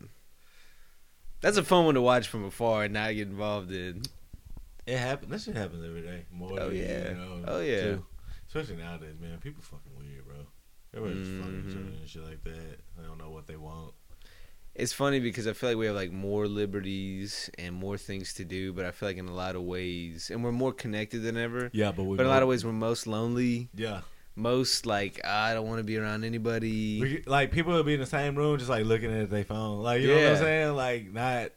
That's 1.42 1.58
a 1.58 1.64
fun 1.64 1.86
one 1.86 1.96
to 1.96 2.02
watch 2.02 2.28
from 2.28 2.44
afar 2.46 2.84
and 2.86 2.94
not 2.94 3.14
get 3.14 3.28
involved 3.28 3.72
in. 3.72 4.04
It 4.86 4.98
happens. 4.98 5.32
That 5.32 5.42
shit 5.42 5.56
happens 5.56 5.84
every 5.84 6.02
day. 6.02 6.26
More. 6.32 6.60
Oh, 6.60 6.70
than, 6.70 6.78
yeah. 6.78 7.10
You 7.10 7.16
know, 7.16 7.44
Oh, 7.48 7.60
yeah. 7.62 7.82
too. 7.82 8.06
Especially 8.48 8.76
nowadays, 8.78 9.16
man. 9.20 9.40
People 9.40 9.64
fucking. 9.64 9.92
Everybody's 10.96 11.28
just 11.28 11.40
fucking 11.40 11.66
each 11.68 11.76
other 11.76 11.86
and 11.86 12.10
shit 12.10 12.24
like 12.24 12.44
that. 12.44 12.80
They 12.98 13.04
don't 13.06 13.18
know 13.18 13.30
what 13.30 13.48
they 13.48 13.58
want. 13.58 13.94
It's 14.76 14.92
funny 14.92 15.20
because 15.22 15.48
I 15.48 15.54
feel 15.54 15.70
like 15.70 15.78
we 15.78 15.86
have 15.86 15.96
like 15.96 16.12
more 16.12 16.48
liberties 16.48 17.50
and 17.58 17.74
more 17.74 17.98
things 17.98 18.34
to 18.36 18.46
do, 18.46 18.74
but 18.74 18.86
I 18.86 18.92
feel 18.92 19.08
like 19.08 19.18
in 19.18 19.28
a 19.28 19.34
lot 19.34 19.56
of 19.56 19.64
ways, 19.64 20.30
and 20.30 20.44
we're 20.44 20.52
more 20.52 20.74
connected 20.74 21.20
than 21.20 21.38
ever. 21.38 21.70
Yeah, 21.74 21.94
but 21.94 22.04
we. 22.04 22.18
But 22.18 22.24
in 22.24 22.28
a 22.28 22.34
lot 22.34 22.44
of 22.44 22.50
ways, 22.50 22.66
we're 22.66 22.74
most 22.74 23.08
lonely. 23.08 23.70
Yeah. 23.74 24.02
Most 24.36 24.86
like 24.86 25.26
I 25.26 25.54
don't 25.54 25.66
want 25.66 25.80
to 25.80 25.86
be 25.86 25.98
around 25.98 26.26
anybody. 26.26 27.00
We, 27.00 27.24
like 27.26 27.52
people 27.54 27.72
will 27.72 27.84
be 27.84 27.94
in 27.94 28.02
the 28.02 28.06
same 28.06 28.36
room, 28.36 28.58
just 28.58 28.70
like 28.70 28.84
looking 28.84 29.14
at 29.18 29.30
their 29.30 29.46
phone. 29.46 29.82
Like 29.82 30.02
you 30.02 30.10
know 30.10 30.16
what 30.16 30.32
I'm 30.32 30.38
saying? 30.38 30.76
Like 30.76 31.14
not. 31.14 31.52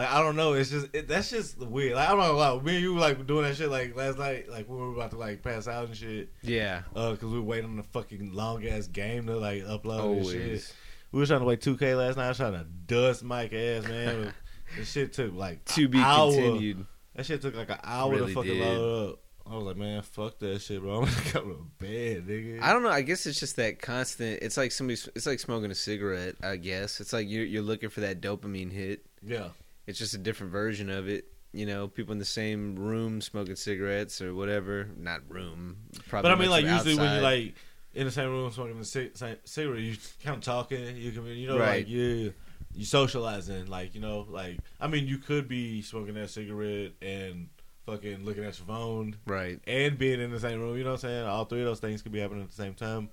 Like 0.00 0.10
I 0.14 0.22
don't 0.22 0.34
know, 0.36 0.54
it's 0.54 0.70
just 0.70 0.86
it, 0.94 1.08
that's 1.08 1.28
just 1.28 1.58
weird. 1.58 1.94
Like 1.94 2.08
I 2.08 2.12
don't 2.12 2.20
know, 2.20 2.36
like 2.36 2.64
me 2.64 2.76
and 2.76 2.82
you 2.82 2.94
were, 2.94 3.00
like 3.00 3.26
doing 3.26 3.42
that 3.44 3.54
shit 3.56 3.68
like 3.70 3.94
last 3.94 4.16
night, 4.16 4.48
like 4.48 4.66
when 4.66 4.78
we 4.80 4.86
were 4.86 4.94
about 4.94 5.10
to 5.10 5.18
like 5.18 5.42
pass 5.42 5.68
out 5.68 5.88
and 5.88 5.96
shit, 5.96 6.30
Yeah, 6.42 6.82
uh, 6.96 7.16
cause 7.16 7.24
we 7.30 7.38
were 7.38 7.42
waiting 7.42 7.66
on 7.66 7.76
the 7.76 7.82
fucking 7.82 8.32
long 8.32 8.66
ass 8.66 8.86
game 8.86 9.26
to 9.26 9.36
like 9.36 9.62
upload 9.64 10.16
and 10.16 10.26
shit. 10.26 10.36
always. 10.40 10.72
We 11.12 11.20
were 11.20 11.26
trying 11.26 11.40
to 11.40 11.44
play 11.44 11.56
2K 11.56 11.98
last 11.98 12.16
night. 12.16 12.24
I 12.24 12.28
was 12.28 12.36
trying 12.38 12.52
to 12.54 12.64
dust 12.86 13.22
Mike 13.24 13.52
ass 13.52 13.84
man. 13.86 14.32
this 14.78 14.90
shit 14.90 15.12
took 15.12 15.34
like 15.34 15.64
To 15.74 15.86
be 15.86 15.98
hour. 15.98 16.32
continued. 16.32 16.86
That 17.14 17.26
shit 17.26 17.42
took 17.42 17.54
like 17.56 17.68
an 17.68 17.80
hour 17.84 18.12
Really 18.12 18.28
to 18.28 18.34
fucking 18.34 18.54
did. 18.54 18.62
load 18.78 19.10
up. 19.10 19.18
I 19.50 19.56
was 19.56 19.64
like, 19.64 19.76
man, 19.76 20.00
fuck 20.02 20.38
that 20.38 20.62
shit, 20.62 20.80
bro. 20.80 20.98
I'm 21.02 21.04
gonna 21.04 21.30
go 21.32 21.40
to 21.40 21.66
bed, 21.78 22.26
nigga. 22.28 22.62
I 22.62 22.72
don't 22.72 22.84
know. 22.84 22.88
I 22.90 23.02
guess 23.02 23.26
it's 23.26 23.40
just 23.40 23.56
that 23.56 23.82
constant. 23.82 24.38
It's 24.42 24.56
like 24.56 24.70
somebody. 24.72 24.98
It's 25.16 25.26
like 25.26 25.40
smoking 25.40 25.72
a 25.72 25.74
cigarette. 25.74 26.36
I 26.42 26.56
guess 26.56 27.00
it's 27.00 27.12
like 27.12 27.28
you're 27.28 27.44
you're 27.44 27.62
looking 27.62 27.90
for 27.90 28.00
that 28.00 28.20
dopamine 28.22 28.72
hit. 28.72 29.04
yeah. 29.22 29.48
It's 29.90 29.98
just 29.98 30.14
a 30.14 30.18
different 30.18 30.52
version 30.52 30.88
of 30.88 31.08
it. 31.08 31.26
You 31.52 31.66
know, 31.66 31.88
people 31.88 32.12
in 32.12 32.18
the 32.18 32.24
same 32.24 32.76
room 32.76 33.20
smoking 33.20 33.56
cigarettes 33.56 34.22
or 34.22 34.34
whatever. 34.34 34.88
Not 34.96 35.22
room. 35.28 35.76
Probably. 36.08 36.30
But 36.30 36.36
I 36.36 36.40
mean, 36.40 36.50
like 36.50 36.64
usually 36.64 36.94
when 36.96 37.12
you're 37.12 37.22
like 37.22 37.54
in 37.92 38.06
the 38.06 38.12
same 38.12 38.28
room 38.30 38.52
smoking 38.52 38.78
the 38.78 38.84
same 38.84 39.10
cigarette, 39.44 39.80
you 39.80 39.96
kind 40.22 40.36
of 40.36 40.42
talking. 40.42 40.96
You 40.96 41.10
can, 41.10 41.26
you 41.26 41.48
know, 41.48 41.58
Right. 41.58 41.78
like 41.78 41.88
you 41.88 42.32
you 42.72 42.84
socializing. 42.84 43.66
Like 43.66 43.94
you 43.94 44.00
know, 44.00 44.26
like 44.30 44.58
I 44.80 44.86
mean, 44.86 45.06
you 45.06 45.18
could 45.18 45.48
be 45.48 45.82
smoking 45.82 46.14
that 46.14 46.30
cigarette 46.30 46.92
and 47.02 47.48
fucking 47.86 48.24
looking 48.24 48.44
at 48.44 48.56
your 48.58 48.66
phone 48.66 49.16
right. 49.26 49.58
and 49.66 49.98
being 49.98 50.20
in 50.20 50.30
the 50.30 50.38
same 50.38 50.60
room. 50.60 50.76
You 50.76 50.84
know 50.84 50.90
what 50.90 51.04
I'm 51.04 51.10
saying? 51.10 51.26
All 51.26 51.44
three 51.46 51.60
of 51.60 51.66
those 51.66 51.80
things 51.80 52.02
could 52.02 52.12
be 52.12 52.20
happening 52.20 52.42
at 52.42 52.50
the 52.50 52.54
same 52.54 52.74
time. 52.74 53.08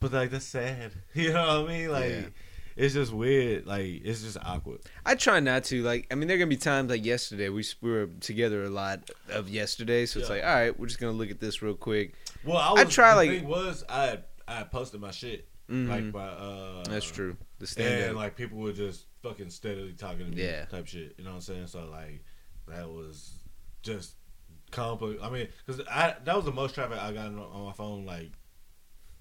But 0.00 0.12
like 0.12 0.30
that's 0.30 0.46
sad. 0.46 0.92
You 1.14 1.32
know 1.32 1.62
what 1.62 1.70
I 1.70 1.76
mean? 1.76 1.90
Like 1.90 2.10
Yeah. 2.10 2.28
It's 2.76 2.94
just 2.94 3.12
weird. 3.12 3.66
Like 3.66 4.02
it's 4.04 4.22
just 4.22 4.36
awkward. 4.44 4.80
I 5.04 5.14
try 5.14 5.40
not 5.40 5.64
to. 5.64 5.82
Like, 5.82 6.06
I 6.10 6.14
mean, 6.14 6.28
there 6.28 6.36
are 6.36 6.38
gonna 6.38 6.48
be 6.48 6.56
times 6.56 6.90
like 6.90 7.04
yesterday. 7.04 7.48
We 7.48 7.64
we 7.80 7.90
were 7.90 8.06
together 8.20 8.64
a 8.64 8.70
lot 8.70 9.10
of 9.30 9.48
yesterday, 9.48 10.06
so 10.06 10.20
it's 10.20 10.28
Yeah. 10.28 10.34
like, 10.36 10.44
all 10.44 10.54
right, 10.54 10.78
we're 10.78 10.86
just 10.86 11.00
gonna 11.00 11.12
look 11.12 11.30
at 11.30 11.40
this 11.40 11.62
real 11.62 11.74
quick. 11.74 12.14
Well, 12.44 12.58
I, 12.58 12.80
I 12.82 12.84
try, 12.84 13.10
the 13.10 13.16
like- 13.16 13.30
thing 13.40 13.48
was 13.48 13.84
I 13.88 14.18
I 14.46 14.62
posted 14.64 15.00
my 15.00 15.10
shit 15.10 15.48
Mhm. 15.70 15.88
like 15.88 16.04
my 16.14 16.28
uh 16.28 16.84
That's 16.84 17.06
true. 17.10 17.36
The 17.58 17.66
stand 17.66 18.04
and 18.04 18.16
like 18.16 18.36
people 18.36 18.58
were 18.58 18.72
just 18.72 19.06
fucking 19.22 19.50
steadily 19.50 19.94
talking 19.94 20.30
to 20.30 20.36
me, 20.36 20.42
Yeah. 20.44 20.66
type 20.66 20.86
shit. 20.86 21.14
You 21.18 21.24
know 21.24 21.30
what 21.30 21.36
I'm 21.36 21.40
saying? 21.42 21.66
So 21.68 21.88
like 21.90 22.22
that 22.68 22.88
was 22.88 23.32
just 23.82 24.14
complex. 24.70 25.20
I 25.22 25.30
mean, 25.30 25.48
because 25.64 25.80
I 25.88 26.14
that 26.24 26.36
was 26.36 26.44
the 26.44 26.52
most 26.52 26.74
traffic 26.74 26.98
I 26.98 27.12
got 27.12 27.26
on, 27.26 27.38
on 27.38 27.64
my 27.64 27.72
phone 27.72 28.04
like 28.06 28.30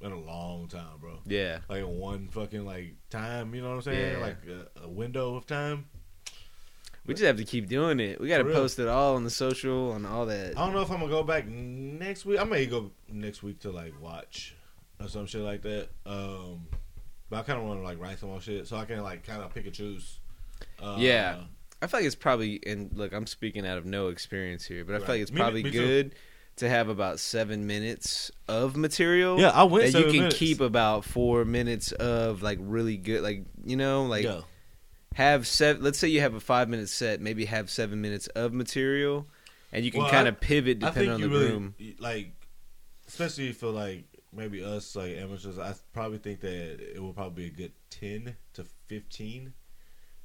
in 0.02 0.12
a 0.12 0.20
long 0.20 0.68
time, 0.68 0.98
bro. 1.00 1.20
yeah. 1.26 1.60
Like 1.70 1.84
one 1.84 2.28
fucking 2.30 2.66
like 2.66 2.96
time. 3.10 3.56
You 3.56 3.62
know 3.62 3.70
what 3.70 3.76
I'm 3.76 3.82
saying? 3.84 4.14
Yeah. 4.14 4.26
Like 4.26 4.38
a, 4.48 4.84
a 4.86 4.89
window 4.89 5.36
of 5.36 5.46
time. 5.46 5.86
We 7.06 7.14
just 7.14 7.24
have 7.24 7.38
to 7.38 7.43
keep 7.46 7.68
doing 7.70 8.00
it. 8.00 8.20
We 8.20 8.28
got 8.28 8.39
to 8.39 8.46
post 8.46 8.80
it 8.80 8.88
all 8.88 9.16
on 9.16 9.24
the 9.24 9.30
social 9.30 9.93
and 9.93 10.08
all 10.08 10.26
that. 10.26 10.58
I 10.58 10.66
don't 10.66 10.74
know 10.74 10.82
if 10.82 10.89
I'm 10.91 11.00
gonna 11.00 11.12
go 11.12 11.22
back 11.24 11.48
next 11.48 12.26
week. 12.26 12.39
I 12.39 12.43
may 12.46 12.66
go 12.66 12.89
next 13.08 13.43
week 13.43 13.60
to 13.60 13.72
like 13.72 13.93
watch 14.02 14.56
or 15.00 15.08
some 15.08 15.28
shit 15.28 15.41
like 15.41 15.62
that. 15.62 15.89
Um, 16.06 16.66
but 17.30 17.38
I 17.38 17.41
kind 17.43 17.60
of 17.60 17.66
want 17.68 17.80
to 17.80 17.84
like 17.84 18.00
write 18.00 18.18
some 18.20 18.30
more 18.30 18.41
shit 18.41 18.68
so 18.68 18.78
I 18.78 18.86
can 18.86 19.02
like 19.04 19.24
kind 19.26 19.41
of 19.43 19.54
pick 19.54 19.66
and 19.66 19.74
choose. 19.74 20.20
Uh, 20.82 20.96
Yeah. 20.98 21.41
I 21.82 21.88
feel 21.88 22.00
like 22.00 22.08
it's 22.08 22.16
probably 22.16 22.60
and 22.66 22.89
look, 22.93 23.14
I'm 23.14 23.28
speaking 23.28 23.68
out 23.68 23.78
of 23.78 23.86
no 23.86 24.08
experience 24.08 24.66
here, 24.66 24.84
but 24.84 24.96
I 24.96 25.00
feel 25.00 25.10
like 25.10 25.22
it's 25.22 25.30
probably 25.32 25.62
me 25.62 25.72
too. 25.72 25.80
good 25.80 26.16
to 26.58 26.70
have 26.70 26.88
about 26.88 27.20
seven 27.20 27.68
minutes 27.68 28.32
of 28.47 28.78
material. 28.78 29.39
Yeah, 29.39 29.49
I 29.49 29.64
went 29.64 29.91
that 29.91 29.99
you 29.99 30.06
can 30.06 30.14
minutes. 30.14 30.38
keep 30.38 30.62
about 30.62 31.03
four 31.03 31.43
minutes 31.45 31.91
of 31.91 32.41
like 32.41 32.60
really 32.62 32.97
good, 32.97 33.22
like 33.22 33.45
you 33.66 33.76
know, 33.76 34.06
like 34.06 34.24
yeah. 34.24 34.41
have 35.16 35.47
seven. 35.47 35.84
Let's 35.84 35.99
say 35.99 36.08
you 36.08 36.22
have 36.22 36.34
a 36.34 36.39
five 36.39 36.70
minute 36.70 36.89
set, 36.89 37.20
maybe 37.22 37.45
have 37.45 37.70
seven 37.70 38.01
minutes 38.01 38.28
of 38.28 38.53
material, 38.53 39.28
and 39.72 39.84
you 39.84 39.91
can 39.91 40.01
Well, 40.01 40.10
kind 40.10 40.28
of 40.28 40.39
pivot 40.39 40.84
I 40.84 40.88
depending 40.88 40.93
think 40.93 41.12
on 41.14 41.20
you 41.20 41.28
the 41.28 41.36
really 41.36 41.51
room. 41.51 41.76
like, 41.99 42.32
especially 43.08 43.51
for 43.51 43.68
like 43.68 44.06
maybe 44.34 44.64
us 44.64 44.95
like 44.95 45.16
amateurs. 45.18 45.60
I 45.60 45.74
probably 45.93 46.20
think 46.20 46.41
that 46.41 46.95
it 46.95 47.01
will 47.01 47.14
probably 47.14 47.49
be 47.49 47.53
a 47.53 47.58
good 47.58 47.72
ten 47.89 48.36
to 48.53 48.66
fifteen. 48.88 49.53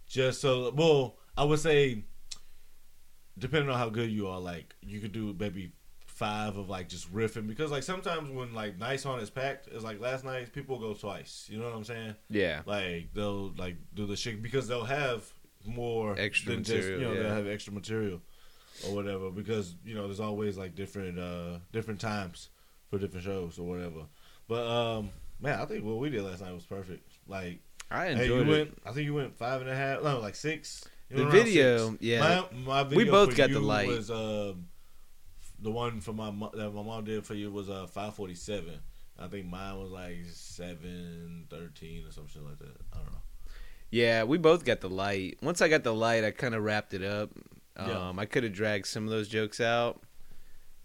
Just 0.09 0.41
so, 0.41 0.73
well, 0.75 1.17
I 1.37 1.45
would 1.45 1.61
say, 1.61 2.05
depending 3.39 3.71
on 3.71 3.79
how 3.79 3.89
good 3.89 4.11
you 4.11 4.27
are, 4.27 4.41
like 4.41 4.75
you 4.83 4.99
could 5.01 5.13
do 5.13 5.35
maybe 5.39 5.73
five 6.21 6.59
of 6.59 6.69
like 6.69 6.87
just 6.87 7.13
riffing 7.15 7.49
because 7.49 7.71
like 7.71 7.83
sometimes 7.83 8.29
when 8.29 8.53
like 8.53 8.79
nice 8.79 9.07
on 9.07 9.21
is 9.21 9.31
packed, 9.31 9.69
it's 9.69 9.83
like 9.83 9.99
last 10.01 10.23
night 10.23 10.53
people 10.53 10.79
go 10.79 10.93
twice. 10.93 11.49
You 11.51 11.59
know 11.59 11.65
what 11.65 11.75
I'm 11.75 11.85
saying? 11.85 12.15
Yeah, 12.29 12.61
Like 12.67 13.09
they'll 13.15 13.55
like 13.57 13.77
do 13.95 14.05
the 14.05 14.17
shit 14.17 14.43
because 14.43 14.69
they'll 14.69 14.85
have 14.85 15.25
more 15.65 16.15
Extra 16.19 16.53
than 16.53 16.63
just 16.63 16.77
material, 16.77 17.01
you 17.01 17.07
know 17.07 17.15
yeah. 17.15 17.23
they'll 17.23 17.37
have 17.37 17.47
extra 17.47 17.73
material 17.73 18.21
or 18.87 18.95
whatever 18.95 19.31
because 19.31 19.75
you 19.83 19.95
know 19.95 20.07
there's 20.07 20.21
always 20.21 20.59
like 20.59 20.75
different 20.75 21.19
uh 21.19 21.59
different 21.73 22.01
times 22.01 22.51
for 22.91 22.99
different 22.99 23.25
shows 23.25 23.59
or 23.59 23.67
whatever. 23.67 24.05
But 24.47 24.67
um 24.67 25.11
man, 25.41 25.59
I 25.59 25.65
think 25.65 25.87
what 25.87 25.97
we 25.97 26.11
did 26.11 26.23
last 26.23 26.43
night 26.43 26.53
was 26.53 26.65
perfect. 26.65 27.11
Like 27.27 27.61
I 27.91 28.09
hey, 28.09 28.27
you 28.27 28.35
enjoyed 28.35 28.49
it. 28.49 28.51
went 28.51 28.79
I 28.85 28.93
think 28.93 29.07
you 29.07 29.15
went 29.15 29.39
five 29.39 29.63
and 29.63 29.71
a 29.71 29.75
half 29.75 30.03
no 30.03 30.21
like 30.21 30.35
six. 30.35 30.85
The 31.11 31.25
video, 31.25 31.93
six. 31.93 32.03
yeah. 32.03 32.45
My, 32.65 32.85
my 32.85 32.95
We 32.95 33.05
both 33.05 33.35
got 33.35 33.51
the 33.51 33.59
light. 33.59 33.89
Was 33.89 34.11
um 34.11 34.67
the 35.63 35.71
one 35.71 36.01
for 36.01 36.13
my 36.13 36.31
that 36.55 36.71
my 36.73 36.83
mom 36.83 37.05
did 37.05 37.25
for 37.25 37.35
you 37.35 37.51
was 37.51 37.69
uh 37.71 37.87
five 37.87 38.15
forty 38.15 38.35
seven. 38.35 38.81
I 39.19 39.27
think 39.29 39.47
mine 39.47 39.79
was 39.79 39.91
like 39.91 40.17
seven 40.33 41.47
thirteen 41.51 42.07
or 42.07 42.11
something 42.13 42.45
like 42.45 42.59
that. 42.59 42.77
I 42.93 42.97
don't 42.97 43.13
know. 43.13 43.19
Yeah, 43.91 44.23
we 44.25 44.39
both 44.39 44.65
got 44.65 44.81
the 44.81 44.89
light. 44.89 45.39
Once 45.43 45.61
I 45.61 45.69
got 45.69 45.83
the 45.83 45.95
light, 45.95 46.25
I 46.25 46.31
kind 46.31 46.55
of 46.55 46.63
wrapped 46.63 46.95
it 46.95 47.03
up. 47.03 47.31
Um, 47.77 47.89
Yeah. 47.89 48.13
I 48.19 48.25
could 48.27 48.45
have 48.45 48.53
dragged 48.53 48.87
some 48.87 49.05
of 49.05 49.11
those 49.11 49.29
jokes 49.29 49.61
out, 49.61 50.01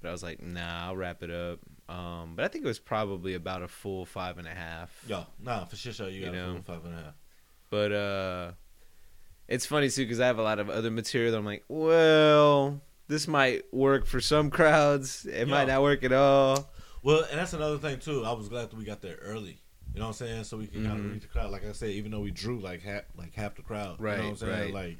but 0.02 0.10
I 0.10 0.12
was 0.12 0.24
like, 0.24 0.42
nah, 0.42 0.88
I'll 0.88 0.96
wrap 0.98 1.22
it 1.24 1.30
up. 1.32 1.60
Um, 1.88 2.34
but 2.36 2.44
I 2.44 2.48
think 2.48 2.66
it 2.66 2.68
was 2.68 2.80
probably 2.80 3.36
about 3.36 3.62
a 3.62 3.68
full 3.68 4.06
five 4.06 4.38
and 4.40 4.48
a 4.48 4.54
half. 4.56 5.04
Yeah, 5.08 5.26
nah, 5.40 5.66
for 5.66 5.76
sure, 5.76 5.94
sure 5.94 6.10
you 6.10 6.22
You 6.22 6.26
got 6.26 6.34
know. 6.34 6.50
a 6.50 6.54
full 6.54 6.62
five 6.64 6.86
and 6.86 6.94
a 6.96 6.98
half. 6.98 7.14
But 7.70 7.92
uh, 7.92 8.52
it's 9.48 9.66
funny 9.68 9.90
too 9.90 10.04
because 10.04 10.20
I 10.20 10.26
have 10.28 10.40
a 10.40 10.44
lot 10.44 10.60
of 10.60 10.70
other 10.70 10.90
material 10.90 11.32
that 11.32 11.38
I'm 11.38 11.46
like, 11.46 11.64
well, 11.68 12.82
this 13.08 13.28
might 13.28 13.72
work 13.74 14.06
for 14.06 14.20
some 14.22 14.50
crowds. 14.50 15.26
It 15.26 15.48
might 15.48 15.68
not 15.68 15.82
work 15.82 16.04
at 16.04 16.12
all. 16.14 16.70
Well, 17.04 17.26
and 17.30 17.40
that's 17.40 17.54
another 17.54 17.78
thing 17.78 18.00
too. 18.00 18.26
I 18.26 18.32
was 18.34 18.50
glad 18.50 18.70
that 18.72 18.76
we 18.78 18.84
got 18.86 19.02
there 19.02 19.18
early. 19.22 19.62
You 19.94 20.00
know 20.02 20.08
what 20.08 20.22
I'm 20.22 20.28
saying? 20.28 20.44
So 20.46 20.58
we 20.58 20.68
could 20.68 20.84
kind 20.84 20.98
Mhm. 21.00 21.06
of 21.06 21.12
read 21.14 21.22
the 21.22 21.28
crowd. 21.28 21.52
Like 21.52 21.66
I 21.66 21.72
said, 21.72 21.92
even 21.92 22.12
though 22.12 22.20
we 22.20 22.32
drew 22.32 22.60
like 22.60 22.82
half, 22.82 23.04
like 23.18 23.34
half 23.34 23.56
the 23.56 23.62
crowd. 23.62 24.00
You 24.00 24.06
Right, 24.06 24.18
know 24.18 24.24
what 24.24 24.30
I'm 24.32 24.36
saying? 24.38 24.74
right. 24.74 24.74
Like 24.74 24.98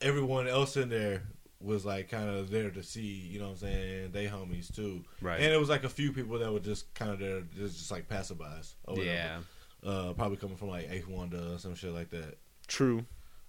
everyone 0.00 0.48
else 0.48 0.76
in 0.76 0.88
there 0.88 1.22
was 1.60 1.84
like 1.84 2.08
kind 2.10 2.28
of 2.28 2.50
there 2.50 2.70
to 2.70 2.82
see. 2.82 3.00
You 3.00 3.38
know 3.38 3.46
what 3.46 3.50
I'm 3.52 3.56
saying? 3.58 4.10
They 4.12 4.26
homies 4.26 4.74
too. 4.74 5.04
Right. 5.20 5.40
And 5.40 5.52
it 5.52 5.60
was 5.60 5.68
like 5.68 5.84
a 5.84 5.88
few 5.88 6.12
people 6.12 6.38
that 6.40 6.52
were 6.52 6.58
just 6.60 6.92
kind 6.94 7.10
of 7.12 7.18
there, 7.20 7.40
just, 7.56 7.78
just 7.78 7.90
like 7.90 8.08
passerbys. 8.08 8.74
Or 8.84 8.96
whatever. 8.96 9.10
yeah. 9.14 9.38
Uh, 9.84 10.12
probably 10.12 10.36
coming 10.36 10.56
from 10.56 10.68
like 10.68 10.88
Eighth 10.90 11.08
Wonder 11.08 11.54
or 11.54 11.58
some 11.58 11.74
shit 11.74 11.92
like 11.92 12.10
that. 12.10 12.36
True. 12.66 13.04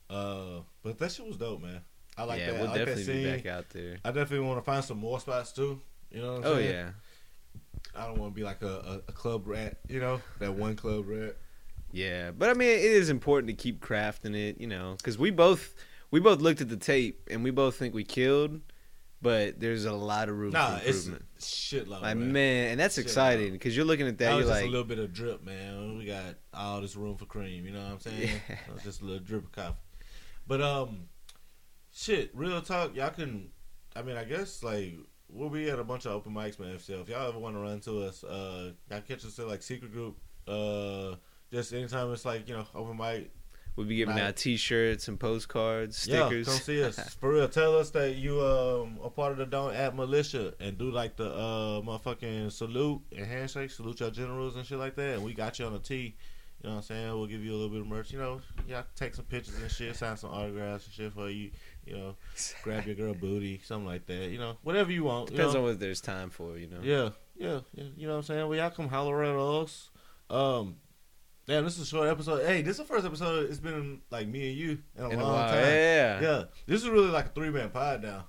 Uh, 0.10 0.60
but 0.84 0.98
that 1.00 1.12
shit 1.12 1.26
was 1.28 1.38
dope, 1.38 1.62
man. 1.62 1.82
I 2.18 2.24
like 2.26 2.40
yeah, 2.40 2.52
that. 2.52 2.54
we'll 2.60 2.64
I 2.64 2.70
like 2.72 2.80
that 2.80 2.86
definitely 2.86 3.24
be 3.24 3.32
back 3.32 3.46
out 3.48 3.70
there. 3.70 3.98
I 4.06 4.12
definitely 4.12 4.46
want 4.48 4.60
to 4.60 4.64
find 4.64 4.84
some 4.84 5.00
more 5.00 5.20
spots 5.20 5.52
too. 5.52 5.82
You 6.12 6.22
know 6.22 6.34
what 6.36 6.46
I'm 6.46 6.52
Oh 6.52 6.56
saying? 6.58 6.70
Oh 6.70 6.74
yeah. 6.74 6.90
I 7.96 8.06
don't 8.08 8.18
want 8.20 8.34
to 8.34 8.36
be 8.36 8.44
like 8.44 8.62
a, 8.62 8.68
a, 8.68 8.96
a 9.10 9.12
club 9.12 9.48
rat, 9.48 9.78
you 9.88 10.00
know, 10.00 10.22
that 10.40 10.54
one 10.54 10.76
club 10.76 11.08
rat. 11.08 11.36
Yeah, 11.92 12.32
but 12.32 12.50
I 12.50 12.54
mean, 12.54 12.70
it 12.70 12.80
is 12.82 13.10
important 13.10 13.48
to 13.50 13.54
keep 13.54 13.80
crafting 13.84 14.36
it, 14.36 14.60
you 14.60 14.68
know, 14.68 14.96
because 14.98 15.18
we 15.18 15.30
both 15.32 15.76
we 16.12 16.20
both 16.20 16.40
looked 16.42 16.62
at 16.62 16.70
the 16.70 16.78
tape 16.78 17.28
and 17.32 17.44
we 17.44 17.52
both 17.52 17.76
think 17.76 17.94
we 17.94 18.04
killed, 18.04 18.62
but 19.22 19.60
there's 19.60 19.86
a 19.86 19.94
lot 19.94 20.30
of 20.30 20.38
room 20.38 20.52
Nah, 20.54 20.78
for 20.78 20.88
it's 20.88 21.06
improvement. 21.06 21.26
shitload. 21.40 22.02
Like 22.02 22.18
man. 22.18 22.32
man, 22.32 22.72
and 22.72 22.80
that's 22.80 22.96
Shit, 22.96 23.06
exciting 23.06 23.52
because 23.52 23.76
you're 23.76 23.86
looking 23.86 24.08
at 24.08 24.18
that, 24.20 24.26
That 24.26 24.32
you're 24.34 24.42
just 24.42 24.52
like, 24.52 24.64
a 24.66 24.70
little 24.70 24.86
bit 24.86 24.98
of 25.00 25.14
drip, 25.14 25.44
man. 25.44 25.98
We 25.98 26.06
got 26.06 26.36
all 26.54 26.82
this 26.82 26.96
room 26.96 27.16
for 27.18 27.26
cream. 27.26 27.66
You 27.66 27.74
know 27.74 27.84
what 27.84 27.92
I'm 27.92 28.00
saying? 28.00 28.30
Yeah. 28.50 28.56
Just 28.84 29.02
a 29.02 29.06
little 29.06 29.20
drip 29.24 29.44
of 29.46 29.52
coffee. 29.52 29.76
But 30.48 30.62
um, 30.62 31.02
shit, 31.94 32.32
real 32.34 32.62
talk. 32.62 32.96
Y'all 32.96 33.10
can. 33.10 33.50
I 33.96 34.02
mean, 34.02 34.18
I 34.18 34.24
guess 34.24 34.64
like 34.64 34.96
we'll 35.30 35.50
be 35.50 35.70
at 35.70 35.80
a 35.80 35.84
bunch 35.84 36.06
of 36.06 36.12
open 36.12 36.34
mics, 36.34 36.60
man. 36.60 36.80
So 36.80 36.94
if 37.02 37.10
y'all 37.10 37.28
ever 37.28 37.40
want 37.40 37.56
to 37.56 37.60
run 37.60 37.80
to 37.82 38.04
us, 38.04 38.24
uh, 38.24 38.72
y'all 38.90 39.02
catch 39.02 39.26
us 39.26 39.40
at 39.40 39.48
like 39.48 39.64
secret 39.64 39.92
group. 39.92 40.18
Uh, 40.48 41.16
just 41.52 41.74
anytime 41.74 42.12
it's 42.12 42.26
like 42.26 42.48
you 42.48 42.56
know 42.56 42.66
open 42.76 42.98
mic. 42.98 43.32
we'll 43.76 43.86
be 43.86 43.96
giving 43.96 44.20
out 44.20 44.36
T-shirts 44.36 45.08
and 45.08 45.20
postcards, 45.20 45.98
stickers. 45.98 46.48
Yeah, 46.48 46.54
come 46.54 46.62
see 46.62 46.84
us 46.84 47.14
for 47.20 47.32
real. 47.34 47.48
Tell 47.48 47.78
us 47.78 47.92
that 47.92 48.16
you 48.16 48.42
um 48.42 49.00
a 49.04 49.10
part 49.10 49.32
of 49.32 49.38
the 49.38 49.46
Don't 49.46 49.76
Act 49.76 49.96
Militia 49.96 50.54
and 50.60 50.78
do 50.78 50.92
like 50.92 51.16
the 51.16 51.32
uh 51.32 51.82
motherfucking 51.82 52.52
salute 52.52 53.02
and 53.16 53.26
handshake, 53.26 53.72
salute 53.72 54.00
your 54.00 54.12
generals 54.12 54.56
and 54.56 54.66
shit 54.66 54.80
like 54.80 54.96
that. 54.96 55.16
And 55.16 55.24
we 55.24 55.34
got 55.34 55.60
you 55.60 55.66
on 55.66 55.74
a 55.74 55.80
tee. 55.80 56.16
You 56.64 56.70
know 56.70 56.76
what 56.76 56.78
I'm 56.78 56.84
saying? 56.84 57.10
We'll 57.10 57.28
give 57.28 57.44
you 57.44 57.52
a 57.52 57.56
little 57.56 57.70
bit 57.70 57.82
of 57.82 57.88
merch. 57.88 58.12
You 58.12 58.20
know, 58.20 58.40
y'all 58.68 58.86
take 58.96 59.14
some 59.16 59.26
pictures 59.26 59.56
and 59.62 59.70
shit, 59.70 59.98
sign 59.98 60.16
some 60.16 60.30
autographs 60.30 60.86
and 60.86 60.94
shit 60.94 61.12
for 61.12 61.30
you. 61.30 61.52
You 61.86 61.98
know, 61.98 62.16
grab 62.64 62.86
your 62.86 62.96
girl 62.96 63.14
booty, 63.14 63.60
something 63.64 63.86
like 63.86 64.06
that. 64.08 64.30
You 64.30 64.38
know, 64.40 64.58
whatever 64.64 64.92
you 64.92 65.04
want. 65.04 65.30
you 65.32 65.36
Depends 65.38 65.54
know? 65.54 65.62
on 65.62 65.66
what 65.68 65.80
there's 65.80 66.00
time 66.02 66.30
for, 66.30 66.58
you 66.58 66.68
know. 66.68 66.80
Yeah, 66.82 67.10
yeah, 67.36 67.60
yeah. 67.74 67.84
You 67.98 68.08
know 68.08 68.14
what 68.14 68.20
I'm 68.20 68.24
saying? 68.24 68.48
Well, 68.48 68.58
y'all 68.58 68.70
come 68.70 68.88
holler 68.88 69.24
at 69.24 69.36
us. 69.36 69.90
Um, 70.30 70.78
damn, 71.46 71.66
this 71.66 71.76
is 71.78 71.82
a 71.84 71.86
short 71.86 72.08
episode. 72.10 72.46
Hey, 72.46 72.62
this 72.62 72.72
is 72.74 72.78
the 72.78 72.86
first 72.86 73.06
episode. 73.06 73.50
It's 73.50 73.60
been 73.60 74.02
like 74.10 74.28
me 74.28 74.50
and 74.50 74.58
you 74.58 74.80
in 74.98 75.04
a 75.04 75.10
In 75.10 75.20
a 75.20 75.24
long 75.24 75.34
while, 75.34 75.50
time. 75.50 75.60
yeah. 75.64 76.22
Yeah, 76.22 76.44
this 76.68 76.82
is 76.82 76.88
really 76.90 77.10
like 77.10 77.26
a 77.26 77.30
three 77.30 77.50
man 77.50 77.70
pod 77.70 78.02
now. 78.04 78.28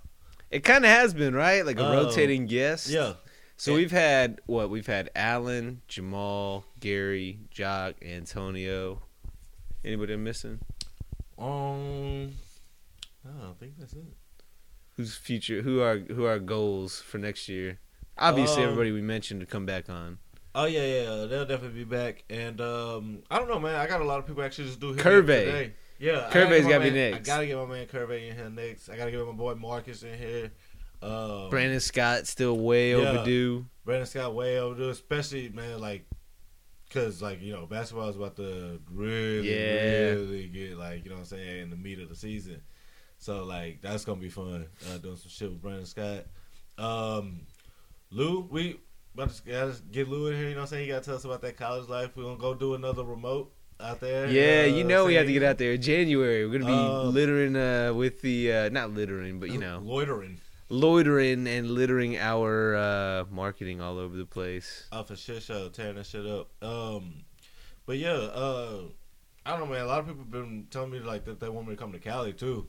It 0.51 0.65
kind 0.65 0.85
of 0.85 0.91
has 0.91 1.15
been 1.15 1.35
right, 1.35 1.65
like 1.65 1.79
a 1.79 1.87
Oh. 1.87 1.93
rotating 2.05 2.47
guest. 2.47 2.89
Yeah, 2.89 3.15
So 3.57 3.71
Yeah. 3.71 3.77
we've 3.77 3.91
had 3.93 4.41
what? 4.47 4.69
We've 4.69 4.87
had 4.87 5.11
Alan, 5.15 5.81
Jamal, 5.89 6.65
Gary, 6.81 7.39
Jock, 7.51 7.95
Antonio. 8.03 9.03
Anybody 9.85 10.15
I'm 10.15 10.25
missing? 10.25 10.59
um, 11.39 12.33
I 13.27 13.43
don't 13.43 13.59
think 13.59 13.75
that's 13.79 13.93
it. 13.95 14.05
Who's 14.97 15.15
future? 15.17 15.63
Who 15.63 15.81
are 15.81 15.99
who 15.99 16.25
are 16.25 16.39
goals 16.39 17.01
for 17.01 17.19
next 17.19 17.49
year? 17.49 17.79
Obviously, 18.17 18.63
Um, 18.63 18.71
everybody 18.71 18.93
we 18.93 19.03
mentioned 19.03 19.41
to 19.41 19.47
come 19.47 19.67
back 19.67 19.89
on. 19.91 20.19
Oh 20.55 20.67
yeah, 20.67 20.85
yeah, 20.85 21.25
they'll 21.27 21.47
definitely 21.47 21.81
be 21.81 21.85
back. 21.85 22.23
And 22.31 22.61
um, 22.61 23.23
I 23.29 23.39
don't 23.39 23.49
know, 23.49 23.59
man. 23.59 23.75
I 23.75 23.87
got 23.89 24.01
a 24.01 24.05
lot 24.05 24.21
of 24.21 24.27
people 24.27 24.43
actually 24.45 24.69
just 24.69 24.79
do 24.79 24.89
hit 24.89 24.97
me 24.99 25.03
Curve. 25.03 25.27
today. 25.27 25.73
Yeah, 25.99 26.29
I 26.31 26.33
get 26.33 26.51
my 26.65 26.71
gotta 26.71 26.85
be 26.85 26.91
next. 26.91 27.17
I 27.17 27.21
gotta 27.23 27.47
get 27.47 27.57
my 27.57 27.67
man 27.67 27.87
Curve 27.87 28.11
in 28.13 28.37
here 28.37 28.51
next. 28.51 28.89
I 28.89 28.97
gotta 28.97 29.11
get 29.11 29.25
my 29.27 29.33
boy 29.33 29.55
Marcus 29.55 30.03
in 30.05 30.17
here. 30.19 30.53
Um, 31.03 31.51
Brandon 31.51 31.81
Scott 31.81 32.27
still 32.27 32.57
way 32.57 32.91
yeah. 32.93 32.97
overdue. 33.11 33.67
Brandon 33.85 34.07
Scott 34.07 34.35
way 34.35 34.59
overdue, 34.59 34.91
especially 34.91 35.49
man, 35.49 35.81
like, 35.81 36.07
cause 36.91 37.21
like 37.21 37.43
you 37.43 37.53
know 37.53 37.67
basketball 37.67 38.09
is 38.09 38.17
about 38.17 38.37
to 38.37 38.81
really, 38.93 39.51
Yeah. 39.51 40.11
really 40.13 40.47
get 40.49 40.79
like 40.79 41.05
you 41.05 41.11
know 41.11 41.17
what 41.17 41.21
I'm 41.23 41.27
saying 41.27 41.63
in 41.63 41.71
the 41.71 41.77
meat 41.77 41.99
of 42.01 42.09
the 42.09 42.17
season. 42.17 42.63
So 43.25 43.43
like 43.45 43.81
that's 43.81 44.05
gonna 44.05 44.21
be 44.21 44.29
fun 44.29 44.67
uh, 44.93 44.99
doing 44.99 45.17
some 45.17 45.31
shit 45.31 45.49
with 45.49 45.63
Brandon 45.63 45.87
Scott. 45.87 46.27
Um, 46.77 47.47
Lou, 48.11 48.47
we 48.51 48.79
about 49.15 49.31
to 49.31 49.43
gotta 49.51 49.77
get 49.91 50.11
Lou 50.11 50.27
in 50.27 50.35
here. 50.37 50.49
You 50.49 50.51
know 50.51 50.57
what 50.57 50.63
I'm 50.65 50.69
saying? 50.69 50.85
He 50.85 50.89
gotta 50.91 51.07
tell 51.07 51.15
us 51.15 51.25
about 51.25 51.41
that 51.41 51.57
college 51.57 51.89
life. 51.89 52.11
We're 52.15 52.25
gonna 52.25 52.37
go 52.37 52.53
do 52.53 52.75
another 52.75 53.03
remote 53.03 53.51
out 53.81 54.01
there. 54.01 54.27
Yeah, 54.29 54.65
uh, 54.71 54.77
you 54.77 54.85
know 54.85 55.07
we 55.07 55.15
have 55.15 55.25
to 55.25 55.33
get 55.33 55.43
out 55.43 55.57
there 55.57 55.73
in 55.73 55.81
January. 55.81 56.45
We're 56.47 56.59
gonna 56.59 56.71
be 56.71 56.79
Uh, 56.79 57.05
littering 57.05 57.57
uh, 57.57 57.95
with 57.95 58.21
the 58.21 58.53
uh, 58.53 58.69
not 58.69 58.91
littering, 58.91 59.41
but 59.41 59.49
you 59.49 59.57
know 59.59 59.81
loitering. 59.83 60.39
loitering 60.69 61.47
and 61.49 61.71
littering 61.71 62.19
our 62.19 62.77
uh, 62.77 63.25
marketing 63.31 63.81
all 63.81 63.99
over 63.99 64.15
the 64.19 64.27
place. 64.27 64.87
off 64.93 65.11
a 65.11 65.17
shit 65.17 65.43
show, 65.43 65.71
tearing 65.71 65.95
that 65.97 66.05
shit 66.05 66.27
up. 66.27 66.51
Um, 66.63 67.25
but 67.87 67.97
yeah, 67.97 68.13
uh, 68.13 68.83
I 69.47 69.53
don't 69.53 69.61
know, 69.61 69.75
man. 69.75 69.81
A 69.85 69.87
lot 69.87 70.01
of 70.01 70.09
people 70.09 70.25
been 70.25 70.67
telling 70.71 70.91
me 70.91 70.99
like 70.99 71.25
that 71.25 71.41
they 71.41 71.49
want 71.49 71.67
me 71.69 71.75
to 71.75 71.81
come 71.81 71.93
to 71.93 71.99
Cali 71.99 72.35
too. 72.35 72.69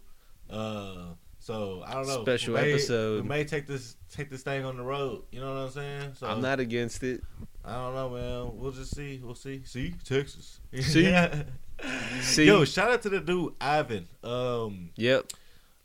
Uh, 0.50 1.16
So 1.40 1.84
I 1.86 1.94
don't 1.94 2.08
know. 2.08 2.24
Special 2.24 2.56
may, 2.56 2.72
episode. 2.72 3.22
We 3.22 3.30
may 3.30 3.44
take 3.44 3.68
this 3.68 3.98
take 4.12 4.32
this 4.32 4.42
thing 4.42 4.66
on 4.66 4.78
the 4.78 4.84
road. 4.84 5.24
You 5.32 5.42
know 5.42 5.54
what 5.54 5.62
I'm 5.62 5.70
saying? 5.70 6.14
So 6.18 6.28
I'm 6.28 6.42
not 6.42 6.60
against 6.60 7.04
it. 7.04 7.22
I 7.64 7.74
don't 7.76 7.94
know, 7.94 8.10
man. 8.10 8.58
We'll 8.60 8.72
just 8.72 8.96
see. 8.96 9.20
We'll 9.24 9.36
see. 9.36 9.62
See 9.66 9.94
Texas. 10.04 10.60
See? 10.74 11.14
See, 12.22 12.46
Yo, 12.46 12.64
shout 12.66 12.90
out 12.90 13.02
to 13.04 13.10
the 13.10 13.20
dude 13.20 13.54
Ivan. 13.60 14.08
Um, 14.24 14.92
yep. 14.96 15.26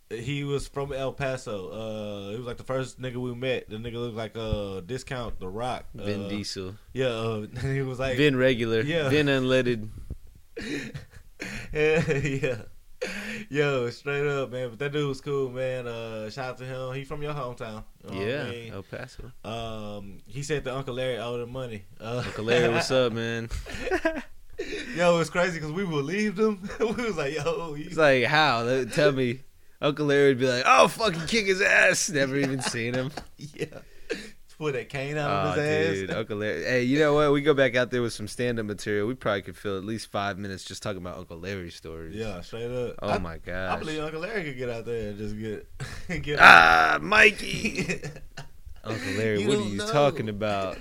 he 0.09 0.45
was 0.45 0.69
from 0.69 0.93
El 0.93 1.13
Paso. 1.13 1.69
Uh, 1.69 2.31
he 2.31 2.37
was 2.37 2.47
like 2.47 2.57
the 2.59 2.65
first 2.65 3.01
nigga 3.01 3.17
we 3.17 3.35
met. 3.35 3.69
The 3.69 3.77
nigga 3.77 3.95
looked 3.95 4.17
like 4.17 4.37
uh 4.37 4.81
discount 4.81 5.41
the 5.41 5.49
Rock. 5.49 5.87
Vin 5.95 6.25
uh, 6.25 6.29
Diesel, 6.29 6.75
Yeah, 6.93 7.07
uh, 7.07 7.47
he 7.63 7.83
was 7.83 7.99
like 7.99 8.17
Vin 8.17 8.37
regular, 8.37 8.83
yeah. 8.83 9.09
Vin 9.09 9.27
unleaded. 9.27 9.89
Yeah. 11.73 12.13
yeah. 12.19 12.57
Yo, 13.49 13.89
straight 13.91 14.27
up, 14.27 14.51
man. 14.51 14.71
But 14.71 14.79
that 14.81 14.93
dude 14.93 15.09
was 15.09 15.21
cool, 15.21 15.51
man. 15.51 15.87
Uh, 15.87 16.29
shout 16.31 16.51
out 16.51 16.59
to 16.59 16.65
him. 16.65 16.95
He 16.95 17.05
from 17.05 17.23
your 17.23 17.33
hometown. 17.35 17.85
You 18.05 18.11
know 18.11 18.17
what 18.19 18.27
I 18.27 18.31
Yeah, 18.31 18.51
mean? 18.51 18.73
El 18.73 18.83
Paso. 18.83 19.33
Um, 19.45 20.19
he 20.27 20.43
said 20.43 20.65
the 20.65 20.75
Uncle 20.75 20.95
Larry 20.95 21.19
owed 21.19 21.41
him 21.41 21.53
money. 21.53 21.85
Uh, 22.01 22.23
Uncle 22.27 22.45
Larry, 22.45 22.73
what's 22.73 22.91
up, 22.91 23.13
man? 23.15 23.49
Yo, 24.95 25.19
it's 25.21 25.31
crazy 25.31 25.55
because 25.59 25.73
we 25.73 25.85
believed 25.85 26.39
him. 26.39 26.69
we 26.81 26.87
was 26.93 27.17
like, 27.17 27.35
yo, 27.35 27.73
He's 27.75 27.89
he's 27.89 27.99
like, 27.99 28.25
how? 28.25 28.85
Tell 28.93 29.13
me. 29.13 29.41
Uncle 29.83 30.05
Larry 30.07 30.29
would 30.29 30.39
be 30.39 30.47
like, 30.47 30.65
oh, 30.67 30.89
fucking 30.89 31.27
kick 31.27 31.47
his 31.47 31.63
ass. 31.63 32.11
Never 32.11 32.37
even 32.37 32.61
seen 32.61 32.93
him. 32.93 33.11
yeah. 33.39 33.65
Put 34.61 34.75
that 34.75 34.91
cane 34.91 35.17
out 35.17 35.31
Oh, 35.31 35.51
of 35.53 35.57
his 35.57 36.01
dude, 36.01 36.11
ass. 36.11 36.17
Uncle 36.19 36.37
Larry. 36.37 36.65
Hey, 36.67 36.83
you 36.83 36.99
know 36.99 37.15
what? 37.15 37.33
We 37.33 37.41
go 37.41 37.55
back 37.55 37.75
out 37.77 37.91
there 37.91 38.03
with 38.03 38.13
some 38.13 38.29
stand-up 38.29 38.67
material. 38.67 39.09
We 39.09 39.15
probably 39.15 39.41
could 39.41 39.57
fill 39.57 39.79
at 39.79 39.85
least 39.87 40.09
five 40.11 40.37
minutes 40.37 40.65
just 40.65 40.83
talking 40.83 41.01
about 41.01 41.17
Uncle 41.17 41.39
Larry 41.39 41.71
stories. 41.71 42.15
Yeah, 42.15 42.43
straight 42.43 42.71
up. 42.71 42.97
Oh 43.01 43.09
I, 43.09 43.17
my 43.19 43.39
god. 43.39 43.71
I 43.71 43.77
believe 43.79 44.01
Uncle 44.03 44.21
Larry 44.21 44.45
could 44.45 44.59
get 44.59 44.69
out 44.69 44.85
there 44.85 45.09
and 45.09 45.17
just 45.19 45.39
get 45.39 45.67
get. 46.23 46.39
ah, 46.41 46.99
Mikey. 47.01 48.03
Uncle 48.85 49.13
Larry, 49.15 49.47
what 49.47 49.57
are 49.57 49.63
you 49.63 49.79
know. 49.79 49.87
talking 49.91 50.29
about? 50.29 50.77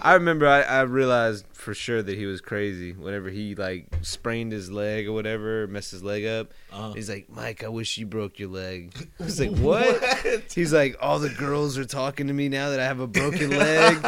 I 0.00 0.14
remember 0.14 0.46
I, 0.46 0.62
I 0.62 0.80
realized 0.82 1.44
for 1.52 1.74
sure 1.74 2.02
that 2.02 2.16
he 2.16 2.26
was 2.26 2.40
crazy 2.40 2.92
whenever 2.92 3.28
he 3.30 3.54
like 3.54 3.86
sprained 4.02 4.52
his 4.52 4.70
leg 4.70 5.06
or 5.06 5.12
whatever, 5.12 5.66
messed 5.66 5.90
his 5.90 6.02
leg 6.02 6.24
up. 6.24 6.52
Uh, 6.72 6.92
He's 6.92 7.08
like, 7.10 7.28
Mike, 7.28 7.62
I 7.64 7.68
wish 7.68 7.98
you 7.98 8.06
broke 8.06 8.38
your 8.38 8.48
leg. 8.48 8.92
I 9.20 9.24
was 9.24 9.38
like, 9.40 9.56
what? 9.56 10.02
He's 10.54 10.72
like, 10.72 10.96
all 11.00 11.18
the 11.18 11.28
girls 11.30 11.76
are 11.78 11.84
talking 11.84 12.26
to 12.28 12.32
me 12.32 12.48
now 12.48 12.70
that 12.70 12.80
I 12.80 12.84
have 12.84 13.00
a 13.00 13.06
broken 13.06 13.50
leg. 13.50 13.98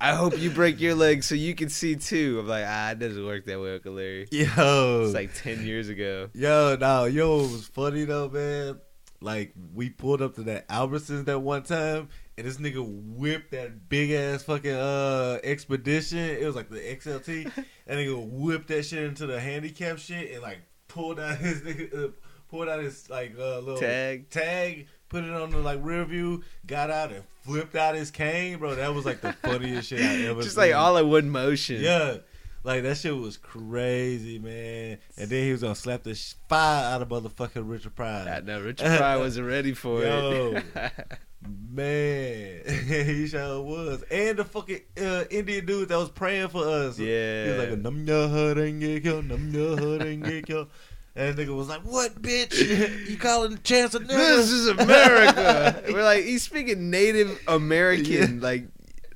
I 0.00 0.14
hope 0.14 0.36
you 0.36 0.50
break 0.50 0.80
your 0.80 0.96
leg 0.96 1.22
so 1.22 1.36
you 1.36 1.54
can 1.54 1.68
see 1.68 1.94
too. 1.94 2.38
I'm 2.40 2.48
like, 2.48 2.64
ah, 2.66 2.90
it 2.90 2.98
doesn't 2.98 3.24
work 3.24 3.44
that 3.46 3.60
way, 3.60 3.74
Uncle 3.74 3.92
Larry. 3.92 4.26
Yo, 4.32 5.02
It's 5.04 5.14
like 5.14 5.32
ten 5.34 5.64
years 5.64 5.88
ago. 5.88 6.28
Yo, 6.34 6.76
no, 6.80 7.04
yo, 7.04 7.42
what 7.42 7.52
was 7.52 7.66
funny 7.68 8.04
though, 8.04 8.28
man. 8.28 8.80
Like 9.20 9.52
we 9.74 9.90
pulled 9.90 10.20
up 10.20 10.34
to 10.34 10.42
that 10.44 10.66
Albertsons 10.68 11.26
that 11.26 11.38
one 11.38 11.62
time, 11.62 12.08
and 12.38 12.46
this 12.46 12.56
nigga 12.56 12.84
whipped 13.16 13.50
that 13.50 13.88
big 13.88 14.10
ass 14.10 14.42
fucking 14.44 14.70
uh 14.70 15.38
expedition. 15.44 16.18
It 16.18 16.44
was 16.46 16.56
like 16.56 16.70
the 16.70 16.78
XLT, 16.80 17.50
and 17.86 17.98
nigga 17.98 18.28
whipped 18.30 18.68
that 18.68 18.84
shit 18.84 19.04
into 19.04 19.26
the 19.26 19.38
handicap 19.40 19.98
shit 19.98 20.32
and 20.32 20.42
like 20.42 20.58
pulled 20.88 21.20
out 21.20 21.38
his 21.38 21.60
nigga, 21.62 22.06
uh, 22.06 22.08
pulled 22.50 22.68
out 22.68 22.80
his 22.82 23.08
like 23.10 23.34
uh, 23.38 23.58
little 23.58 23.78
Tag. 23.78 24.30
tag, 24.30 24.86
put 25.08 25.24
it 25.24 25.30
on 25.32 25.50
the 25.50 25.58
like 25.58 25.80
rear 25.82 26.04
view, 26.04 26.42
got 26.66 26.90
out 26.90 27.12
and 27.12 27.22
flipped 27.42 27.74
out 27.74 27.94
his 27.94 28.10
cane, 28.10 28.58
bro. 28.58 28.74
That 28.74 28.94
was 28.94 29.04
like 29.04 29.20
the 29.20 29.32
funniest 29.34 29.88
shit 29.88 30.00
I 30.00 30.28
ever. 30.28 30.42
Just 30.42 30.56
like 30.56 30.74
all 30.74 30.96
in 30.96 31.08
one 31.08 31.30
motion. 31.30 31.80
Yeah. 31.80 32.18
Like 32.64 32.84
that 32.84 32.96
shit 32.96 33.16
was 33.16 33.36
crazy, 33.36 34.38
man. 34.38 34.98
And 35.16 35.28
then 35.28 35.44
he 35.44 35.52
was 35.52 35.62
gonna 35.62 35.74
slap 35.74 36.04
the 36.04 36.14
fire 36.48 36.94
out 36.94 37.02
of 37.02 37.08
motherfucking 37.08 37.68
Richard 37.68 37.96
Pryor. 37.96 38.28
I 38.28 38.40
know 38.40 38.60
Richard 38.60 38.98
Pryor 38.98 39.18
wasn't 39.18 39.48
ready 39.48 39.74
for 39.74 40.02
Yo. 40.02 40.54
it. 40.56 40.92
Man, 41.72 42.60
he 42.88 43.26
sure 43.26 43.60
was. 43.62 44.04
And 44.10 44.38
the 44.38 44.44
fucking 44.44 44.80
uh, 45.00 45.24
Indian 45.30 45.66
dude 45.66 45.88
that 45.88 45.98
was 45.98 46.10
praying 46.10 46.48
for 46.48 46.64
us. 46.64 46.98
Yeah. 46.98 47.44
He 47.44 47.50
was 47.50 47.68
like, 47.70 47.78
"Num 47.78 48.04
your 48.06 48.28
heart 48.28 48.58
and 48.58 48.80
get 48.80 49.02
killed, 49.02 49.26
num 49.26 49.50
your 49.50 49.76
heart 49.76 50.02
and 50.02 50.22
get 50.22 50.46
killed." 50.46 50.68
And 51.16 51.34
the 51.36 51.44
nigga 51.44 51.56
was 51.56 51.68
like, 51.68 51.80
"What, 51.80 52.22
bitch? 52.22 53.08
You 53.08 53.16
calling 53.16 53.58
Chance 53.64 53.94
nigga?" 53.94 54.06
this 54.08 54.50
is 54.50 54.68
America. 54.68 55.82
We're 55.88 56.04
like 56.04 56.24
he's 56.24 56.42
speaking 56.44 56.90
Native 56.90 57.36
American 57.48 58.40
like 58.40 58.66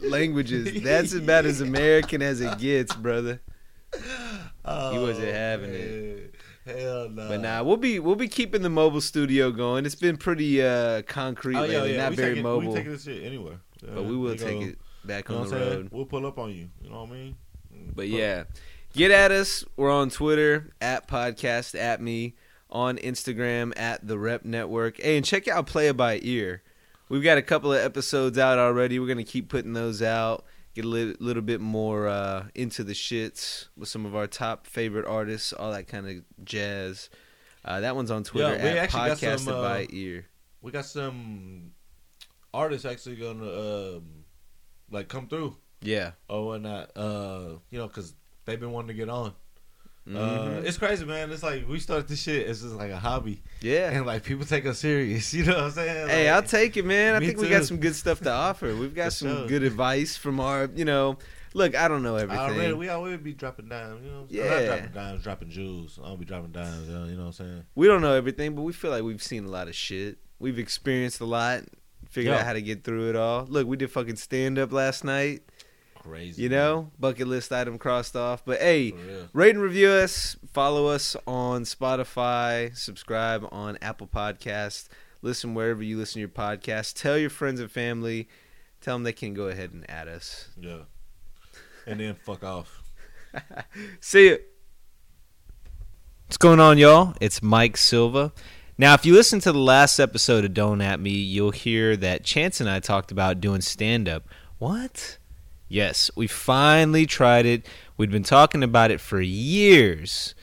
languages. 0.00 0.82
That's 0.84 1.12
about 1.14 1.44
as 1.46 1.60
American 1.60 2.22
as 2.22 2.40
it 2.40 2.58
gets, 2.58 2.94
brother. 2.94 3.40
He 3.94 4.98
wasn't 4.98 5.28
having 5.28 5.70
it. 5.70 5.80
it. 5.80 6.34
Hell 6.66 7.08
no. 7.08 7.28
But 7.28 7.40
nah, 7.40 7.62
we'll 7.62 7.76
be 7.76 8.00
we'll 8.00 8.16
be 8.16 8.26
keeping 8.28 8.62
the 8.62 8.68
mobile 8.70 9.00
studio 9.00 9.52
going. 9.52 9.86
It's 9.86 9.94
been 9.94 10.16
pretty 10.16 10.60
uh 10.60 11.02
concrete 11.02 11.54
Oh 11.56 11.62
yeah, 11.62 11.74
lately, 11.78 11.92
yeah. 11.92 12.02
not 12.02 12.10
we 12.10 12.16
very 12.16 12.28
taking, 12.30 12.42
mobile, 12.42 12.68
We 12.70 12.74
taking 12.76 12.92
this 12.92 13.04
shit 13.04 13.22
anywhere. 13.22 13.60
but 13.82 14.04
we 14.04 14.16
will 14.16 14.34
take 14.36 14.60
go- 14.60 14.66
it 14.66 14.78
back 15.04 15.30
on 15.30 15.48
the 15.48 15.56
road. 15.56 15.88
We'll 15.92 16.06
pull 16.06 16.26
up 16.26 16.38
on 16.38 16.50
you. 16.50 16.68
You 16.82 16.90
know 16.90 17.02
what 17.02 17.10
I 17.10 17.12
mean? 17.12 17.36
But 17.94 18.08
yeah, 18.08 18.44
get 18.92 19.12
at 19.12 19.30
us. 19.30 19.64
We're 19.76 19.92
on 19.92 20.10
Twitter 20.10 20.72
at 20.80 21.06
podcast 21.06 21.78
at 21.78 22.00
me 22.02 22.34
on 22.68 22.96
Instagram 22.98 23.72
at 23.78 24.04
the 24.06 24.18
Rep 24.18 24.44
Network. 24.44 25.00
Hey, 25.00 25.16
and 25.16 25.24
check 25.24 25.46
out 25.46 25.66
Play 25.68 25.86
It 25.86 25.96
by 25.96 26.18
Ear. 26.20 26.62
We've 27.08 27.22
got 27.22 27.38
a 27.38 27.42
couple 27.42 27.72
of 27.72 27.78
episodes 27.80 28.36
out 28.38 28.58
already. 28.58 28.98
We're 28.98 29.06
gonna 29.06 29.24
keep 29.24 29.48
putting 29.48 29.72
those 29.74 30.02
out. 30.02 30.44
Get 30.74 30.84
a 30.84 30.88
li- 30.88 31.16
little 31.20 31.42
bit 31.42 31.60
more 31.60 32.06
uh, 32.08 32.48
into 32.54 32.84
the 32.84 32.92
shits 32.92 33.68
with 33.76 33.88
some 33.88 34.04
of 34.04 34.14
our 34.14 34.26
top 34.26 34.66
favorite 34.66 35.06
artists, 35.06 35.52
all 35.52 35.72
that 35.72 35.86
kind 35.88 36.06
of 36.08 36.44
jazz. 36.44 37.08
Uh, 37.64 37.80
that 37.80 37.96
one's 37.96 38.10
on 38.10 38.24
Twitter 38.24 38.54
Yeah, 38.56 38.62
we 38.62 38.68
at 38.70 38.76
actually 38.78 39.08
got 39.08 39.18
podcasted 39.18 39.38
some, 39.40 39.54
uh, 39.54 39.62
by 39.62 39.86
ear. 39.90 40.26
we 40.62 40.70
got 40.72 40.84
some 40.84 41.72
artists 42.52 42.84
actually 42.84 43.16
gonna 43.16 43.96
um, 43.96 44.24
like 44.90 45.08
come 45.08 45.26
through 45.28 45.56
Yeah, 45.80 46.12
or 46.28 46.46
whatnot. 46.46 46.90
Uh, 46.96 47.56
you 47.70 47.78
know, 47.78 47.86
because 47.88 48.14
they've 48.44 48.60
been 48.60 48.72
wanting 48.72 48.88
to 48.88 48.94
get 48.94 49.08
on. 49.08 49.32
Uh, 50.08 50.10
Mhm. 50.18 50.64
it's 50.64 50.78
crazy, 50.78 51.04
man. 51.04 51.30
It's 51.32 51.42
like 51.42 51.68
we 51.68 51.80
started 51.80 52.06
this 52.06 52.22
shit 52.22 52.46
as 52.46 52.62
just 52.62 52.74
like 52.76 52.90
a 52.92 52.98
hobby, 52.98 53.42
yeah. 53.60 53.90
and 53.90 54.06
like 54.06 54.22
people 54.22 54.44
take 54.46 54.64
us 54.66 54.78
serious. 54.78 55.32
You 55.34 55.44
know 55.44 55.54
what 55.56 55.64
I'm 55.64 55.70
saying? 55.72 56.08
Hey, 56.08 56.28
I'll 56.28 56.42
take 56.44 56.76
it, 56.76 56.84
man. 56.84 57.14
I 57.14 57.20
think 57.26 57.38
we 57.40 57.48
got 57.48 57.64
some 57.64 57.78
good 57.78 57.94
stuff 57.96 58.20
to 58.20 58.30
offer. 58.48 58.74
We've 58.76 58.94
got 58.94 59.12
some 59.12 59.28
sure. 59.28 59.46
good 59.48 59.62
advice 59.64 60.16
from 60.16 60.38
our, 60.38 60.70
you 60.74 60.84
know. 60.84 61.18
Look, 61.54 61.74
I 61.74 61.88
don't 61.88 62.02
know 62.02 62.16
everything. 62.16 62.38
Already, 62.38 62.72
we 62.74 62.88
always 62.90 63.18
be 63.18 63.32
dropping 63.32 63.68
dimes, 63.68 64.04
you 64.04 64.10
know. 64.10 64.20
what 64.22 64.30
Yeah. 64.30 64.44
Yeah, 64.44 64.50
not 64.60 64.66
dropping 64.66 64.92
dimes, 64.92 65.22
dropping 65.24 65.50
jewels. 65.50 65.98
I'll 66.04 66.16
be 66.16 66.24
dropping 66.26 66.52
dimes, 66.52 66.88
uh, 66.88 67.06
you 67.08 67.16
know 67.16 67.22
what 67.22 67.26
I'm 67.28 67.32
saying? 67.32 67.64
we 67.74 67.86
don't 67.86 68.02
know 68.02 68.12
everything, 68.14 68.54
but 68.54 68.62
we 68.62 68.72
feel 68.74 68.90
like 68.90 69.02
we've 69.02 69.22
seen 69.22 69.44
a 69.46 69.48
lot 69.48 69.66
of 69.66 69.74
shit. 69.74 70.18
We've 70.38 70.58
experienced 70.58 71.20
a 71.20 71.24
lot, 71.24 71.62
figured 72.10 72.34
Yeah. 72.34 72.40
out 72.40 72.46
how 72.46 72.52
to 72.52 72.60
get 72.62 72.84
through 72.84 73.08
it 73.08 73.16
all. 73.16 73.46
Look, 73.48 73.66
we 73.66 73.76
did 73.78 73.90
fucking 73.90 74.16
stand 74.16 74.58
up 74.58 74.70
last 74.70 75.02
night. 75.02 75.42
Crazy, 76.08 76.42
You 76.42 76.48
know, 76.48 76.90
bucket 76.98 77.26
list 77.26 77.52
item 77.52 77.78
crossed 77.78 78.14
off. 78.16 78.44
But 78.44 78.60
hey, 78.60 78.92
man. 78.92 79.28
Rate 79.32 79.54
and 79.54 79.62
review 79.62 79.88
us. 79.88 80.36
Follow 80.52 80.86
us 80.86 81.16
on 81.26 81.64
Spotify. 81.64 82.76
Subscribe 82.76 83.46
on 83.50 83.78
Apple 83.82 84.06
Podcasts. 84.06 84.88
Listen 85.22 85.54
wherever 85.54 85.82
you 85.82 85.98
listen 85.98 86.14
to 86.14 86.20
your 86.20 86.28
podcast. 86.28 87.00
Tell 87.00 87.18
your 87.18 87.30
friends 87.30 87.60
and 87.60 87.70
family. 87.70 88.28
Tell 88.80 88.94
them 88.94 89.02
they 89.02 89.12
can 89.12 89.34
go 89.34 89.48
ahead 89.48 89.72
and 89.72 89.88
add 89.90 90.08
us. 90.08 90.48
Yeah. 90.58 90.82
And 91.86 91.98
then 91.98 92.14
fuck 92.14 92.44
off. 92.44 92.82
See 94.00 94.30
ya. 94.30 94.36
What's 96.26 96.36
going 96.36 96.60
on, 96.60 96.78
y'all? 96.78 97.14
It's 97.20 97.42
Mike 97.42 97.76
Silva. 97.76 98.32
Now, 98.78 98.94
if 98.94 99.06
you 99.06 99.14
listen 99.14 99.40
to 99.40 99.52
the 99.52 99.58
last 99.58 99.98
episode 99.98 100.44
of 100.44 100.52
Don't 100.52 100.80
At 100.80 101.00
Me, 101.00 101.10
you'll 101.10 101.50
hear 101.50 101.96
that 101.96 102.24
Chance 102.24 102.60
and 102.60 102.68
I 102.68 102.80
talked 102.80 103.10
about 103.10 103.40
doing 103.40 103.60
stand 103.60 104.08
up. 104.08 104.28
What? 104.58 105.18
Yes, 105.68 106.10
we 106.14 106.26
finally 106.26 107.06
tried 107.06 107.46
it. 107.46 107.66
We'd 107.96 108.10
been 108.10 108.22
talking 108.22 108.62
about 108.62 108.90
it 108.90 109.00
for 109.00 109.20
years. 109.20 110.34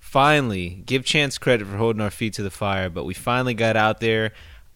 Finally, 0.00 0.82
give 0.84 1.04
Chance 1.04 1.38
credit 1.38 1.66
for 1.66 1.76
holding 1.76 2.02
our 2.02 2.10
feet 2.10 2.34
to 2.34 2.42
the 2.42 2.50
fire, 2.50 2.90
but 2.90 3.04
we 3.04 3.14
finally 3.14 3.54
got 3.54 3.76
out 3.76 4.00
there. 4.00 4.32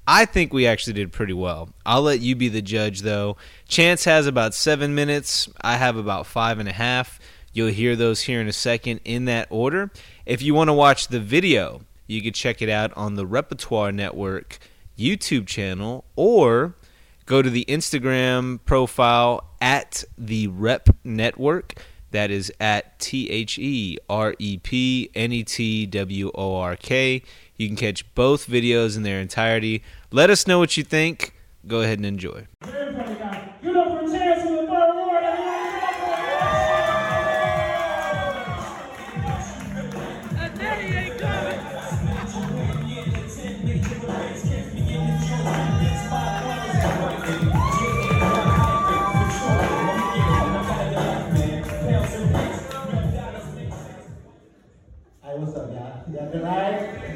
I 0.06 0.24
think 0.24 0.52
we 0.52 0.66
actually 0.66 0.92
did 0.92 1.12
pretty 1.12 1.32
well. 1.32 1.70
I'll 1.84 2.02
let 2.02 2.20
you 2.20 2.36
be 2.36 2.48
the 2.48 2.62
judge, 2.62 3.00
though. 3.00 3.36
Chance 3.66 4.04
has 4.04 4.26
about 4.28 4.54
seven 4.54 4.94
minutes. 4.94 5.48
I 5.60 5.76
have 5.76 5.96
about 5.96 6.26
five 6.26 6.60
and 6.60 6.68
a 6.68 6.72
half. 6.72 7.18
You'll 7.52 7.68
hear 7.68 7.96
those 7.96 8.22
here 8.22 8.40
in 8.40 8.46
a 8.46 8.52
second 8.52 9.00
in 9.04 9.24
that 9.24 9.48
order. 9.50 9.90
If 10.24 10.42
you 10.42 10.54
want 10.54 10.68
to 10.68 10.74
watch 10.74 11.08
the 11.08 11.20
video, 11.20 11.80
you 12.06 12.22
can 12.22 12.32
check 12.32 12.62
it 12.62 12.68
out 12.68 12.92
on 12.96 13.16
the 13.16 13.26
Repertoire 13.26 13.90
Network 13.90 14.58
YouTube 14.96 15.46
channel 15.48 16.04
or 16.14 16.76
go 17.26 17.42
to 17.42 17.50
the 17.50 17.64
Instagram 17.66 18.60
profile 18.64 19.44
at 19.60 20.04
the 20.16 20.46
Rep 20.46 20.88
Network. 21.04 21.74
That 22.12 22.30
is 22.30 22.52
at 22.60 22.98
T 22.98 23.28
H 23.28 23.58
E 23.58 23.98
R 24.08 24.34
E 24.38 24.58
P 24.58 25.10
N 25.14 25.32
E 25.32 25.44
T 25.44 25.84
W 25.86 26.30
O 26.34 26.56
R 26.56 26.76
K. 26.76 27.22
You 27.56 27.66
can 27.66 27.76
catch 27.76 28.14
both 28.14 28.46
videos 28.46 28.96
in 28.96 29.02
their 29.02 29.20
entirety. 29.20 29.82
Let 30.10 30.30
us 30.30 30.46
know 30.46 30.58
what 30.58 30.76
you 30.76 30.84
think. 30.84 31.34
Go 31.66 31.82
ahead 31.82 31.98
and 31.98 32.06
enjoy. 32.06 32.46
Alright? 56.44 57.06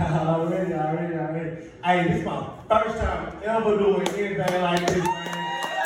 already, 0.00 0.72
already, 0.74 1.14
already. 1.14 1.70
Hey, 1.84 2.08
this 2.08 2.18
is 2.18 2.24
my 2.24 2.50
first 2.68 2.98
time 2.98 3.38
ever 3.44 3.78
doing 3.78 4.08
anything 4.08 4.62
like 4.62 4.86
this, 4.86 5.04
man. 5.04 5.24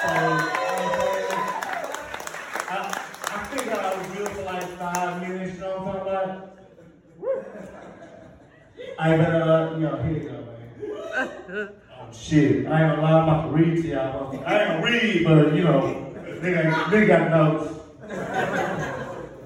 So? 0.02 0.16
I, 2.68 2.74
I 3.26 3.44
figured 3.50 3.78
I 3.78 3.94
was 3.96 4.06
good 4.08 4.28
for 4.28 4.42
like 4.42 4.64
five 4.78 5.22
minutes, 5.22 5.54
you 5.54 5.60
know 5.60 5.78
what 5.78 5.78
I'm 5.78 5.84
talking 5.84 6.00
about? 6.00 6.48
I 8.98 9.16
better, 9.16 9.42
uh, 9.42 9.74
you 9.74 9.80
know, 9.80 9.96
here 10.02 10.12
you 10.12 10.28
go, 10.28 10.36
man. 11.48 11.68
Oh, 12.00 12.12
shit. 12.12 12.66
I 12.66 12.82
ain't 12.82 12.96
gonna 12.96 13.02
lie, 13.02 13.12
I'm 13.12 13.28
about 13.28 13.42
to 13.46 13.48
read 13.52 13.82
to 13.82 13.88
y'all. 13.88 14.44
I 14.44 14.58
ain't 14.58 14.68
gonna 14.68 14.84
read, 14.84 15.24
but, 15.24 15.54
you 15.54 15.64
know, 15.64 16.14
nigga, 16.40 16.62
nigga 16.84 17.06
got 17.06 17.30
notes. 17.30 18.88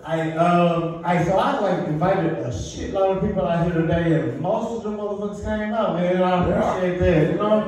I 0.07 0.31
um 0.37 1.03
I 1.05 1.25
so 1.25 1.37
I 1.37 1.59
like 1.59 1.89
invited 1.89 2.35
a 2.35 2.51
shitload 2.51 3.17
of 3.17 3.27
people 3.27 3.45
out 3.45 3.67
here 3.67 3.83
today 3.83 4.21
and 4.21 4.41
most 4.41 4.77
of 4.77 4.83
the 4.85 4.91
motherfuckers 4.91 5.43
came 5.43 5.75
out, 5.75 5.97
man. 5.97 6.23
I 6.23 6.45
appreciate 6.45 6.99
that. 7.01 7.33
You 7.33 7.39
know? 7.39 7.61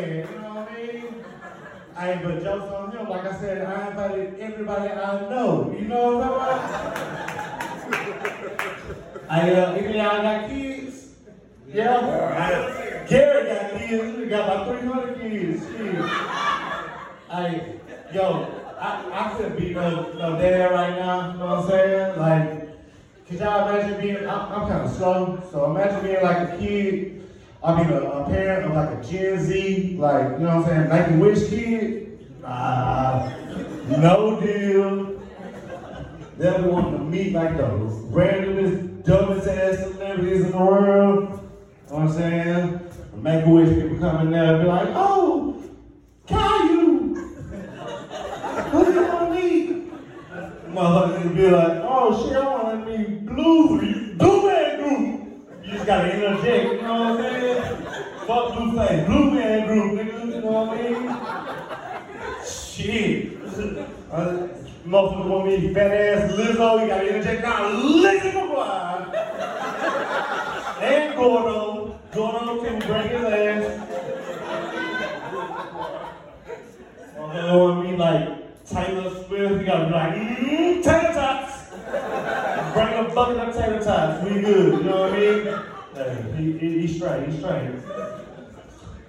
you 0.09 0.25
know 0.41 0.55
what 0.55 0.73
I 0.73 0.75
mean? 0.75 1.25
I 1.95 2.13
ain't 2.13 2.23
but 2.23 2.43
jokes 2.43 2.73
on 2.73 2.93
him. 2.93 3.09
Like 3.11 3.27
I 3.27 3.39
said, 3.39 3.61
I 3.61 3.91
invited 3.91 4.41
everybody 4.41 4.89
I 4.91 5.21
know. 5.29 5.77
You 5.79 5.89
know 5.89 6.17
what 6.17 6.25
I'm 6.25 6.39
talking 6.41 6.93
about? 7.93 8.11
I 9.29 9.51
uh 9.51 9.73
any 9.75 9.99
y'all 9.99 10.23
got 10.23 10.49
kids? 10.49 11.09
Yeah? 11.69 13.05
Gary 13.07 13.49
got 13.49 13.79
kids. 13.79 14.17
We 14.17 14.27
got 14.29 14.65
about 14.65 14.81
300 14.81 15.21
kids. 15.21 15.67
Shit. 15.67 16.33
Hey, 17.33 17.81
yo, 18.13 18.47
I, 18.79 19.09
I 19.11 19.35
could 19.35 19.57
be 19.57 19.73
no, 19.73 20.13
no 20.19 20.37
dad 20.37 20.71
right 20.71 20.99
now, 20.99 21.33
you 21.33 21.39
know 21.39 21.47
what 21.47 21.59
I'm 21.61 21.69
saying? 21.71 22.19
Like, 22.19 23.27
could 23.27 23.39
y'all 23.39 23.71
imagine 23.71 24.01
being, 24.03 24.29
I'm, 24.29 24.53
I'm 24.53 24.69
kind 24.69 24.83
of 24.83 24.93
slow, 24.93 25.43
so 25.51 25.71
imagine 25.71 26.03
being 26.03 26.23
like 26.23 26.51
a 26.51 26.57
kid, 26.59 27.27
I 27.63 27.83
mean 27.83 27.91
a, 27.91 28.03
a 28.03 28.29
parent 28.29 28.67
of 28.67 28.75
like 28.75 28.99
a 28.99 29.03
Gen 29.03 29.41
Z, 29.41 29.97
like, 29.99 30.33
you 30.33 30.45
know 30.45 30.59
what 30.59 30.69
I'm 30.69 30.89
saying, 30.89 30.89
making 30.91 31.21
wish 31.21 31.49
kid? 31.49 32.43
Nah, 32.43 33.31
no 33.89 34.39
deal. 34.39 35.23
They'll 36.37 36.63
be 36.65 36.69
wanting 36.69 36.99
to 36.99 37.05
meet 37.05 37.33
like 37.33 37.57
the 37.57 37.63
randomest, 37.63 39.05
dumbest 39.05 39.49
ass 39.49 39.79
celebrities 39.79 40.45
in 40.45 40.51
the 40.51 40.59
world. 40.59 41.23
You 41.23 41.29
know 41.29 41.41
what 41.89 42.03
I'm 42.03 42.13
saying? 42.13 42.81
Make 43.17 43.47
a 43.47 43.49
wish 43.49 43.75
people 43.75 43.97
come 44.01 44.27
in 44.27 44.33
there 44.33 44.57
and 44.57 44.63
be 44.65 44.69
like, 44.69 44.89
oh, 44.91 45.57
Caillou! 46.27 47.02
What 48.53 48.87
do 48.87 48.93
you 48.93 49.03
want 49.03 49.33
to 49.33 49.47
eat? 49.47 49.93
Motherfuckers 50.73 51.37
be 51.37 51.47
like, 51.49 51.83
oh 51.85 52.27
shit, 52.29 52.37
I 52.37 52.39
want 52.47 52.87
to 52.87 52.99
be 52.99 53.05
blue, 53.27 54.15
blue 54.17 54.47
man 54.47 54.71
group. 54.81 55.65
You 55.65 55.73
just 55.73 55.87
gotta 55.87 56.13
interject, 56.15 56.73
you 56.73 56.83
know 56.83 56.93
what 56.93 57.21
I'm 57.21 57.33
saying? 57.33 57.63
Fuck 58.27 58.53
Blueface, 58.55 59.07
blue 59.07 59.31
man 59.33 59.67
group, 59.67 59.93
nigga, 59.99 60.27
you 60.35 60.41
know 60.41 60.51
what 60.51 60.69
I 60.71 60.81
mean? 60.83 61.03
Shit. 62.47 63.33
Uh, 64.11 64.49
motherfucker 64.87 65.29
want 65.29 65.47
me 65.47 65.75
fat 65.75 65.91
ass 65.91 66.33
Lizzo, 66.33 66.81
you 66.83 66.89
gotta 66.89 67.07
interject 67.09 67.43
now, 67.43 67.69
Lizzie 67.71 68.31
McGuire. 68.31 69.03
and 70.83 71.17
Gordo. 71.17 71.99
Gordo 72.13 72.65
can 72.65 72.79
bring 72.79 73.09
his 73.09 73.25
ass. 73.25 73.89
Motherfucker 77.17 77.59
want 77.59 77.91
me 77.91 77.97
like 77.97 78.42
Taylor 78.73 79.11
Swift, 79.27 79.61
you 79.61 79.67
gotta 79.67 79.87
be 79.87 79.93
like, 79.93 80.15
mmm, 80.15 80.83
tater 80.83 81.13
tots. 81.13 81.71
Bring 82.73 82.95
a 82.95 83.15
bucket 83.15 83.49
of 83.49 83.55
tater 83.55 83.85
tots, 83.85 84.25
we 84.25 84.41
good, 84.41 84.79
you 84.79 84.85
know 84.85 85.01
what 85.03 85.13
I 85.13 85.21
mean? 85.21 85.43
Hey, 85.95 86.35
he, 86.37 86.59
he, 86.59 86.81
he's 86.81 86.97
straight, 86.97 87.29
he's 87.29 87.39
straight. 87.39 87.71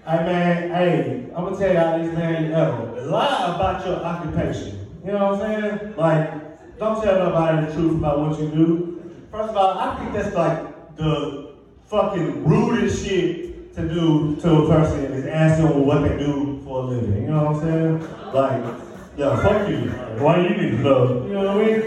Hey 0.06 0.18
man, 0.26 0.70
hey, 0.70 1.26
I'm 1.34 1.46
gonna 1.46 1.58
tell 1.58 1.74
y'all 1.74 1.98
this 2.04 2.14
man, 2.14 2.52
yo, 2.52 3.08
lie 3.10 3.56
about 3.56 3.86
your 3.86 3.96
occupation. 3.96 4.86
You 5.06 5.14
know 5.14 5.34
what 5.34 5.42
I'm 5.44 5.62
saying? 5.62 5.96
Like, 5.96 6.78
don't 6.78 7.02
tell 7.02 7.20
nobody 7.20 7.66
the 7.66 7.74
truth 7.74 7.98
about 8.00 8.20
what 8.20 8.40
you 8.40 8.50
do. 8.50 9.02
First 9.32 9.50
of 9.52 9.58
all, 9.58 9.78
I 9.78 9.96
think 9.98 10.14
that's 10.14 10.36
like 10.36 10.96
the 10.98 11.56
fucking 11.86 12.44
rudest 12.44 13.06
shit 13.06 13.74
to 13.76 13.88
do 13.88 14.36
to 14.42 14.52
a 14.52 14.68
person 14.68 15.06
is 15.06 15.26
ask 15.26 15.62
them 15.62 15.86
what 15.86 16.02
they 16.02 16.18
do 16.18 16.62
for 16.66 16.84
a 16.84 16.86
living. 16.88 17.24
You 17.24 17.30
know 17.30 17.46
what 17.46 17.64
I'm 17.64 18.02
saying? 18.02 18.34
Like, 18.34 18.93
yo, 19.18 19.38
fuck 19.38 19.70
you. 19.70 19.90
Why 20.20 20.42
you 20.42 20.50
need 20.50 20.72
to 20.72 20.78
know? 20.78 21.26
You 21.26 21.34
know 21.34 21.56
what 21.56 21.64
I 21.64 21.66
mean? 21.66 21.82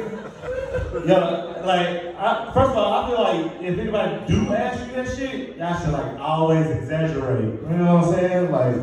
Yeah, 1.07 1.63
like, 1.65 2.17
I, 2.17 2.51
first 2.55 2.71
of 2.71 2.77
all, 2.77 2.93
I 2.93 3.09
feel 3.09 3.23
like 3.23 3.63
if 3.63 3.79
anybody 3.79 4.27
do 4.27 4.53
ask 4.55 4.87
you 4.87 4.93
that 4.97 5.17
shit, 5.17 5.57
y'all 5.57 5.81
should 5.81 5.93
like 5.93 6.19
always 6.19 6.67
exaggerate. 6.67 7.61
You 7.63 7.77
know 7.77 7.97
what 7.97 8.05
I'm 8.05 8.15
saying? 8.15 8.51
Like, 8.51 8.77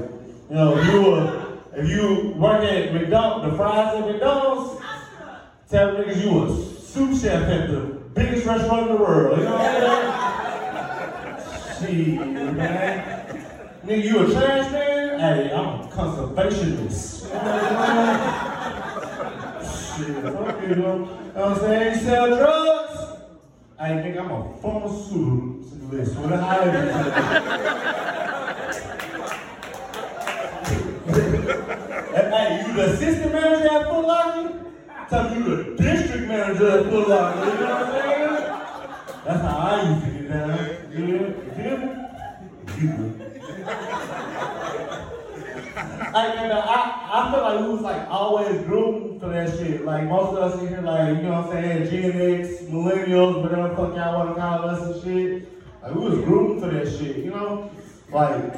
you 0.50 0.56
know, 0.56 0.82
you 0.82 1.02
were, 1.02 1.58
if 1.76 1.90
you 1.90 2.34
work 2.38 2.64
at 2.64 2.94
McDonald's, 2.94 3.52
the 3.52 3.58
fries 3.58 3.96
at 3.96 4.08
McDonald's, 4.08 4.82
tell 5.70 5.94
niggas 5.94 6.24
you 6.24 6.44
a 6.44 6.50
sous 6.82 7.22
chef 7.22 7.44
at 7.44 7.70
the 7.70 7.78
biggest 8.14 8.46
restaurant 8.46 8.90
in 8.90 8.96
the 8.96 9.02
world. 9.02 9.38
You 9.40 9.46
know 9.46 9.54
what 9.54 9.62
I'm 9.62 11.40
saying? 11.80 12.18
Shit, 12.18 12.54
man. 12.54 13.46
Nigga, 13.86 14.04
you 14.04 14.20
a 14.20 14.32
trash 14.32 14.72
man? 14.72 15.03
Hey, 15.24 15.54
I'm 15.54 15.80
a 15.80 15.88
conservationist. 15.88 17.32
Shit, 19.96 20.20
fuck 20.22 20.62
you, 20.62 20.76
know 20.76 21.06
what 21.06 21.48
I'm 21.48 21.56
saying? 21.62 21.96
Sell 22.04 22.28
drugs? 22.28 22.98
Hey, 23.80 23.94
nigga, 24.04 24.20
I'm 24.20 24.32
a 24.32 24.34
pharmaceuticalist 24.60 26.12
with 26.20 26.32
a 26.34 26.38
Hey, 32.34 32.48
you 32.68 32.74
the 32.74 32.84
assistant 32.92 33.32
manager 33.32 33.70
at 33.70 33.84
Foot 33.90 34.06
Locker? 34.06 34.48
Tell 35.10 35.26
you 35.34 35.44
the 35.44 35.58
district 35.82 36.28
manager 36.28 36.80
at 36.80 36.86
Foot 36.90 37.08
Locker. 37.08 37.40
You 37.40 37.46
know 37.46 37.60
what 37.62 37.72
I'm 37.72 37.92
saying? 37.94 38.36
That's 39.24 39.42
how 39.42 39.58
I 39.58 39.90
used 39.90 40.04
to 40.04 40.10
get 40.12 40.28
down. 40.28 40.52
You 40.92 41.08
feel 41.56 41.78
me? 41.78 41.88
You 42.82 43.24
Like, 46.14 46.36
man, 46.36 46.52
I, 46.52 47.10
I 47.12 47.32
feel 47.32 47.42
like 47.42 47.60
we 47.62 47.68
was 47.74 47.82
like 47.82 48.08
always 48.08 48.62
groomed 48.66 49.20
for 49.20 49.30
that 49.30 49.50
shit. 49.58 49.84
Like 49.84 50.04
most 50.04 50.38
of 50.38 50.38
us 50.38 50.62
in 50.62 50.68
here, 50.68 50.82
like, 50.82 51.18
you 51.18 51.24
know 51.24 51.42
what 51.42 51.56
I'm 51.56 51.64
saying, 51.64 51.90
Gen 51.90 52.40
X, 52.40 52.64
millennials, 52.64 53.42
whatever 53.42 53.70
the 53.70 53.76
fuck 53.76 53.96
y'all 53.96 54.20
wanna 54.20 54.36
call 54.36 54.70
us 54.70 54.96
and 54.96 55.04
shit. 55.04 55.50
Like 55.82 55.96
we 55.96 56.02
was 56.10 56.20
groomed 56.20 56.62
for 56.62 56.70
that 56.70 56.88
shit, 56.88 57.18
you 57.18 57.32
know? 57.32 57.72
Like, 58.12 58.54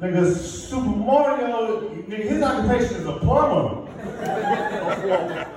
nigga, 0.00 0.36
Super 0.36 0.86
Mario, 0.86 1.88
nigga, 2.06 2.28
his 2.28 2.42
occupation 2.42 2.96
is 2.96 3.06
a 3.06 3.12
plumber. 3.14 3.90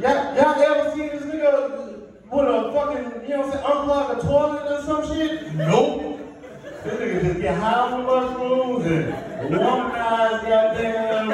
y'all, 0.00 0.34
y'all 0.34 0.62
ever 0.62 0.90
seen 0.96 1.08
this 1.08 1.24
nigga 1.24 2.00
with 2.30 2.46
a 2.46 2.72
fucking, 2.72 3.28
you 3.28 3.36
know 3.36 3.46
what 3.46 3.46
I'm 3.46 3.52
saying, 3.52 3.64
unplug 3.64 4.18
a 4.18 4.22
toilet 4.22 4.72
or 4.72 4.82
some 4.82 5.14
shit? 5.14 5.54
Nope. 5.54 6.25
This 6.86 7.00
nigga 7.00 7.22
just 7.22 7.40
get 7.40 7.58
high 7.58 7.80
on 7.80 7.90
the 7.90 8.06
mushrooms 8.06 8.86
and 8.86 9.12
womanize 9.52 10.42
goddamn 10.46 11.28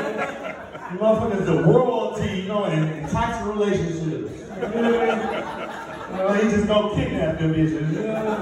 motherfuckers 0.96 1.44
the 1.44 1.62
royalty, 1.62 2.40
you 2.40 2.48
know, 2.48 2.64
and, 2.64 2.88
and 2.90 3.10
toxic 3.10 3.46
relationships. 3.46 4.00
You 4.00 4.60
know 4.60 4.68
what 4.70 6.30
I 6.30 6.36
mean? 6.36 6.44
You 6.44 6.50
he 6.50 6.56
just 6.56 6.66
gonna 6.66 6.94
kidnap 6.94 7.38
them 7.38 7.54
bitches. 7.54 7.92
You 7.92 8.02
know? 8.02 8.32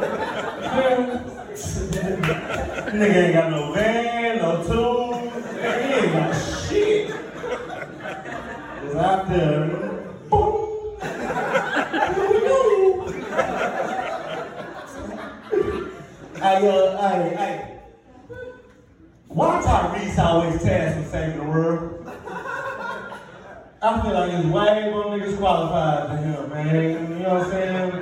Nigga 2.90 3.16
ain't 3.16 3.34
got 3.34 3.50
no 3.50 3.72
van, 3.72 4.38
no 4.38 4.62
tools, 4.62 5.16
he 5.52 5.58
ain't 5.60 6.12
got 6.12 6.32
shit. 6.32 7.08
Just 8.82 8.96
out 8.96 9.28
there, 9.28 9.68
boom. 10.30 10.96
Here 12.14 12.28
we 12.30 12.40
go. 12.40 12.60
Hey, 16.40 16.62
hey, 16.62 17.34
hey. 17.36 17.78
Why 19.28 19.60
Tyrese 19.62 20.18
always 20.18 20.62
tasked 20.62 20.98
with 21.00 21.10
saving 21.10 21.36
the 21.36 21.44
world? 21.44 22.08
I 23.82 24.00
feel 24.00 24.14
like 24.14 24.30
there's 24.30 24.46
way 24.46 24.90
more 24.90 25.04
niggas 25.04 25.36
qualified 25.36 26.08
than 26.08 26.32
him, 26.32 26.48
man. 26.48 27.12
You 27.12 27.18
know 27.24 27.34
what 27.34 27.44
I'm 27.44 27.50
saying? 27.50 27.92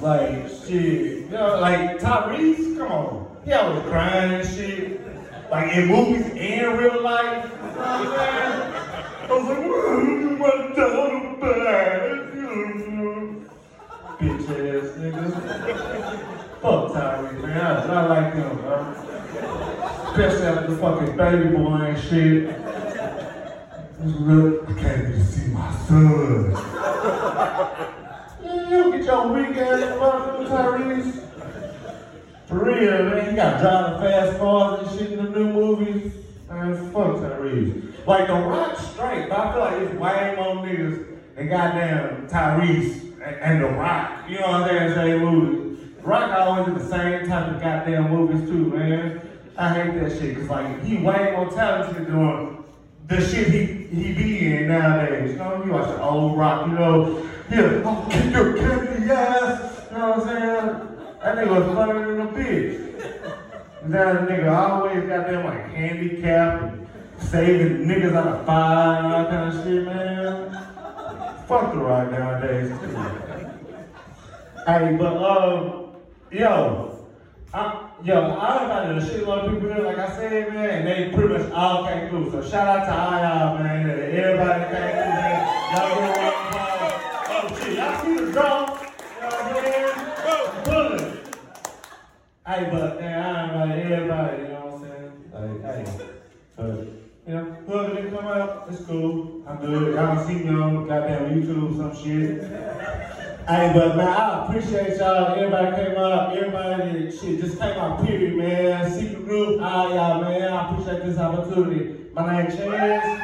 Like, 0.00 0.48
shit. 0.48 1.18
You 1.18 1.28
know, 1.28 1.60
like 1.60 2.00
Tyrese, 2.00 2.76
come 2.76 2.90
on. 2.90 3.36
He 3.44 3.52
always 3.52 3.84
crying 3.84 4.32
and 4.32 4.48
shit. 4.48 5.00
Like 5.48 5.72
in 5.72 5.86
movies 5.86 6.26
and 6.26 6.76
real 6.76 7.02
life. 7.04 7.52
You 7.52 7.58
know 7.58 7.68
what 7.68 7.86
I'm 7.86 8.04
saying? 8.18 8.64
I 9.22 9.32
was 9.32 9.44
like, 9.48 10.40
what 10.40 10.74
the 10.74 10.86
bad? 11.40 12.10
Bitch 14.18 14.48
ass 14.58 14.88
nigga. 14.98 16.39
Fuck 16.60 16.92
Tyrese, 16.92 17.40
man. 17.40 17.56
I, 17.90 18.06
like 18.06 18.34
him, 18.34 18.56
bro. 18.58 18.92
Especially 20.10 20.46
after 20.46 20.74
the 20.74 20.76
fucking 20.76 21.16
baby 21.16 21.56
boy 21.56 21.74
and 21.76 21.98
shit. 21.98 22.54
Real. 23.98 24.62
I 24.68 24.72
came 24.74 25.12
to 25.12 25.24
see 25.24 25.50
my 25.52 25.74
son. 25.86 26.50
You 28.70 28.92
get 28.92 29.04
your 29.04 29.28
weak 29.28 29.56
ass 29.56 29.80
motherfucker, 29.98 30.48
Tyrese. 30.48 31.12
For 32.46 32.64
real, 32.64 33.04
man, 33.04 33.30
you 33.30 33.36
got 33.36 33.60
driving 33.60 34.00
fast 34.02 34.38
cars 34.38 34.86
and 34.86 34.98
shit 34.98 35.12
in 35.12 35.24
the 35.24 35.30
new 35.30 35.52
movies. 35.52 36.12
Man, 36.50 36.92
fuck 36.92 37.16
Tyrese. 37.16 38.06
Like 38.06 38.26
the 38.26 38.34
Rock 38.34 38.76
straight, 38.76 39.30
but 39.30 39.38
I 39.38 39.52
feel 39.52 39.60
like 39.62 39.80
it's 39.80 39.94
way 39.94 40.34
more 40.36 40.56
niggas 40.56 41.06
than 41.36 41.48
goddamn 41.48 42.28
Tyrese 42.28 43.12
and, 43.22 43.36
and 43.36 43.64
the 43.64 43.68
Rock. 43.68 44.28
You 44.28 44.40
know 44.40 44.50
what 44.50 44.70
I'm 44.70 44.94
saying? 44.94 44.94
Same 44.94 45.24
movies. 45.24 45.70
Rock 46.02 46.32
always 46.32 46.68
in 46.68 46.74
the 46.74 46.88
same 46.88 47.26
type 47.26 47.54
of 47.54 47.60
goddamn 47.60 48.10
movies 48.10 48.48
too, 48.48 48.66
man. 48.66 49.20
I 49.56 49.74
hate 49.74 50.00
that 50.00 50.18
shit, 50.18 50.36
cause 50.36 50.48
like 50.48 50.82
he 50.82 50.96
way 50.98 51.32
more 51.36 51.50
talented 51.50 52.06
doing 52.06 52.64
the 53.06 53.20
shit 53.20 53.48
he 53.48 53.64
he 53.94 54.12
be 54.12 54.54
in 54.54 54.68
nowadays. 54.68 55.32
You 55.32 55.38
know, 55.38 55.62
you 55.64 55.72
watch 55.72 55.88
the 55.88 56.02
old 56.02 56.38
rock, 56.38 56.68
you 56.68 56.74
know, 56.74 57.28
yeah, 57.50 57.82
oh, 57.84 58.06
kick 58.10 58.32
your 58.32 58.58
ass. 59.12 59.86
You 59.90 59.98
know 59.98 60.10
what 60.10 60.20
I'm 60.20 60.26
saying? 60.26 60.90
That 61.22 61.36
nigga 61.36 61.66
was 61.66 61.74
funnier 61.74 62.16
than 62.16 62.20
a 62.20 62.30
bitch. 62.30 62.90
That 63.90 64.28
nigga 64.28 64.56
always 64.56 65.08
got 65.08 65.26
them 65.26 65.44
like 65.44 65.66
handicap 65.70 66.62
and 66.62 66.88
saving 67.18 67.86
niggas 67.86 68.14
out 68.14 68.28
of 68.28 68.46
fire 68.46 68.98
and 68.98 69.06
all 69.12 69.24
kind 69.26 69.52
of 69.52 69.64
shit, 69.64 69.84
man. 69.84 70.52
Fuck 71.46 71.72
the 71.72 71.78
rock 71.78 72.10
nowadays. 72.12 72.70
Hey, 74.66 74.96
but 74.96 75.16
um, 75.16 75.89
yo, 76.32 77.06
I, 77.52 77.90
yo, 78.04 78.22
I 78.22 78.62
invited 78.62 78.98
a 78.98 79.06
shitload 79.06 79.46
of 79.46 79.52
people 79.52 79.74
here, 79.74 79.84
like 79.84 79.98
I 79.98 80.16
said, 80.16 80.54
man, 80.54 80.70
and 80.70 80.86
they 80.86 81.16
pretty 81.16 81.34
much 81.34 81.52
all 81.52 81.84
came 81.86 82.08
through. 82.08 82.30
So 82.30 82.48
shout 82.48 82.68
out 82.68 82.86
to 82.86 82.92
all 82.92 83.18
y'all, 83.18 83.58
man. 83.58 83.90
and 83.90 84.00
Everybody 84.14 84.99
some 101.94 102.04
shit. 102.04 102.42
Hey, 103.48 103.72
but 103.74 103.96
man, 103.96 104.08
I 104.08 104.46
appreciate 104.46 104.98
y'all. 104.98 105.34
Everybody 105.34 105.76
came 105.76 105.96
out. 105.96 106.36
Everybody 106.36 107.10
shit 107.10 107.40
just 107.40 107.58
came 107.58 107.78
out. 107.78 108.04
Period, 108.04 108.36
man. 108.36 108.92
Secret 108.92 109.24
group, 109.24 109.60
ah, 109.62 109.82
all 109.82 109.94
y'all, 109.94 110.20
man. 110.20 110.52
I 110.52 110.70
appreciate 110.70 111.04
this 111.04 111.18
opportunity. 111.18 111.96
My 112.12 112.42
name 112.42 112.46
Chance. 112.50 113.22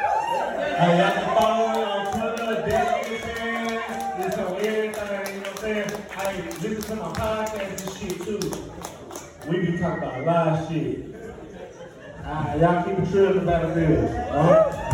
Hey, 0.78 0.98
y'all 0.98 1.12
can 1.12 1.36
follow 1.36 1.72
me 1.72 1.82
on 1.84 2.12
Twitter, 2.12 2.66
Destiny 2.68 3.18
Chance. 3.18 4.26
It's 4.26 4.38
on 4.38 4.56
everything. 4.56 5.34
You 5.34 5.40
know 5.40 5.48
what 5.48 5.48
I'm 5.48 5.56
saying? 5.59 5.90
Hey, 6.10 6.68
listen 6.68 6.97
to 6.97 7.02
my 7.02 7.12
podcast 7.12 7.86
and 7.86 7.93
shit 7.97 8.22
too. 8.22 9.51
We 9.51 9.70
be 9.70 9.78
talking 9.78 10.02
about 10.02 10.20
a 10.20 10.24
lot 10.24 10.48
of 10.48 10.68
shit. 10.68 11.14
Alright, 12.24 12.60
y'all 12.60 12.82
keep 12.82 12.98
it 12.98 13.10
true 13.10 13.38
about 13.38 13.74
this. 13.74 14.10
Alright? 14.32 14.72
Got 14.72 14.86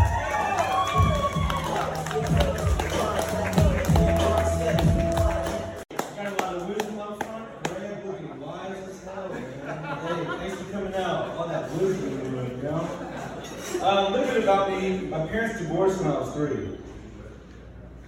About 14.43 14.71
me. 14.73 14.99
My 15.03 15.25
parents 15.27 15.61
divorced 15.61 16.01
when 16.01 16.11
I 16.11 16.19
was 16.19 16.35
three. 16.35 16.77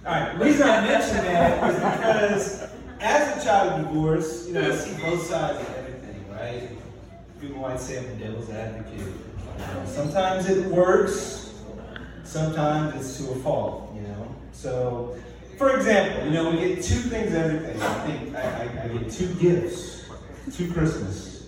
Alright, 0.05 0.37
the 0.37 0.45
reason 0.45 0.67
I 0.67 0.81
mention 0.81 1.15
that 1.17 1.71
is 1.71 1.75
because 1.75 2.69
as 2.99 3.41
a 3.41 3.45
child 3.45 3.79
of 3.79 3.87
divorce, 3.87 4.45
you 4.45 4.53
know, 4.53 4.69
I 4.69 4.75
see 4.75 5.01
both 5.01 5.25
sides 5.25 5.61
of 5.61 5.75
everything, 5.77 6.25
right? 6.31 6.69
People 7.39 7.61
might 7.61 7.79
say 7.79 7.99
I'm 7.99 8.07
the 8.09 8.25
devil's 8.25 8.49
advocate. 8.49 9.13
Sometimes 9.85 10.49
it 10.49 10.65
works, 10.67 11.53
sometimes 12.23 12.95
it's 12.95 13.17
to 13.17 13.31
a 13.31 13.35
fault, 13.35 13.93
you 13.95 14.01
know? 14.01 14.35
So, 14.51 15.17
for 15.57 15.77
example, 15.77 16.25
you 16.25 16.31
know, 16.31 16.51
we 16.51 16.57
get 16.57 16.83
two 16.83 16.99
things 16.99 17.33
everything. 17.33 17.81
I 17.81 17.93
think 18.05 18.35
I, 18.35 18.41
I, 18.41 18.83
I 18.83 18.87
get 18.89 19.09
two 19.09 19.33
gifts, 19.35 20.03
two 20.53 20.69
Christmas, 20.73 21.47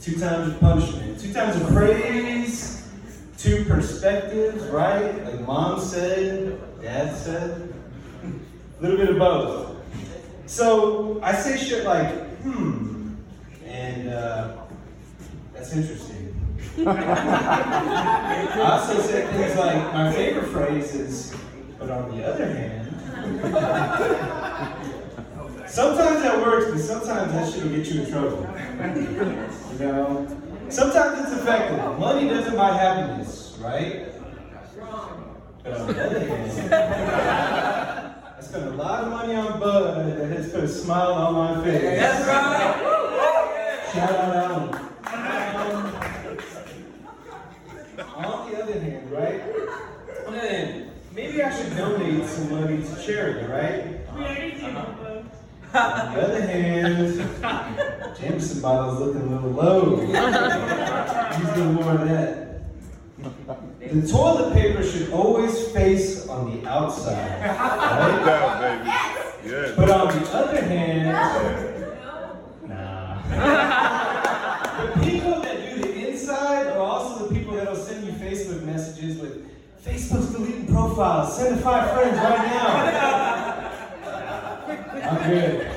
two 0.00 0.18
times 0.20 0.54
of 0.54 0.60
punishment, 0.60 1.20
two 1.20 1.32
times 1.32 1.60
of 1.60 1.66
praise, 1.68 2.83
two 3.44 3.62
perspectives, 3.66 4.64
right? 4.68 5.22
Like 5.22 5.40
mom 5.42 5.78
said, 5.78 6.58
dad 6.80 7.14
said, 7.14 7.74
a 8.24 8.82
little 8.82 8.96
bit 8.96 9.10
of 9.10 9.18
both. 9.18 9.76
So 10.46 11.20
I 11.22 11.34
say 11.34 11.58
shit 11.58 11.84
like, 11.84 12.08
hmm, 12.38 13.16
and 13.66 14.08
uh, 14.08 14.56
that's 15.52 15.76
interesting. 15.76 16.34
I 16.86 18.60
also 18.62 18.98
said 19.02 19.28
things 19.34 19.56
like, 19.58 19.92
my 19.92 20.10
favorite 20.10 20.46
phrase 20.46 20.94
is, 20.94 21.36
but 21.78 21.90
on 21.90 22.16
the 22.16 22.26
other 22.26 22.46
hand, 22.46 22.88
sometimes 25.68 26.22
that 26.22 26.38
works, 26.38 26.70
but 26.70 26.80
sometimes 26.80 27.30
that 27.32 27.52
shit 27.52 27.62
will 27.62 27.76
get 27.76 27.86
you 27.88 28.04
in 28.04 28.10
trouble. 28.10 28.48
You 29.72 29.78
know? 29.80 30.43
Sometimes 30.70 31.20
it's 31.20 31.32
effective. 31.40 31.78
Money 31.98 32.28
doesn't 32.28 32.56
buy 32.56 32.76
happiness, 32.76 33.56
right? 33.60 34.06
But 35.62 35.80
on 35.80 35.86
the 35.86 36.04
other 36.06 36.20
hand, 36.20 36.72
I 36.74 38.40
spent 38.40 38.66
a 38.66 38.70
lot 38.70 39.04
of 39.04 39.10
money 39.10 39.34
on 39.34 39.60
Bud 39.60 40.18
that 40.18 40.28
has 40.36 40.52
put 40.52 40.64
a 40.64 40.68
smile 40.68 41.12
on 41.12 41.34
my 41.34 41.64
face. 41.64 42.00
That's 42.00 42.26
right. 42.26 43.90
Shout 43.92 44.10
out 44.10 44.36
Alan. 44.36 44.74
Um, 47.96 48.24
on 48.24 48.50
the 48.50 48.62
other 48.62 48.80
hand, 48.80 49.10
right? 49.12 49.40
Then 50.30 50.90
maybe 51.14 51.42
I 51.42 51.56
should 51.56 51.76
donate 51.76 52.26
some 52.26 52.50
money 52.50 52.82
to 52.82 53.02
charity, 53.04 53.46
right? 53.46 54.00
On 55.74 56.14
the 56.14 56.22
other 56.22 56.40
hand, 56.40 58.16
Jameson 58.16 58.62
bottle's 58.62 59.00
looking 59.00 59.22
a 59.22 59.26
little 59.26 59.50
low. 59.50 60.00
Use 60.02 60.14
a 60.14 61.56
little 61.56 61.72
more 61.72 61.94
of 61.94 62.08
that. 62.08 62.62
The 63.80 64.08
toilet 64.08 64.54
paper 64.54 64.84
should 64.84 65.10
always 65.10 65.66
face 65.72 66.28
on 66.28 66.62
the 66.62 66.68
outside, 66.68 67.16
right? 67.40 68.24
Yeah, 68.24 68.60
baby. 69.42 69.52
Yeah. 69.52 69.74
But 69.76 69.90
on 69.90 70.06
the 70.16 70.30
other 70.30 70.62
hand, 70.62 71.06
no. 72.62 72.74
nah. 72.74 73.22
the 74.94 75.00
people 75.04 75.40
that 75.42 75.56
do 75.60 75.82
the 75.82 76.08
inside 76.08 76.68
are 76.68 76.78
also 76.78 77.26
the 77.26 77.34
people 77.34 77.56
that'll 77.56 77.74
send 77.74 78.06
you 78.06 78.12
Facebook 78.12 78.62
messages 78.62 79.18
with 79.18 79.50
Facebook's 79.84 80.30
deleting 80.30 80.72
profiles. 80.72 81.36
Send 81.36 81.56
to 81.56 81.62
five 81.64 81.90
friends 81.92 82.16
right 82.16 82.46
now. 82.46 83.23
I'm 85.04 85.30
good. 85.30 85.70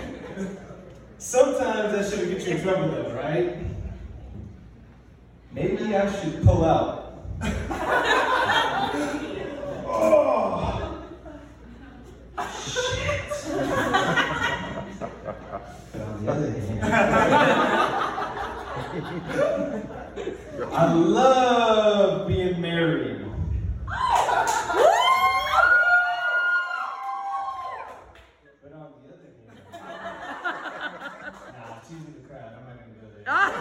Sometimes 1.18 1.92
that 1.92 2.10
should 2.10 2.30
get 2.30 2.48
you 2.48 2.56
in 2.56 2.62
trouble 2.64 2.88
though, 2.88 3.14
right? 3.14 3.58
Maybe 5.52 5.96
I 5.96 6.10
should 6.22 6.44
pull 6.44 6.64
out. 6.64 7.14
oh. 9.86 11.04
Shit. 12.64 13.22
But 15.92 16.02
on 16.02 16.26
the 16.26 16.32
other 16.32 16.52
hand, 16.52 16.84
I 20.74 20.94
love 20.94 22.28
being 22.28 22.62
married. 22.62 23.26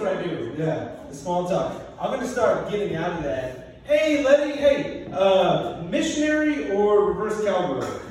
what 0.00 0.16
I 0.16 0.22
do. 0.22 0.54
Yeah, 0.56 0.96
the 1.08 1.14
small 1.14 1.48
talk. 1.48 1.80
I'm 2.00 2.10
gonna 2.12 2.26
start 2.26 2.70
getting 2.70 2.96
out 2.96 3.18
of 3.18 3.22
that. 3.24 3.76
Hey, 3.84 4.24
Letty, 4.24 4.52
hey, 4.52 5.06
uh, 5.12 5.82
missionary 5.82 6.70
or 6.70 7.12
reverse 7.12 7.44
cowgirl? 7.44 7.80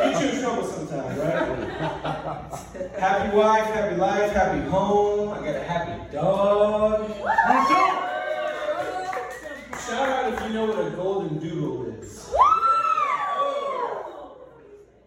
Get 0.00 0.22
you 0.22 0.28
in 0.30 0.40
trouble 0.40 0.64
sometimes, 0.64 1.18
right? 1.18 1.48
Happy 2.98 3.36
wife, 3.36 3.66
happy 3.74 3.96
life, 3.96 4.32
happy 4.32 4.68
home. 4.70 5.30
I 5.30 5.36
got 5.44 5.56
a 5.56 5.62
happy 5.62 6.12
dog. 6.12 7.08
Shout 9.86 10.08
out 10.08 10.32
if 10.32 10.42
you 10.42 10.54
know 10.54 10.66
what 10.66 10.86
a 10.86 10.90
golden 10.90 11.38
doodle 11.38 11.86
is. 11.86 12.30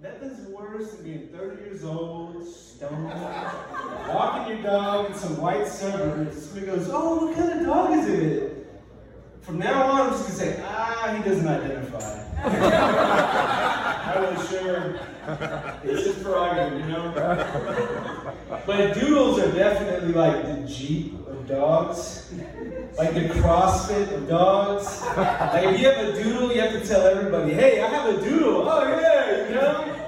Nothing's 0.01 0.47
worse 0.49 0.91
than 0.91 1.03
being 1.03 1.27
30 1.29 1.61
years 1.63 1.83
old, 1.83 2.45
walking 2.91 4.55
your 4.55 4.63
dog 4.63 5.07
in 5.07 5.13
some 5.13 5.37
white 5.37 5.67
suburbs. 5.67 6.45
Somebody 6.45 6.65
goes, 6.67 6.89
Oh, 6.91 7.25
what 7.25 7.35
kind 7.35 7.59
of 7.59 7.65
dog 7.65 7.97
is 7.97 8.07
it? 8.07 8.67
From 9.41 9.59
now 9.59 9.91
on, 9.91 10.01
I'm 10.01 10.09
just 10.11 10.23
gonna 10.23 10.35
say, 10.35 10.63
Ah, 10.65 11.13
he 11.17 11.29
doesn't 11.29 11.47
identify. 11.47 12.19
I 12.45 14.19
was 14.19 14.49
sure. 14.49 14.99
It's 15.83 16.05
his 16.05 16.23
prerogative, 16.23 16.79
you 16.79 16.85
know? 16.87 17.13
But 18.65 18.93
doodles 18.93 19.39
are 19.39 19.51
definitely 19.51 20.13
like 20.13 20.43
the 20.43 20.67
Jeep 20.67 21.13
of 21.27 21.47
dogs. 21.47 22.33
Like 22.97 23.13
the 23.13 23.21
CrossFit 23.21 24.13
of 24.13 24.27
dogs. 24.27 25.01
Like 25.15 25.73
if 25.73 25.79
you 25.79 25.87
have 25.89 26.05
a 26.05 26.23
doodle, 26.23 26.53
you 26.53 26.61
have 26.61 26.73
to 26.73 26.85
tell 26.85 27.05
everybody, 27.07 27.53
hey, 27.53 27.81
I 27.81 27.87
have 27.87 28.17
a 28.17 28.21
doodle. 28.21 28.67
Oh 28.69 28.87
yeah, 28.87 29.47
you 29.47 29.55
know? 29.55 29.99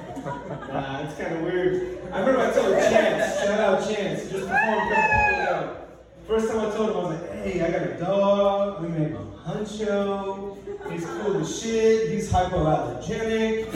Nah, 0.72 1.02
it's 1.02 1.16
kind 1.18 1.36
of 1.36 1.42
weird. 1.42 1.95
I 2.16 2.20
remember 2.20 2.48
I 2.48 2.52
told 2.54 2.78
Chance, 2.78 3.42
shout 3.42 3.60
out 3.60 3.90
Chance, 3.90 4.32
just 4.32 4.48
pulled 4.48 4.50
out. 4.50 5.90
First 6.26 6.50
time 6.50 6.62
I 6.62 6.70
told 6.74 6.92
him, 6.92 6.96
I 6.96 7.00
was 7.00 7.20
like, 7.20 7.30
hey, 7.44 7.62
I 7.62 7.72
got 7.72 7.82
a 7.82 7.98
dog. 8.00 8.82
We 8.82 8.88
made 8.88 9.12
a 9.12 9.18
huncho. 9.46 10.56
He's 10.90 11.06
cool 11.06 11.42
as 11.42 11.62
shit. 11.62 12.12
He's 12.12 12.32
hypoallergenic. 12.32 13.70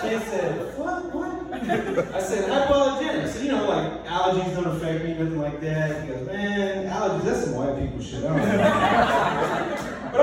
Chance 0.00 0.24
said, 0.24 0.78
what? 0.78 1.14
What? 1.14 1.62
I 1.62 2.20
said, 2.22 2.48
hypoallergenic. 2.48 3.28
So, 3.28 3.42
you 3.42 3.52
know, 3.52 3.68
like, 3.68 4.06
allergies 4.06 4.54
don't 4.54 4.68
affect 4.74 5.04
me, 5.04 5.10
nothing 5.10 5.42
like 5.42 5.60
that. 5.60 6.02
He 6.02 6.08
goes, 6.08 6.26
man, 6.26 6.88
allergies, 6.88 7.24
that's 7.24 7.44
some 7.44 7.54
white 7.54 7.78
people 7.78 8.00
shit. 8.02 8.22
But 8.22 8.32
I'm 8.32 8.38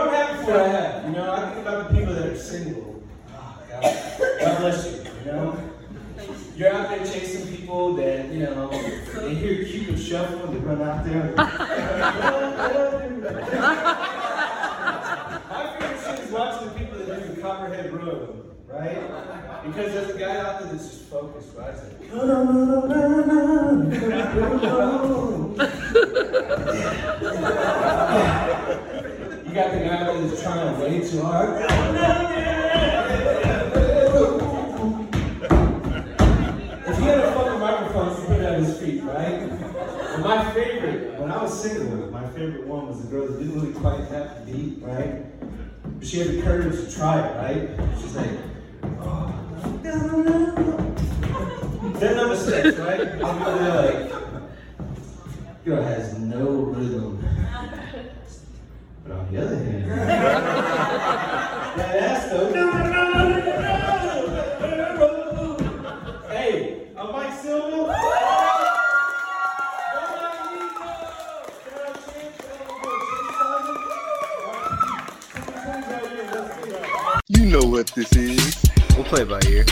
happy 0.10 0.44
for 0.44 0.52
what 0.52 0.62
I 0.62 0.68
have. 0.68 1.06
You 1.06 1.12
know, 1.12 1.32
I 1.32 1.52
think 1.52 1.62
about 1.62 1.90
the 1.90 1.96
people 1.96 2.16
that 2.16 2.26
are 2.26 2.36
single. 2.36 3.04
Oh, 3.36 3.58
God. 3.70 3.84
God 4.40 4.58
bless 4.58 4.86
you, 4.88 4.94
you 5.26 5.32
know? 5.32 5.56
You're 6.60 6.74
out 6.74 6.90
there 6.90 7.00
chasing 7.06 7.56
people 7.56 7.94
that, 7.94 8.30
you 8.34 8.42
know, 8.42 8.70
they 9.22 9.34
hear 9.34 9.64
Cupid 9.64 9.98
shuffle 9.98 10.44
and 10.44 10.54
they 10.54 10.60
run 10.60 10.82
out 10.82 11.06
there. 11.06 11.34
My 11.38 11.46
favorite 15.80 16.02
shit 16.04 16.20
is 16.20 16.32
watching 16.34 16.68
the 16.68 16.74
people 16.74 16.98
that 16.98 17.06
do 17.26 17.34
the 17.34 17.42
Copperhead 17.42 17.94
Road, 17.94 18.58
right? 18.68 19.00
Because 19.68 19.94
there's 19.94 20.10
a 20.14 20.20
guy 20.20 20.36
out 20.36 20.60
there 20.60 20.74
that's 20.74 20.90
just 20.90 21.04
focused, 21.04 21.56
right? 21.56 21.74
It's 21.74 21.82
like. 21.82 22.02
You 22.02 22.16
got 29.56 29.72
the 29.72 29.80
guy 29.80 30.04
that's 30.04 30.42
trying 30.44 30.78
way 30.78 31.10
too 31.10 31.22
hard. 31.22 32.69
I 41.40 41.44
was 41.44 41.62
single, 41.62 42.12
my 42.12 42.28
favorite 42.32 42.68
one 42.68 42.90
was 42.90 43.02
the 43.02 43.08
girl 43.08 43.26
that 43.26 43.40
didn't 43.40 43.56
really 43.62 43.72
quite 43.72 44.02
have 44.10 44.46
the 44.46 44.52
beat, 44.52 44.84
right? 44.84 45.24
But 45.98 46.06
she 46.06 46.20
had 46.20 46.28
the 46.32 46.42
courage 46.42 46.76
to 46.76 46.94
try 46.94 47.26
it, 47.26 47.34
right? 47.38 47.70
She's 47.98 48.14
like, 48.14 48.32
oh, 49.00 49.34
no, 49.82 49.96
no, 49.96 50.22
no. 50.22 50.96
No 52.02 52.28
mistakes, 52.28 52.78
right? 52.80 53.22
I'll 53.24 53.38
be 53.38 53.44
there 53.58 53.74
like, 53.94 54.12
girl 55.64 55.82
has 55.82 56.20
no 56.20 56.50
rhythm. 56.50 57.26
But 59.06 59.12
on 59.14 59.32
the 59.32 59.42
other 59.42 59.56
hand, 59.56 59.92
that 61.80 61.96
ass 61.96 62.30
though, 62.32 62.50
no, 62.50 62.70
no, 62.70 62.84
no, 62.84 63.30
no. 63.30 63.39
You 77.40 77.46
know 77.46 77.66
what 77.70 77.88
this 77.96 78.12
is. 78.18 78.62
We'll 78.98 79.06
play 79.06 79.24
by 79.24 79.40
ear. 79.48 79.64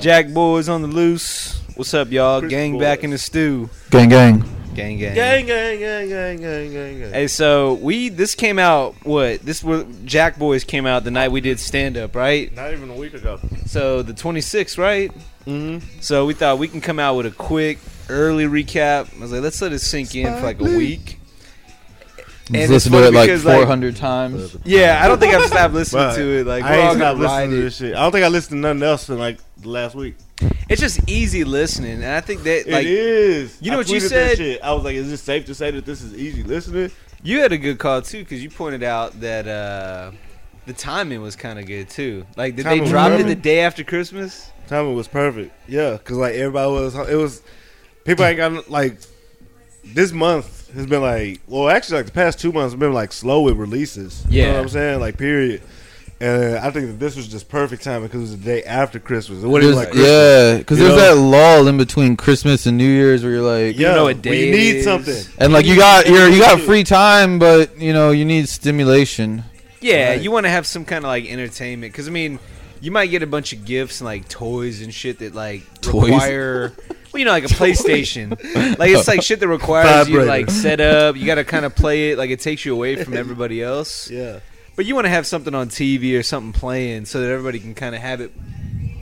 Jack 0.00 0.30
boys 0.30 0.68
on 0.68 0.82
the 0.82 0.88
loose. 0.88 1.60
What's 1.76 1.94
up, 1.94 2.10
y'all? 2.10 2.40
Chris 2.40 2.50
gang 2.50 2.76
back 2.76 3.04
in 3.04 3.10
the 3.10 3.18
stew. 3.18 3.70
Gang, 3.90 4.08
gang. 4.08 4.40
Gang, 4.74 4.98
gang. 4.98 5.14
Gang, 5.14 5.46
gang, 5.46 5.78
gang, 5.78 6.08
gang, 6.08 6.36
gang, 6.38 6.72
gang, 6.72 6.98
gang. 6.98 7.12
Hey, 7.12 7.28
so 7.28 7.74
we 7.74 8.08
this 8.08 8.34
came 8.34 8.58
out 8.58 8.96
what 9.04 9.42
this 9.42 9.62
was 9.62 9.84
Jack 10.04 10.40
Boys 10.40 10.64
came 10.64 10.86
out 10.86 11.04
the 11.04 11.12
night 11.12 11.30
we 11.30 11.40
did 11.40 11.60
stand 11.60 11.96
up, 11.96 12.16
right? 12.16 12.52
Not 12.52 12.72
even 12.72 12.90
a 12.90 12.96
week 12.96 13.14
ago. 13.14 13.38
So 13.66 14.02
the 14.02 14.12
26th, 14.12 14.76
right? 14.76 15.12
Mm-hmm. 15.46 16.00
So 16.00 16.26
we 16.26 16.34
thought 16.34 16.58
we 16.58 16.66
can 16.66 16.80
come 16.80 16.98
out 16.98 17.14
with 17.14 17.26
a 17.26 17.30
quick 17.30 17.78
early 18.08 18.46
recap. 18.46 19.16
I 19.16 19.20
was 19.20 19.30
like, 19.30 19.42
let's 19.42 19.62
let 19.62 19.72
it 19.72 19.78
sink 19.78 20.16
in 20.16 20.34
for 20.34 20.42
like 20.42 20.60
a 20.60 20.64
week. 20.64 21.19
And 22.52 22.62
it's 22.62 22.70
listen 22.70 22.92
to 22.92 23.06
it 23.06 23.14
like 23.14 23.28
because, 23.28 23.44
like- 23.44 23.58
400 23.58 23.94
times. 23.96 24.56
Yeah, 24.64 25.00
I 25.02 25.06
don't 25.08 25.18
think 25.20 25.34
I've 25.34 25.46
stopped 25.46 25.72
listening 25.72 26.02
But 26.02 26.16
to 26.16 26.40
it. 26.40 26.46
Like 26.46 26.64
I 26.64 26.76
ain't 26.76 26.96
stopped 26.96 27.18
gonna 27.18 27.18
listening 27.18 27.50
to 27.50 27.62
this 27.62 27.76
shit. 27.76 27.94
I 27.94 28.00
don't 28.02 28.12
think 28.12 28.24
I 28.24 28.28
listened 28.28 28.62
to 28.62 28.68
nothing 28.68 28.82
else 28.82 29.08
in 29.08 29.18
like 29.18 29.38
the 29.58 29.68
last 29.68 29.94
week. 29.94 30.16
It's 30.68 30.80
just 30.80 31.08
easy 31.08 31.44
listening, 31.44 32.02
and 32.02 32.12
I 32.12 32.20
think 32.20 32.42
that 32.44 32.66
like 32.66 32.86
it 32.86 32.92
is. 32.92 33.58
you 33.60 33.70
know 33.70 33.76
I 33.76 33.80
what 33.80 33.88
you 33.88 34.00
said? 34.00 34.36
shit. 34.38 34.62
I 34.62 34.72
was 34.72 34.84
like, 34.84 34.94
is 34.94 35.10
it 35.12 35.18
safe 35.18 35.44
to 35.46 35.54
say 35.54 35.70
that 35.70 35.84
this 35.84 36.02
is 36.02 36.14
easy 36.14 36.42
listening? 36.42 36.90
You 37.22 37.40
had 37.40 37.52
a 37.52 37.58
good 37.58 37.78
call 37.78 38.02
too, 38.02 38.20
because 38.20 38.42
you 38.42 38.50
pointed 38.50 38.82
out 38.82 39.20
that 39.20 39.46
uh, 39.46 40.12
the 40.66 40.72
timing 40.72 41.20
was 41.22 41.36
kind 41.36 41.58
of 41.58 41.66
good 41.66 41.88
too. 41.88 42.24
Like, 42.36 42.56
did 42.56 42.62
Timing 42.64 42.78
they 42.78 42.82
was 42.82 42.90
drop 42.90 43.12
it 43.12 43.24
the 43.26 43.34
day 43.34 43.60
after 43.60 43.84
Christmas? 43.84 44.50
Timing 44.68 44.94
was 44.94 45.08
perfect. 45.08 45.52
Yeah, 45.68 45.92
because 45.92 46.16
like 46.16 46.34
everybody 46.34 46.70
was, 46.70 46.94
it 46.94 47.16
was 47.16 47.42
people 48.04 48.24
ain't 48.24 48.38
got 48.38 48.70
like 48.70 48.98
this 49.84 50.12
month 50.12 50.59
has 50.74 50.86
been 50.86 51.02
like 51.02 51.40
well 51.46 51.68
actually 51.68 51.96
like 51.98 52.06
the 52.06 52.12
past 52.12 52.38
two 52.40 52.52
months 52.52 52.72
have 52.72 52.80
been 52.80 52.92
like 52.92 53.12
slow 53.12 53.42
with 53.42 53.56
releases. 53.56 54.24
you 54.28 54.42
know 54.42 54.48
Yeah. 54.48 54.52
what 54.54 54.60
I'm 54.62 54.68
saying 54.68 55.00
like 55.00 55.18
period. 55.18 55.62
And 56.22 56.56
I 56.58 56.70
think 56.70 56.86
that 56.88 56.98
this 57.00 57.16
was 57.16 57.28
just 57.28 57.48
perfect 57.48 57.82
timing 57.82 58.02
because 58.08 58.18
it 58.18 58.22
was 58.24 58.30
the 58.38 58.44
day 58.44 58.62
after 58.64 58.98
Christmas. 58.98 59.42
It 59.42 59.46
wasn't 59.46 59.70
even 59.72 59.76
like 59.76 59.88
Christmas. 59.92 60.06
yeah, 60.10 60.56
because 60.58 60.78
there's 60.78 60.90
know? 60.94 61.14
that 61.14 61.16
lull 61.18 61.66
in 61.66 61.78
between 61.78 62.14
Christmas 62.14 62.66
and 62.66 62.76
New 62.76 62.84
Year's 62.90 63.22
where 63.22 63.32
you're 63.32 63.40
like, 63.40 63.78
yeah, 63.78 63.94
know 63.94 64.04
what 64.04 64.16
when 64.16 64.20
day 64.20 64.44
you 64.46 64.52
need 64.52 64.82
something. 64.82 65.16
and 65.38 65.50
like 65.54 65.64
you 65.64 65.76
got 65.76 66.06
you're, 66.06 66.28
you 66.28 66.38
got 66.40 66.60
free 66.60 66.84
time, 66.84 67.38
but 67.38 67.78
you 67.80 67.94
know 67.94 68.10
you 68.10 68.26
need 68.26 68.50
stimulation. 68.50 69.44
Yeah, 69.80 70.10
Right. 70.10 70.20
you 70.20 70.30
want 70.30 70.44
to 70.44 70.50
have 70.50 70.66
some 70.66 70.84
kind 70.84 71.06
of 71.06 71.08
like 71.08 71.24
entertainment, 71.24 71.90
because 71.94 72.06
I 72.06 72.10
mean, 72.10 72.38
you 72.82 72.90
might 72.90 73.06
get 73.06 73.22
a 73.22 73.26
bunch 73.26 73.54
of 73.54 73.64
gifts 73.64 74.02
and 74.02 74.04
like 74.06 74.28
toys 74.28 74.82
and 74.82 74.92
shit 74.92 75.20
that 75.20 75.34
like 75.34 75.62
Toys? 75.80 76.10
require. 76.10 76.72
Well, 77.12 77.18
you 77.18 77.24
know, 77.24 77.32
like 77.32 77.44
a 77.44 77.48
PlayStation. 77.48 78.30
like 78.78 78.90
it's 78.90 79.08
like 79.08 79.22
shit 79.22 79.40
that 79.40 79.48
requires 79.48 80.08
you 80.08 80.22
like 80.24 80.50
set 80.50 80.80
up. 80.80 81.16
You 81.16 81.26
got 81.26 81.36
to 81.36 81.44
kind 81.44 81.64
of 81.64 81.74
play 81.74 82.10
it. 82.10 82.18
Like 82.18 82.30
it 82.30 82.40
takes 82.40 82.64
you 82.64 82.72
away 82.74 83.02
from 83.02 83.16
everybody 83.16 83.62
else. 83.62 84.10
Yeah. 84.10 84.40
But 84.76 84.86
you 84.86 84.94
want 84.94 85.06
to 85.06 85.10
have 85.10 85.26
something 85.26 85.54
on 85.54 85.68
TV 85.68 86.18
or 86.18 86.22
something 86.22 86.52
playing 86.58 87.04
so 87.06 87.20
that 87.20 87.30
everybody 87.30 87.58
can 87.58 87.74
kind 87.74 87.94
of 87.94 88.00
have 88.00 88.20
it, 88.20 88.32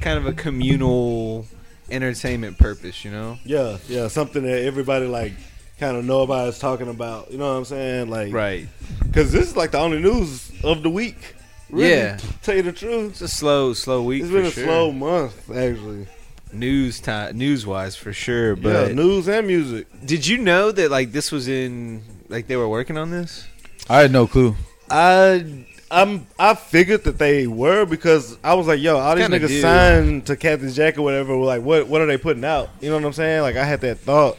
kind 0.01 0.19
of 0.19 0.27
a 0.27 0.33
communal 0.33 1.47
entertainment 1.91 2.59
purpose. 2.59 3.05
You 3.05 3.11
know? 3.11 3.39
Yeah, 3.45 3.79
yeah, 3.89 4.09
something 4.09 4.43
that 4.43 4.65
everybody 4.65 5.07
like 5.07 5.33
kind 5.79 5.97
of 5.97 6.05
know 6.05 6.23
about 6.23 6.49
is 6.49 6.59
talking 6.59 6.89
about. 6.89 7.31
You 7.31 7.39
know 7.39 7.53
what 7.53 7.59
I'm 7.59 7.65
saying? 7.65 8.11
Like, 8.11 8.33
Right. 8.33 8.69
Because 9.07 9.31
this 9.33 9.49
is 9.49 9.57
like 9.57 9.71
the 9.73 9.79
only 9.79 10.01
news 10.01 10.51
of 10.65 10.83
the 10.83 10.91
week. 10.91 11.35
Really, 11.71 11.91
Yeah. 11.91 12.17
to 12.17 12.27
tell 12.43 12.57
you 12.57 12.63
the 12.63 12.73
truth, 12.73 13.11
It's 13.13 13.21
a 13.21 13.29
slow, 13.29 13.75
slow 13.75 14.03
week. 14.03 14.23
it's 14.23 14.33
been 14.33 14.47
a 14.47 14.51
sure. 14.51 14.65
slow 14.65 14.91
month 14.91 15.51
actually. 15.51 16.07
News 16.53 17.01
time, 17.01 17.37
news 17.39 17.67
wise 17.67 17.97
for 17.97 18.13
sure. 18.13 18.55
yeah, 18.57 18.63
But 18.63 18.95
news 18.95 19.29
and 19.29 19.47
music. 19.47 19.87
did 20.05 20.27
you 20.27 20.39
know 20.39 20.71
that 20.73 20.91
like 20.91 21.13
this 21.13 21.31
was 21.33 21.49
in 21.49 22.03
like 22.29 22.47
they 22.47 22.57
were 22.57 22.69
working 22.69 22.97
on 22.99 23.11
this? 23.11 23.47
I 23.89 24.01
had 24.01 24.13
no 24.13 24.27
clue. 24.27 24.55
I 24.91 25.65
I'm 25.91 26.27
I 26.39 26.55
figured 26.55 27.05
that 27.05 27.19
they 27.19 27.47
were 27.47 27.85
because 27.87 28.37
I 28.45 28.55
was 28.55 28.67
like, 28.67 28.81
yo, 28.81 28.99
all 28.99 29.15
these 29.17 29.25
Kinda 29.29 29.41
niggas 29.41 29.49
do. 29.49 29.61
signed 29.63 30.27
to 30.27 30.37
Captain 30.37 30.71
Jack 30.73 30.99
or 30.99 31.03
whatever. 31.03 31.37
Were 31.37 31.45
like, 31.47 31.63
what 31.63 31.89
what 31.89 32.01
are 32.01 32.07
they 32.07 32.19
putting 32.19 32.45
out? 32.45 32.69
You 32.81 32.91
know 32.91 32.97
what 32.97 33.05
I'm 33.05 33.13
saying? 33.13 33.43
Like 33.43 33.57
I 33.57 33.65
had 33.65 33.81
that 33.83 33.99
thought, 33.99 34.37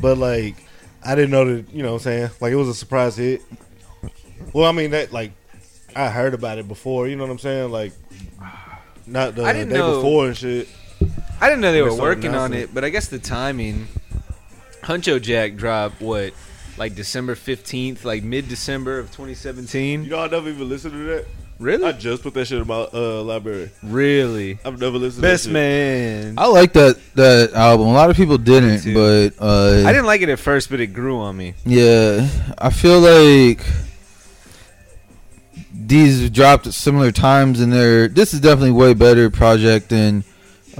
but 0.00 0.18
like 0.18 0.56
I 1.04 1.14
didn't 1.14 1.30
know 1.30 1.44
that. 1.44 1.72
You 1.72 1.82
know 1.82 1.90
what 1.90 2.00
I'm 2.00 2.02
saying? 2.02 2.30
Like 2.40 2.52
it 2.52 2.56
was 2.56 2.68
a 2.68 2.74
surprise 2.74 3.16
hit. 3.16 3.42
Well, 4.52 4.64
I 4.66 4.72
mean 4.72 4.90
that 4.92 5.12
like 5.12 5.32
I 5.94 6.08
heard 6.08 6.34
about 6.34 6.58
it 6.58 6.66
before. 6.66 7.06
You 7.08 7.16
know 7.16 7.22
what 7.24 7.30
I'm 7.32 7.38
saying? 7.38 7.70
Like 7.70 7.92
not 9.06 9.34
the 9.34 9.44
day 9.44 9.64
know- 9.64 9.96
before 9.96 10.26
and 10.28 10.36
shit. 10.36 10.68
I 11.40 11.48
didn't 11.48 11.62
know 11.62 11.72
they 11.72 11.78
They 11.78 11.82
were 11.82 11.94
working 11.94 12.34
on 12.34 12.52
it, 12.52 12.74
but 12.74 12.84
I 12.84 12.90
guess 12.90 13.08
the 13.08 13.18
timing. 13.18 13.88
Huncho 14.82 15.20
Jack 15.20 15.56
dropped 15.56 16.00
what, 16.00 16.32
like 16.76 16.94
December 16.94 17.34
fifteenth, 17.34 18.04
like 18.04 18.22
mid 18.22 18.48
December 18.48 18.98
of 18.98 19.06
2017. 19.06 20.04
You 20.04 20.10
know, 20.10 20.20
I 20.20 20.28
never 20.28 20.48
even 20.48 20.68
listened 20.68 20.92
to 20.92 20.98
that. 21.04 21.26
Really? 21.58 21.84
I 21.84 21.92
just 21.92 22.22
put 22.22 22.32
that 22.34 22.46
shit 22.46 22.58
in 22.58 22.66
my 22.66 22.88
uh, 22.92 23.22
library. 23.22 23.70
really? 23.82 24.58
I've 24.64 24.80
never 24.80 24.96
listened. 24.96 25.20
Best 25.20 25.44
to 25.44 25.50
that 25.50 25.52
man. 25.52 26.34
I 26.38 26.46
like 26.46 26.72
that 26.72 26.98
that 27.16 27.52
album. 27.52 27.88
A 27.88 27.92
lot 27.92 28.08
of 28.08 28.16
people 28.16 28.38
didn't, 28.38 28.94
but 28.94 29.34
uh, 29.38 29.86
I 29.86 29.92
didn't 29.92 30.06
like 30.06 30.22
it 30.22 30.30
at 30.30 30.38
first, 30.38 30.70
but 30.70 30.80
it 30.80 30.88
grew 30.88 31.18
on 31.18 31.36
me. 31.36 31.54
Yeah, 31.66 32.26
I 32.56 32.70
feel 32.70 33.00
like 33.00 33.62
these 35.70 36.30
dropped 36.30 36.66
at 36.66 36.72
similar 36.72 37.12
times, 37.12 37.60
and 37.60 37.70
they're 37.70 38.08
this 38.08 38.32
is 38.32 38.40
definitely 38.40 38.70
way 38.70 38.94
better 38.94 39.28
project 39.28 39.90
than 39.90 40.24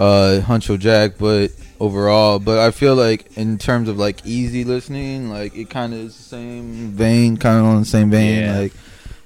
uh, 0.00 0.40
Huncho 0.44 0.78
Jack, 0.78 1.18
but 1.18 1.52
overall, 1.78 2.38
but 2.38 2.58
I 2.58 2.70
feel 2.70 2.94
like 2.94 3.36
in 3.36 3.58
terms 3.58 3.88
of 3.88 3.98
like 3.98 4.24
easy 4.26 4.64
listening, 4.64 5.28
like 5.30 5.54
it 5.54 5.68
kind 5.70 5.92
of 5.92 6.00
is 6.00 6.16
the 6.16 6.22
same 6.22 6.88
vein, 6.92 7.36
kind 7.36 7.58
of 7.58 7.64
on 7.66 7.78
the 7.80 7.84
same 7.86 8.10
vein, 8.10 8.40
Yeah. 8.40 8.58
like 8.58 8.72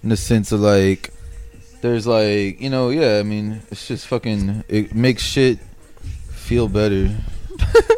in 0.02 0.09
the 0.09 0.16
sense 0.16 0.52
of 0.52 0.60
like 0.60 1.10
there's 1.80 2.06
like 2.06 2.60
you 2.60 2.68
know, 2.70 2.90
yeah, 2.90 3.18
I 3.18 3.22
mean 3.22 3.62
it's 3.70 3.86
just 3.86 4.06
fucking 4.09 4.64
it 4.68 4.94
makes 4.94 5.22
shit 5.22 5.59
feel 6.30 6.68
better. 6.68 7.14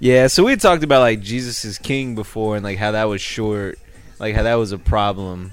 Yeah, 0.00 0.26
so 0.26 0.42
we 0.42 0.50
had 0.50 0.60
talked 0.60 0.82
about 0.82 0.98
like 0.98 1.20
Jesus 1.20 1.64
is 1.64 1.78
King 1.78 2.16
before, 2.16 2.56
and 2.56 2.64
like 2.64 2.76
how 2.76 2.90
that 2.90 3.04
was 3.04 3.20
short, 3.20 3.78
like 4.18 4.34
how 4.34 4.42
that 4.42 4.56
was 4.56 4.72
a 4.72 4.78
problem, 4.78 5.52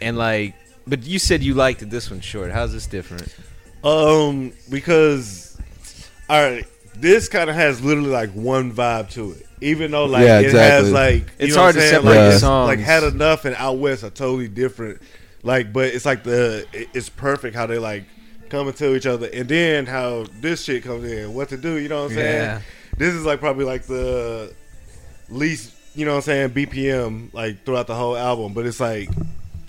and 0.00 0.16
like, 0.16 0.54
but 0.86 1.02
you 1.02 1.18
said 1.18 1.42
you 1.42 1.52
liked 1.52 1.82
it. 1.82 1.90
This 1.90 2.10
one's 2.10 2.24
short. 2.24 2.50
How's 2.50 2.72
this 2.72 2.86
different? 2.86 3.28
Um, 3.84 4.54
because 4.70 5.51
all 6.34 6.42
right, 6.42 6.64
this 6.96 7.28
kind 7.28 7.48
of 7.50 7.56
has 7.56 7.82
literally 7.82 8.10
like 8.10 8.30
one 8.32 8.72
vibe 8.72 9.10
to 9.10 9.32
it. 9.32 9.46
Even 9.60 9.90
though 9.92 10.06
like 10.06 10.24
Yeah, 10.24 10.40
it 10.40 10.46
exactly. 10.46 10.60
has 10.86 10.92
like 10.92 11.14
you 11.14 11.24
It's 11.46 11.54
know 11.54 11.62
hard 11.62 11.74
what 11.76 11.80
to 11.80 11.86
I'm 11.86 11.90
saying? 11.90 12.02
separate 12.02 12.04
like, 12.10 12.18
the 12.18 12.26
it's- 12.26 12.40
songs. 12.40 12.68
Like 12.68 12.78
had 12.80 13.02
enough 13.04 13.44
and 13.44 13.54
out 13.56 13.78
west 13.78 14.02
are 14.04 14.10
totally 14.10 14.48
different. 14.48 15.00
Like, 15.44 15.72
but 15.72 15.86
it's 15.94 16.04
like 16.04 16.24
the 16.24 16.66
it- 16.72 16.88
it's 16.94 17.08
perfect 17.08 17.54
how 17.54 17.66
they 17.66 17.78
like 17.78 18.04
come 18.48 18.66
into 18.68 18.94
each 18.94 19.06
other, 19.06 19.28
and 19.32 19.48
then 19.48 19.86
how 19.86 20.26
this 20.40 20.64
shit 20.64 20.82
comes 20.84 21.04
in. 21.10 21.32
What 21.34 21.48
to 21.50 21.56
do? 21.56 21.74
You 21.78 21.88
know 21.88 22.02
what 22.02 22.10
I'm 22.10 22.16
saying? 22.16 22.42
Yeah. 22.42 22.60
This 22.98 23.14
is 23.14 23.24
like 23.24 23.40
probably 23.40 23.64
like 23.64 23.82
the 23.84 24.52
least 25.28 25.72
you 25.94 26.04
know 26.06 26.12
what 26.12 26.16
I'm 26.18 26.22
saying 26.22 26.50
BPM 26.50 27.32
like 27.34 27.64
throughout 27.64 27.86
the 27.86 27.94
whole 27.94 28.16
album, 28.16 28.52
but 28.54 28.66
it's 28.66 28.80
like. 28.80 29.08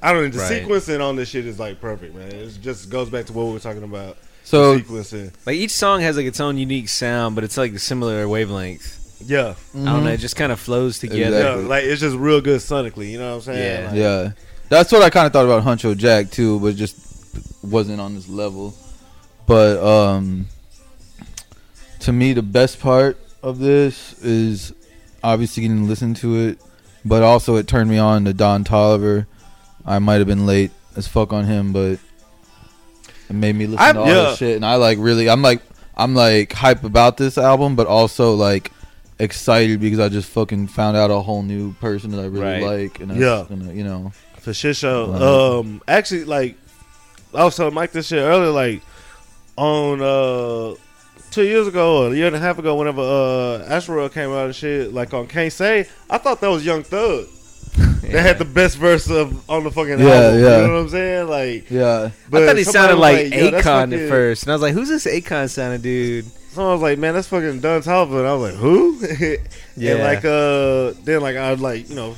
I 0.02 0.12
don't 0.12 0.24
know. 0.24 0.30
The 0.32 0.40
Right. 0.40 0.64
sequencing 0.68 1.02
on 1.02 1.16
this 1.16 1.30
shit 1.30 1.46
is 1.46 1.60
like 1.60 1.80
perfect, 1.80 2.14
man. 2.14 2.30
It 2.30 2.58
just 2.62 2.90
goes 2.90 3.10
back 3.10 3.26
to 3.28 3.34
what 3.34 3.46
we 3.48 3.54
were 3.54 3.60
talking 3.60 3.84
about. 3.84 4.18
So 4.44 4.80
sequencing. 4.80 5.34
Like 5.46 5.56
each 5.56 5.72
song 5.72 6.02
has 6.02 6.18
like 6.18 6.26
its 6.26 6.40
own 6.40 6.58
unique 6.58 6.90
sound, 6.90 7.36
but 7.36 7.44
it's 7.44 7.58
like 7.58 7.74
a 7.74 7.80
similar 7.80 8.28
wavelength. 8.28 9.00
Yeah. 9.26 9.56
I 9.74 9.86
don't 9.86 10.04
know. 10.04 10.12
It 10.12 10.18
just 10.20 10.36
kind 10.36 10.52
of 10.52 10.60
flows 10.60 11.00
together. 11.00 11.40
Yeah, 11.40 11.68
like 11.68 11.86
it's 11.86 12.02
just 12.02 12.16
real 12.18 12.42
good 12.42 12.60
sonically. 12.60 13.12
You 13.12 13.20
know 13.20 13.30
what 13.30 13.48
I'm 13.48 13.54
saying? 13.54 13.82
Yeah. 13.82 13.88
Like, 13.88 13.98
Yeah, 13.98 14.32
that's 14.70 14.92
what 14.92 15.02
I 15.02 15.10
kind 15.10 15.26
of 15.26 15.34
thought 15.34 15.46
about 15.46 15.64
Huncho 15.64 15.98
Jack 15.98 16.30
too, 16.30 16.60
but 16.60 16.76
just 16.76 16.98
wasn't 17.64 18.02
on 18.02 18.16
this 18.16 18.28
level. 18.28 18.74
But 19.46 19.82
um, 19.84 20.48
to 22.02 22.12
me, 22.12 22.34
the 22.34 22.42
best 22.42 22.80
part 22.80 23.18
of 23.42 23.60
this 23.60 24.22
is 24.22 24.74
obviously 25.24 25.64
getting 25.64 25.80
to 25.80 25.84
listen 25.86 26.14
to 26.16 26.48
it, 26.48 26.60
but 27.06 27.24
also 27.24 27.56
it 27.56 27.68
turned 27.68 27.90
me 27.90 27.98
on 27.98 28.26
to 28.26 28.34
Don 28.34 28.64
Toliver. 28.64 29.26
I 29.86 30.00
might 30.00 30.16
have 30.16 30.28
been 30.28 30.46
late 30.46 30.72
as 30.96 31.08
fuck 31.08 31.34
on 31.34 31.46
him, 31.46 31.74
but 31.74 32.00
it 33.34 33.38
made 33.40 33.56
me 33.56 33.66
listen 33.68 33.80
I'm- 33.84 33.96
to 33.96 34.02
all 34.02 34.08
yeah. 34.08 34.14
this 34.30 34.38
shit, 34.38 34.56
and 34.56 34.66
I 34.66 34.76
like 34.76 34.98
really, 35.00 35.30
I'm 35.30 35.42
like, 35.42 35.62
I'm 35.96 36.14
like 36.16 36.54
hype 36.54 36.84
about 36.84 37.18
this 37.18 37.38
album, 37.38 37.76
but 37.76 37.88
also 37.88 38.34
like 38.36 38.72
excited 39.20 39.80
because 39.80 40.00
I 40.00 40.10
just 40.10 40.30
fucking 40.30 40.68
found 40.68 40.98
out 40.98 41.12
a 41.12 41.20
whole 41.20 41.44
new 41.44 41.74
person 41.76 42.12
that 42.12 42.20
I 42.20 42.26
really 42.26 42.42
Right. 42.46 42.64
like, 42.64 43.00
and 43.00 43.12
I'm 43.12 43.22
Yeah. 43.22 43.38
just 43.40 43.50
gonna, 43.50 43.74
you 43.74 43.84
know. 43.84 44.12
for 44.40 44.54
shit 44.54 44.76
show. 44.76 45.12
Right. 45.12 45.22
Um, 45.22 45.82
actually, 45.88 46.26
like 46.26 46.56
I 47.34 47.44
was 47.46 47.56
telling 47.56 47.74
Mike 47.74 47.92
this 47.92 48.08
shit 48.08 48.20
earlier. 48.20 48.50
Like 48.52 48.82
on 49.56 50.02
uh 50.02 50.76
two 51.32 51.44
years 51.46 51.68
ago, 51.68 52.04
or 52.06 52.12
a 52.12 52.16
year 52.16 52.28
and 52.28 52.36
a 52.36 52.40
half 52.40 52.60
ago, 52.60 52.76
whenever 52.76 53.02
uh 53.02 53.66
Astroworld 53.70 54.14
came 54.14 54.32
out 54.32 54.46
and 54.48 54.56
shit, 54.56 54.94
like 54.94 55.14
on 55.14 55.28
Can't 55.28 55.54
Say, 55.54 55.88
I 56.10 56.18
thought 56.18 56.42
that 56.42 56.50
was 56.50 56.66
Young 56.66 56.84
Thug. 56.84 57.26
They 58.04 58.22
had 58.22 58.38
the 58.38 58.46
best 58.46 58.78
verse 58.78 59.10
of 59.10 59.50
on 59.50 59.64
the 59.64 59.72
fucking 59.72 59.98
Yeah, 60.00 60.06
album. 60.08 60.42
yeah. 60.42 60.62
You 60.62 60.68
know 60.68 60.74
what 60.74 60.80
I'm 60.82 60.90
saying? 60.90 61.28
Like, 61.28 61.72
Yeah. 61.72 62.10
but 62.30 62.44
I 62.44 62.48
thought 62.48 62.58
he 62.58 62.64
sounded 62.64 62.96
was 62.96 63.02
like, 63.02 63.34
yo, 63.34 63.50
that's 63.52 63.66
Akon 63.66 63.94
at 64.04 64.10
first, 64.10 64.44
and 64.44 64.52
I 64.52 64.56
was 64.56 64.62
like, 64.62 64.74
"Who's 64.74 64.90
this 64.90 65.06
Akon 65.08 65.50
sounding 65.50 65.82
dude?" 65.82 66.26
Someone 66.52 66.74
was 66.74 66.82
like, 66.84 67.00
"Man, 67.00 67.16
that's 67.16 67.28
fucking 67.30 67.62
Don 67.62 67.82
Toliver," 67.82 68.20
and 68.20 68.28
I 68.28 68.34
was 68.36 68.52
like, 68.52 68.60
"Who?" 68.60 69.00
Yeah. 69.76 69.94
And 69.94 70.04
like, 70.04 70.24
uh, 70.26 70.94
then 71.04 71.22
like 71.22 71.36
I 71.38 71.52
was 71.52 71.62
like, 71.62 71.90
you 71.90 71.96
know, 71.96 72.16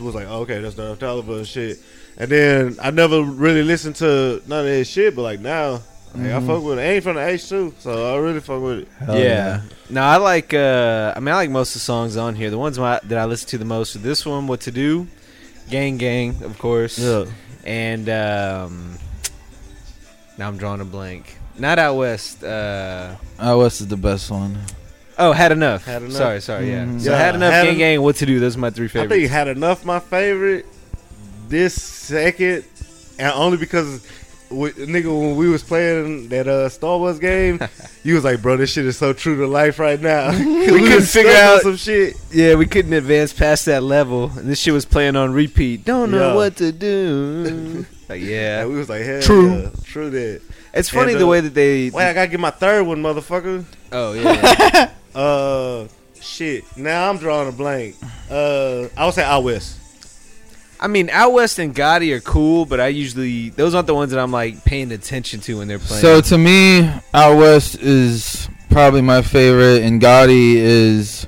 was 0.00 0.14
like, 0.14 0.26
oh, 0.28 0.40
"Okay, 0.42 0.60
that's 0.60 0.74
Don 0.74 0.96
Toliver 0.98 1.38
and 1.38 1.46
shit." 1.48 1.78
And 2.18 2.30
then 2.30 2.76
I 2.82 2.90
never 2.90 3.22
really 3.22 3.62
listened 3.62 3.96
to 3.96 4.42
none 4.46 4.60
of 4.66 4.70
his 4.70 4.88
shit, 4.90 5.16
but 5.16 5.22
like 5.22 5.40
now, 5.40 5.80
like, 6.14 6.32
I 6.32 6.40
fuck 6.46 6.62
with 6.62 6.78
it. 6.78 6.82
Ain't 6.82 7.02
from 7.04 7.16
the 7.16 7.26
H 7.26 7.48
two, 7.48 7.74
so 7.78 8.14
I 8.14 8.18
really 8.18 8.40
fuck 8.40 8.62
with 8.62 8.78
it. 8.80 8.88
Hell 8.98 9.18
yeah. 9.18 9.60
No, 9.90 10.02
I 10.02 10.16
like. 10.16 10.54
uh 10.54 11.12
I 11.16 11.20
mean, 11.20 11.28
I 11.34 11.36
like 11.36 11.50
most 11.50 11.70
of 11.70 11.74
the 11.74 11.80
songs 11.80 12.16
on 12.16 12.34
here. 12.34 12.50
The 12.50 12.58
ones 12.58 12.78
my, 12.78 13.00
that 13.04 13.18
I 13.18 13.24
listen 13.24 13.48
to 13.50 13.58
the 13.58 13.64
most 13.64 13.96
are 13.96 13.98
this 14.00 14.24
one, 14.24 14.46
"What 14.46 14.60
to 14.62 14.70
Do," 14.70 15.06
"Gang 15.70 15.96
Gang," 15.98 16.42
of 16.44 16.58
course. 16.58 16.98
Yeah. 16.98 17.24
And 17.66 18.08
um, 18.08 18.98
now 20.38 20.48
I'm 20.48 20.56
drawing 20.56 20.80
a 20.80 20.84
blank. 20.84 21.38
Not 21.58 21.78
out 21.78 21.96
west. 21.96 22.42
Uh, 22.42 23.14
Out 23.38 23.58
West 23.58 23.80
is 23.80 23.86
the 23.88 23.96
best 23.96 24.30
one. 24.30 24.58
oh, 25.18 25.32
had 25.32 25.52
enough. 25.52 25.84
Had 25.84 26.02
Enough. 26.02 26.16
Sorry, 26.16 26.40
sorry. 26.40 26.68
Yeah. 26.70 26.84
Mhm. 26.84 27.00
So 27.00 27.10
Yeah, 27.12 27.18
had 27.18 27.34
enough. 27.36 27.52
Had 27.52 27.62
gang 27.64 27.72
En- 27.74 27.78
gang. 27.78 28.02
What 28.02 28.16
to 28.16 28.26
do? 28.26 28.40
Those 28.40 28.56
are 28.56 28.58
my 28.58 28.70
three 28.70 28.88
favorites. 28.88 29.12
I 29.12 29.14
favorites. 29.14 29.30
think 29.30 29.32
had 29.32 29.48
enough. 29.56 29.84
My 29.84 30.00
favorite 30.00 30.66
this 31.48 31.74
second, 31.80 32.64
and 33.18 33.32
only 33.34 33.56
because. 33.58 34.04
We- 34.54 34.72
Nigga, 34.72 35.06
when 35.06 35.36
we 35.36 35.48
was 35.48 35.62
playing 35.62 36.28
that 36.28 36.46
uh, 36.48 36.68
Star 36.68 36.98
Wars 36.98 37.18
game, 37.18 37.60
you 38.04 38.14
was 38.14 38.24
like, 38.24 38.40
"Bro, 38.42 38.58
this 38.58 38.70
shit 38.72 38.86
is 38.86 38.96
so 38.96 39.12
true 39.12 39.36
to 39.36 39.46
life 39.46 39.78
right 39.78 40.00
now." 40.00 40.30
we, 40.38 40.66
couldn't 40.80 41.02
figure 41.02 41.32
out- 41.32 41.62
some 41.62 41.76
shit. 41.76 42.14
yeah, 42.32 42.54
we 42.54 42.66
couldn't 42.66 42.92
advance 42.92 43.32
past 43.32 43.64
that 43.66 43.82
level, 43.82 44.30
and 44.36 44.48
this 44.48 44.58
shit 44.58 44.72
was 44.74 44.84
playing 44.84 45.16
on 45.16 45.32
repeat. 45.32 45.84
Don't 45.84 46.10
know 46.10 46.28
Yeah. 46.30 46.34
what 46.34 46.56
to 46.56 46.72
do. 46.72 47.86
like, 48.08 48.22
yeah, 48.22 48.62
And 48.62 48.70
we 48.70 48.76
was 48.78 48.88
like, 48.88 49.02
"Hell 49.02 49.22
True. 49.22 49.62
yeah, 49.62 49.70
true 49.84 50.10
that." 50.10 50.40
it's 50.72 50.88
funny 50.90 51.12
And, 51.12 51.20
the 51.20 51.26
uh, 51.26 51.30
way 51.30 51.40
that 51.40 51.54
they. 51.54 51.90
Wait, 51.90 52.08
I 52.08 52.12
gotta 52.12 52.28
get 52.30 52.40
my 52.40 52.50
third 52.50 52.84
one, 52.84 53.02
motherfucker. 53.02 53.64
oh 53.92 54.12
yeah. 54.14 54.90
Uh, 55.14 55.86
shit. 56.20 56.64
Now 56.76 57.08
I'm 57.08 57.18
drawing 57.18 57.48
a 57.48 57.52
blank. 57.52 57.94
Uh, 58.28 58.88
I 58.96 59.04
would 59.04 59.14
say 59.14 59.22
out 59.22 59.44
west. 59.44 59.78
I 60.80 60.86
mean, 60.86 61.08
Out 61.10 61.32
West 61.32 61.58
and 61.58 61.74
Gatti 61.74 62.12
are 62.12 62.20
cool, 62.20 62.66
but 62.66 62.80
I 62.80 62.88
usually 62.88 63.50
those 63.50 63.74
aren't 63.74 63.86
the 63.86 63.94
ones 63.94 64.10
that 64.10 64.20
I'm 64.20 64.32
like 64.32 64.64
paying 64.64 64.92
attention 64.92 65.40
to 65.40 65.58
when 65.58 65.68
they're 65.68 65.78
playing. 65.78 66.02
So 66.02 66.20
to 66.20 66.38
me, 66.38 66.90
Out 67.12 67.38
West 67.38 67.76
is 67.80 68.48
probably 68.70 69.02
my 69.02 69.22
favorite, 69.22 69.82
and 69.82 70.00
Gatti 70.00 70.56
is. 70.58 71.26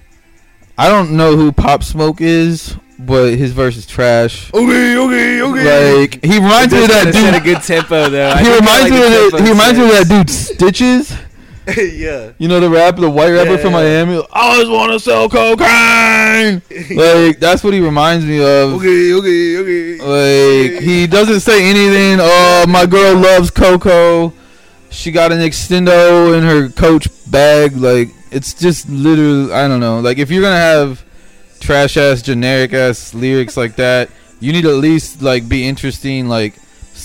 I 0.78 0.88
don't 0.88 1.16
know 1.16 1.36
who 1.36 1.52
Pop 1.52 1.82
Smoke 1.82 2.20
is, 2.20 2.76
but 2.98 3.34
his 3.34 3.52
verse 3.52 3.76
is 3.76 3.86
trash. 3.86 4.52
Okay, 4.52 4.96
okay, 4.96 5.42
okay. 5.42 6.00
Like 6.00 6.24
he 6.24 6.34
reminds 6.34 6.72
me 6.72 6.82
of 6.82 6.88
that 6.88 7.14
set 7.14 7.40
a 7.40 7.44
good 7.44 7.62
tempo 7.62 8.10
though. 8.10 8.28
I 8.28 8.42
He 8.42 8.54
reminds 8.54 8.90
me 8.90 8.98
the 8.98 9.26
of 9.26 9.32
the, 9.32 9.42
he 9.42 9.50
reminds 9.50 9.78
me 9.78 9.84
of 9.84 9.90
that 9.92 10.08
dude 10.08 10.30
Stitches. 10.30 11.16
yeah. 11.76 12.32
You 12.38 12.48
know 12.48 12.60
the 12.60 12.70
rapper, 12.70 13.00
the 13.00 13.10
white 13.10 13.30
rapper 13.30 13.52
Yeah, 13.52 13.56
from. 13.56 13.72
Miami. 13.72 14.16
I 14.32 14.52
always 14.52 14.68
want 14.68 14.92
to 14.92 15.00
sell 15.00 15.28
cocaine. 15.28 16.62
like 16.96 17.40
that's 17.40 17.64
what 17.64 17.74
he 17.74 17.80
reminds 17.80 18.24
me 18.24 18.38
of. 18.38 18.74
Okay, 18.74 19.12
okay, 19.14 19.56
okay. 19.58 19.98
Like 20.72 20.82
he 20.82 21.06
doesn't 21.06 21.40
say 21.40 21.68
anything. 21.68 22.18
Oh, 22.20 22.66
my 22.68 22.86
girl 22.86 23.16
loves 23.16 23.50
Coco. 23.50 24.32
She 24.90 25.10
got 25.10 25.32
an 25.32 25.38
extendo 25.38 26.36
in 26.38 26.44
her 26.44 26.68
coach 26.68 27.08
bag. 27.30 27.76
Like 27.76 28.10
it's 28.30 28.54
just 28.54 28.88
literally, 28.88 29.52
I 29.52 29.66
don't 29.66 29.80
know. 29.80 29.98
Like 30.00 30.18
if 30.18 30.30
you're 30.30 30.42
gonna 30.42 30.56
have 30.56 31.04
trash 31.58 31.96
ass, 31.96 32.22
generic 32.22 32.72
ass 32.74 33.12
lyrics 33.12 33.56
like 33.56 33.74
that, 33.76 34.08
you 34.38 34.52
need 34.52 34.66
at 34.66 34.74
least 34.74 35.20
like 35.20 35.48
be 35.48 35.66
interesting, 35.66 36.28
like 36.28 36.54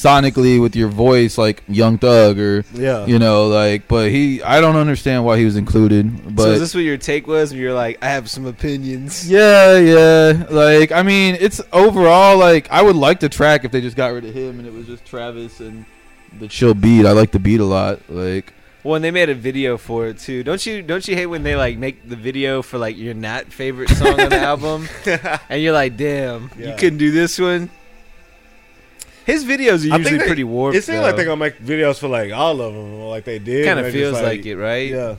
sonically 0.01 0.61
with 0.61 0.75
your 0.75 0.87
voice, 0.89 1.37
like 1.37 1.63
Young 1.67 1.97
Thug 1.97 2.39
or 2.39 2.63
Yeah. 2.73 3.05
you 3.05 3.19
know, 3.19 3.47
like. 3.47 3.87
But 3.87 4.09
he, 4.09 4.41
I 4.43 4.59
don't 4.61 4.75
understand 4.75 5.25
why 5.25 5.37
he 5.37 5.45
was 5.45 5.55
included. 5.55 6.35
But 6.35 6.43
so 6.43 6.51
is 6.51 6.59
this 6.59 6.73
what 6.73 6.81
your 6.83 6.97
take 6.97 7.27
was? 7.27 7.53
You're 7.53 7.73
like, 7.73 7.97
I 8.01 8.09
have 8.09 8.29
some 8.29 8.45
opinions. 8.45 9.29
yeah, 9.29 9.77
yeah. 9.77 10.45
Like, 10.49 10.91
I 10.91 11.03
mean, 11.03 11.37
it's 11.39 11.61
overall 11.71 12.37
like 12.37 12.69
I 12.71 12.81
would 12.81 12.95
like 12.95 13.19
the 13.19 13.29
track 13.29 13.63
if 13.65 13.71
they 13.71 13.81
just 13.81 13.95
got 13.95 14.07
rid 14.13 14.25
of 14.25 14.33
him 14.33 14.59
and 14.59 14.67
it 14.67 14.73
was 14.73 14.87
just 14.87 15.05
Travis 15.05 15.59
and 15.59 15.85
the 16.39 16.47
chill 16.47 16.73
beat. 16.73 17.05
I 17.05 17.11
like 17.11 17.31
the 17.31 17.39
beat 17.39 17.59
a 17.59 17.65
lot. 17.65 17.99
Like, 18.09 18.53
Well, 18.83 18.95
and 18.95 19.03
they 19.03 19.11
made 19.11 19.29
a 19.29 19.35
video 19.35 19.77
for 19.77 20.07
it 20.07 20.17
too. 20.17 20.43
Don't 20.43 20.65
you? 20.65 20.81
Don't 20.81 21.07
you 21.07 21.15
hate 21.15 21.27
when 21.27 21.43
they 21.43 21.55
like 21.55 21.77
make 21.77 22.07
the 22.07 22.15
video 22.15 22.61
for 22.61 22.77
like 22.77 22.97
your 22.97 23.13
not 23.13 23.45
favorite 23.47 23.89
song 23.89 24.19
on 24.19 24.29
the 24.29 24.39
album, 24.51 24.87
and 25.49 25.61
you're 25.61 25.73
like, 25.73 25.97
damn, 25.97 26.49
you 26.57 26.65
Yeah. 26.67 26.75
couldn't 26.77 26.97
do 26.99 27.11
this 27.11 27.37
one. 27.37 27.69
His 29.25 29.45
videos 29.45 29.89
are 29.89 29.93
I 29.93 29.97
usually 29.97 30.03
think 30.03 30.19
they- 30.21 30.27
pretty 30.27 30.43
warped. 30.43 30.75
It 30.77 30.83
seems 30.83 30.99
like 31.01 31.15
they're 31.15 31.25
gonna 31.25 31.37
make 31.37 31.59
videos 31.59 31.99
for 31.99 32.07
like 32.07 32.31
all 32.31 32.59
of 32.61 32.73
them, 32.73 32.93
or 32.95 33.09
like 33.09 33.23
they 33.25 33.39
did. 33.39 33.65
kind 33.65 33.77
and 33.79 33.87
of 33.87 33.93
they're 33.93 34.09
just 34.09 34.19
feels 34.19 34.27
like, 34.27 34.45
it, 34.45 34.55
right? 34.57 34.89
Yeah. 34.89 35.15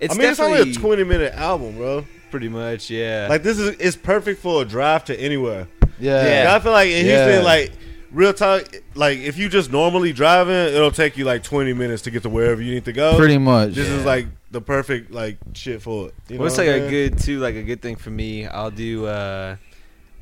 It's 0.00 0.14
I 0.14 0.18
mean, 0.18 0.28
it's 0.28 0.38
definitely 0.38 0.60
only 0.62 0.72
a 0.72 0.74
20 0.74 1.04
minute 1.04 1.34
album, 1.34 1.76
bro. 1.76 2.04
Pretty 2.30 2.48
much, 2.48 2.90
yeah. 2.90 3.26
Like 3.30 3.42
this 3.42 3.58
is 3.58 3.76
it's 3.78 3.96
perfect 3.96 4.40
for 4.42 4.62
a 4.62 4.64
drive 4.64 5.04
to 5.06 5.18
anywhere. 5.20 5.68
Yeah. 6.00 6.52
I 6.54 6.58
feel 6.60 6.72
like 6.72 6.88
in 6.90 7.06
Yeah. 7.06 7.24
Houston, 7.26 7.44
like 7.44 7.72
real 8.10 8.34
talk, 8.34 8.64
like 8.94 9.18
if 9.18 9.38
you 9.38 9.48
just 9.48 9.70
normally 9.70 10.12
driving, 10.12 10.54
it'll 10.74 10.90
take 10.90 11.16
you 11.16 11.24
like 11.24 11.44
twenty 11.44 11.72
minutes 11.72 12.02
to 12.02 12.10
get 12.10 12.22
to 12.24 12.28
wherever 12.28 12.60
you 12.60 12.74
need 12.74 12.84
to 12.86 12.92
go. 12.92 13.16
Pretty 13.16 13.38
much. 13.38 13.74
This 13.74 13.88
is 13.88 14.04
like 14.04 14.26
the 14.50 14.60
perfect 14.60 15.12
like 15.12 15.38
shit 15.52 15.80
for 15.80 16.08
it. 16.08 16.14
You 16.28 16.36
know 16.38 16.42
What's 16.42 16.58
what 16.58 16.66
like 16.66 16.74
I'm 16.76 16.82
a 16.82 16.88
saying? 16.90 17.10
good 17.12 17.18
too, 17.20 17.38
like 17.38 17.54
a 17.54 17.62
good 17.62 17.80
thing 17.80 17.94
for 17.96 18.10
me? 18.10 18.46
I'll 18.46 18.70
do 18.72 19.06
uh 19.06 19.56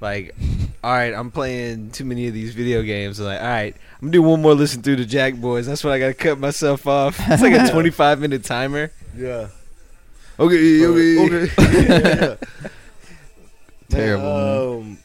like, 0.02 0.34
all 0.84 0.92
right, 0.92 1.14
I'm 1.14 1.30
playing 1.30 1.92
too 1.92 2.04
many 2.04 2.26
of 2.28 2.34
these 2.34 2.54
video 2.54 2.82
games. 2.82 3.20
I'm 3.20 3.26
like, 3.26 3.40
all 3.40 3.46
right, 3.46 3.74
I'm 3.94 4.08
gonna 4.08 4.12
do 4.12 4.22
one 4.22 4.42
more 4.42 4.54
listen 4.54 4.82
through 4.82 4.96
the 4.96 5.04
Jack 5.04 5.36
Boys. 5.36 5.66
That's 5.66 5.82
when 5.84 5.92
I 5.92 5.98
gotta 5.98 6.14
cut 6.14 6.38
myself 6.38 6.86
off. 6.86 7.18
It's 7.28 7.42
like 7.42 7.54
a 7.54 7.70
25 7.72 8.20
minute 8.20 8.44
timer. 8.44 8.90
Yeah. 9.16 9.48
Okay, 10.38 10.84
okay. 10.84 11.46
okay. 11.46 12.36
Terrible, 13.88 14.80
man. 14.80 14.80
Um, 14.82 14.98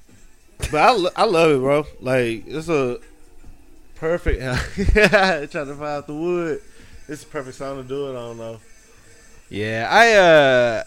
but 0.72 0.76
I, 0.76 0.92
lo- 0.92 1.10
I 1.16 1.24
love 1.26 1.52
it, 1.52 1.60
bro. 1.60 1.86
Like 2.02 2.44
it's 2.48 2.70
a 2.70 3.00
perfect. 3.96 4.42
trying 4.42 5.48
to 5.48 5.48
find 5.76 5.82
out 5.84 6.08
the 6.08 6.14
wood. 6.14 6.62
It's 7.08 7.24
a 7.24 7.28
perfect 7.28 7.58
song 7.58 7.82
to 7.82 7.88
do 7.88 8.08
it. 8.08 8.12
I 8.12 8.14
don't 8.14 8.38
know. 8.38 8.60
Yeah, 9.50 9.88
I 9.90 10.14
uh 10.14 10.84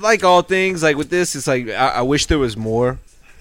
like 0.00 0.24
all 0.24 0.42
things. 0.42 0.82
Like 0.82 0.96
with 0.96 1.10
this, 1.10 1.34
it's 1.34 1.46
like 1.46 1.68
I, 1.68 1.88
I 1.88 2.02
wish 2.02 2.26
there 2.26 2.38
was 2.38 2.56
more. 2.56 2.98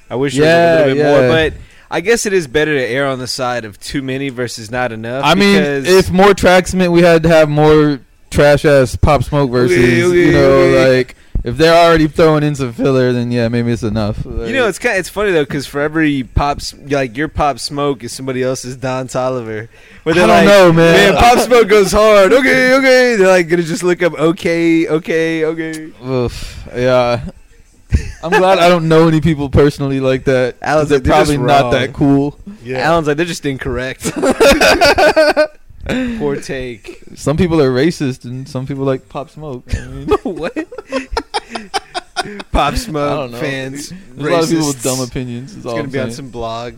I 0.10 0.16
wish 0.16 0.36
there 0.36 0.44
was 0.44 0.52
a 0.52 0.88
little 0.88 0.96
bit 0.96 1.04
yeah. 1.04 1.20
more, 1.20 1.30
but. 1.30 1.54
I 1.94 2.00
guess 2.00 2.26
it 2.26 2.32
is 2.32 2.48
better 2.48 2.74
to 2.74 2.82
err 2.82 3.06
on 3.08 3.20
the 3.20 3.28
side 3.28 3.66
of 3.66 3.78
too 3.78 4.02
many 4.02 4.30
versus 4.30 4.72
not 4.72 4.94
enough. 4.94 5.26
I 5.26 5.36
mean, 5.36 5.62
if 5.62 6.10
more 6.10 6.34
tracks 6.34 6.74
meant 6.74 6.94
we 6.94 7.02
had 7.02 7.24
to 7.24 7.28
have 7.28 7.50
more 7.50 8.00
trash 8.30 8.64
ass 8.64 8.96
pop 8.96 9.24
smoke 9.24 9.52
versus, 9.52 9.78
Okay, 9.78 10.04
okay, 10.06 10.26
you 10.26 10.32
know, 10.32 10.52
okay. 10.52 10.98
like 10.98 11.16
if 11.44 11.58
they're 11.58 11.74
already 11.76 12.08
throwing 12.08 12.44
in 12.44 12.54
some 12.56 12.72
filler, 12.74 13.12
then 13.14 13.32
yeah, 13.32 13.48
maybe 13.48 13.72
it's 13.72 13.84
enough. 13.84 14.26
Like, 14.26 14.48
You 14.50 14.54
know, 14.56 14.68
it's 14.68 14.78
kind. 14.80 14.98
It's 14.98 15.10
funny 15.10 15.32
though, 15.32 15.44
because 15.44 15.66
for 15.68 15.82
every 15.82 16.24
pop, 16.24 16.58
s- 16.58 16.74
like 16.74 17.18
your 17.18 17.28
pop 17.28 17.58
smoke 17.60 18.04
is 18.04 18.12
somebody 18.14 18.44
else's 18.44 18.76
Don 18.78 19.08
Toliver. 19.08 19.68
But 20.04 20.12
I 20.12 20.14
they're 20.14 20.28
don't 20.28 20.36
like, 20.38 20.46
know, 20.46 20.74
man. 20.74 21.16
pop 21.16 21.40
smoke 21.40 21.68
goes 21.68 21.92
hard. 21.92 22.32
Okay, 22.34 22.74
okay. 22.76 23.16
They're 23.16 23.28
like 23.28 23.48
gonna 23.50 23.64
just 23.64 23.84
look 23.84 24.02
up. 24.04 24.14
Okay, 24.14 24.88
okay, 24.88 25.46
okay. 25.46 25.92
Oof, 26.06 26.68
yeah. 26.76 27.26
I'm 28.24 28.30
glad 28.32 28.58
I 28.60 28.70
don't 28.70 28.88
know 28.88 29.08
any 29.10 29.20
people 29.20 29.50
personally 29.50 30.00
like 30.00 30.24
that. 30.26 30.56
Alan's 30.62 30.88
they're 30.90 31.00
like, 31.00 31.04
they're 31.04 31.14
probably 31.14 31.38
not 31.38 31.72
that 31.72 31.92
cool. 31.92 32.40
Yeah. 32.64 32.78
Alan's 32.80 33.08
like 33.08 33.18
they're 33.18 33.26
just 33.26 33.46
incorrect. 33.46 34.12
Poor 36.20 36.36
take. 36.38 37.04
Some 37.16 37.36
people 37.38 37.60
are 37.60 37.72
racist 37.72 38.24
and 38.24 38.48
some 38.48 38.66
people 38.68 38.86
like 38.86 39.10
pop 39.10 39.30
smoke. 39.30 39.66
I 39.76 39.88
mean, 39.88 40.08
what? 40.24 40.56
pop 42.52 42.76
smoke 42.76 43.32
fans. 43.34 43.90
There's 43.90 44.28
a 44.28 44.32
lot 44.32 44.44
of 44.44 44.50
people 44.50 44.68
with 44.68 44.84
dumb 44.84 45.00
opinions. 45.02 45.56
It's 45.56 45.66
all 45.66 45.74
gonna 45.74 45.84
I'm 45.84 45.90
be 45.90 46.00
on 46.00 46.12
some 46.12 46.30
blog. 46.30 46.76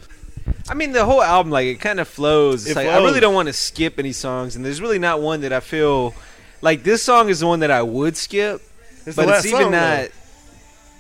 I 0.70 0.74
mean, 0.74 0.92
the 0.92 1.06
whole 1.06 1.22
album, 1.22 1.52
like, 1.52 1.68
it 1.68 1.80
kind 1.80 2.00
of 2.00 2.08
flows. 2.08 2.64
It's 2.66 2.72
It 2.72 2.76
like 2.76 2.88
I 2.88 2.98
really 2.98 3.20
don't 3.20 3.34
want 3.34 3.48
to 3.48 3.54
skip 3.54 4.00
any 4.00 4.12
songs, 4.14 4.56
and 4.56 4.64
there's 4.66 4.82
really 4.82 5.00
not 5.00 5.22
one 5.22 5.42
that 5.42 5.54
I 5.54 5.60
feel 5.60 6.14
like 6.62 6.84
this 6.84 7.04
song 7.04 7.30
is 7.30 7.40
the 7.42 7.48
one 7.48 7.60
that 7.62 7.72
I 7.72 7.82
would 7.82 8.16
skip. 8.18 8.62
It's 9.06 9.16
but 9.16 9.26
the 9.28 9.36
it's 9.38 9.46
even 9.46 9.60
song, 9.64 9.72
though. 9.72 10.02
not 10.02 10.10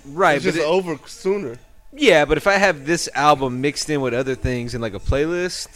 right. 0.08 0.36
It's 0.36 0.46
But 0.46 0.52
just 0.54 0.58
it- 0.64 0.68
over 0.68 1.00
sooner. 1.08 1.58
yeah, 1.94 2.26
but 2.26 2.38
if 2.38 2.48
I 2.48 2.54
have 2.54 2.86
this 2.86 3.08
album 3.16 3.62
mixed 3.62 3.90
in 3.90 4.02
with 4.02 4.14
other 4.14 4.36
things 4.36 4.76
in 4.76 4.82
like 4.82 4.94
a 4.94 5.00
playlist, 5.00 5.68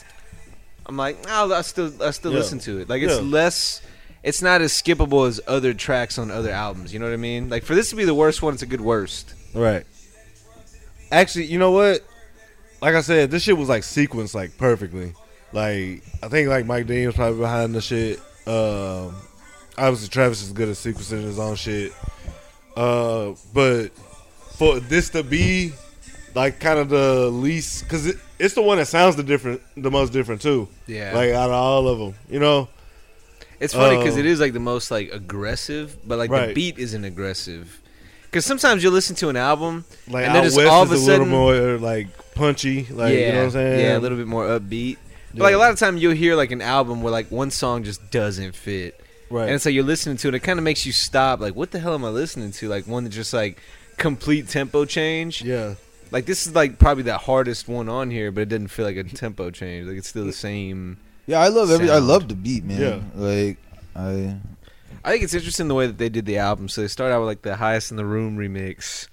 I'm 0.85 0.97
like, 0.97 1.17
oh, 1.29 1.53
I 1.53 1.61
still, 1.61 1.91
I 2.01 2.11
still 2.11 2.31
Yeah. 2.31 2.37
listen 2.39 2.59
to 2.59 2.79
it. 2.79 2.89
Like, 2.89 3.01
it's 3.01 3.15
Yeah. 3.15 3.21
less. 3.21 3.81
It's 4.27 4.41
not 4.41 4.61
as 4.61 4.73
skippable 4.73 5.25
as 5.25 5.39
other 5.47 5.73
tracks 5.73 6.17
on 6.17 6.31
other 6.31 6.51
albums. 6.51 6.91
You 6.91 6.99
know 6.99 7.05
what 7.05 7.13
I 7.13 7.17
mean? 7.17 7.49
Like 7.49 7.63
for 7.63 7.75
this 7.75 7.91
to 7.91 7.95
be 7.95 8.03
the 8.03 8.13
worst 8.13 8.41
one, 8.41 8.53
it's 8.53 8.61
a 8.61 8.65
good 8.65 8.81
worst. 8.81 9.33
Right. 9.53 9.85
Actually, 11.09 11.45
you 11.45 11.57
know 11.57 11.71
what? 11.71 12.01
Like 12.81 12.93
I 12.93 12.99
said, 12.99 13.31
this 13.31 13.43
shit 13.43 13.57
was 13.57 13.69
like 13.69 13.83
sequenced 13.83 14.35
like 14.35 14.57
perfectly. 14.57 15.13
Like 15.53 16.03
I 16.21 16.27
think 16.27 16.49
like 16.49 16.65
Mike 16.65 16.87
Dean 16.87 17.05
was 17.05 17.15
probably 17.15 17.39
behind 17.39 17.73
the 17.73 17.79
shit. 17.79 18.19
Um, 18.45 19.15
obviously 19.77 20.09
Travis 20.09 20.41
is 20.41 20.51
good 20.51 20.67
at 20.67 20.75
sequencing 20.75 21.23
his 21.23 21.39
own 21.39 21.55
shit. 21.55 21.93
Uh, 22.75 23.31
but 23.53 23.91
for 24.57 24.81
this 24.81 25.09
to 25.11 25.23
be 25.23 25.71
like 26.35 26.59
kind 26.59 26.79
of 26.79 26.89
the 26.89 27.29
least, 27.29 27.83
because 27.83 28.07
it, 28.07 28.17
it's 28.39 28.55
the 28.55 28.61
one 28.61 28.77
that 28.77 28.87
sounds 28.87 29.15
the 29.15 29.23
different, 29.23 29.61
the 29.77 29.89
most 29.89 30.11
different 30.11 30.41
too. 30.41 30.67
Yeah. 30.85 31.13
Like 31.15 31.29
out 31.29 31.49
of 31.49 31.55
all 31.55 31.87
of 31.87 31.99
them, 31.99 32.13
you 32.29 32.41
know. 32.41 32.67
It's 33.59 33.73
funny 33.73 33.97
because 33.97 34.13
Um, 34.15 34.19
it 34.19 34.25
is 34.25 34.39
like 34.39 34.53
the 34.53 34.59
most 34.59 34.91
like 34.91 35.11
aggressive, 35.13 35.97
but 36.05 36.17
like 36.17 36.29
the 36.29 36.35
Right. 36.37 36.55
beat 36.55 36.77
isn't 36.77 37.03
aggressive. 37.03 37.79
Because 38.25 38.45
sometimes 38.45 38.83
you 38.83 38.89
listen 38.89 39.15
to 39.17 39.29
an 39.29 39.35
album, 39.37 39.85
Like 40.07 40.25
and 40.25 40.35
then 40.35 40.41
out 40.41 40.43
just 40.45 40.57
west 40.57 40.69
all 40.69 40.83
of 40.83 40.91
is 40.91 41.01
a 41.01 41.03
a 41.03 41.07
little 41.07 41.25
sudden, 41.25 41.29
more 41.29 41.77
like 41.77 42.07
punchy. 42.35 42.85
Like 42.91 43.13
yeah, 43.13 43.19
you 43.19 43.31
know 43.31 43.37
what 43.39 43.43
I'm 43.45 43.51
saying? 43.51 43.79
yeah, 43.79 43.97
a 43.97 43.99
little 43.99 44.17
bit 44.17 44.27
more 44.27 44.45
upbeat. 44.47 44.97
But 45.33 45.43
like 45.43 45.55
a 45.55 45.57
lot 45.57 45.71
of 45.71 45.79
time, 45.79 45.97
you'll 45.97 46.13
hear 46.13 46.35
like 46.35 46.51
an 46.51 46.61
album 46.61 47.01
where 47.01 47.11
like 47.11 47.31
one 47.31 47.51
song 47.51 47.83
just 47.83 48.11
doesn't 48.11 48.55
fit, 48.55 48.99
right. 49.29 49.49
and 49.49 49.61
so 49.61 49.69
you're 49.69 49.83
listening 49.83 50.17
to 50.17 50.27
it. 50.29 50.35
It 50.35 50.39
kind 50.39 50.57
of 50.59 50.63
makes 50.63 50.85
you 50.85 50.91
stop. 50.91 51.39
Like, 51.39 51.55
what 51.55 51.71
the 51.71 51.79
hell 51.79 51.93
am 51.93 52.03
I 52.05 52.09
listening 52.09 52.51
to? 52.53 52.67
Like 52.69 52.87
one 52.87 53.03
that 53.05 53.11
just 53.11 53.33
like 53.33 53.59
complete 53.97 54.47
tempo 54.49 54.85
change. 54.85 55.41
yeah. 55.43 55.75
Like 56.11 56.25
this 56.25 56.47
is 56.47 56.55
like 56.55 56.79
probably 56.79 57.03
the 57.03 57.17
hardest 57.17 57.67
one 57.67 57.89
on 57.89 58.11
here, 58.11 58.31
but 58.31 58.41
it 58.41 58.49
didn't 58.49 58.69
feel 58.69 58.85
like 58.85 58.95
a 58.97 59.03
tempo 59.03 59.51
change. 59.51 59.87
Like 59.87 59.97
it's 59.97 60.07
still 60.07 60.25
the 60.25 60.31
same. 60.33 60.97
Yeah, 61.27 61.39
I 61.39 61.49
love 61.49 61.69
every. 61.69 61.89
I 61.89 61.95
Sound. 61.95 62.07
love 62.07 62.27
the 62.29 62.35
beat, 62.35 62.63
man. 62.63 62.81
Yeah. 62.81 62.99
Like 63.13 63.57
I. 63.95 64.37
I 65.03 65.11
think 65.11 65.23
it's 65.23 65.33
interesting 65.33 65.67
the 65.67 65.75
way 65.75 65.87
that 65.87 65.97
they 65.97 66.09
did 66.09 66.25
the 66.25 66.37
album. 66.37 66.67
So 66.67 66.81
they 66.81 66.87
start 66.87 67.11
out 67.11 67.19
with 67.19 67.27
like 67.27 67.41
the 67.41 67.55
highest 67.55 67.91
in 67.91 67.97
the 67.97 68.05
room 68.05 68.37
remix, 68.37 69.07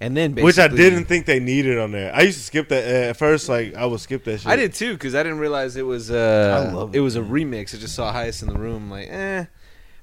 and 0.00 0.16
then 0.16 0.34
Which 0.34 0.58
I 0.58 0.68
didn't 0.68 1.04
think 1.04 1.26
they 1.26 1.40
needed 1.40 1.78
on 1.78 1.92
there. 1.92 2.14
I 2.14 2.22
used 2.22 2.38
to 2.38 2.44
skip 2.44 2.68
that 2.70 2.84
uh, 2.84 3.10
at 3.10 3.16
first. 3.16 3.48
Like 3.48 3.74
I 3.74 3.84
would 3.86 4.00
skip 4.00 4.24
that 4.24 4.38
shit. 4.40 4.46
I 4.46 4.56
did 4.56 4.74
too 4.74 4.94
because 4.94 5.14
I 5.14 5.22
didn't 5.22 5.38
realize 5.38 5.76
it 5.76 5.86
was 5.86 6.10
uh 6.10 6.68
I 6.68 6.72
love 6.72 6.94
it 6.94 6.98
it, 6.98 7.00
was 7.00 7.16
a 7.16 7.20
remix. 7.20 7.74
I 7.74 7.78
just 7.78 7.94
saw 7.94 8.12
highest 8.12 8.42
in 8.42 8.48
the 8.48 8.58
room, 8.58 8.90
like 8.90 9.08
eh. 9.08 9.44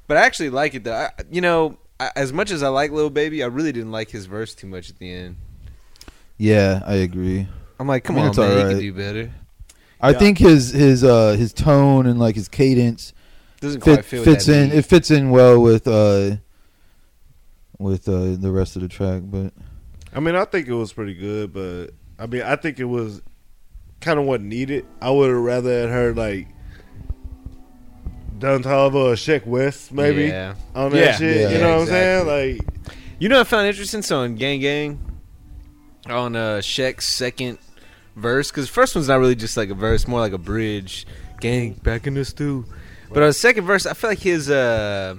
But 0.08 0.18
I 0.18 0.22
actually 0.22 0.50
like 0.50 0.76
it 0.76 0.84
though. 0.84 0.96
I, 0.96 1.10
you 1.32 1.42
know, 1.42 1.78
I, 2.00 2.12
as 2.16 2.34
much 2.34 2.52
as 2.52 2.62
I 2.64 2.68
like 2.68 2.92
Lil 2.92 3.10
Baby, 3.10 3.44
I 3.44 3.48
really 3.48 3.72
didn't 3.72 3.92
like 3.92 4.10
his 4.10 4.26
verse 4.26 4.54
too 4.54 4.68
much 4.68 4.90
at 4.90 5.00
the 5.00 5.12
end. 5.12 5.38
Yeah, 6.38 6.82
I 6.86 6.96
agree. 6.96 7.48
I'm 7.80 7.88
like, 7.88 8.04
come 8.04 8.16
I 8.16 8.20
mean, 8.20 8.26
on, 8.26 8.30
it's 8.30 8.38
man, 8.38 8.58
you 8.58 8.70
can 8.70 8.80
do 8.80 8.94
better. 8.94 9.34
I 10.04 10.12
Yeah. 10.12 10.20
think 10.20 10.38
his 10.38 10.72
his 10.72 11.04
uh 11.04 11.32
his 11.32 11.54
tone 11.54 12.06
and 12.06 12.20
like 12.20 12.36
his 12.36 12.48
cadence 12.50 13.14
Doesn't 13.62 13.80
quite 13.82 13.98
fit, 13.98 14.06
fit 14.06 14.20
with 14.20 14.26
fits 14.28 14.48
in. 14.50 14.70
beat. 14.70 14.78
It 14.80 14.82
fits 14.86 15.10
in 15.10 15.30
well 15.32 15.60
with 15.62 15.88
uh 15.88 16.36
with 17.80 18.08
uh 18.10 18.36
the 18.36 18.52
rest 18.52 18.76
of 18.76 18.82
the 18.82 18.88
track, 18.90 19.22
but 19.26 19.54
I 20.14 20.20
mean, 20.20 20.36
I 20.36 20.46
think 20.46 20.68
it 20.68 20.74
was 20.74 20.92
pretty 20.94 21.14
good, 21.16 21.54
but 21.54 21.88
I 22.20 22.28
mean, 22.28 22.42
I 22.44 22.56
think 22.58 22.80
it 22.80 22.84
was 22.86 23.22
kind 24.02 24.20
of 24.20 24.26
what 24.26 24.42
needed. 24.42 24.86
I 25.02 25.10
would 25.10 25.30
have 25.30 25.40
rather 25.40 25.82
had 25.82 25.90
heard 25.90 26.18
like 26.18 26.48
Don 28.40 28.62
Toliver 28.62 28.96
or 28.96 29.14
Sheck 29.14 29.46
West 29.46 29.92
maybe 29.94 30.26
Yeah. 30.26 30.56
on 30.76 30.92
that 30.92 30.98
Yeah. 30.98 31.16
shit. 31.18 31.42
Yeah, 31.42 31.50
you 31.50 31.58
know 31.60 31.76
what 31.78 31.82
exactly. 31.84 32.12
I'm 32.12 32.28
saying? 32.28 32.58
Like, 32.58 32.68
You 33.20 33.30
know, 33.30 33.38
what 33.38 33.48
I 33.48 33.50
found 33.50 33.68
interesting. 33.68 34.02
So 34.02 34.20
on 34.20 34.36
Gang 34.36 34.60
Gang, 34.60 35.00
on 36.10 36.36
uh 36.36 36.58
Sheck's 36.62 37.08
second 37.08 37.58
verse, 38.16 38.52
because 38.52 38.70
first 38.70 38.96
one's 38.96 39.08
not 39.08 39.20
really 39.20 39.36
just 39.36 39.58
like 39.58 39.70
a 39.70 39.76
verse, 39.76 40.08
more 40.08 40.20
like 40.20 40.34
a 40.34 40.38
bridge. 40.38 41.06
Gang 41.40 41.74
back 41.74 42.08
in 42.08 42.14
the 42.14 42.24
stew. 42.24 42.66
But 43.10 43.22
on 43.22 43.30
the 43.30 43.34
second 43.34 43.66
verse, 43.66 43.86
I 43.86 43.94
feel 43.94 44.10
like 44.10 44.20
his 44.20 44.50
uh 44.50 45.16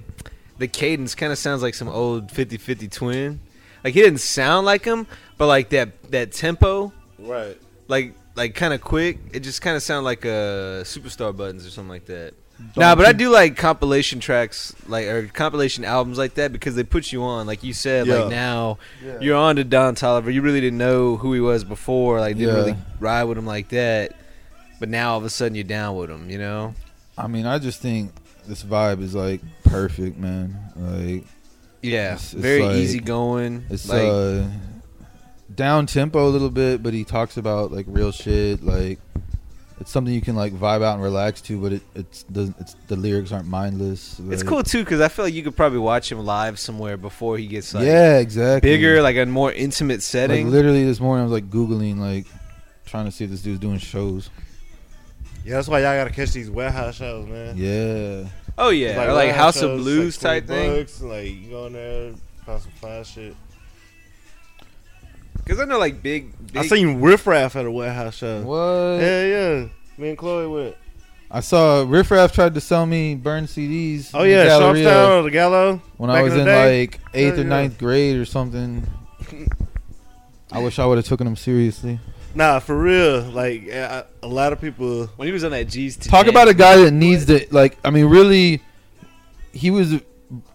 the 0.59 0.69
cadence 0.69 1.15
kind 1.15 1.33
of 1.33 1.39
sounds 1.39 1.63
like 1.63 1.75
some 1.75 1.89
old 1.89 2.29
50-50 2.29 2.91
twin. 2.91 3.41
Like 3.83 3.95
he 3.95 4.01
didn't 4.01 4.21
sound 4.21 4.67
like 4.67 4.85
him, 4.85 5.07
but 5.37 5.47
like 5.47 5.69
that 5.71 6.11
that 6.11 6.33
tempo, 6.33 6.93
right? 7.19 7.59
like 7.89 8.15
like 8.35 8.55
kind 8.55 8.73
of 8.73 8.81
quick. 8.81 9.19
It 9.33 9.41
just 9.41 9.61
kind 9.61 9.77
of 9.77 9.83
sounded 9.83 10.05
like 10.05 10.25
uh 10.25 10.83
superstar 10.85 11.37
buttons 11.37 11.67
or 11.67 11.71
something 11.71 11.91
like 11.91 12.07
that. 12.07 12.35
Nah, 12.77 12.95
but 12.95 13.05
I 13.07 13.13
do 13.13 13.31
like 13.31 13.57
compilation 13.57 14.21
tracks, 14.21 14.75
like 14.89 15.07
or 15.07 15.27
compilation 15.29 15.85
albums 15.85 16.19
like 16.19 16.35
that 16.35 16.53
because 16.53 16.75
they 16.75 16.83
put 16.85 17.13
you 17.13 17.23
on, 17.23 17.47
like 17.47 17.63
you 17.63 17.73
said. 17.73 18.07
Yeah. 18.07 18.21
Like 18.23 18.31
now, 18.31 18.79
you're 19.21 19.37
on 19.37 19.57
to 19.57 19.65
Don 19.65 19.95
Toliver. 19.95 20.33
You 20.33 20.43
really 20.43 20.61
didn't 20.61 20.79
know 20.79 21.17
who 21.17 21.33
he 21.33 21.41
was 21.41 21.63
before, 21.65 22.21
like 22.21 22.37
didn't 22.37 22.55
Yeah. 22.55 22.61
really 22.61 22.77
ride 23.01 23.25
with 23.25 23.39
him 23.39 23.47
like 23.47 23.69
that. 23.71 24.17
But 24.81 24.89
now 24.89 25.13
all 25.13 25.19
of 25.19 25.25
a 25.25 25.31
sudden 25.31 25.55
you're 25.55 25.65
down 25.65 25.97
with 25.97 26.11
him, 26.11 26.31
you 26.31 26.39
know? 26.39 26.75
I 27.17 27.27
mean, 27.29 27.47
I 27.47 27.59
just 27.59 27.81
think 27.81 28.13
this 28.47 28.63
vibe 28.65 29.01
is 29.03 29.15
like 29.15 29.41
perfect, 29.65 30.19
man. 30.19 30.57
Like 30.77 31.25
Yeah, 31.83 32.15
It's- 32.15 32.33
it's 32.33 32.43
very 32.43 32.63
like- 32.63 32.77
easy 32.77 32.99
going. 33.01 33.65
it's 33.71 33.89
like 33.89 34.03
uh 34.03 34.45
down 35.55 35.87
tempo 35.87 36.27
a 36.27 36.31
little 36.31 36.51
bit, 36.51 36.83
but 36.83 36.93
he 36.95 37.05
talks 37.05 37.37
about 37.37 37.71
like 37.73 37.87
real 37.89 38.11
shit. 38.11 38.65
Like 38.65 38.99
it's 39.81 39.91
something 39.91 40.15
you 40.15 40.21
can 40.21 40.37
like 40.37 40.53
vibe 40.53 40.83
out 40.83 40.95
and 40.95 41.03
relax 41.03 41.41
to, 41.43 41.61
but 41.61 41.73
it 41.73 41.83
it's 41.95 42.23
doesn't. 42.25 42.57
It's 42.61 42.77
the 42.87 42.97
lyrics 42.97 43.33
aren't 43.33 43.49
mindless. 43.49 44.21
it's 44.31 44.43
cool 44.43 44.63
too 44.63 44.85
because 44.85 45.01
I 45.01 45.09
feel 45.09 45.25
like 45.25 45.35
you 45.35 45.43
could 45.43 45.57
probably 45.57 45.79
watch 45.81 46.11
him 46.13 46.19
live 46.21 46.59
somewhere 46.59 46.97
before 46.97 47.39
he 47.39 47.47
gets 47.47 47.75
like 47.75 47.85
yeah, 47.85 48.19
exactly. 48.19 48.71
bigger, 48.71 49.03
like 49.03 49.17
a 49.17 49.27
more 49.27 49.53
intimate 49.53 49.95
Like 49.95 50.03
setting. 50.03 50.51
literally 50.51 50.85
this 50.85 51.01
morning, 51.01 51.23
I 51.23 51.25
was 51.25 51.33
like 51.33 51.51
googling, 51.51 51.99
like 51.99 52.27
trying 52.87 53.07
to 53.07 53.11
see 53.11 53.25
if 53.25 53.31
this 53.31 53.43
dude's 53.43 53.61
doing 53.61 53.79
shows. 53.79 54.31
Yeah, 55.45 55.57
that's 55.57 55.69
why 55.69 55.81
y'all 55.81 55.97
gotta 55.97 56.15
catch 56.15 56.33
these 56.33 56.51
warehouse 56.51 56.95
shows, 56.95 57.27
man. 57.27 57.57
Yeah, 57.59 58.29
Oh 58.57 58.71
yeah, 58.71 58.91
It's 58.91 58.99
or 58.99 59.13
like 59.13 59.27
warehouse 59.27 59.55
House 59.57 59.63
of 59.63 59.79
Blues 59.79 60.23
like 60.23 60.47
type 60.47 60.49
thing. 60.49 60.77
Bucks, 60.77 61.01
like 61.03 61.27
you 61.27 61.51
go 61.51 61.67
in 61.67 61.73
there, 61.73 62.13
find 62.47 62.63
some 62.63 62.73
fly 62.73 63.03
shit. 63.03 63.35
Because 65.45 65.61
I 65.61 65.65
know 65.65 65.79
like 65.79 66.03
big. 66.03 66.33
big 66.47 66.57
I 66.57 66.67
seen 66.67 67.01
Riff 67.01 67.27
Raff 67.27 67.55
at 67.57 67.67
a 67.67 67.71
warehouse 67.71 68.17
show. 68.17 68.43
What? 68.43 69.01
Yeah, 69.03 69.25
yeah. 69.27 69.69
Me 69.99 70.09
and 70.11 70.19
Chloe 70.19 70.47
went. 70.47 70.77
I 71.31 71.41
saw 71.41 71.85
Riff 71.87 72.11
Raff 72.11 72.33
tried 72.33 72.55
to 72.55 72.61
sell 72.61 72.87
me 72.87 73.15
burn 73.15 73.45
CDs. 73.45 74.11
Oh 74.15 74.23
yeah, 74.23 74.45
Galleria 74.45 74.87
Sharpstown 74.87 75.19
or 75.19 75.23
the 75.25 75.31
Gallo. 75.31 75.83
when 75.97 76.11
I 76.11 76.23
was 76.23 76.35
in 76.35 76.41
in, 76.41 76.47
like 76.47 77.01
eighth 77.13 77.35
Yeah, 77.35 77.41
or 77.41 77.45
yeah. 77.45 77.49
ninth 77.49 77.79
grade 77.79 78.17
or 78.17 78.25
something. 78.25 78.87
I 80.53 80.61
wish 80.61 80.79
I 80.79 80.87
would 80.87 80.99
have 80.99 81.07
taken 81.07 81.25
them 81.27 81.37
seriously. 81.37 81.99
Nah, 82.35 82.59
for 82.61 82.77
real. 82.79 83.23
Like 83.23 83.67
a 83.69 84.07
a 84.23 84.29
lot 84.29 84.53
of 84.53 84.61
people. 84.61 85.07
when 85.17 85.27
he 85.27 85.33
was 85.33 85.45
on 85.45 85.51
that 85.53 85.69
G's. 85.69 85.97
to 85.99 86.09
Talk 86.09 86.27
about 86.27 86.49
a 86.49 86.55
guy 86.55 86.77
that 86.77 86.93
needs 86.93 87.27
to 87.27 87.47
like. 87.51 87.77
I 87.85 87.91
mean, 87.91 88.07
really, 88.07 88.61
he 89.53 89.71
was 89.71 90.01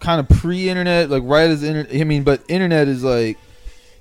kind 0.00 0.20
of 0.20 0.28
pre-internet, 0.38 1.10
like 1.10 1.22
right 1.26 1.50
as 1.50 1.62
internet. 1.62 1.94
I 1.94 2.04
mean, 2.04 2.22
but 2.22 2.42
internet 2.48 2.88
is 2.88 3.04
like 3.04 3.38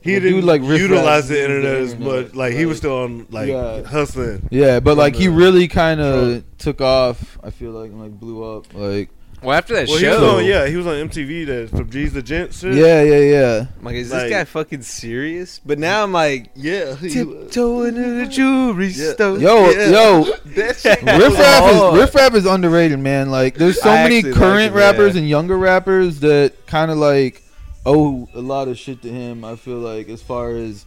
He 0.01 0.13
Well, 0.13 0.21
didn't 0.21 0.35
dude 0.37 0.43
like 0.45 0.61
utilize 0.63 1.27
the 1.27 1.41
internet 1.43 1.75
as 1.75 1.97
much. 1.97 2.33
Like 2.33 2.53
he 2.53 2.65
was 2.65 2.77
still 2.77 2.99
on 2.99 3.27
like 3.31 3.49
Yeah. 3.49 3.83
hustling. 3.83 4.47
yeah, 4.49 4.79
but 4.79 4.97
like 4.97 5.15
he 5.15 5.27
really 5.27 5.67
kind 5.67 5.99
of 5.99 6.43
took 6.57 6.79
off. 6.81 7.37
I 7.43 7.49
feel 7.49 7.71
like 7.71 7.91
and 7.91 8.01
like 8.01 8.11
blew 8.11 8.43
up. 8.43 8.67
Like 8.73 9.09
Well, 9.43 9.57
after 9.57 9.73
that 9.75 9.87
Well, 9.89 9.97
he 9.97 10.05
was 10.07 10.15
show, 10.17 10.37
on 10.37 10.45
yeah, 10.45 10.67
he 10.67 10.75
was 10.77 10.85
on 10.87 10.95
MTV. 10.95 11.45
That 11.47 11.69
from 11.69 11.89
G's 11.89 12.13
the 12.13 12.21
Gent 12.21 12.53
shit. 12.53 12.75
yeah, 12.75 13.01
yeah, 13.03 13.19
yeah. 13.19 13.65
I'm 13.79 13.85
like, 13.85 13.95
is 13.95 14.09
Like- 14.11 14.23
this 14.23 14.31
guy 14.31 14.43
fucking 14.45 14.81
serious? 14.83 15.59
But 15.65 15.79
now 15.79 16.03
I'm 16.03 16.11
like, 16.13 16.49
yeah. 16.55 16.95
he 16.95 17.05
was- 17.23 17.47
tiptoeing 17.47 17.95
in 17.97 18.19
the 18.19 18.25
jewelry 18.37 18.87
Yeah. 18.87 19.13
store. 19.13 19.37
Yo, 19.37 19.69
Yeah. 19.69 19.89
yo, 19.89 20.25
that 20.55 20.77
shit 20.79 21.01
Riff 21.03 21.29
was 21.29 21.37
Raff 21.37 21.93
is 21.93 21.99
Riff 21.99 22.15
Raff 22.15 22.35
is 22.35 22.45
underrated, 22.45 22.99
man. 22.99 23.31
Like, 23.31 23.55
there's 23.55 23.81
so 23.81 23.89
I 23.89 24.03
many 24.03 24.17
actually 24.19 24.31
like 24.31 24.39
current 24.41 24.71
him, 24.71 24.77
rappers 24.77 25.15
yeah. 25.15 25.19
and 25.21 25.29
younger 25.29 25.57
rappers 25.57 26.19
that 26.21 26.53
kind 26.67 26.89
of 26.91 26.97
like 26.97 27.41
owe 27.85 28.27
a 28.33 28.41
lot 28.41 28.67
of 28.67 28.77
shit 28.77 29.01
to 29.03 29.09
him. 29.09 29.43
I 29.43 29.55
feel 29.55 29.77
like 29.77 30.09
as 30.09 30.21
far 30.21 30.51
as 30.51 30.85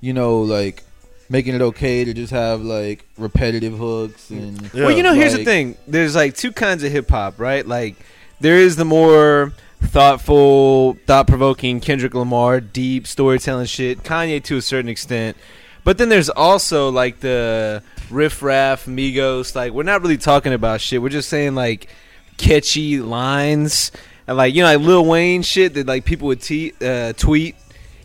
you 0.00 0.12
know, 0.12 0.40
like 0.40 0.82
making 1.28 1.54
it 1.54 1.60
okay 1.60 2.04
to 2.04 2.14
just 2.14 2.32
have 2.32 2.62
like 2.62 3.04
repetitive 3.16 3.76
hooks 3.76 4.30
mm. 4.30 4.38
and 4.38 4.74
Yeah. 4.74 4.86
well, 4.86 4.96
you 4.96 5.02
know, 5.02 5.14
here's 5.14 5.32
the 5.34 5.44
thing. 5.44 5.76
There's 5.86 6.14
like 6.14 6.34
two 6.36 6.52
kinds 6.52 6.84
of 6.84 6.92
hip 6.92 7.08
hop, 7.08 7.38
right? 7.38 7.66
Like, 7.66 7.96
there 8.40 8.56
is 8.56 8.76
the 8.76 8.84
more 8.84 9.52
thoughtful, 9.82 10.94
thought 11.06 11.26
provoking 11.26 11.80
Kendrick 11.80 12.14
Lamar, 12.14 12.60
deep 12.60 13.06
storytelling 13.06 13.66
shit. 13.66 14.02
Kanye 14.02 14.42
to 14.44 14.56
a 14.56 14.62
certain 14.62 14.88
extent. 14.88 15.36
But 15.84 15.98
then 15.98 16.08
there's 16.08 16.28
also 16.28 16.90
like 16.90 17.20
the 17.20 17.82
riff 18.10 18.42
raff, 18.42 18.86
Migos. 18.86 19.54
Like, 19.54 19.72
we're 19.72 19.84
not 19.84 20.02
really 20.02 20.18
talking 20.18 20.52
about 20.52 20.80
shit. 20.80 21.00
We're 21.00 21.08
just 21.08 21.28
saying 21.28 21.54
like 21.54 21.88
catchy 22.36 23.00
lines. 23.00 23.92
And 24.26 24.36
like, 24.36 24.54
you 24.54 24.62
know, 24.62 24.68
like 24.76 24.86
Lil 24.86 25.04
Wayne 25.04 25.42
shit 25.42 25.74
that 25.74 25.86
like 25.86 26.04
people 26.04 26.28
would 26.28 26.40
te- 26.40 26.72
uh, 26.80 27.12
tweet, 27.14 27.56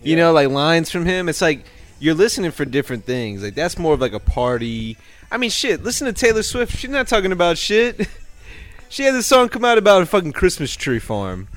you 0.04 0.16
know, 0.16 0.32
like 0.32 0.50
lines 0.50 0.92
from 0.92 1.06
him. 1.06 1.30
It's 1.30 1.42
like 1.42 1.66
you're 2.00 2.16
listening 2.16 2.52
for 2.52 2.66
different 2.66 3.06
things. 3.06 3.44
Like, 3.44 3.56
that's 3.56 3.78
more 3.78 3.94
of 3.94 4.02
like 4.02 4.14
a 4.14 4.20
party. 4.20 4.98
I 5.32 5.38
mean, 5.38 5.50
shit, 5.50 5.84
listen 5.84 6.08
to 6.08 6.14
Taylor 6.14 6.44
Swift. 6.44 6.76
She's 6.76 6.90
not 6.90 7.08
talking 7.08 7.32
about 7.32 7.58
shit. 7.58 8.08
she 8.90 9.04
had 9.04 9.14
this 9.14 9.28
song 9.28 9.50
come 9.50 9.64
out 9.64 9.78
about 9.78 10.02
a 10.02 10.06
fucking 10.06 10.34
Christmas 10.34 10.76
tree 10.76 11.00
farm. 11.00 11.48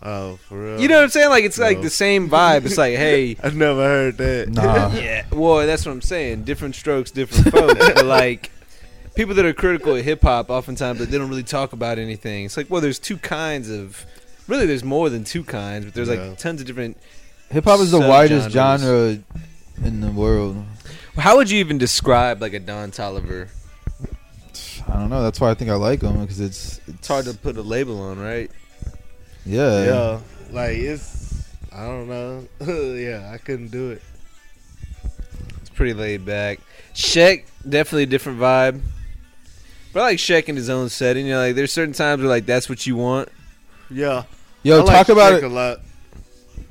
Oh, 0.00 0.36
for 0.36 0.62
real. 0.62 0.80
You 0.80 0.88
know 0.88 0.96
what 0.96 1.04
I'm 1.04 1.10
saying? 1.10 1.28
Like, 1.28 1.44
it's 1.44 1.58
like 1.58 1.82
the 1.82 1.90
same 1.90 2.30
vibe. 2.30 2.64
It's 2.64 2.78
like, 2.78 2.96
hey, 2.96 3.36
I've 3.42 3.56
never 3.56 3.82
heard 3.82 4.16
that. 4.18 4.48
nah. 4.48 4.92
yeah, 4.94 5.24
well, 5.32 5.66
that's 5.66 5.84
what 5.84 5.92
I'm 5.92 6.02
saying. 6.02 6.44
Different 6.44 6.76
strokes, 6.76 7.10
different 7.10 7.52
folks. 7.52 7.94
but 7.94 8.06
like, 8.06 8.52
people 9.18 9.34
that 9.34 9.44
are 9.44 9.52
critical 9.52 9.96
of 9.96 10.04
hip 10.04 10.22
hop, 10.22 10.48
oftentimes, 10.48 11.00
but 11.00 11.10
they 11.10 11.18
don't 11.18 11.28
really 11.28 11.42
talk 11.42 11.72
about 11.72 11.98
anything. 11.98 12.44
It's 12.44 12.56
like, 12.56 12.70
well, 12.70 12.80
there's 12.80 13.00
two 13.00 13.16
kinds 13.16 13.68
of. 13.68 14.06
Really, 14.46 14.64
there's 14.64 14.84
more 14.84 15.10
than 15.10 15.24
two 15.24 15.42
kinds, 15.42 15.84
but 15.84 15.92
there's 15.92 16.08
Yeah. 16.08 16.14
like 16.28 16.38
tons 16.38 16.60
of 16.60 16.68
different. 16.68 16.96
Hip 17.50 17.64
hop 17.64 17.80
is 17.80 17.90
the 17.90 17.98
widest 17.98 18.48
Subgenres. 18.48 18.52
genre 18.52 19.18
in 19.84 20.00
the 20.00 20.10
world. 20.12 20.64
How 21.16 21.36
would 21.36 21.50
you 21.50 21.58
even 21.58 21.78
describe 21.78 22.40
like 22.40 22.52
a 22.54 22.60
Don 22.60 22.92
Toliver? 22.92 23.48
I 24.88 24.92
don't 24.92 25.10
know. 25.10 25.22
That's 25.22 25.40
why 25.40 25.50
I 25.50 25.54
think 25.54 25.68
I 25.70 25.74
like 25.74 26.00
him 26.02 26.20
because 26.20 26.38
it's 26.40 26.80
It's 26.86 27.08
hard 27.08 27.24
to 27.24 27.34
put 27.34 27.56
a 27.56 27.62
label 27.62 28.00
on, 28.00 28.20
right? 28.20 28.50
yeah. 29.44 29.84
Yeah, 29.84 30.20
like 30.52 30.76
it's. 30.78 31.34
I 31.72 31.84
don't 31.86 32.08
know. 32.08 32.46
yeah, 32.94 33.30
I 33.34 33.38
couldn't 33.38 33.68
do 33.72 33.90
it. 33.90 34.02
It's 35.60 35.70
pretty 35.70 35.92
laid 35.92 36.24
back. 36.24 36.60
Shaq, 36.94 37.42
definitely 37.68 38.04
a 38.04 38.06
different 38.06 38.38
vibe. 38.38 38.80
But 39.92 40.00
I 40.00 40.02
like 40.04 40.18
Shaq 40.18 40.44
in 40.44 40.56
his 40.56 40.68
own 40.68 40.88
setting. 40.88 41.26
You 41.26 41.32
know, 41.32 41.40
like 41.46 41.54
there's 41.54 41.72
certain 41.72 41.94
times 41.94 42.20
where 42.20 42.28
like 42.28 42.46
that's 42.46 42.68
what 42.68 42.86
you 42.86 42.96
want. 42.96 43.28
Yeah. 43.90 44.24
Yo, 44.62 44.80
I 44.80 44.82
like 44.82 44.96
talk 44.96 45.08
about 45.08 45.32
Shaq 45.32 45.38
it. 45.38 45.44
a 45.44 45.48
lot. 45.48 45.78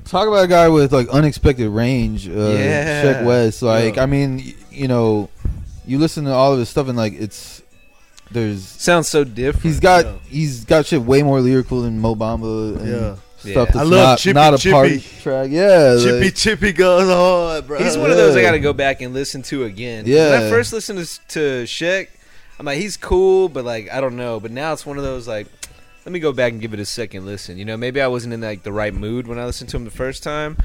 Talk 0.04 0.28
about 0.28 0.44
a 0.44 0.48
guy 0.48 0.68
with 0.68 0.92
like 0.92 1.08
unexpected 1.08 1.68
range. 1.68 2.28
Uh, 2.28 2.32
Yeah. 2.50 3.02
Sheck 3.04 3.24
West. 3.24 3.62
Like, 3.62 3.96
Yeah. 3.96 4.02
I 4.02 4.06
mean, 4.06 4.54
you 4.70 4.88
know, 4.88 5.28
you 5.86 5.98
listen 5.98 6.24
to 6.24 6.32
all 6.32 6.52
of 6.52 6.58
his 6.58 6.68
stuff 6.68 6.88
and 6.88 6.96
like 6.96 7.14
it's 7.14 7.62
there's 8.30 8.62
Sounds 8.62 9.08
so 9.08 9.24
different. 9.24 9.64
he's 9.64 9.80
got 9.80 10.04
Yeah. 10.04 10.12
he's 10.28 10.64
got 10.64 10.86
shit 10.86 11.02
way 11.02 11.22
more 11.22 11.40
lyrical 11.40 11.82
than 11.82 11.98
Mo 11.98 12.14
Bamba 12.14 12.76
and 12.78 12.88
Yeah. 12.88 12.96
stuff 13.38 13.44
Yeah. 13.44 13.64
that's 13.64 13.76
I 13.76 13.82
love 13.82 13.90
not, 13.90 14.18
Chippy 14.18 14.34
not 14.34 14.54
a 14.54 14.58
Chippy. 14.58 14.72
party 14.72 15.04
track. 15.22 15.48
Yeah, 15.50 15.96
Chippy 15.98 16.24
like- 16.24 16.34
Chippy 16.34 16.72
goes 16.72 17.08
hard, 17.08 17.66
bro. 17.66 17.78
He's 17.82 17.96
one 17.96 18.10
of 18.10 18.16
those 18.16 18.36
I 18.36 18.42
got 18.42 18.50
to 18.52 18.60
go 18.60 18.72
back 18.72 19.00
and 19.00 19.12
listen 19.14 19.42
to 19.44 19.64
again. 19.64 20.04
'Cause 20.04 20.14
When 20.14 20.42
I 20.42 20.50
first 20.50 20.72
listened 20.74 20.98
to, 21.06 21.18
to 21.28 21.40
Shaq, 21.64 22.08
I'm 22.58 22.66
like, 22.66 22.78
he's 22.78 22.96
cool, 22.96 23.48
but 23.48 23.64
like 23.64 23.90
I 23.92 24.00
don't 24.00 24.16
know. 24.16 24.40
But 24.40 24.50
now 24.50 24.72
it's 24.72 24.84
one 24.86 24.96
of 24.98 25.04
those 25.04 25.28
like, 25.28 25.46
let 26.04 26.12
me 26.12 26.18
go 26.20 26.32
back 26.32 26.52
and 26.52 26.60
give 26.60 26.74
it 26.74 26.80
a 26.80 26.84
second 26.86 27.24
listen. 27.26 27.56
You 27.58 27.64
know, 27.64 27.76
maybe 27.76 28.00
I 28.00 28.08
wasn't 28.08 28.34
in 28.34 28.40
like 28.40 28.62
the 28.62 28.72
right 28.72 28.92
mood 28.94 29.26
when 29.26 29.38
I 29.38 29.44
listened 29.44 29.70
to 29.70 29.76
him 29.76 29.84
the 29.84 29.90
first 29.90 30.22
time. 30.22 30.56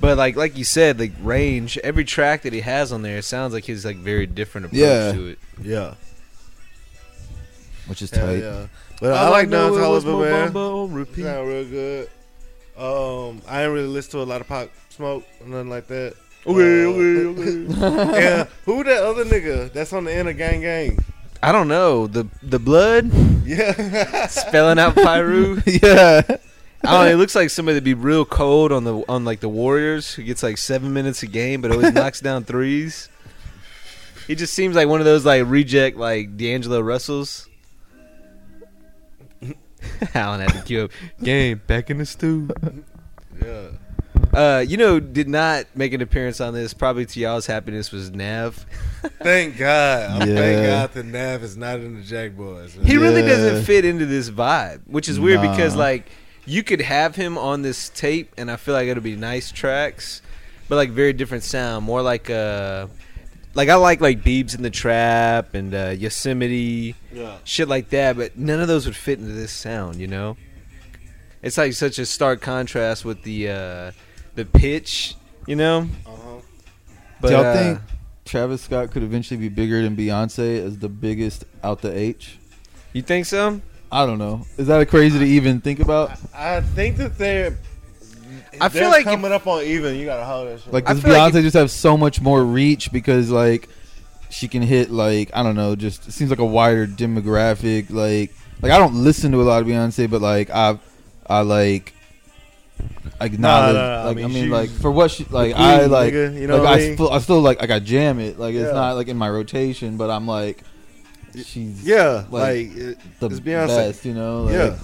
But 0.00 0.16
like 0.18 0.36
like 0.36 0.56
you 0.56 0.64
said, 0.64 0.98
like 0.98 1.12
range, 1.22 1.78
every 1.78 2.04
track 2.04 2.42
that 2.42 2.52
he 2.52 2.60
has 2.60 2.92
on 2.92 3.02
there 3.02 3.20
sounds 3.22 3.52
like 3.52 3.64
his 3.64 3.84
like 3.84 3.96
very 3.96 4.26
different 4.26 4.66
approach 4.66 4.80
Yeah. 4.80 5.12
to 5.12 5.26
it. 5.28 5.38
Yeah. 5.62 5.94
which 7.86 8.02
is 8.02 8.10
Hell 8.10 8.26
tight. 8.26 8.38
yeah. 8.42 8.66
But 9.00 9.12
I, 9.12 9.24
All 9.26 9.30
like 9.30 9.48
know 9.48 9.70
Don 9.70 9.84
it 9.84 9.88
was 9.88 10.04
Toliver, 10.04 10.30
man. 10.30 10.52
Mo 10.52 10.84
repeat. 10.86 11.22
Sound 11.24 11.48
real 11.48 11.64
good. 11.68 12.08
Um, 12.76 13.42
I 13.48 13.58
didn't 13.60 13.74
really 13.74 13.88
listen 13.88 14.12
to 14.12 14.22
a 14.22 14.24
lot 14.24 14.40
of 14.40 14.48
Pop 14.48 14.70
Smoke 14.90 15.24
or 15.40 15.46
nothing 15.46 15.68
like 15.70 15.86
that. 15.88 16.14
Okay, 16.46 16.84
Uh, 16.84 16.88
okay, 16.88 17.70
okay. 17.72 18.20
yeah, 18.20 18.44
who 18.64 18.82
that 18.84 19.02
other 19.02 19.24
nigga 19.24 19.72
that's 19.72 19.92
on 19.92 20.04
the 20.04 20.12
end 20.12 20.28
of 20.28 20.36
Gang 20.36 20.60
Gang? 20.60 20.98
I 21.44 21.52
don't 21.52 21.68
know 21.68 22.06
the 22.06 22.26
the 22.42 22.58
blood 22.58 23.10
Yeah, 23.44 24.26
spelling 24.28 24.78
out 24.78 24.94
Pyru. 24.94 25.62
yeah. 25.82 26.22
I 26.82 26.90
don't 26.90 27.04
know. 27.04 27.12
It 27.12 27.16
looks 27.16 27.34
like 27.34 27.50
somebody 27.50 27.74
that'd 27.74 27.84
be 27.84 27.92
real 27.92 28.24
cold 28.24 28.72
on 28.72 28.84
the 28.84 29.04
on 29.10 29.26
like 29.26 29.40
the 29.40 29.48
Warriors 29.50 30.14
who 30.14 30.22
gets 30.22 30.42
like 30.42 30.56
seven 30.56 30.94
minutes 30.94 31.22
a 31.22 31.26
game, 31.26 31.60
but 31.60 31.70
always 31.70 31.92
knocks 31.92 32.20
down 32.20 32.44
threes. 32.44 33.10
He 34.26 34.34
just 34.34 34.54
seems 34.54 34.74
like 34.74 34.88
one 34.88 35.00
of 35.00 35.04
those 35.04 35.26
like 35.26 35.42
reject 35.46 35.98
like 35.98 36.38
D'Angelo 36.38 36.80
Russells. 36.80 37.46
Alan 40.14 40.40
had 40.40 40.52
to 40.52 40.62
cue 40.62 40.84
up 40.84 40.90
game 41.22 41.60
back 41.66 41.90
in 41.90 41.98
the 41.98 42.06
stew. 42.06 42.48
yeah. 43.42 43.66
Uh, 44.34 44.64
you 44.66 44.76
know, 44.76 44.98
did 45.00 45.28
not 45.28 45.66
make 45.74 45.92
an 45.92 46.00
appearance 46.02 46.40
on 46.40 46.54
this. 46.54 46.74
Probably 46.74 47.06
to 47.06 47.20
y'all's 47.20 47.46
happiness 47.46 47.92
was 47.92 48.10
Nav. 48.10 48.66
Thank 49.22 49.56
God. 49.58 50.26
Yeah. 50.28 50.34
Thank 50.34 50.66
God 50.66 50.92
that 50.94 51.06
Nav 51.06 51.42
is 51.44 51.56
not 51.56 51.80
in 51.80 51.94
the 51.96 52.02
Jack 52.02 52.36
Boys. 52.36 52.76
man. 52.76 52.86
He 52.86 52.96
really 52.96 53.22
Yeah. 53.22 53.28
doesn't 53.28 53.64
fit 53.64 53.84
into 53.84 54.06
this 54.06 54.30
vibe, 54.30 54.80
which 54.86 55.08
is 55.08 55.20
weird 55.20 55.42
Nah. 55.42 55.52
because 55.52 55.76
like 55.76 56.06
you 56.46 56.62
could 56.62 56.80
have 56.80 57.14
him 57.16 57.38
on 57.38 57.62
this 57.62 57.88
tape, 57.90 58.32
and 58.36 58.50
I 58.50 58.56
feel 58.56 58.74
like 58.74 58.88
it'll 58.88 59.02
be 59.02 59.16
nice 59.16 59.50
tracks, 59.52 60.20
but 60.68 60.76
like 60.76 60.90
very 60.90 61.12
different 61.12 61.44
sound, 61.44 61.84
more 61.86 62.02
like 62.02 62.28
uh, 62.28 62.88
like 63.54 63.68
I 63.68 63.76
like 63.76 64.00
like 64.00 64.22
Beibs 64.22 64.54
in 64.54 64.62
the 64.62 64.70
Trap 64.70 65.54
and 65.54 65.72
uh, 65.74 65.94
Yosemite, 65.96 66.96
Yeah. 67.12 67.36
shit 67.44 67.68
like 67.68 67.90
that, 67.90 68.16
but 68.16 68.36
none 68.36 68.60
of 68.60 68.68
those 68.68 68.84
would 68.84 68.96
fit 68.96 69.18
into 69.20 69.32
this 69.32 69.52
sound, 69.52 69.96
you 70.00 70.06
know. 70.08 70.36
It's 71.40 71.56
like 71.58 71.74
such 71.74 71.98
a 71.98 72.06
stark 72.06 72.40
contrast 72.40 73.04
with 73.04 73.22
the 73.22 73.50
uh, 73.50 73.92
the 74.34 74.44
pitch, 74.44 75.16
you 75.46 75.56
know. 75.56 75.88
Uh-huh. 76.06 76.36
But 77.20 77.28
Do 77.28 77.34
y'all 77.34 77.44
uh, 77.46 77.54
think 77.54 77.80
Travis 78.24 78.62
Scott 78.62 78.90
could 78.90 79.02
eventually 79.02 79.38
be 79.38 79.48
bigger 79.48 79.82
than 79.82 79.96
Beyonce 79.96 80.64
as 80.64 80.78
the 80.78 80.88
biggest 80.88 81.44
out 81.62 81.82
the 81.82 81.96
H? 81.96 82.38
you 82.92 83.02
think 83.02 83.26
so? 83.26 83.60
I 83.90 84.06
don't 84.06 84.18
know. 84.18 84.46
Is 84.56 84.66
that 84.66 84.88
crazy 84.88 85.18
to 85.18 85.24
even 85.24 85.60
think 85.60 85.80
about? 85.80 86.12
I 86.34 86.60
think 86.60 86.96
that 86.96 87.16
they're. 87.18 87.58
I 88.60 88.68
feel 88.68 88.88
like 88.88 89.04
coming 89.04 89.32
up 89.32 89.46
on 89.46 89.62
even. 89.62 89.96
You 89.96 90.04
gotta 90.04 90.24
hold 90.24 90.48
that 90.48 90.60
shit. 90.60 90.72
Like, 90.72 90.86
does 90.86 91.00
Beyonce 91.00 91.34
like 91.34 91.42
just 91.42 91.56
have 91.56 91.70
so 91.70 91.96
much 91.96 92.20
more 92.20 92.44
reach 92.44 92.92
because 92.92 93.30
like 93.30 93.68
she 94.30 94.48
can 94.48 94.62
hit 94.62 94.90
like 94.90 95.30
I 95.32 95.42
don't 95.42 95.54
know, 95.54 95.76
just 95.76 96.08
it 96.08 96.12
seems 96.12 96.30
like 96.30 96.40
a 96.40 96.44
wider 96.44 96.86
demographic. 96.86 97.90
Like, 97.90 98.32
like 98.62 98.72
I 98.72 98.78
don't 98.78 98.94
listen 99.04 99.32
to 99.32 99.40
a 99.40 99.44
lot 99.44 99.62
of 99.62 99.68
Beyonce, 99.68 100.10
but 100.10 100.20
like 100.20 100.50
I, 100.50 100.78
I 101.28 101.40
like. 101.40 101.93
Acknowledge, 103.20 103.74
no, 103.74 103.80
no, 103.80 103.94
I 104.00 104.04
like 104.06 104.16
I 104.16 104.20
mean, 104.26 104.32
mean, 104.34 104.50
like 104.50 104.70
for 104.70 104.90
what 104.90 105.10
she 105.10 105.24
like, 105.30 105.52
the 105.54 105.58
I 105.60 105.86
like, 105.86 106.12
nigga, 106.12 106.40
you 106.40 106.46
know 106.48 106.54
like 106.56 106.62
what 106.64 106.72
I, 106.72 106.74
I 106.74 106.78
mean? 106.88 106.94
still, 106.96 107.10
I 107.12 107.18
still 107.20 107.40
like, 107.40 107.60
like 107.60 107.70
I 107.70 107.78
jam 107.78 108.18
it, 108.18 108.38
like 108.38 108.54
it's 108.54 108.66
Yeah. 108.66 108.72
not 108.72 108.96
like 108.96 109.08
in 109.08 109.16
my 109.16 109.28
rotation, 109.30 109.96
but 109.96 110.10
I'm 110.10 110.26
like, 110.26 110.62
she's 111.34 111.84
Yeah, 111.84 112.24
Like, 112.30 112.42
like, 112.42 112.76
it- 112.76 112.98
the 113.20 113.26
it's 113.26 113.40
Beyonce. 113.40 113.66
best, 113.68 114.04
you 114.04 114.14
know. 114.14 114.42
Like, 114.44 114.54
yeah, 114.54 114.76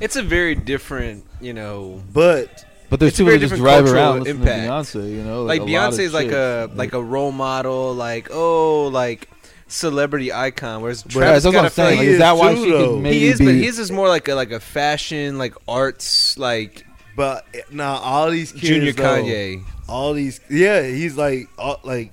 It's 0.00 0.16
a 0.16 0.22
very 0.22 0.54
different, 0.54 1.24
you 1.40 1.54
know, 1.54 2.02
but 2.12 2.64
But 2.90 3.00
there's 3.00 3.12
It's 3.12 3.20
a 3.20 3.22
people 3.22 3.26
very 3.30 3.38
that 3.38 3.40
just 3.48 3.52
different 3.54 3.62
drive 3.64 3.84
cultural 3.84 4.02
around 4.02 4.18
listening 4.24 4.40
impact. 4.42 4.92
to 4.92 4.98
Beyonce, 4.98 5.10
you 5.16 5.22
know. 5.22 5.42
like 5.44 5.60
a 5.60 5.62
lot 5.62 5.68
of 5.68 5.94
Beyonce 5.94 5.98
is 6.00 6.12
like 6.14 6.26
chicks. 6.26 6.34
a 6.34 6.70
like 6.74 6.92
a 6.94 7.02
role 7.02 7.32
model, 7.32 7.94
like 7.94 8.28
oh, 8.32 8.88
like 8.88 9.28
celebrity 9.68 10.32
icon. 10.32 10.82
Whereas 10.82 11.02
But 11.04 11.12
Travis 11.12 11.44
that's 11.44 11.44
what 11.46 11.52
Scott, 11.52 11.62
I 11.62 11.66
I'm 11.66 11.70
feel 11.70 11.84
saying. 11.84 11.90
like 11.90 11.98
Like, 11.98 12.06
he 12.08 12.12
is 12.12 12.18
that 12.18 12.36
why 12.36 12.54
too, 12.54 12.64
she 12.64 12.70
though. 12.70 12.92
could 12.94 13.02
maybe 13.02 13.18
he 13.20 13.26
is, 13.28 13.38
be? 13.38 13.44
but 13.46 13.54
his 13.54 13.78
is 13.78 13.90
more 13.92 14.08
like 14.08 14.28
a 14.28 14.34
like 14.34 14.50
a 14.50 14.60
fashion, 14.60 15.38
like 15.38 15.54
arts, 15.68 16.36
like 16.38 16.84
but 17.16 17.46
now 17.70 17.94
all 17.96 18.30
these 18.30 18.52
kids, 18.52 18.64
Junior 18.64 18.92
though, 18.92 19.22
Kanye. 19.22 19.62
all 19.88 20.12
these, 20.12 20.40
yeah, 20.48 20.82
he's 20.82 21.16
like, 21.16 21.48
all, 21.58 21.80
like, 21.82 22.12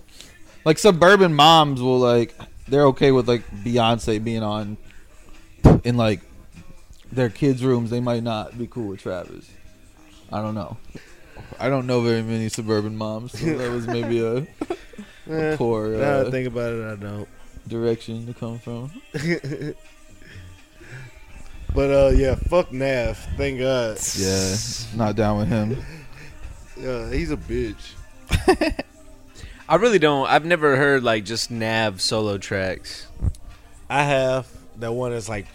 like 0.65 0.77
suburban 0.77 1.33
moms 1.33 1.81
will 1.81 1.99
like 1.99 2.35
they're 2.67 2.85
okay 2.87 3.11
with 3.11 3.27
like 3.27 3.49
Beyonce 3.63 4.23
being 4.23 4.43
on 4.43 4.77
in 5.83 5.97
like 5.97 6.21
their 7.11 7.29
kids' 7.29 7.63
rooms. 7.63 7.89
They 7.89 7.99
might 7.99 8.23
not 8.23 8.57
be 8.57 8.67
cool 8.67 8.89
with 8.89 9.01
Travis. 9.01 9.49
I 10.31 10.41
don't 10.41 10.55
know. 10.55 10.77
I 11.59 11.69
don't 11.69 11.87
know 11.87 12.01
very 12.01 12.21
many 12.21 12.49
suburban 12.49 12.95
moms, 12.95 13.37
so 13.39 13.45
that 13.45 13.71
was 13.71 13.87
maybe 13.87 14.19
a, 14.19 14.37
eh, 15.29 15.55
poor 15.57 15.89
now 15.89 15.97
that 15.97 16.25
I 16.25 16.27
uh, 16.27 16.31
think 16.31 16.47
about 16.47 16.73
it, 16.73 16.85
I 16.85 16.95
don't. 16.95 17.27
direction 17.67 18.27
to 18.27 18.33
come 18.33 18.59
from. 18.59 18.91
But 21.73 21.91
uh, 21.91 22.09
yeah, 22.15 22.35
fuck 22.35 22.71
Nav. 22.71 23.17
Thank 23.37 23.59
God. 23.59 23.97
Yeah, 24.17 24.55
not 24.95 25.15
down 25.15 25.37
with 25.39 25.47
him. 25.47 25.77
Yeah, 26.77 27.11
he's 27.11 27.29
a 27.29 27.35
bitch. 27.35 27.91
I 29.67 29.75
really 29.75 29.99
don't. 29.99 30.29
I've 30.29 30.45
never 30.45 30.77
heard 30.77 31.03
like 31.03 31.25
just 31.25 31.51
Nav 31.51 31.99
solo 31.99 32.37
tracks. 32.37 33.05
I 33.89 34.03
have 34.03 34.47
that 34.77 34.93
one 34.93 35.11
that's 35.11 35.27
like 35.27 35.47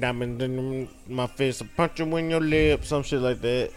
diamond 0.00 0.42
in 0.42 0.88
my 1.06 1.28
fist, 1.28 1.62
I 1.62 1.66
punch 1.76 2.00
you 2.00 2.16
in 2.16 2.30
your 2.30 2.40
lip, 2.40 2.84
some 2.84 3.04
shit 3.04 3.20
like 3.20 3.40
that. 3.42 3.70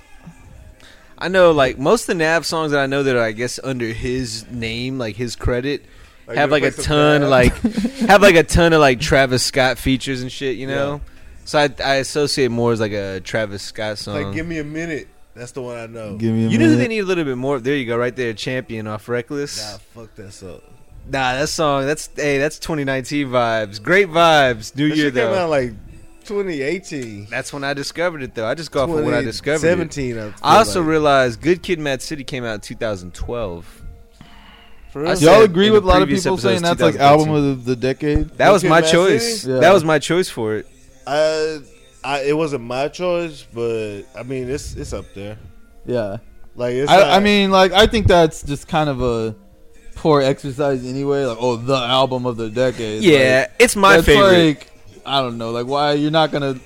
I 1.19 1.27
know 1.27 1.51
like 1.51 1.77
most 1.77 2.03
of 2.03 2.07
the 2.07 2.15
Nav 2.15 2.43
songs 2.43 2.71
that 2.71 2.79
I 2.79 2.87
know 2.87 3.03
that 3.03 3.15
are 3.15 3.23
I 3.23 3.33
guess 3.33 3.59
under 3.63 3.85
his 3.85 4.49
name, 4.49 4.97
like 4.97 5.15
his 5.15 5.35
credit, 5.35 5.85
Like, 6.27 6.37
have 6.37 6.49
you 6.49 6.53
like 6.53 6.63
a 6.63 6.71
play 6.71 6.83
some 6.83 6.85
ton 6.85 7.21
Nav? 7.21 7.29
like 7.29 7.55
have 8.09 8.23
like 8.23 8.35
a 8.35 8.43
ton 8.43 8.73
of 8.73 8.79
like 8.79 8.99
Travis 8.99 9.43
Scott 9.43 9.77
features 9.77 10.23
and 10.23 10.31
shit, 10.31 10.57
you 10.57 10.65
know. 10.65 11.01
So 11.49 11.57
I, 11.57 11.73
I 11.83 11.95
associate 11.95 12.51
more 12.51 12.73
as 12.73 12.79
like 12.79 12.91
a 12.91 13.21
Travis 13.21 13.63
Scott 13.63 13.97
song. 13.97 14.21
Like, 14.21 14.35
give 14.35 14.45
me 14.45 14.59
a 14.59 14.63
minute. 14.63 15.07
That's 15.33 15.51
the 15.51 15.63
one 15.63 15.77
I 15.77 15.87
know. 15.87 16.15
Give 16.15 16.31
me 16.31 16.41
a 16.41 16.47
minute. 16.47 16.51
you 16.51 16.57
know 16.59 16.67
who 16.67 16.75
they 16.75 16.87
need 16.87 16.99
a 16.99 17.05
little 17.05 17.23
bit 17.23 17.37
more? 17.37 17.57
There 17.57 17.75
you 17.75 17.87
go, 17.87 17.97
right 17.97 18.15
there, 18.15 18.33
Champion 18.33 18.85
off 18.85 19.09
Reckless. 19.09 19.59
Nah, 19.59 19.79
fuck 19.79 20.13
that 20.13 20.31
song. 20.31 20.61
Nah, 21.07 21.33
that 21.33 21.49
song. 21.49 21.87
That's 21.87 22.07
hey, 22.15 22.37
that's 22.37 22.59
2019 22.59 23.29
vibes. 23.29 23.81
Great 23.81 24.09
vibes. 24.09 24.75
New 24.75 24.89
That 24.89 24.95
year 24.95 25.05
shit 25.07 25.15
came 25.15 25.23
though. 25.23 25.39
out 25.39 25.49
like 25.49 25.71
2018. 26.25 27.25
that's 27.31 27.51
when 27.51 27.63
I 27.63 27.73
discovered 27.73 28.21
it 28.21 28.35
though. 28.35 28.45
I 28.45 28.53
just 28.53 28.69
go 28.69 28.83
off 28.83 28.91
of 28.91 29.03
when 29.03 29.15
I 29.15 29.23
discovered 29.23 29.65
it. 29.65 29.69
17. 29.71 30.19
I, 30.19 30.33
I 30.43 30.57
also 30.57 30.81
like. 30.81 30.89
realized 30.89 31.41
Good 31.41 31.63
Kid, 31.63 31.79
Mad 31.79 32.03
City 32.03 32.23
came 32.23 32.45
out 32.45 32.53
in 32.53 32.61
2012. 32.61 33.83
For 34.91 34.99
I 35.03 35.13
real? 35.13 35.19
Y'all 35.19 35.41
agree 35.41 35.71
with 35.71 35.83
a 35.83 35.87
lot 35.87 36.03
of 36.03 36.09
people 36.09 36.37
saying 36.37 36.61
that's 36.61 36.79
like 36.79 36.97
album 36.97 37.31
of 37.31 37.65
the, 37.65 37.73
the 37.73 37.75
decade? 37.75 38.29
That 38.37 38.51
was 38.51 38.61
Kid, 38.61 38.69
my 38.69 38.81
Mad 38.81 38.91
choice. 38.91 39.47
Yeah. 39.47 39.61
That 39.61 39.73
was 39.73 39.83
my 39.83 39.97
choice 39.97 40.29
for 40.29 40.53
it. 40.53 40.67
I, 41.09 41.59
I, 42.03 42.21
it 42.23 42.37
wasn't 42.37 42.63
my 42.63 42.87
choice, 42.87 43.45
but 43.53 44.03
I 44.15 44.23
mean, 44.23 44.49
it's 44.49 44.75
it's 44.75 44.93
up 44.93 45.05
there. 45.15 45.37
Yeah. 45.85 46.17
Like, 46.55 46.73
it's 46.73 46.91
I, 46.91 46.97
not- 46.97 47.07
I 47.09 47.19
mean, 47.19 47.51
like, 47.51 47.71
I 47.71 47.87
think 47.87 48.07
that's 48.07 48.43
just 48.43 48.67
kind 48.67 48.89
of 48.89 49.01
a 49.01 49.35
poor 49.95 50.21
exercise 50.21 50.85
anyway. 50.85 51.25
Like, 51.25 51.37
oh, 51.39 51.55
the 51.55 51.75
album 51.75 52.25
of 52.25 52.37
the 52.37 52.49
decade. 52.49 53.01
Yeah, 53.03 53.47
Like, 53.49 53.51
it's 53.59 53.75
my 53.75 53.95
that's 53.95 54.05
favorite. 54.07 54.47
Like, 54.57 54.71
I 55.05 55.21
don't 55.21 55.37
know. 55.37 55.51
Like, 55.51 55.67
why 55.67 55.93
you're 55.93 56.11
not 56.11 56.31
gonna 56.31 56.59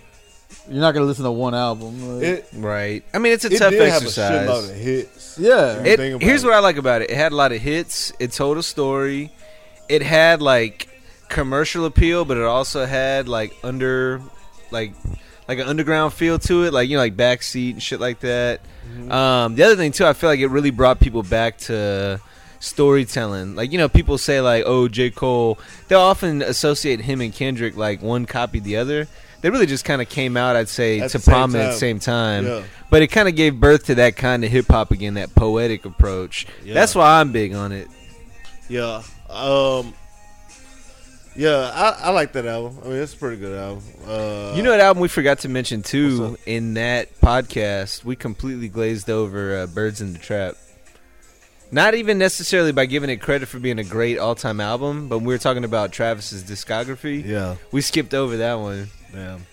you're 0.70 0.82
not 0.82 0.94
gonna 0.94 1.06
listen 1.06 1.24
to 1.26 1.32
one 1.32 1.54
album? 1.56 2.16
Like, 2.20 2.24
it, 2.24 2.46
right. 2.54 3.04
I 3.14 3.20
mean, 3.20 3.34
it's 3.34 3.46
a 3.46 3.52
it 3.54 3.60
tough 3.60 3.72
did 3.72 3.82
have 3.90 4.02
a 4.02 4.06
exercise. 4.06 4.48
shitload 4.50 4.70
of 4.72 4.76
hits. 4.76 5.38
yeah. 5.40 5.84
It- 5.84 6.22
here's 6.22 6.44
it. 6.44 6.48
what 6.48 6.56
I 6.56 6.60
like 6.60 6.78
about 6.78 7.02
it. 7.02 7.10
It 7.12 7.16
had 7.18 7.32
a 7.32 7.36
lot 7.36 7.52
of 7.52 7.62
hits. 7.62 8.12
It 8.20 8.32
told 8.32 8.58
a 8.58 8.64
story. 8.64 9.32
It 9.90 10.02
had 10.02 10.42
like 10.42 10.88
commercial 11.30 11.86
appeal, 11.86 12.26
but 12.26 12.38
it 12.38 12.44
also 12.44 12.86
had 12.86 13.28
like 13.28 13.54
under, 13.64 14.22
like, 14.74 14.94
like 15.48 15.60
an 15.60 15.68
underground 15.68 16.12
feel 16.14 16.38
to 16.40 16.64
it. 16.66 16.74
Like 16.74 16.90
you 16.90 16.98
know, 16.98 17.02
like 17.04 17.16
backseat 17.16 17.72
and 17.72 17.82
shit 17.82 18.02
like 18.02 18.20
that. 18.20 18.60
Mm-hmm. 18.92 19.12
Um, 19.12 19.56
the 19.56 19.64
other 19.64 19.76
thing 19.78 19.94
too, 19.94 20.06
I 20.06 20.12
feel 20.14 20.30
like 20.30 20.40
it 20.42 20.48
really 20.48 20.72
brought 20.72 21.00
people 21.00 21.24
back 21.24 21.58
to 21.60 22.20
storytelling. 22.60 23.56
Like 23.56 23.72
you 23.72 23.78
know, 23.78 23.90
people 23.90 24.18
say 24.18 24.42
like, 24.42 24.64
"Oh, 24.66 24.88
J. 24.88 25.10
Cole." 25.12 25.60
They'll 25.88 26.00
often 26.02 26.42
associate 26.42 27.02
him 27.02 27.22
and 27.22 27.34
Kendrick 27.34 27.78
like 27.78 28.02
one 28.02 28.26
copied 28.26 28.64
the 28.64 28.78
other. 28.78 29.08
They 29.42 29.50
really 29.50 29.66
just 29.66 29.84
kind 29.84 30.02
of 30.02 30.08
came 30.08 30.38
out, 30.38 30.56
I'd 30.56 30.70
say, 30.70 31.02
At 31.02 31.12
to 31.12 31.20
prominent 31.20 31.66
at 31.68 31.72
the 31.74 31.78
same 31.78 32.00
time 32.00 32.46
Yeah. 32.46 32.64
but 32.90 33.02
it 33.02 33.08
kind 33.08 33.28
of 33.28 33.36
gave 33.36 33.60
birth 33.60 33.88
to 33.88 33.96
that 33.96 34.16
kind 34.16 34.46
of 34.46 34.50
hip 34.50 34.68
hop 34.70 34.92
again, 34.92 35.16
that 35.16 35.36
poetic 35.36 35.84
approach. 35.84 36.48
Yeah. 36.64 36.74
That's 36.74 36.96
why 36.96 37.20
I'm 37.20 37.34
big 37.34 37.54
on 37.54 37.74
it. 37.74 37.90
Yeah. 38.70 39.04
Um. 39.30 39.94
Yeah, 41.36 41.72
I, 41.74 42.08
I 42.08 42.10
like 42.12 42.34
that 42.34 42.46
album. 42.46 42.78
I 42.84 42.88
mean, 42.90 42.98
it's 42.98 43.14
a 43.14 43.18
pretty 43.18 43.38
good 43.38 43.58
album. 43.58 43.84
Uh, 44.08 44.54
You 44.56 44.62
know 44.62 44.70
what 44.72 44.80
album 44.80 45.02
we 45.02 45.08
forgot 45.08 45.40
to 45.40 45.50
mention 45.50 45.82
too 45.82 46.38
in 46.46 46.76
that 46.76 47.20
podcast? 47.22 48.04
We 48.06 48.16
completely 48.16 48.68
glazed 48.68 49.10
over 49.10 49.58
uh, 49.58 49.68
"Birds 49.68 50.00
in 50.02 50.14
the 50.14 50.20
Trap." 50.20 50.56
Not 51.72 51.96
even 51.96 52.20
necessarily 52.20 52.72
by 52.72 52.86
giving 52.86 53.10
it 53.10 53.18
credit 53.18 53.48
for 53.48 53.58
being 53.58 53.80
a 53.80 53.84
great 53.84 54.20
all-time 54.20 54.60
album, 54.62 55.08
but 55.08 55.18
when 55.18 55.26
we 55.26 55.34
were 55.34 55.40
talking 55.40 55.64
about 55.64 55.92
Travis's 55.92 56.44
discography. 56.44 57.26
Yeah. 57.26 57.56
We 57.72 57.82
skipped 57.82 58.14
over 58.14 58.38
that 58.38 58.60
one, 58.60 58.90
Damn. 59.12 59.48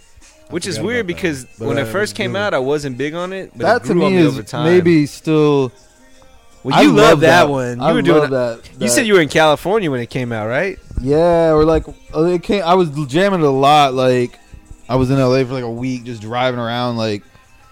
which 0.51 0.67
is 0.67 0.79
weird 0.79 1.07
because 1.07 1.45
one. 1.45 1.51
But, 1.61 1.69
when 1.69 1.79
it 1.79 1.89
uh, 1.89 1.93
first 1.93 2.15
came 2.15 2.37
out, 2.37 2.53
I 2.53 2.59
wasn't 2.59 2.99
big 2.99 3.15
on 3.15 3.33
it, 3.33 3.53
but 3.57 3.61
that 3.61 3.77
it 3.85 3.87
to 3.87 3.93
grew 3.95 4.05
on 4.05 4.13
me 4.13 4.19
me 4.19 4.27
is 4.27 4.35
over 4.35 4.43
time. 4.43 4.65
maybe 4.67 5.07
still. 5.07 5.73
Well, 6.63 6.75
I 6.75 6.83
you 6.83 6.89
love 6.93 6.97
love 6.97 7.21
that, 7.21 7.49
one. 7.49 7.79
You 7.79 7.85
I 7.85 7.93
were 7.93 8.03
doing. 8.03 8.31
love 8.31 8.61
that. 8.61 8.71
You 8.81 8.89
said 8.89 9.07
you 9.07 9.15
were 9.15 9.21
in 9.21 9.29
California 9.29 9.91
when 9.91 10.01
it 10.01 10.11
came 10.11 10.33
out, 10.33 10.47
right? 10.49 10.79
Yeah, 11.01 11.53
or 11.53 11.65
like 11.65 11.87
uh, 12.15 12.25
it 12.25 12.43
came. 12.43 12.63
I 12.63 12.75
was 12.75 12.91
jamming 13.07 13.41
it 13.41 13.47
a 13.47 13.51
lot. 13.51 13.95
Like 13.95 14.39
I 14.89 14.97
was 14.97 15.11
in 15.11 15.19
LA 15.19 15.45
for 15.45 15.55
like 15.55 15.65
a 15.65 15.71
week, 15.71 16.05
just 16.05 16.21
driving 16.21 16.61
around, 16.61 16.97
like 16.97 17.23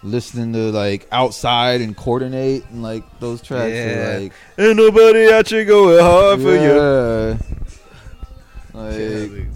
listening 0.03 0.53
to 0.53 0.71
like 0.71 1.07
outside 1.13 1.81
and 1.81 1.97
coordinate 1.97 2.65
and 2.71 2.83
like 2.83 3.03
those 3.21 3.43
tracks. 3.43 3.75
Yeah. 3.75 4.17
Are, 4.17 4.21
like 4.21 4.33
Ain't 4.57 4.77
nobody 4.77 5.29
out 5.33 5.49
here 5.49 5.65
going 5.65 6.01
hard 6.01 6.41
for 6.41 6.53
you. 6.55 6.77
yeah. 6.77 7.37
Like 8.73 9.49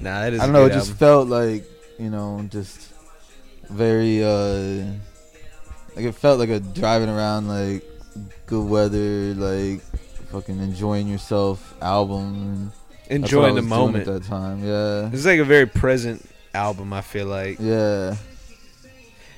Nah, 0.00 0.20
that 0.20 0.32
is. 0.32 0.40
I 0.40 0.44
don't 0.44 0.52
know. 0.52 0.64
It 0.64 0.70
good 0.70 0.74
just 0.74 0.94
felt 0.94 1.28
like 1.28 1.64
you 1.98 2.10
know, 2.10 2.44
just 2.50 2.92
very 3.68 4.24
uh 4.24 4.86
like 5.94 6.04
it 6.06 6.14
felt 6.14 6.38
like 6.38 6.48
a 6.48 6.60
driving 6.60 7.08
around 7.10 7.48
like 7.48 7.84
good 8.46 8.68
weather, 8.68 9.34
like 9.34 9.80
fucking 10.32 10.58
enjoying 10.60 11.08
yourself 11.08 11.74
album. 11.82 12.72
and 13.10 13.24
that's 13.24 13.32
what 13.32 13.44
I 13.44 13.48
enjoying 13.48 13.54
the 13.56 13.62
moment. 13.62 14.08
at 14.08 14.14
that 14.14 14.24
time. 14.24 14.64
Yeah, 14.64 15.10
It's 15.12 15.24
like 15.24 15.40
a 15.40 15.44
very 15.44 15.66
present 15.66 16.28
album. 16.54 16.92
I 16.92 17.00
feel 17.00 17.26
like. 17.26 17.58
yeah. 17.60 18.16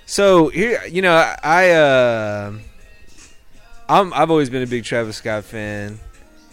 So 0.06 0.48
here, 0.48 0.82
you 0.86 1.02
know, 1.02 1.12
I, 1.14 1.36
I 1.44 1.70
uh, 1.70 2.52
I'm 3.88 4.12
I've 4.12 4.30
always 4.30 4.50
been 4.50 4.62
a 4.62 4.66
big 4.66 4.84
Travis 4.84 5.16
Scott 5.16 5.44
fan, 5.44 6.00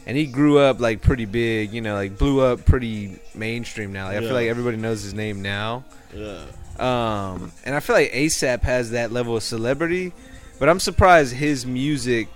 and 0.05 0.15
he 0.17 0.25
grew 0.27 0.59
up 0.59 0.79
like 0.79 1.01
pretty 1.01 1.25
big. 1.25 1.73
You 1.73 1.81
know, 1.81 1.95
like 1.95 2.17
blew 2.17 2.39
up 2.41 2.65
pretty 2.65 3.17
mainstream 3.33 3.91
now. 3.93 4.07
Like, 4.07 4.17
I 4.17 4.19
feel 4.21 4.33
like 4.33 4.47
everybody 4.47 4.77
knows 4.77 5.01
his 5.01 5.13
name 5.15 5.41
now. 5.41 5.83
Yeah. 6.13 6.43
Um, 6.77 7.51
and 7.65 7.73
I 7.73 7.79
feel 7.79 7.95
like 7.95 8.11
ASAP 8.11 8.61
has 8.61 8.91
that 8.91 9.11
level 9.11 9.35
of 9.35 9.41
celebrity, 9.41 10.13
but 10.59 10.69
I'm 10.69 10.79
surprised 10.79 11.33
his 11.33 11.65
music 11.65 12.27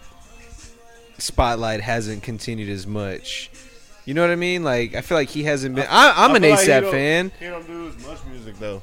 spotlight 1.18 1.82
hasn't 1.82 2.24
continued 2.24 2.70
as 2.70 2.88
much. 2.88 3.50
You 4.06 4.14
know 4.14 4.22
what 4.22 4.32
I 4.32 4.36
mean? 4.36 4.64
Like 4.64 4.96
I 4.96 5.02
feel 5.02 5.18
like 5.18 5.30
he 5.30 5.44
hasn't 5.44 5.76
been. 5.76 5.86
I, 5.90 6.14
I'm 6.18 6.32
I 6.32 6.36
an 6.38 6.42
feel 6.42 6.52
like 6.52 6.60
ASAP 6.60 6.82
don't- 6.82 6.92
fan. 6.92 7.32
He 7.40 7.46
don't 7.46 7.68
do 7.68 7.88
as 7.90 8.06
much 8.08 8.18
music 8.30 8.58
though. 8.60 8.82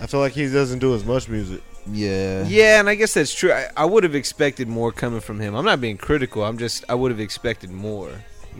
I 0.00 0.06
feel 0.06 0.20
like 0.20 0.32
he 0.32 0.48
doesn't 0.50 0.78
do 0.78 0.94
as 0.94 1.04
much 1.04 1.28
music. 1.28 1.62
Yeah. 1.90 2.44
Yeah, 2.48 2.80
and 2.80 2.88
I 2.88 2.96
guess 2.96 3.14
that's 3.14 3.32
true. 3.32 3.52
I, 3.52 3.68
I 3.76 3.84
would 3.84 4.02
have 4.04 4.14
expected 4.14 4.66
more 4.68 4.90
coming 4.92 5.20
from 5.20 5.40
him. 5.40 5.54
I'm 5.54 5.64
not 5.64 5.80
being 5.80 5.96
critical. 5.96 6.44
I'm 6.44 6.58
just 6.58 6.84
I 6.88 6.94
would 6.94 7.10
have 7.10 7.20
expected 7.20 7.70
more. 7.70 8.10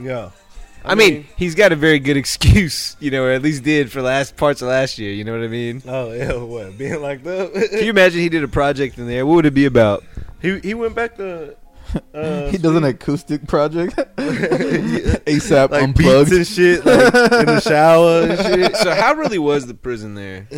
Yeah. 0.00 0.30
I, 0.86 0.94
mean, 0.94 1.26
he's 1.36 1.54
got 1.54 1.72
a 1.72 1.76
very 1.76 1.98
good 1.98 2.16
excuse, 2.22 2.96
you 3.00 3.10
know, 3.10 3.24
or 3.24 3.30
at 3.30 3.42
least 3.42 3.62
did 3.64 3.90
for 3.90 4.02
last 4.02 4.36
parts 4.36 4.62
of 4.62 4.68
last 4.68 4.98
year. 4.98 5.12
You 5.12 5.24
know 5.24 5.32
what 5.32 5.42
I 5.42 5.48
mean? 5.48 5.82
oh 5.86 6.12
yeah, 6.12 6.34
what 6.34 6.78
being 6.78 7.00
like 7.02 7.22
that? 7.24 7.52
Can 7.70 7.84
you 7.84 7.90
imagine 7.90 8.20
he 8.20 8.28
did 8.28 8.44
a 8.44 8.48
project 8.48 8.98
in 8.98 9.06
there? 9.06 9.26
What 9.26 9.36
would 9.36 9.46
it 9.46 9.54
be 9.54 9.66
about? 9.66 10.04
he 10.40 10.58
he 10.60 10.74
went 10.74 10.94
back 10.94 11.16
to. 11.16 11.56
Uh, 12.12 12.50
he 12.50 12.58
does 12.58 12.74
an 12.74 12.82
acoustic 12.82 13.46
project. 13.46 13.94
ASAP 14.16 15.70
like 15.70 15.84
unplugged. 15.84 16.30
beats 16.30 16.36
and 16.36 16.46
shit, 16.46 16.84
like 16.84 17.14
in 17.14 17.46
the 17.46 17.60
shower 17.60 18.22
and 18.22 18.38
shit. 18.40 18.76
so 18.78 18.92
how 18.92 19.14
really 19.14 19.38
was 19.38 19.66
the 19.66 19.72
prison 19.72 20.14
there? 20.16 20.48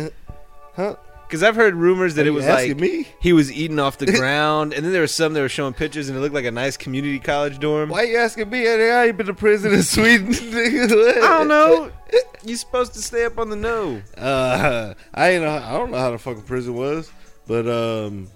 Huh? 0.75 0.95
Because 1.29 1.43
I've 1.43 1.55
heard 1.55 1.75
rumors 1.75 2.15
that 2.15 2.25
Are 2.25 2.29
it 2.29 2.31
was 2.33 2.47
like 2.47 2.75
me? 2.79 3.07
he 3.19 3.33
was 3.33 3.51
eating 3.51 3.77
off 3.77 3.99
the 3.99 4.07
ground, 4.17 4.73
and 4.73 4.83
then 4.83 4.91
there 4.91 5.03
was 5.03 5.13
some 5.13 5.33
that 5.33 5.41
were 5.41 5.47
showing 5.47 5.73
pictures, 5.75 6.09
and 6.09 6.17
it 6.17 6.21
looked 6.21 6.33
like 6.33 6.45
a 6.45 6.49
nice 6.51 6.75
community 6.75 7.19
college 7.19 7.59
dorm. 7.59 7.89
Why 7.89 8.01
you 8.03 8.17
asking 8.17 8.49
me? 8.49 8.67
I 8.67 9.05
ain't 9.05 9.15
been 9.17 9.27
to 9.27 9.35
prison 9.35 9.71
in 9.71 9.83
Sweden. 9.83 10.29
I 10.33 11.19
don't 11.19 11.47
know. 11.47 11.91
You're 12.43 12.57
supposed 12.57 12.93
to 12.95 13.01
stay 13.03 13.25
up 13.25 13.37
on 13.37 13.51
the 13.51 13.55
know. 13.55 14.01
Uh, 14.17 14.95
I 15.13 15.29
ain't 15.29 15.43
know. 15.43 15.51
I 15.51 15.73
don't 15.77 15.91
know 15.91 15.97
how 15.99 16.09
the 16.09 16.17
fucking 16.17 16.43
prison 16.43 16.73
was, 16.73 17.11
but 17.45 17.67
um, 17.67 18.27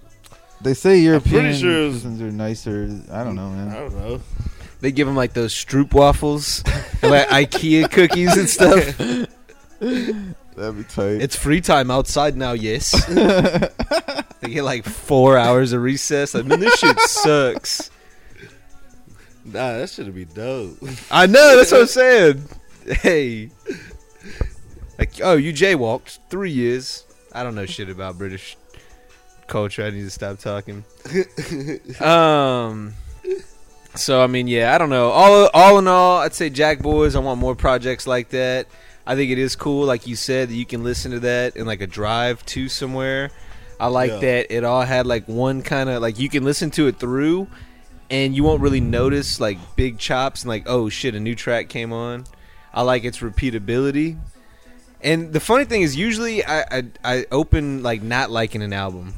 They 0.61 0.75
say 0.75 0.99
European 0.99 1.41
pretty 1.45 1.57
sure 1.59 1.85
was- 1.85 2.01
prisons 2.03 2.21
are 2.21 2.31
nicer. 2.31 2.89
I 3.11 3.23
don't 3.23 3.35
know, 3.35 3.49
man. 3.49 3.69
I 3.69 3.79
don't 3.79 3.95
know. 3.95 4.21
They 4.81 4.91
give 4.91 5.07
them 5.07 5.15
like 5.15 5.33
those 5.33 5.51
Stroop 5.53 5.93
waffles, 5.95 6.63
like 7.01 7.27
IKEA 7.29 7.89
cookies 7.89 8.37
and 8.37 8.47
stuff. 8.47 8.99
That'd 10.55 10.77
be 10.77 10.83
tight. 10.83 11.21
It's 11.21 11.35
free 11.35 11.61
time 11.61 11.89
outside 11.91 12.37
now. 12.37 12.53
Yes. 12.53 12.91
they 13.07 14.49
get 14.49 14.63
like 14.63 14.85
four 14.85 15.37
hours 15.37 15.73
of 15.73 15.81
recess. 15.81 16.35
I 16.35 16.41
mean, 16.41 16.59
this 16.59 16.79
shit 16.79 16.99
sucks. 16.99 17.91
Nah, 19.45 19.77
that 19.77 19.89
should 19.89 20.13
be 20.15 20.25
dope. 20.25 20.77
I 21.11 21.25
know. 21.25 21.57
That's 21.57 21.71
what 21.71 21.81
I'm 21.81 21.87
saying. 21.87 22.43
Hey, 22.85 23.49
like, 24.97 25.11
oh, 25.21 25.35
you 25.35 25.53
jaywalked 25.53 26.19
three 26.29 26.51
years. 26.51 27.05
I 27.33 27.43
don't 27.43 27.55
know 27.55 27.65
shit 27.65 27.89
about 27.89 28.17
British 28.17 28.57
culture. 29.47 29.83
I 29.83 29.89
need 29.89 30.01
to 30.01 30.09
stop 30.09 30.39
talking. 30.39 30.83
um. 31.99 32.93
So 33.95 34.23
I 34.23 34.27
mean, 34.27 34.47
yeah, 34.47 34.73
I 34.73 34.77
don't 34.77 34.89
know. 34.89 35.09
All 35.09 35.49
all 35.53 35.79
in 35.79 35.87
all, 35.87 36.19
I'd 36.19 36.33
say 36.33 36.49
Jack 36.49 36.79
Boys. 36.79 37.15
I 37.15 37.19
want 37.19 37.39
more 37.39 37.55
projects 37.55 38.07
like 38.07 38.29
that. 38.29 38.67
I 39.05 39.15
think 39.15 39.31
it 39.31 39.37
is 39.37 39.55
cool, 39.55 39.85
like 39.85 40.07
you 40.07 40.15
said, 40.15 40.49
that 40.49 40.55
you 40.55 40.65
can 40.65 40.83
listen 40.83 41.11
to 41.11 41.19
that 41.21 41.55
in 41.57 41.65
like 41.65 41.81
a 41.81 41.87
drive 41.87 42.45
to 42.47 42.69
somewhere. 42.69 43.31
I 43.79 43.87
like 43.87 44.11
Yeah. 44.11 44.19
that 44.19 44.55
it 44.55 44.63
all 44.63 44.83
had 44.83 45.05
like 45.05 45.27
one 45.27 45.61
kind 45.61 45.89
of 45.89 46.01
like 46.01 46.19
you 46.19 46.29
can 46.29 46.43
listen 46.43 46.71
to 46.71 46.87
it 46.87 46.99
through, 46.99 47.47
and 48.09 48.35
you 48.35 48.43
won't 48.43 48.61
really 48.61 48.79
notice 48.79 49.39
like 49.41 49.57
big 49.75 49.97
chops 49.97 50.43
and 50.43 50.49
like 50.49 50.63
oh 50.67 50.87
shit, 50.89 51.15
a 51.15 51.19
new 51.19 51.35
track 51.35 51.67
came 51.69 51.91
on. 51.91 52.25
I 52.73 52.81
like 52.83 53.03
its 53.03 53.19
repeatability. 53.19 54.17
And 55.01 55.33
the 55.33 55.39
funny 55.41 55.65
thing 55.65 55.81
is, 55.81 55.95
usually 55.97 56.45
I, 56.45 56.61
I 56.71 56.83
I 57.03 57.25
open 57.31 57.83
like 57.83 58.01
not 58.01 58.31
liking 58.31 58.61
an 58.61 58.71
album, 58.71 59.13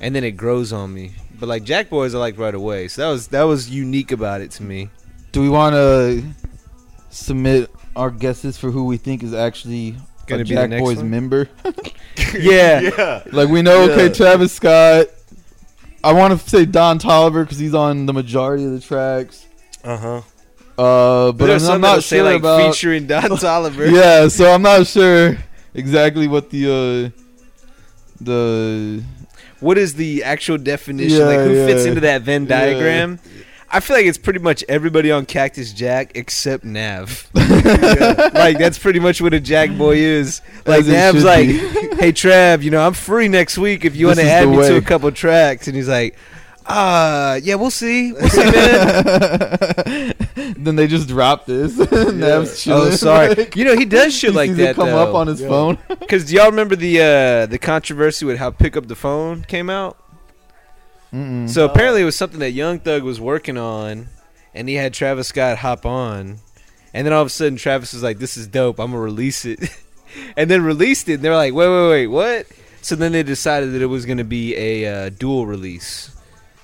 and 0.00 0.14
then 0.14 0.24
it 0.24 0.32
grows 0.32 0.74
on 0.74 0.92
me. 0.92 1.14
But 1.40 1.48
like 1.48 1.64
Jack 1.64 1.88
Boys, 1.88 2.14
I 2.14 2.18
like 2.18 2.38
right 2.38 2.54
away. 2.54 2.88
So 2.88 3.00
that 3.02 3.08
was 3.10 3.28
that 3.28 3.42
was 3.44 3.70
unique 3.70 4.12
about 4.12 4.42
it 4.42 4.50
to 4.52 4.62
me. 4.62 4.90
Do 5.32 5.40
we 5.40 5.48
want 5.48 5.74
to 5.74 6.22
submit 7.10 7.70
our 7.96 8.10
guesses 8.10 8.56
for 8.58 8.70
who 8.70 8.84
we 8.84 8.96
think 8.96 9.22
is 9.22 9.34
actually 9.34 9.96
Gonna 10.26 10.42
a 10.42 10.44
be 10.44 10.50
the 10.50 10.54
Jack 10.54 10.70
next 10.70 10.82
Boys 10.82 10.96
one? 10.98 11.10
member? 11.10 11.48
Yeah, 12.38 12.80
yeah. 12.80 13.22
like 13.32 13.48
we 13.48 13.62
know, 13.62 13.82
okay, 13.90 14.06
Yeah. 14.06 14.12
Travis 14.12 14.52
Scott. 14.52 15.06
I 16.04 16.12
want 16.12 16.38
to 16.38 16.48
say 16.50 16.64
Don 16.64 16.98
Toliver 16.98 17.44
because 17.44 17.58
he's 17.58 17.74
on 17.74 18.06
the 18.06 18.12
majority 18.12 18.64
of 18.64 18.72
the 18.72 18.80
tracks. 18.80 19.46
Uh 19.84 19.96
huh. 19.96 20.22
Uh, 20.78 21.32
but 21.32 21.50
I'm, 21.50 21.70
I'm 21.70 21.80
not 21.80 22.02
sure 22.02 22.22
like 22.24 22.40
about. 22.40 22.74
featuring 22.74 23.06
Don 23.06 23.22
Toliver. 23.30 23.90
yeah, 23.90 24.28
so 24.28 24.50
I'm 24.52 24.62
not 24.62 24.86
sure 24.86 25.36
exactly 25.74 26.26
what 26.26 26.50
the 26.50 27.12
uh, 27.14 27.20
the 28.20 29.02
What 29.60 29.78
is 29.78 29.94
the 29.94 30.24
actual 30.24 30.58
definition? 30.58 31.18
Yeah, 31.18 31.24
like 31.26 31.40
who 31.40 31.66
fits 31.66 31.82
yeah. 31.84 31.88
into 31.88 32.00
that 32.02 32.22
Venn 32.22 32.46
diagram? 32.46 33.18
I 33.74 33.80
feel 33.80 33.96
like 33.96 34.04
it's 34.06 34.18
pretty 34.18 34.38
much 34.40 34.62
everybody 34.68 35.10
on 35.10 35.24
Cactus 35.24 35.72
Jack 35.72 36.12
except 36.14 36.62
Nav. 36.62 37.28
like 37.34 38.58
that's 38.58 38.78
pretty 38.78 39.00
much 39.00 39.22
what 39.22 39.32
a 39.32 39.40
Jack 39.40 39.76
boy 39.78 39.96
is. 39.96 40.42
Like 40.66 40.84
Nav's 40.86 41.24
like, 41.24 41.46
be. 41.48 41.58
"Hey 41.96 42.12
Trav, 42.12 42.62
you 42.62 42.70
know 42.70 42.84
I'm 42.86 42.92
free 42.94 43.28
next 43.28 43.56
week 43.58 43.84
if 43.84 43.96
you 43.96 44.06
want 44.08 44.18
to 44.18 44.24
add 44.28 44.44
the 44.46 44.50
me 44.52 44.56
to 44.58 44.76
a 44.76 44.82
couple 44.82 45.10
tracks." 45.12 45.68
And 45.68 45.74
he's 45.76 45.88
like, 45.88 46.16
"Uh, 46.66 47.40
yeah, 47.42 47.54
we'll 47.54 47.70
see, 47.70 48.12
we'll 48.12 48.28
see, 48.28 48.44
man." 48.50 50.12
then 50.58 50.76
they 50.76 50.86
just 50.86 51.08
drop 51.08 51.46
this. 51.46 51.76
Nav's 51.78 52.62
chilling. 52.62 52.88
oh, 52.88 52.90
sorry. 52.90 53.34
like, 53.34 53.56
You 53.56 53.64
know 53.64 53.76
he 53.76 53.84
does 53.86 54.14
shit 54.14 54.30
he 54.32 54.36
like 54.36 54.50
sees 54.50 54.58
it 54.58 54.62
that 54.64 54.74
come 54.76 54.88
though. 54.88 55.08
up 55.08 55.14
on 55.14 55.28
his 55.28 55.40
Yeah. 55.40 55.48
phone. 55.48 55.78
Because 55.88 56.26
do 56.26 56.34
y'all 56.34 56.50
remember 56.50 56.76
the 56.76 57.00
uh, 57.00 57.46
the 57.46 57.58
controversy 57.58 58.24
with 58.26 58.36
how 58.38 58.50
"Pick 58.50 58.76
Up 58.76 58.86
the 58.88 58.96
Phone" 58.96 59.44
came 59.48 59.70
out? 59.70 59.96
Mm-mm. 61.12 61.48
So 61.48 61.64
apparently 61.64 62.02
it 62.02 62.06
was 62.06 62.16
something 62.16 62.40
that 62.40 62.52
Young 62.52 62.78
Thug 62.78 63.02
was 63.02 63.20
working 63.20 63.58
on, 63.58 64.08
and 64.54 64.68
he 64.68 64.76
had 64.76 64.94
Travis 64.94 65.28
Scott 65.28 65.58
hop 65.58 65.84
on, 65.84 66.38
and 66.94 67.06
then 67.06 67.12
all 67.12 67.20
of 67.20 67.26
a 67.26 67.30
sudden 67.30 67.56
Travis 67.56 67.92
was 67.92 68.02
like, 68.02 68.18
"This 68.18 68.36
is 68.36 68.46
dope. 68.46 68.80
I'm 68.80 68.92
gonna 68.92 69.02
release 69.02 69.44
it," 69.44 69.60
and 70.36 70.50
then 70.50 70.62
released 70.62 71.08
it. 71.08 71.14
And 71.14 71.24
they're 71.24 71.36
like, 71.36 71.52
"Wait, 71.52 71.68
wait, 71.68 71.88
wait, 71.88 72.06
what?" 72.06 72.46
So 72.80 72.96
then 72.96 73.12
they 73.12 73.22
decided 73.22 73.72
that 73.72 73.82
it 73.82 73.86
was 73.86 74.06
gonna 74.06 74.24
be 74.24 74.56
a 74.56 75.06
uh, 75.06 75.10
dual 75.10 75.46
release. 75.46 76.10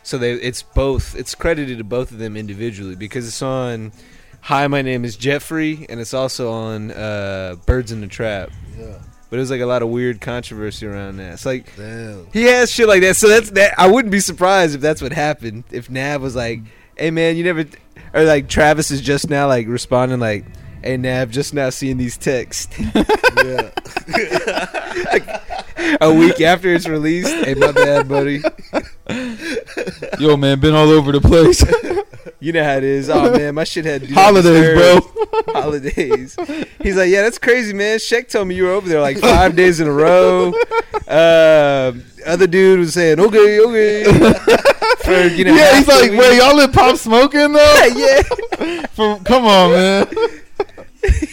So 0.03 0.17
they 0.17 0.33
it's 0.33 0.63
both. 0.63 1.15
It's 1.15 1.35
credited 1.35 1.79
to 1.79 1.85
both 1.85 2.11
of 2.11 2.19
them 2.19 2.37
individually 2.37 2.97
because 2.97 3.29
it's 3.29 3.43
on. 3.43 3.93
Hi, 4.41 4.67
my 4.69 4.81
name 4.81 5.05
is 5.05 5.17
Jeffrey, 5.17 5.85
and 5.91 6.01
it's 6.01 6.15
also 6.15 6.51
on 6.51 6.91
uh, 6.93 7.57
Birds 7.67 7.93
in 7.93 8.01
the 8.01 8.07
Trap. 8.07 8.51
Yeah. 8.79 8.99
But 9.31 9.37
it 9.37 9.41
was 9.41 9.51
like 9.51 9.61
a 9.61 9.67
lot 9.67 9.83
of 9.83 9.89
weird 9.91 10.21
controversy 10.21 10.87
around 10.87 11.19
that. 11.19 11.35
It's 11.35 11.45
like 11.47 11.75
Damn. 11.77 12.27
he 12.33 12.45
has 12.45 12.71
shit 12.71 12.89
like 12.89 13.03
that. 13.03 13.17
So 13.17 13.29
that's 13.29 13.51
that. 13.51 13.75
I 13.79 13.87
wouldn't 13.91 14.11
be 14.13 14.21
surprised 14.21 14.75
if 14.75 14.81
that's 14.81 15.03
what 15.03 15.13
happened. 15.13 15.65
If 15.71 15.91
Nav 15.91 16.23
was 16.23 16.35
like, 16.35 16.61
"Hey 16.97 17.11
man, 17.11 17.37
you 17.37 17.45
never," 17.45 17.67
or 18.15 18.25
like 18.25 18.49
Travis 18.49 18.91
is 18.91 19.03
just 19.03 19.29
now 19.29 19.47
like 19.47 19.67
responding 19.69 20.19
like, 20.19 20.47
"Hey 20.83 20.97
Nav, 20.97 21.31
just 21.31 21.53
now 21.53 21.69
seeing 21.71 21.99
these 21.99 22.17
texts." 22.17 22.75
Yeah. 23.45 23.71
a 26.01 26.13
week 26.13 26.41
after 26.41 26.75
it's 26.75 26.89
released. 26.89 27.33
Hey, 27.33 27.55
my 27.55 27.73
bad, 27.73 28.09
buddy. 28.09 28.43
Yo, 30.19 30.37
man, 30.37 30.59
been 30.61 30.75
all 30.75 30.91
over 30.91 31.13
the 31.13 31.21
place. 31.21 31.63
You 32.41 32.53
know 32.53 32.63
how 32.63 32.77
it 32.77 32.85
is. 32.85 33.11
Oh 33.11 33.33
man, 33.33 33.57
my 33.57 33.65
shit 33.65 33.85
had 33.85 34.03
to 34.03 34.07
do 34.07 34.15
with 34.15 34.23
Holidays, 34.23 34.75
bro. 34.75 35.01
Holidays. 35.61 36.37
He's 36.81 36.97
like, 36.97 37.11
yeah, 37.11 37.23
that's 37.23 37.39
crazy, 37.39 37.73
man. 37.73 37.99
Sheck 37.99 38.29
told 38.29 38.47
me 38.47 38.55
you 38.55 38.63
were 38.65 38.71
over 38.71 38.89
there 38.89 39.01
like 39.01 39.19
five 39.19 39.57
days 39.57 39.81
in 39.81 39.89
a 39.89 39.93
row. 39.93 40.53
Um 41.09 42.05
other 42.27 42.47
dude 42.47 42.79
was 42.81 42.95
saying, 42.95 43.19
okay, 43.19 43.61
okay. 43.61 44.05
For 45.05 45.27
you 45.35 45.45
know, 45.45 45.55
yeah, 45.55 45.79
he's 45.79 45.89
like, 45.89 46.11
week. 46.11 46.21
wait, 46.21 46.39
y'all 46.39 46.55
let 46.55 46.73
Pop 46.73 46.97
smoking 46.97 47.53
though? 47.53 47.85
yeah. 47.97 48.23
For, 48.93 49.19
come 49.25 49.45
on, 49.45 49.71
man. 49.73 50.07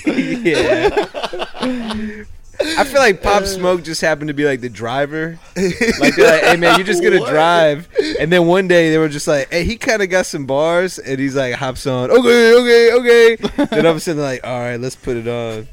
yeah. 0.05 2.23
I 2.61 2.83
feel 2.83 2.99
like 2.99 3.21
Pop 3.21 3.45
Smoke 3.45 3.83
just 3.83 4.01
happened 4.01 4.29
to 4.29 4.33
be 4.33 4.45
like 4.45 4.61
the 4.61 4.69
driver. 4.69 5.37
Like 5.99 6.15
they're 6.15 6.31
like, 6.31 6.43
hey 6.43 6.57
man, 6.57 6.77
you're 6.77 6.85
just 6.85 7.01
gonna 7.03 7.19
What? 7.19 7.29
drive. 7.31 7.87
And 8.19 8.31
then 8.31 8.45
one 8.47 8.67
day 8.67 8.89
they 8.91 8.97
were 8.97 9.09
just 9.09 9.27
like, 9.27 9.49
hey, 9.51 9.63
he 9.63 9.77
kind 9.77 10.01
of 10.01 10.09
got 10.09 10.25
some 10.25 10.45
bars, 10.45 10.99
and 10.99 11.19
he's 11.19 11.35
like 11.35 11.53
hops 11.55 11.85
on, 11.87 12.11
okay, 12.11 12.53
okay, 12.55 12.93
okay. 12.93 13.65
then 13.67 13.85
all 13.85 13.91
of 13.91 13.97
a 13.97 13.99
sudden 13.99 14.17
they're 14.21 14.31
like, 14.31 14.45
all 14.45 14.59
right, 14.59 14.79
let's 14.79 14.95
put 14.95 15.17
it 15.17 15.27
on. 15.27 15.67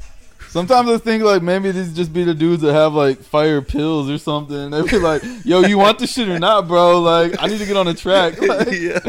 Sometimes 0.49 0.87
I 0.89 0.97
think 0.99 1.23
like 1.23 1.41
maybe 1.41 1.71
these 1.71 1.93
just 1.95 2.13
be 2.13 2.23
the 2.23 2.35
dudes 2.35 2.61
that 2.61 2.73
have 2.73 2.93
like 2.93 3.19
fire 3.23 3.61
pills 3.63 4.07
or 4.09 4.19
something. 4.19 4.69
They 4.69 4.83
be 4.83 4.99
like, 4.99 5.23
"Yo, 5.43 5.61
you 5.61 5.79
want 5.79 5.97
this 5.97 6.13
shit 6.13 6.29
or 6.29 6.37
not, 6.37 6.67
bro? 6.67 7.01
Like, 7.01 7.33
I 7.41 7.47
need 7.47 7.57
to 7.57 7.65
get 7.65 7.75
on 7.75 7.87
the 7.87 7.95
track." 7.95 8.35
Like, 8.41 8.67
yeah. 8.71 8.99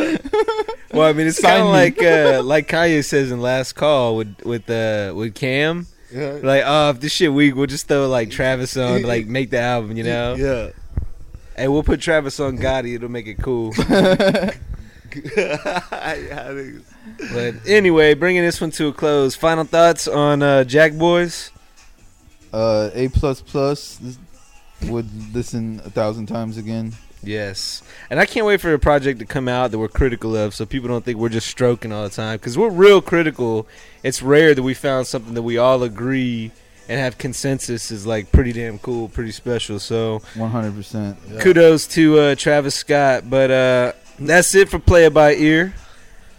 Well, 0.94 1.06
I 1.06 1.12
mean, 1.12 1.26
it's 1.26 1.38
Sign 1.42 1.60
kind 1.60 1.60
of 1.60 1.66
me. 1.66 1.70
like 1.72 2.02
uh, 2.02 2.42
like 2.42 2.68
Kanye 2.68 3.04
says 3.04 3.30
in 3.30 3.40
Last 3.42 3.74
Call 3.74 4.16
with 4.16 4.34
with 4.42 4.70
uh, 4.70 5.12
with 5.14 5.34
Cam. 5.34 5.86
Yeah. 6.14 6.38
Like, 6.42 6.62
oh, 6.64 6.90
if 6.90 7.00
this 7.00 7.10
shit 7.12 7.32
weak, 7.32 7.56
we'll 7.56 7.66
just 7.66 7.88
throw 7.88 8.06
like 8.08 8.30
Travis 8.30 8.76
on 8.78 9.00
to 9.00 9.06
like 9.06 9.26
make 9.26 9.50
the 9.50 9.58
album, 9.58 9.96
you 9.96 10.04
know? 10.04 10.34
Yeah. 10.36 10.70
Hey, 11.56 11.68
we'll 11.68 11.82
put 11.82 12.00
Travis 12.00 12.38
on 12.40 12.56
Gatti. 12.56 12.94
It'll 12.94 13.08
make 13.10 13.26
it 13.26 13.38
cool. 13.42 13.72
But 17.32 17.54
anyway, 17.66 18.14
bringing 18.14 18.42
this 18.42 18.60
one 18.60 18.70
to 18.72 18.88
a 18.88 18.92
close. 18.92 19.34
Final 19.36 19.64
thoughts 19.64 20.08
on 20.08 20.42
uh, 20.42 20.64
Jack 20.64 20.92
Boys? 20.94 21.50
uh, 22.52 22.90
A 22.94 23.08
plus 23.08 23.40
plus 23.40 24.00
would 24.86 25.08
listen 25.34 25.80
a 25.84 25.90
thousand 25.90 26.26
times 26.26 26.56
again. 26.56 26.92
Yes, 27.26 27.82
and 28.10 28.18
I 28.20 28.26
can't 28.26 28.46
wait 28.46 28.60
for 28.60 28.72
a 28.72 28.78
project 28.78 29.18
to 29.20 29.24
come 29.26 29.48
out 29.48 29.70
that 29.70 29.78
we're 29.78 29.88
critical 29.88 30.36
of, 30.36 30.54
so 30.54 30.64
people 30.66 30.88
don't 30.88 31.04
think 31.04 31.18
we're 31.18 31.28
just 31.28 31.46
stroking 31.48 31.92
all 31.92 32.04
the 32.04 32.10
time. 32.10 32.36
Because 32.36 32.56
we're 32.58 32.70
real 32.70 33.00
critical. 33.00 33.66
It's 34.02 34.22
rare 34.22 34.54
that 34.54 34.62
we 34.62 34.74
found 34.74 35.06
something 35.06 35.34
that 35.34 35.42
we 35.42 35.58
all 35.58 35.82
agree 35.82 36.50
and 36.88 37.00
have 37.00 37.16
consensus 37.16 37.90
is 37.90 38.06
like 38.06 38.30
pretty 38.30 38.52
damn 38.52 38.78
cool, 38.78 39.08
pretty 39.08 39.32
special. 39.32 39.78
So 39.78 40.20
One 40.34 40.50
hundred 40.50 40.74
percent. 40.74 41.18
kudos 41.40 41.86
to 41.88 42.18
uh, 42.18 42.34
Travis 42.34 42.74
Scott. 42.74 43.30
But 43.30 43.50
uh, 43.50 43.92
that's 44.18 44.54
it 44.54 44.68
for 44.68 44.78
Play 44.78 45.06
It 45.06 45.14
By 45.14 45.34
Ear. 45.34 45.74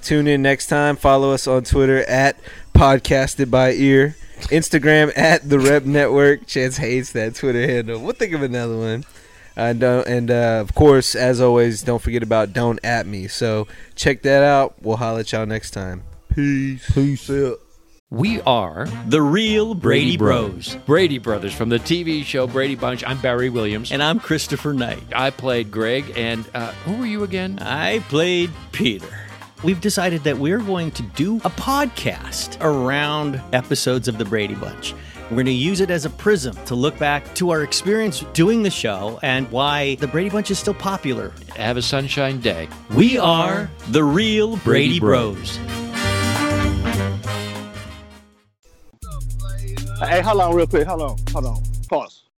Tune 0.03 0.27
in 0.27 0.43
next 0.43 0.67
time. 0.67 0.97
Follow 0.97 1.31
us 1.31 1.47
on 1.47 1.63
Twitter 1.63 2.03
at 2.03 2.37
Podcasted 2.75 3.49
by 3.49 3.71
Ear. 3.71 4.15
Instagram 4.51 5.11
at 5.17 5.49
the 5.49 5.57
Rep 5.57 5.83
Network. 5.85 6.45
Chance 6.45 6.77
hates 6.77 7.11
that 7.13 7.33
Twitter 7.33 7.65
handle. 7.65 7.99
We'll 8.01 8.13
think 8.13 8.33
of 8.33 8.43
another 8.43 8.77
one. 8.77 9.03
Uh, 9.57 9.73
don't, 9.73 10.07
and 10.07 10.29
uh, 10.31 10.59
of 10.61 10.75
course, 10.75 11.15
as 11.15 11.39
always, 11.39 11.81
don't 11.81 12.01
forget 12.01 12.23
about 12.23 12.53
Don't 12.53 12.79
At 12.83 13.07
Me. 13.07 13.27
So 13.27 13.67
check 13.95 14.21
that 14.23 14.43
out. 14.43 14.75
We'll 14.81 14.97
holler 14.97 15.21
at 15.21 15.31
y'all 15.31 15.45
next 15.45 15.71
time. 15.71 16.03
Peace. 16.33 16.89
Peace. 16.93 17.29
out. 17.29 17.59
We 18.11 18.39
are 18.41 18.85
The 19.07 19.21
real 19.21 19.73
Brady, 19.73 20.15
Brady 20.15 20.17
Bros. 20.17 20.75
Bros. 20.75 20.85
Brady 20.85 21.17
Brothers 21.17 21.53
from 21.53 21.69
the 21.69 21.79
TV 21.79 22.23
show 22.23 22.45
Brady 22.45 22.75
Bunch. 22.75 23.03
I'm 23.03 23.19
Barry 23.19 23.49
Williams. 23.49 23.91
And 23.91 24.03
I'm 24.03 24.19
Christopher 24.19 24.73
Knight. 24.73 25.01
I 25.15 25.31
played 25.31 25.71
Greg. 25.71 26.13
And 26.15 26.45
uh, 26.53 26.71
who 26.85 26.97
were 26.97 27.05
you 27.05 27.23
again? 27.23 27.57
I 27.59 27.99
played 28.07 28.51
Peter. 28.71 29.07
We've 29.63 29.81
decided 29.81 30.23
that 30.25 30.37
we're 30.37 30.59
going 30.59 30.91
to 30.91 31.03
do 31.03 31.37
a 31.37 31.49
podcast 31.49 32.61
around 32.61 33.41
episodes 33.53 34.07
of 34.07 34.17
The 34.19 34.25
Brady 34.25 34.55
Bunch. 34.55 34.93
We're 35.29 35.37
going 35.37 35.47
to 35.47 35.51
use 35.51 35.79
it 35.81 35.89
as 35.89 36.05
a 36.05 36.09
prism 36.11 36.55
to 36.65 36.75
look 36.75 36.99
back 36.99 37.33
to 37.35 37.49
our 37.49 37.63
experience 37.63 38.19
doing 38.33 38.61
the 38.61 38.69
show 38.69 39.19
and 39.23 39.49
why 39.51 39.95
The 39.95 40.05
Brady 40.07 40.29
Bunch 40.29 40.51
is 40.51 40.59
still 40.59 40.75
popular. 40.75 41.33
Have 41.55 41.77
a 41.77 41.81
sunshine 41.81 42.39
day. 42.39 42.69
We 42.91 43.17
are 43.17 43.67
the 43.89 44.03
real 44.03 44.57
Brady, 44.57 44.99
Brady 44.99 44.99
Bros. 44.99 45.57
Hey, 49.99 50.21
hold 50.21 50.41
on 50.41 50.55
real 50.55 50.67
quick. 50.67 50.85
Hold 50.85 51.01
on. 51.01 51.17
Hold 51.31 51.45
on. 51.45 51.63
Pause. 51.89 52.24